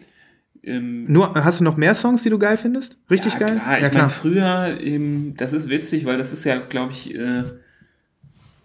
ähm, 0.64 1.06
Nur, 1.12 1.34
hast 1.34 1.60
du 1.60 1.64
noch 1.64 1.78
mehr 1.78 1.96
Songs, 1.96 2.24
die 2.24 2.30
du 2.30 2.38
geil 2.40 2.58
findest? 2.58 2.98
Richtig 3.10 3.34
ja, 3.34 3.40
geil? 3.40 3.56
Klar. 3.58 3.80
Ich 3.82 3.94
meine, 3.94 4.10
früher, 4.10 4.78
ähm, 4.82 5.34
das 5.38 5.54
ist 5.54 5.70
witzig, 5.70 6.06
weil 6.06 6.18
das 6.18 6.34
ist 6.34 6.44
ja, 6.44 6.58
glaube 6.58 6.92
ich, 6.92 7.16
äh, 7.16 7.44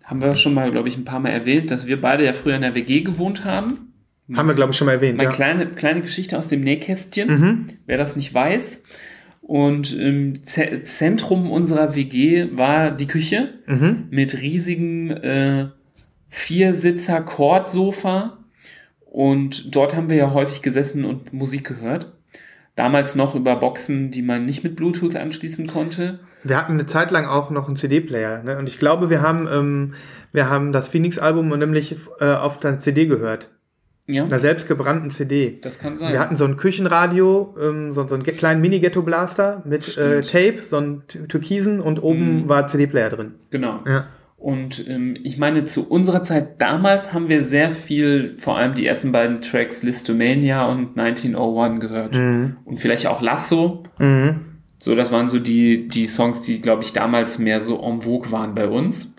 haben 0.04 0.20
wir 0.20 0.34
schon 0.34 0.54
mal, 0.54 0.70
glaube 0.72 0.88
ich, 0.88 0.96
ein 0.96 1.04
paar 1.04 1.20
Mal 1.20 1.28
erwähnt, 1.30 1.70
dass 1.70 1.86
wir 1.86 2.00
beide 2.00 2.24
ja 2.24 2.32
früher 2.32 2.56
in 2.56 2.62
der 2.62 2.74
WG 2.74 3.02
gewohnt 3.02 3.44
haben. 3.44 3.92
Haben 4.34 4.48
wir, 4.48 4.54
glaube 4.54 4.72
ich, 4.72 4.78
schon 4.78 4.86
mal 4.86 4.92
erwähnt. 4.94 5.16
Meine 5.18 5.30
Ja. 5.30 5.34
kleine, 5.36 5.66
kleine 5.66 6.00
Geschichte 6.00 6.38
aus 6.38 6.48
dem 6.48 6.62
Nähkästchen, 6.62 7.28
Mhm. 7.28 7.66
wer 7.86 7.98
das 7.98 8.16
nicht 8.16 8.32
weiß. 8.32 8.82
Und 9.42 9.92
im 9.94 10.42
Z 10.44 10.86
Zentrum 10.86 11.50
unserer 11.50 11.94
WG 11.94 12.48
war 12.52 12.90
die 12.90 13.06
Küche 13.06 13.54
Mhm. 13.66 14.04
mit 14.10 14.40
riesigen 14.40 15.10
äh, 15.10 15.68
Viersitzer 16.34 17.20
Kordsofa. 17.20 18.38
Und 19.04 19.76
dort 19.76 19.94
haben 19.94 20.08
wir 20.08 20.16
ja 20.16 20.32
häufig 20.32 20.62
gesessen 20.62 21.04
und 21.04 21.34
Musik 21.34 21.64
gehört. 21.68 22.10
Damals 22.74 23.14
noch 23.14 23.34
über 23.34 23.56
Boxen, 23.56 24.10
die 24.10 24.22
man 24.22 24.46
nicht 24.46 24.64
mit 24.64 24.74
Bluetooth 24.76 25.14
anschließen 25.14 25.66
konnte. 25.66 26.20
Wir 26.42 26.56
hatten 26.56 26.72
eine 26.72 26.86
Zeit 26.86 27.10
lang 27.10 27.26
auch 27.26 27.50
noch 27.50 27.66
einen 27.68 27.76
CD-Player. 27.76 28.42
Ne? 28.42 28.56
Und 28.56 28.66
ich 28.66 28.78
glaube, 28.78 29.10
wir 29.10 29.20
haben, 29.20 29.46
ähm, 29.52 29.94
wir 30.32 30.48
haben 30.48 30.72
das 30.72 30.88
Phoenix-Album 30.88 31.50
nämlich 31.58 31.96
äh, 32.18 32.24
auf 32.32 32.58
der 32.60 32.80
CD 32.80 33.04
gehört. 33.04 33.50
Ja, 34.06 34.24
Einer 34.24 34.40
selbstgebrannten 34.40 35.10
CD. 35.10 35.58
das 35.62 35.78
kann 35.78 35.98
sein. 35.98 36.12
Wir 36.12 36.18
hatten 36.18 36.36
so 36.38 36.44
ein 36.46 36.56
Küchenradio, 36.56 37.54
ähm, 37.60 37.92
so, 37.92 38.08
so 38.08 38.14
einen 38.14 38.24
kleinen 38.24 38.62
Mini-Ghetto-Blaster 38.62 39.62
mit 39.66 39.96
äh, 39.98 40.22
Tape, 40.22 40.60
so 40.68 40.78
einen 40.78 41.02
Tü- 41.02 41.28
Türkisen 41.28 41.80
und 41.80 42.02
oben 42.02 42.44
Mhm. 42.44 42.48
war 42.48 42.66
CD-Player 42.68 43.10
drin. 43.10 43.34
genau. 43.50 43.80
Ja. 43.86 44.06
Und 44.43 44.88
ähm, 44.88 45.16
ich 45.22 45.38
meine, 45.38 45.62
zu 45.62 45.88
unserer 45.88 46.24
Zeit 46.24 46.61
damals 46.61 47.12
haben 47.12 47.28
wir 47.28 47.45
sehr 47.45 47.70
viel, 47.70 48.34
vor 48.38 48.59
allem 48.59 48.74
die 48.74 48.84
ersten 48.84 49.12
beiden 49.12 49.40
Tracks 49.40 49.84
Listomania 49.84 50.66
und 50.66 50.99
1901 50.99 51.80
gehört. 51.80 52.16
Mhm. 52.16 52.57
Und 52.64 52.80
vielleicht 52.80 53.07
auch 53.07 53.22
Lasso. 53.22 53.84
Mhm. 54.01 54.40
So, 54.78 54.97
das 54.97 55.12
waren 55.12 55.28
so 55.28 55.38
die, 55.38 55.86
die 55.86 56.07
Songs, 56.07 56.40
die, 56.43 56.61
glaube 56.61 56.82
ich, 56.82 56.93
damals 56.93 57.38
mehr 57.38 57.61
so 57.61 57.80
en 57.80 58.03
vogue 58.03 58.32
waren 58.32 58.57
bei 58.57 58.66
uns. 58.66 59.14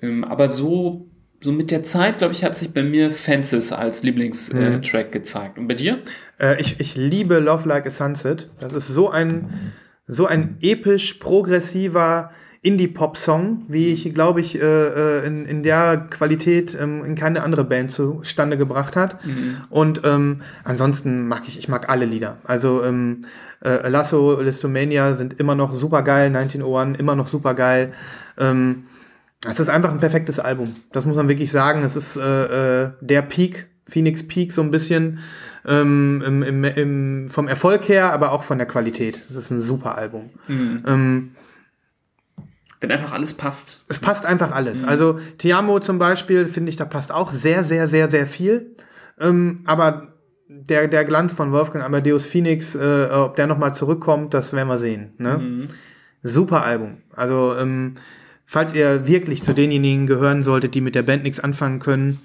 Ähm, 0.00 0.24
aber 0.24 0.48
so, 0.48 1.06
so 1.42 1.52
mit 1.52 1.70
der 1.70 1.82
Zeit, 1.82 2.16
glaube 2.16 2.32
ich, 2.32 2.42
hat 2.42 2.56
sich 2.56 2.72
bei 2.72 2.82
mir 2.82 3.10
Fences 3.12 3.70
als 3.70 4.02
Lieblingstrack 4.02 4.62
äh, 4.62 4.76
Mhm. 4.76 4.82
Track 4.82 5.12
gezeigt. 5.12 5.58
Und 5.58 5.68
bei 5.68 5.74
dir? 5.74 5.98
Äh, 6.40 6.58
ich, 6.58 6.80
ich 6.80 6.96
liebe 6.96 7.38
Love 7.38 7.68
Like 7.68 7.86
a 7.86 7.90
Sunset. 7.90 8.48
Das 8.60 8.72
ist 8.72 8.88
so 8.88 9.10
ein, 9.10 9.74
so 10.06 10.24
ein 10.24 10.56
episch, 10.62 11.14
progressiver 11.20 12.30
Indie-Pop-Song, 12.62 13.64
wie 13.68 13.92
ich, 13.92 14.12
glaube 14.14 14.40
ich, 14.40 14.60
äh, 14.60 14.60
äh, 14.60 15.26
in, 15.26 15.46
in 15.46 15.62
der 15.62 16.08
Qualität 16.10 16.76
ähm, 16.80 17.04
in 17.04 17.14
keine 17.14 17.42
andere 17.42 17.64
Band 17.64 17.92
zustande 17.92 18.56
gebracht 18.56 18.96
hat. 18.96 19.18
Und 19.70 20.00
ähm, 20.04 20.42
ansonsten 20.64 21.28
mag 21.28 21.42
ich, 21.46 21.58
ich 21.58 21.68
mag 21.68 21.88
alle 21.88 22.04
Lieder. 22.04 22.38
Also 22.44 22.82
ähm, 22.82 23.26
äh, 23.64 23.88
Lasso, 23.88 24.40
Listomania 24.40 25.14
sind 25.14 25.38
immer 25.38 25.54
noch 25.54 25.74
super 25.74 26.02
geil, 26.02 26.26
1901 26.34 26.98
immer 26.98 27.14
noch 27.14 27.28
super 27.28 27.54
geil. 27.54 27.92
Ähm, 28.38 28.84
es 29.46 29.60
ist 29.60 29.68
einfach 29.68 29.92
ein 29.92 30.00
perfektes 30.00 30.40
Album. 30.40 30.74
Das 30.92 31.04
muss 31.04 31.16
man 31.16 31.28
wirklich 31.28 31.52
sagen. 31.52 31.84
Es 31.84 31.94
ist 31.94 32.16
äh, 32.16 32.84
äh, 32.84 32.90
der 33.00 33.22
Peak, 33.22 33.68
Phoenix 33.86 34.26
Peak 34.26 34.52
so 34.52 34.62
ein 34.62 34.72
bisschen 34.72 35.20
ähm, 35.64 36.22
im, 36.26 36.42
im, 36.42 36.64
im, 36.64 37.28
vom 37.30 37.46
Erfolg 37.46 37.88
her, 37.88 38.12
aber 38.12 38.32
auch 38.32 38.42
von 38.42 38.58
der 38.58 38.66
Qualität. 38.66 39.20
Es 39.30 39.36
ist 39.36 39.50
ein 39.50 39.60
super 39.60 39.96
Album. 39.96 40.30
Ähm, 40.86 41.32
Wenn 42.80 42.92
einfach 42.92 43.12
alles 43.12 43.34
passt. 43.34 43.84
es 43.88 43.98
passt 43.98 44.24
einfach 44.24 44.52
alles. 44.52 44.84
Also 44.84 45.18
Tiamo 45.38 45.80
zum 45.80 45.98
Beispiel, 45.98 46.46
finde 46.46 46.70
ich, 46.70 46.76
da 46.76 46.84
passt 46.84 47.10
auch 47.10 47.32
sehr, 47.32 47.64
sehr, 47.64 47.88
sehr, 47.88 48.08
sehr 48.10 48.26
viel. 48.26 48.76
Ähm, 49.18 49.60
aber 49.66 50.08
der, 50.48 50.86
der 50.88 51.04
Glanz 51.04 51.32
von 51.32 51.50
Wolfgang 51.52 51.84
Amadeus 51.84 52.26
Phoenix, 52.26 52.74
äh, 52.76 53.08
ob 53.10 53.36
der 53.36 53.46
nochmal 53.48 53.74
zurückkommt, 53.74 54.32
das 54.32 54.52
werden 54.52 54.68
wir 54.68 54.78
sehen. 54.78 55.12
Ne? 55.18 55.68
Super 56.22 56.62
Album. 56.64 56.98
Also, 57.16 57.56
ähm, 57.58 57.96
falls 58.46 58.72
ihr 58.74 59.06
wirklich 59.06 59.42
zu 59.42 59.52
denjenigen 59.54 60.06
gehören 60.06 60.42
solltet, 60.42 60.74
die 60.74 60.80
mit 60.80 60.94
der 60.94 61.02
Band 61.02 61.24
nichts 61.24 61.40
anfangen 61.40 61.80
können, 61.80 62.20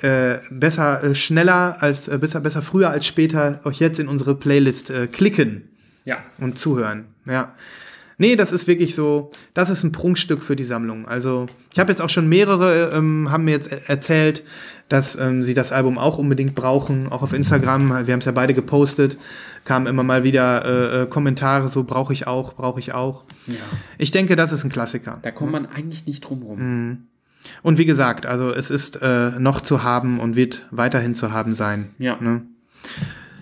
äh, 0.00 0.38
besser 0.50 1.02
äh, 1.04 1.14
schneller 1.14 1.76
als 1.80 2.08
äh, 2.08 2.16
besser, 2.18 2.40
besser 2.40 2.62
früher 2.62 2.88
als 2.90 3.04
später 3.06 3.60
euch 3.64 3.80
jetzt 3.80 3.98
in 4.00 4.08
unsere 4.08 4.34
Playlist 4.34 4.90
äh, 4.90 5.06
klicken 5.08 5.68
Ja. 6.04 6.18
und 6.38 6.58
zuhören. 6.58 7.06
Ja. 7.26 7.52
Nee, 8.20 8.36
das 8.36 8.52
ist 8.52 8.66
wirklich 8.66 8.94
so, 8.94 9.30
das 9.54 9.70
ist 9.70 9.82
ein 9.82 9.92
Prunkstück 9.92 10.42
für 10.42 10.54
die 10.54 10.64
Sammlung. 10.64 11.08
Also, 11.08 11.46
ich 11.72 11.78
habe 11.78 11.90
jetzt 11.90 12.02
auch 12.02 12.10
schon 12.10 12.28
mehrere, 12.28 12.92
ähm, 12.94 13.30
haben 13.30 13.44
mir 13.44 13.52
jetzt 13.52 13.72
er- 13.72 13.88
erzählt, 13.88 14.44
dass 14.90 15.16
ähm, 15.16 15.42
sie 15.42 15.54
das 15.54 15.72
Album 15.72 15.96
auch 15.96 16.18
unbedingt 16.18 16.54
brauchen, 16.54 17.10
auch 17.10 17.22
auf 17.22 17.32
Instagram. 17.32 17.88
Wir 18.06 18.12
haben 18.12 18.18
es 18.20 18.26
ja 18.26 18.32
beide 18.32 18.52
gepostet, 18.52 19.16
kamen 19.64 19.86
immer 19.86 20.02
mal 20.02 20.22
wieder 20.22 20.64
äh, 20.66 21.02
äh, 21.02 21.06
Kommentare, 21.06 21.68
so 21.70 21.82
brauche 21.84 22.12
ich 22.12 22.26
auch, 22.26 22.54
brauche 22.56 22.78
ich 22.78 22.92
auch. 22.92 23.24
ja. 23.46 23.54
Ich 23.96 24.10
denke, 24.10 24.36
das 24.36 24.52
ist 24.52 24.64
ein 24.64 24.70
Klassiker. 24.70 25.18
Da 25.22 25.30
kommt 25.30 25.52
man 25.52 25.64
eigentlich 25.66 26.06
nicht 26.06 26.20
drum 26.20 26.42
rum. 26.42 27.06
Und 27.62 27.78
wie 27.78 27.86
gesagt, 27.86 28.26
also 28.26 28.52
es 28.52 28.68
ist 28.70 28.98
äh, 29.00 29.30
noch 29.38 29.62
zu 29.62 29.82
haben 29.82 30.20
und 30.20 30.36
wird 30.36 30.66
weiterhin 30.72 31.14
zu 31.14 31.32
haben 31.32 31.54
sein. 31.54 31.94
Ja. 31.98 32.18
Ne? 32.20 32.42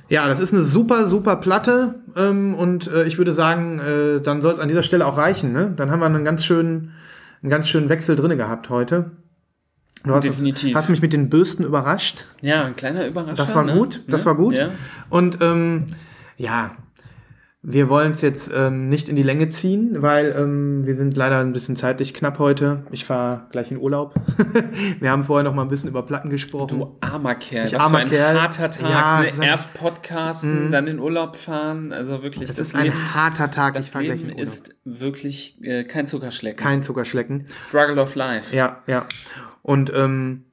Ja, 0.09 0.27
das 0.27 0.41
ist 0.41 0.55
eine 0.55 0.63
super, 0.63 1.07
super 1.07 1.37
Platte 1.37 1.97
ähm, 2.17 2.55
und 2.55 2.87
äh, 2.87 3.05
ich 3.05 3.19
würde 3.19 3.35
sagen, 3.35 3.79
äh, 3.79 4.21
dann 4.21 4.41
soll 4.43 4.55
es 4.55 4.59
an 4.59 4.69
dieser 4.69 4.83
Stelle 4.83 5.07
auch 5.07 5.17
reichen. 5.19 5.53
Ne? 5.53 5.73
Dann 5.77 5.91
haben 5.91 6.01
wir 6.01 6.07
einen 6.07 6.25
ganz 6.25 6.45
schönen, 6.45 6.93
einen 7.43 7.51
ganz 7.51 7.69
schönen 7.69 7.89
Wechsel 7.89 8.17
drin 8.17 8.37
gehabt 8.37 8.71
heute. 8.71 9.11
Du 10.05 10.15
hast, 10.15 10.25
Definitiv. 10.25 10.75
hast 10.77 10.89
mich 10.89 11.03
mit 11.03 11.13
den 11.13 11.29
Bürsten 11.29 11.65
überrascht. 11.65 12.25
Ja, 12.41 12.65
ein 12.65 12.77
kleiner 12.77 13.07
Überrascher. 13.07 13.35
Das 13.35 13.55
war 13.55 13.65
ne? 13.65 13.75
gut, 13.75 14.03
das 14.07 14.23
Ne? 14.23 14.27
war 14.27 14.37
gut. 14.37 14.57
Ja. 14.57 14.71
Und 15.11 15.39
ähm, 15.41 15.87
ja, 16.37 16.71
wir 17.63 17.89
wollen 17.89 18.13
es 18.13 18.21
jetzt 18.21 18.51
ähm, 18.55 18.89
nicht 18.89 19.09
in 19.09 19.17
die 19.17 19.25
Länge 19.25 19.49
ziehen, 19.49 20.01
weil 20.01 20.33
ähm, 20.39 20.87
wir 20.87 20.95
sind 20.95 21.17
leider 21.17 21.41
ein 21.41 21.53
bisschen 21.53 21.75
zeitlich 21.75 22.15
knapp 22.15 22.39
heute. 22.39 22.85
Ich 22.93 23.05
fahre 23.05 23.47
gleich 23.51 23.73
in 23.73 23.79
Urlaub. 23.79 24.15
wir 25.01 25.11
haben 25.11 25.25
vorher 25.25 25.43
noch 25.43 25.55
mal 25.55 25.63
ein 25.63 25.69
bisschen 25.69 25.89
über 25.89 26.05
Platten 26.05 26.31
gesprochen. 26.31 26.79
Du 26.79 26.97
armer 27.01 27.35
Kerl. 27.35 27.67
Ich 27.67 27.75
Was 27.75 27.81
armer 27.81 27.99
ein 27.99 28.09
Kerl. 28.09 28.41
harter 28.41 28.71
Tag. 28.71 28.89
Ja, 28.89 29.37
ne? 29.37 29.45
Erst 29.45 29.75
Podcasten, 29.75 30.71
dann 30.71 30.87
in 30.87 31.01
Urlaub 31.01 31.35
fahren. 31.35 31.93
Also 31.93 32.23
wirklich, 32.23 32.47
das, 32.47 32.57
das 32.57 32.69
ist 32.69 32.75
ein 32.77 32.85
Leben, 32.85 33.15
harter 33.15 33.51
Tag. 33.51 33.75
Ich 33.75 33.81
das 33.81 33.89
fahre 33.89 34.05
gleich 34.05 34.23
in 34.23 34.29
Urlaub. 34.29 34.41
ist 34.41 34.77
wirklich 34.85 35.59
äh, 35.63 35.83
kein 35.83 36.07
Zuckerschlecken. 36.07 36.63
Kein 36.63 36.85
Zuckerschlecken. 36.85 37.45
Struggle 37.49 38.01
of 38.01 38.15
Life. 38.15 38.55
Ja, 38.55 38.85
ja. 38.87 39.05
Und, 39.63 39.93
ähm, 39.93 40.45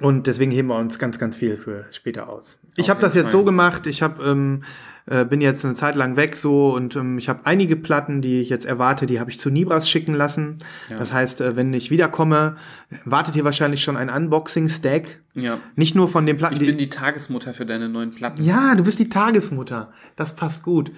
und 0.00 0.26
deswegen 0.26 0.50
heben 0.50 0.66
wir 0.66 0.78
uns 0.78 0.98
ganz, 0.98 1.20
ganz 1.20 1.36
viel 1.36 1.56
für 1.56 1.86
später 1.92 2.28
aus. 2.28 2.58
Ich 2.74 2.90
habe 2.90 3.00
das 3.00 3.14
jetzt 3.14 3.26
Fall. 3.26 3.32
so 3.32 3.44
gemacht, 3.44 3.86
ich 3.86 4.02
hab, 4.02 4.20
ähm, 4.20 4.64
äh, 5.10 5.24
bin 5.24 5.40
jetzt 5.40 5.64
eine 5.64 5.74
Zeit 5.74 5.96
lang 5.96 6.16
weg 6.16 6.36
so 6.36 6.72
und 6.74 6.94
ähm, 6.94 7.18
ich 7.18 7.28
habe 7.28 7.40
einige 7.44 7.76
Platten, 7.76 8.22
die 8.22 8.40
ich 8.40 8.48
jetzt 8.48 8.64
erwarte, 8.64 9.06
die 9.06 9.18
habe 9.18 9.30
ich 9.30 9.40
zu 9.40 9.50
Nibras 9.50 9.90
schicken 9.90 10.14
lassen. 10.14 10.58
Das 10.88 11.12
heißt, 11.12 11.40
äh, 11.40 11.56
wenn 11.56 11.74
ich 11.74 11.90
wiederkomme, 11.90 12.56
wartet 13.04 13.34
hier 13.34 13.44
wahrscheinlich 13.44 13.82
schon 13.82 13.96
ein 13.96 14.08
Unboxing-Stack. 14.08 15.18
Ja. 15.34 15.58
Nicht 15.74 15.94
nur 15.94 16.08
von 16.08 16.26
den 16.26 16.36
Platten, 16.36 16.54
Ich 16.54 16.60
bin 16.60 16.78
die 16.78 16.90
Tagesmutter 16.90 17.54
für 17.54 17.66
deine 17.66 17.88
neuen 17.88 18.12
Platten. 18.12 18.42
Ja, 18.42 18.74
du 18.76 18.84
bist 18.84 19.00
die 19.00 19.08
Tagesmutter. 19.08 19.92
Das 20.14 20.36
passt 20.36 20.62
gut. 20.62 20.92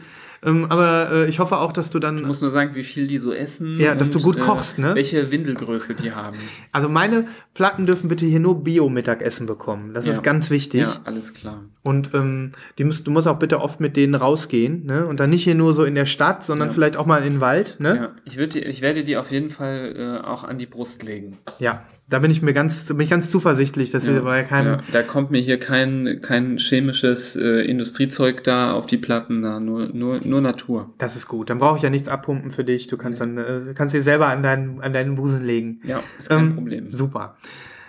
Ähm, 0.44 0.66
aber 0.68 1.10
äh, 1.12 1.28
ich 1.28 1.38
hoffe 1.38 1.58
auch, 1.58 1.72
dass 1.72 1.90
du 1.90 2.00
dann. 2.00 2.18
Ich 2.18 2.24
muss 2.26 2.40
nur 2.40 2.50
sagen, 2.50 2.74
wie 2.74 2.82
viel 2.82 3.06
die 3.06 3.18
so 3.18 3.32
essen. 3.32 3.78
Ja, 3.78 3.94
dass 3.94 4.10
du 4.10 4.20
gut 4.20 4.40
kochst, 4.40 4.76
ne? 4.78 4.94
Welche 4.96 5.30
Windelgröße 5.30 5.94
die 5.94 6.12
haben. 6.12 6.36
Also 6.74 6.88
meine 6.88 7.26
Platten 7.54 7.84
dürfen 7.86 8.08
bitte 8.08 8.24
hier 8.24 8.40
nur 8.40 8.64
Bio-Mittagessen 8.64 9.46
bekommen. 9.46 9.92
Das 9.92 10.06
Ja. 10.06 10.12
ist 10.12 10.22
ganz 10.22 10.48
wichtig. 10.50 10.80
Ja, 10.80 10.96
alles 11.04 11.34
klar. 11.34 11.62
Und 11.82 12.14
ähm, 12.14 12.52
die 12.78 12.84
musst, 12.84 13.06
du 13.06 13.10
musst 13.10 13.28
auch 13.28 13.38
bitte 13.38 13.60
oft 13.60 13.78
mit 13.78 13.94
denen 13.96 14.14
rausgehen, 14.14 14.86
ne? 14.86 15.06
Und 15.06 15.20
dann 15.20 15.30
nicht 15.30 15.44
hier 15.44 15.54
nur 15.54 15.74
so 15.74 15.84
in 15.84 15.94
der 15.94 16.06
Stadt, 16.06 16.42
sondern 16.42 16.68
Ja. 16.68 16.74
vielleicht 16.74 16.96
auch 16.96 17.04
mal 17.06 17.18
in 17.18 17.34
den 17.34 17.40
Wald, 17.42 17.76
ne? 17.78 17.94
Ja, 17.96 18.10
ich, 18.24 18.36
würd 18.38 18.56
ich 18.56 18.80
werde 18.80 19.04
die 19.04 19.16
auf 19.18 19.30
jeden 19.30 19.50
Fall 19.50 19.94
äh, 20.22 20.26
auch 20.26 20.44
an 20.44 20.56
die 20.58 20.66
Brust 20.66 21.02
legen. 21.02 21.38
Ja. 21.58 21.82
Da 22.08 22.18
bin 22.18 22.30
ich 22.30 22.42
mir 22.42 22.52
ganz, 22.52 22.88
bin 22.88 23.00
ich 23.00 23.08
ganz 23.10 23.30
zuversichtlich, 23.30 23.90
dass 23.90 24.06
ja. 24.06 24.20
bei 24.20 24.42
keinem. 24.42 24.72
Ja, 24.74 24.80
da 24.92 25.02
kommt 25.02 25.30
mir 25.30 25.40
hier 25.40 25.58
kein, 25.58 26.20
kein 26.20 26.58
chemisches 26.58 27.36
äh, 27.36 27.62
Industriezeug 27.62 28.44
da 28.44 28.72
auf 28.72 28.86
die 28.86 28.98
Platten, 28.98 29.40
da 29.42 29.60
nur, 29.60 29.88
nur, 29.94 30.20
nur 30.22 30.40
Natur. 30.42 30.90
Das 30.98 31.16
ist 31.16 31.26
gut. 31.26 31.48
Dann 31.48 31.58
brauche 31.58 31.78
ich 31.78 31.82
ja 31.82 31.90
nichts 31.90 32.08
abpumpen 32.08 32.50
für 32.50 32.64
dich. 32.64 32.88
Du 32.88 32.98
kannst 32.98 33.20
dann 33.20 33.38
äh, 33.38 33.72
kannst 33.74 33.94
dir 33.94 34.02
selber 34.02 34.26
an 34.26 34.42
deinen, 34.42 34.80
an 34.82 34.92
deinen 34.92 35.14
Busen 35.14 35.42
legen. 35.42 35.80
Ja, 35.84 36.02
ist 36.18 36.28
kein 36.28 36.48
Ähm, 36.50 36.54
Problem. 36.54 36.92
Super. 36.92 37.36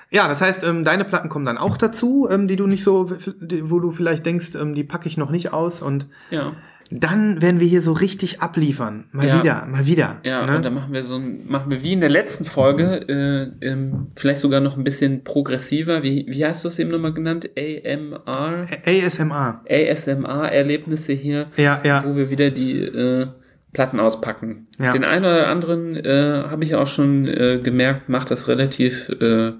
Ja, 0.09 0.27
das 0.27 0.41
heißt, 0.41 0.63
ähm, 0.63 0.83
deine 0.85 1.05
Platten 1.05 1.27
kommen 1.27 1.45
dann 1.45 1.57
auch 1.57 1.75
dazu, 1.75 2.27
ähm, 2.29 2.47
die 2.47 2.55
du 2.55 2.67
nicht 2.67 2.83
so, 2.83 3.05
die- 3.41 3.69
wo 3.71 3.79
du 3.79 3.91
vielleicht 3.91 4.25
denkst, 4.27 4.51
ähm, 4.55 4.75
die 4.75 4.83
packe 4.83 5.07
ich 5.09 5.17
noch 5.17 5.31
nicht 5.31 5.51
aus 5.51 5.81
und 5.81 6.05
Ja, 6.29 6.53
dann 6.99 7.41
werden 7.41 7.59
wir 7.59 7.67
hier 7.67 7.81
so 7.81 7.91
richtig 7.93 8.41
abliefern. 8.41 9.05
Mal 9.11 9.27
Ja. 9.27 9.39
wieder, 9.41 9.65
mal 9.65 9.85
wieder. 9.85 10.19
ja 10.23 10.45
ne? 10.45 10.57
und 10.57 10.63
dann 10.63 10.73
machen 10.73 10.93
wir 10.93 11.03
so 11.03 11.15
ein, 11.15 11.47
machen 11.47 11.71
wir 11.71 11.81
wie 11.83 11.93
in 11.93 11.99
der 12.01 12.09
letzten 12.09 12.45
Folge, 12.45 13.51
äh, 13.61 13.65
ähm, 13.67 14.07
vielleicht 14.15 14.39
sogar 14.39 14.59
noch 14.59 14.77
ein 14.77 14.83
bisschen 14.83 15.23
progressiver. 15.23 16.03
Wie, 16.03 16.25
wie 16.27 16.45
hast 16.45 16.63
du 16.63 16.67
es 16.69 16.79
eben 16.79 16.91
nochmal 16.91 17.13
genannt? 17.13 17.49
AMR? 17.57 18.67
ASMR. 18.85 19.61
ASMR-Erlebnisse 19.69 21.13
hier, 21.13 21.47
Ja, 21.57 21.81
ja. 21.83 22.03
wo 22.05 22.15
wir 22.15 22.29
wieder 22.29 22.49
die 22.49 22.81
äh, 22.81 23.27
Platten 23.73 23.99
auspacken. 23.99 24.67
Ja. 24.79 24.91
Den 24.91 25.03
einen 25.03 25.25
oder 25.25 25.47
anderen 25.47 25.95
äh, 25.95 26.43
habe 26.49 26.63
ich 26.63 26.75
auch 26.75 26.87
schon 26.87 27.27
äh, 27.27 27.59
gemerkt, 27.63 28.07
macht 28.07 28.29
das 28.29 28.47
relativ 28.47 29.09
äh, 29.19 29.53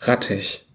rattig. 0.00 0.66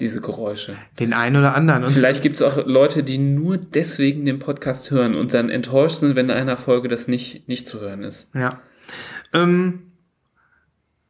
Diese 0.00 0.20
Geräusche. 0.20 0.74
Den 0.98 1.12
einen 1.12 1.36
oder 1.36 1.54
anderen. 1.54 1.84
Und 1.84 1.90
Vielleicht 1.90 2.22
gibt 2.22 2.36
es 2.36 2.42
auch 2.42 2.66
Leute, 2.66 3.02
die 3.02 3.18
nur 3.18 3.58
deswegen 3.58 4.24
den 4.24 4.38
Podcast 4.38 4.90
hören 4.90 5.14
und 5.14 5.32
dann 5.34 5.50
enttäuscht 5.50 5.98
sind, 5.98 6.16
wenn 6.16 6.26
in 6.26 6.36
einer 6.36 6.56
Folge 6.56 6.88
das 6.88 7.08
nicht, 7.08 7.48
nicht 7.48 7.66
zu 7.68 7.80
hören 7.80 8.02
ist. 8.02 8.34
ja. 8.34 8.60
Ähm, 9.32 9.90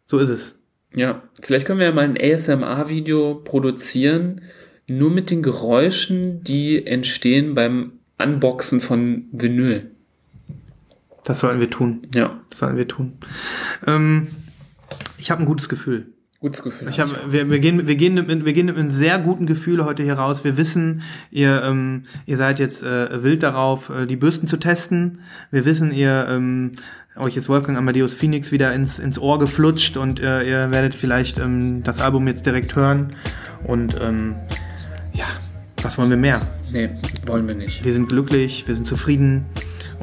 so 0.07 0.19
ist 0.19 0.29
es. 0.31 0.59
Ja, 0.95 1.23
vielleicht 1.43 1.67
können 1.67 1.81
wir 1.81 1.87
ja 1.87 1.93
mal 1.93 2.05
ein 2.05 2.17
ASMR-Video 2.19 3.35
produzieren, 3.37 4.43
nur 4.87 5.11
mit 5.11 5.31
den 5.31 5.43
Geräuschen, 5.43 6.45
die 6.45 6.87
entstehen 6.87 7.55
beim 7.55 7.93
Unboxen 8.19 8.81
von 8.81 9.25
Vinyl. 9.33 9.91
Das 11.25 11.41
sollten 11.41 11.59
wir 11.61 11.71
tun. 11.71 12.07
Ja, 12.15 12.41
Das 12.51 12.61
sollten 12.61 12.77
wir 12.77 12.87
tun. 12.87 13.15
Ähm, 13.87 14.29
ich 15.19 15.31
habe 15.31 15.43
ein 15.43 15.47
gutes 15.47 15.69
Gefühl. 15.69 16.07
Gutes 16.45 16.63
Gefühl. 16.63 16.91
Ich 16.91 17.01
hab, 17.01 17.09
wir, 17.33 17.49
wir, 17.49 17.59
gehen, 17.59 17.87
wir, 17.89 17.97
gehen 17.97 18.13
mit, 18.13 18.45
wir 18.45 18.53
gehen 18.53 18.67
mit 18.67 18.77
einem 18.77 18.91
sehr 18.91 19.19
guten 19.19 19.47
Gefühl 19.47 19.83
heute 19.83 20.03
hier 20.03 20.15
raus. 20.15 20.45
Wir 20.45 20.59
wissen, 20.59 21.01
ihr, 21.31 21.63
ähm, 21.65 22.03
ihr 22.27 22.37
seid 22.37 22.59
jetzt 22.59 22.83
äh, 22.83 23.23
wild 23.23 23.43
darauf, 23.43 23.89
äh, 23.89 24.05
die 24.05 24.17
Bürsten 24.17 24.47
zu 24.47 24.59
testen. 24.59 25.21
Wir 25.51 25.65
wissen, 25.65 25.91
ihr 25.91 26.27
ähm, 26.29 26.73
euch 27.17 27.39
ist 27.39 27.49
Wolfgang 27.49 27.79
Amadeus 27.79 28.13
Phoenix 28.13 28.53
wieder 28.53 28.75
ins, 28.75 28.99
ins 28.99 29.19
Ohr 29.19 29.39
geflutscht 29.39 29.97
und 29.97 30.21
äh, 30.21 30.43
ihr 30.43 30.71
werdet 30.71 30.95
vielleicht 30.95 31.39
ähm, 31.39 31.83
das 31.83 32.03
Album 32.03 32.27
jetzt 32.29 32.45
direkt 32.45 32.77
hören. 32.77 33.09
Und 33.67 33.97
ähm, 33.99 34.35
ja, 35.15 35.25
was 35.81 35.97
wollen 35.97 36.11
wir 36.11 36.19
mehr? 36.19 36.43
nee, 36.71 36.91
wollen 37.25 37.49
wir 37.49 37.55
nicht. 37.55 37.83
Wir 37.87 37.95
sind 37.95 38.11
glücklich, 38.11 38.65
wir 38.67 38.75
sind 38.75 38.87
zufrieden 38.87 39.47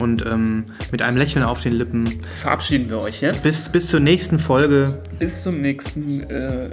und 0.02 0.26
ähm, 0.26 0.66
mit 0.92 1.02
einem 1.02 1.18
Lächeln 1.18 1.44
auf 1.46 1.62
den 1.62 1.74
Lippen. 1.74 2.10
Verabschieden 2.42 2.90
wir 2.90 3.02
euch 3.02 3.22
jetzt. 3.22 3.44
Bis, 3.44 3.70
bis 3.70 3.88
zur 3.88 4.00
nächsten 4.00 4.40
Folge. 4.40 5.02
Bis 5.20 5.44
zum 5.44 5.62
nächsten. 5.62 6.22
Äh, 6.30 6.72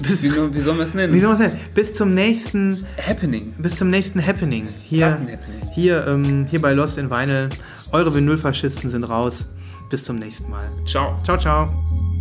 Bis, 0.00 0.22
wie, 0.22 0.30
wie 0.30 0.60
sollen 0.60 0.76
wir 0.78 0.84
es 0.84 0.94
nennen? 0.94 1.12
wie 1.12 1.18
soll 1.20 1.30
man 1.30 1.38
sagen? 1.38 1.58
Bis 1.74 1.94
zum 1.94 2.12
nächsten 2.14 2.84
Happening. 3.04 3.54
bis 3.58 3.76
zum 3.76 3.88
nächsten 3.90 4.24
Happening. 4.24 4.68
Hier, 4.84 5.12
Happening. 5.12 5.38
hier, 5.74 6.06
ähm, 6.06 6.46
hier 6.50 6.60
bei 6.60 6.72
Lost 6.72 6.98
in 6.98 7.10
Vinyl. 7.10 7.48
Eure 7.92 8.14
Vinylfaschisten 8.14 8.90
sind 8.90 9.04
raus. 9.04 9.46
Bis 9.90 10.04
zum 10.04 10.18
nächsten 10.18 10.50
Mal. 10.50 10.68
Ciao. 10.84 11.18
Ciao, 11.24 11.38
ciao. 11.38 12.15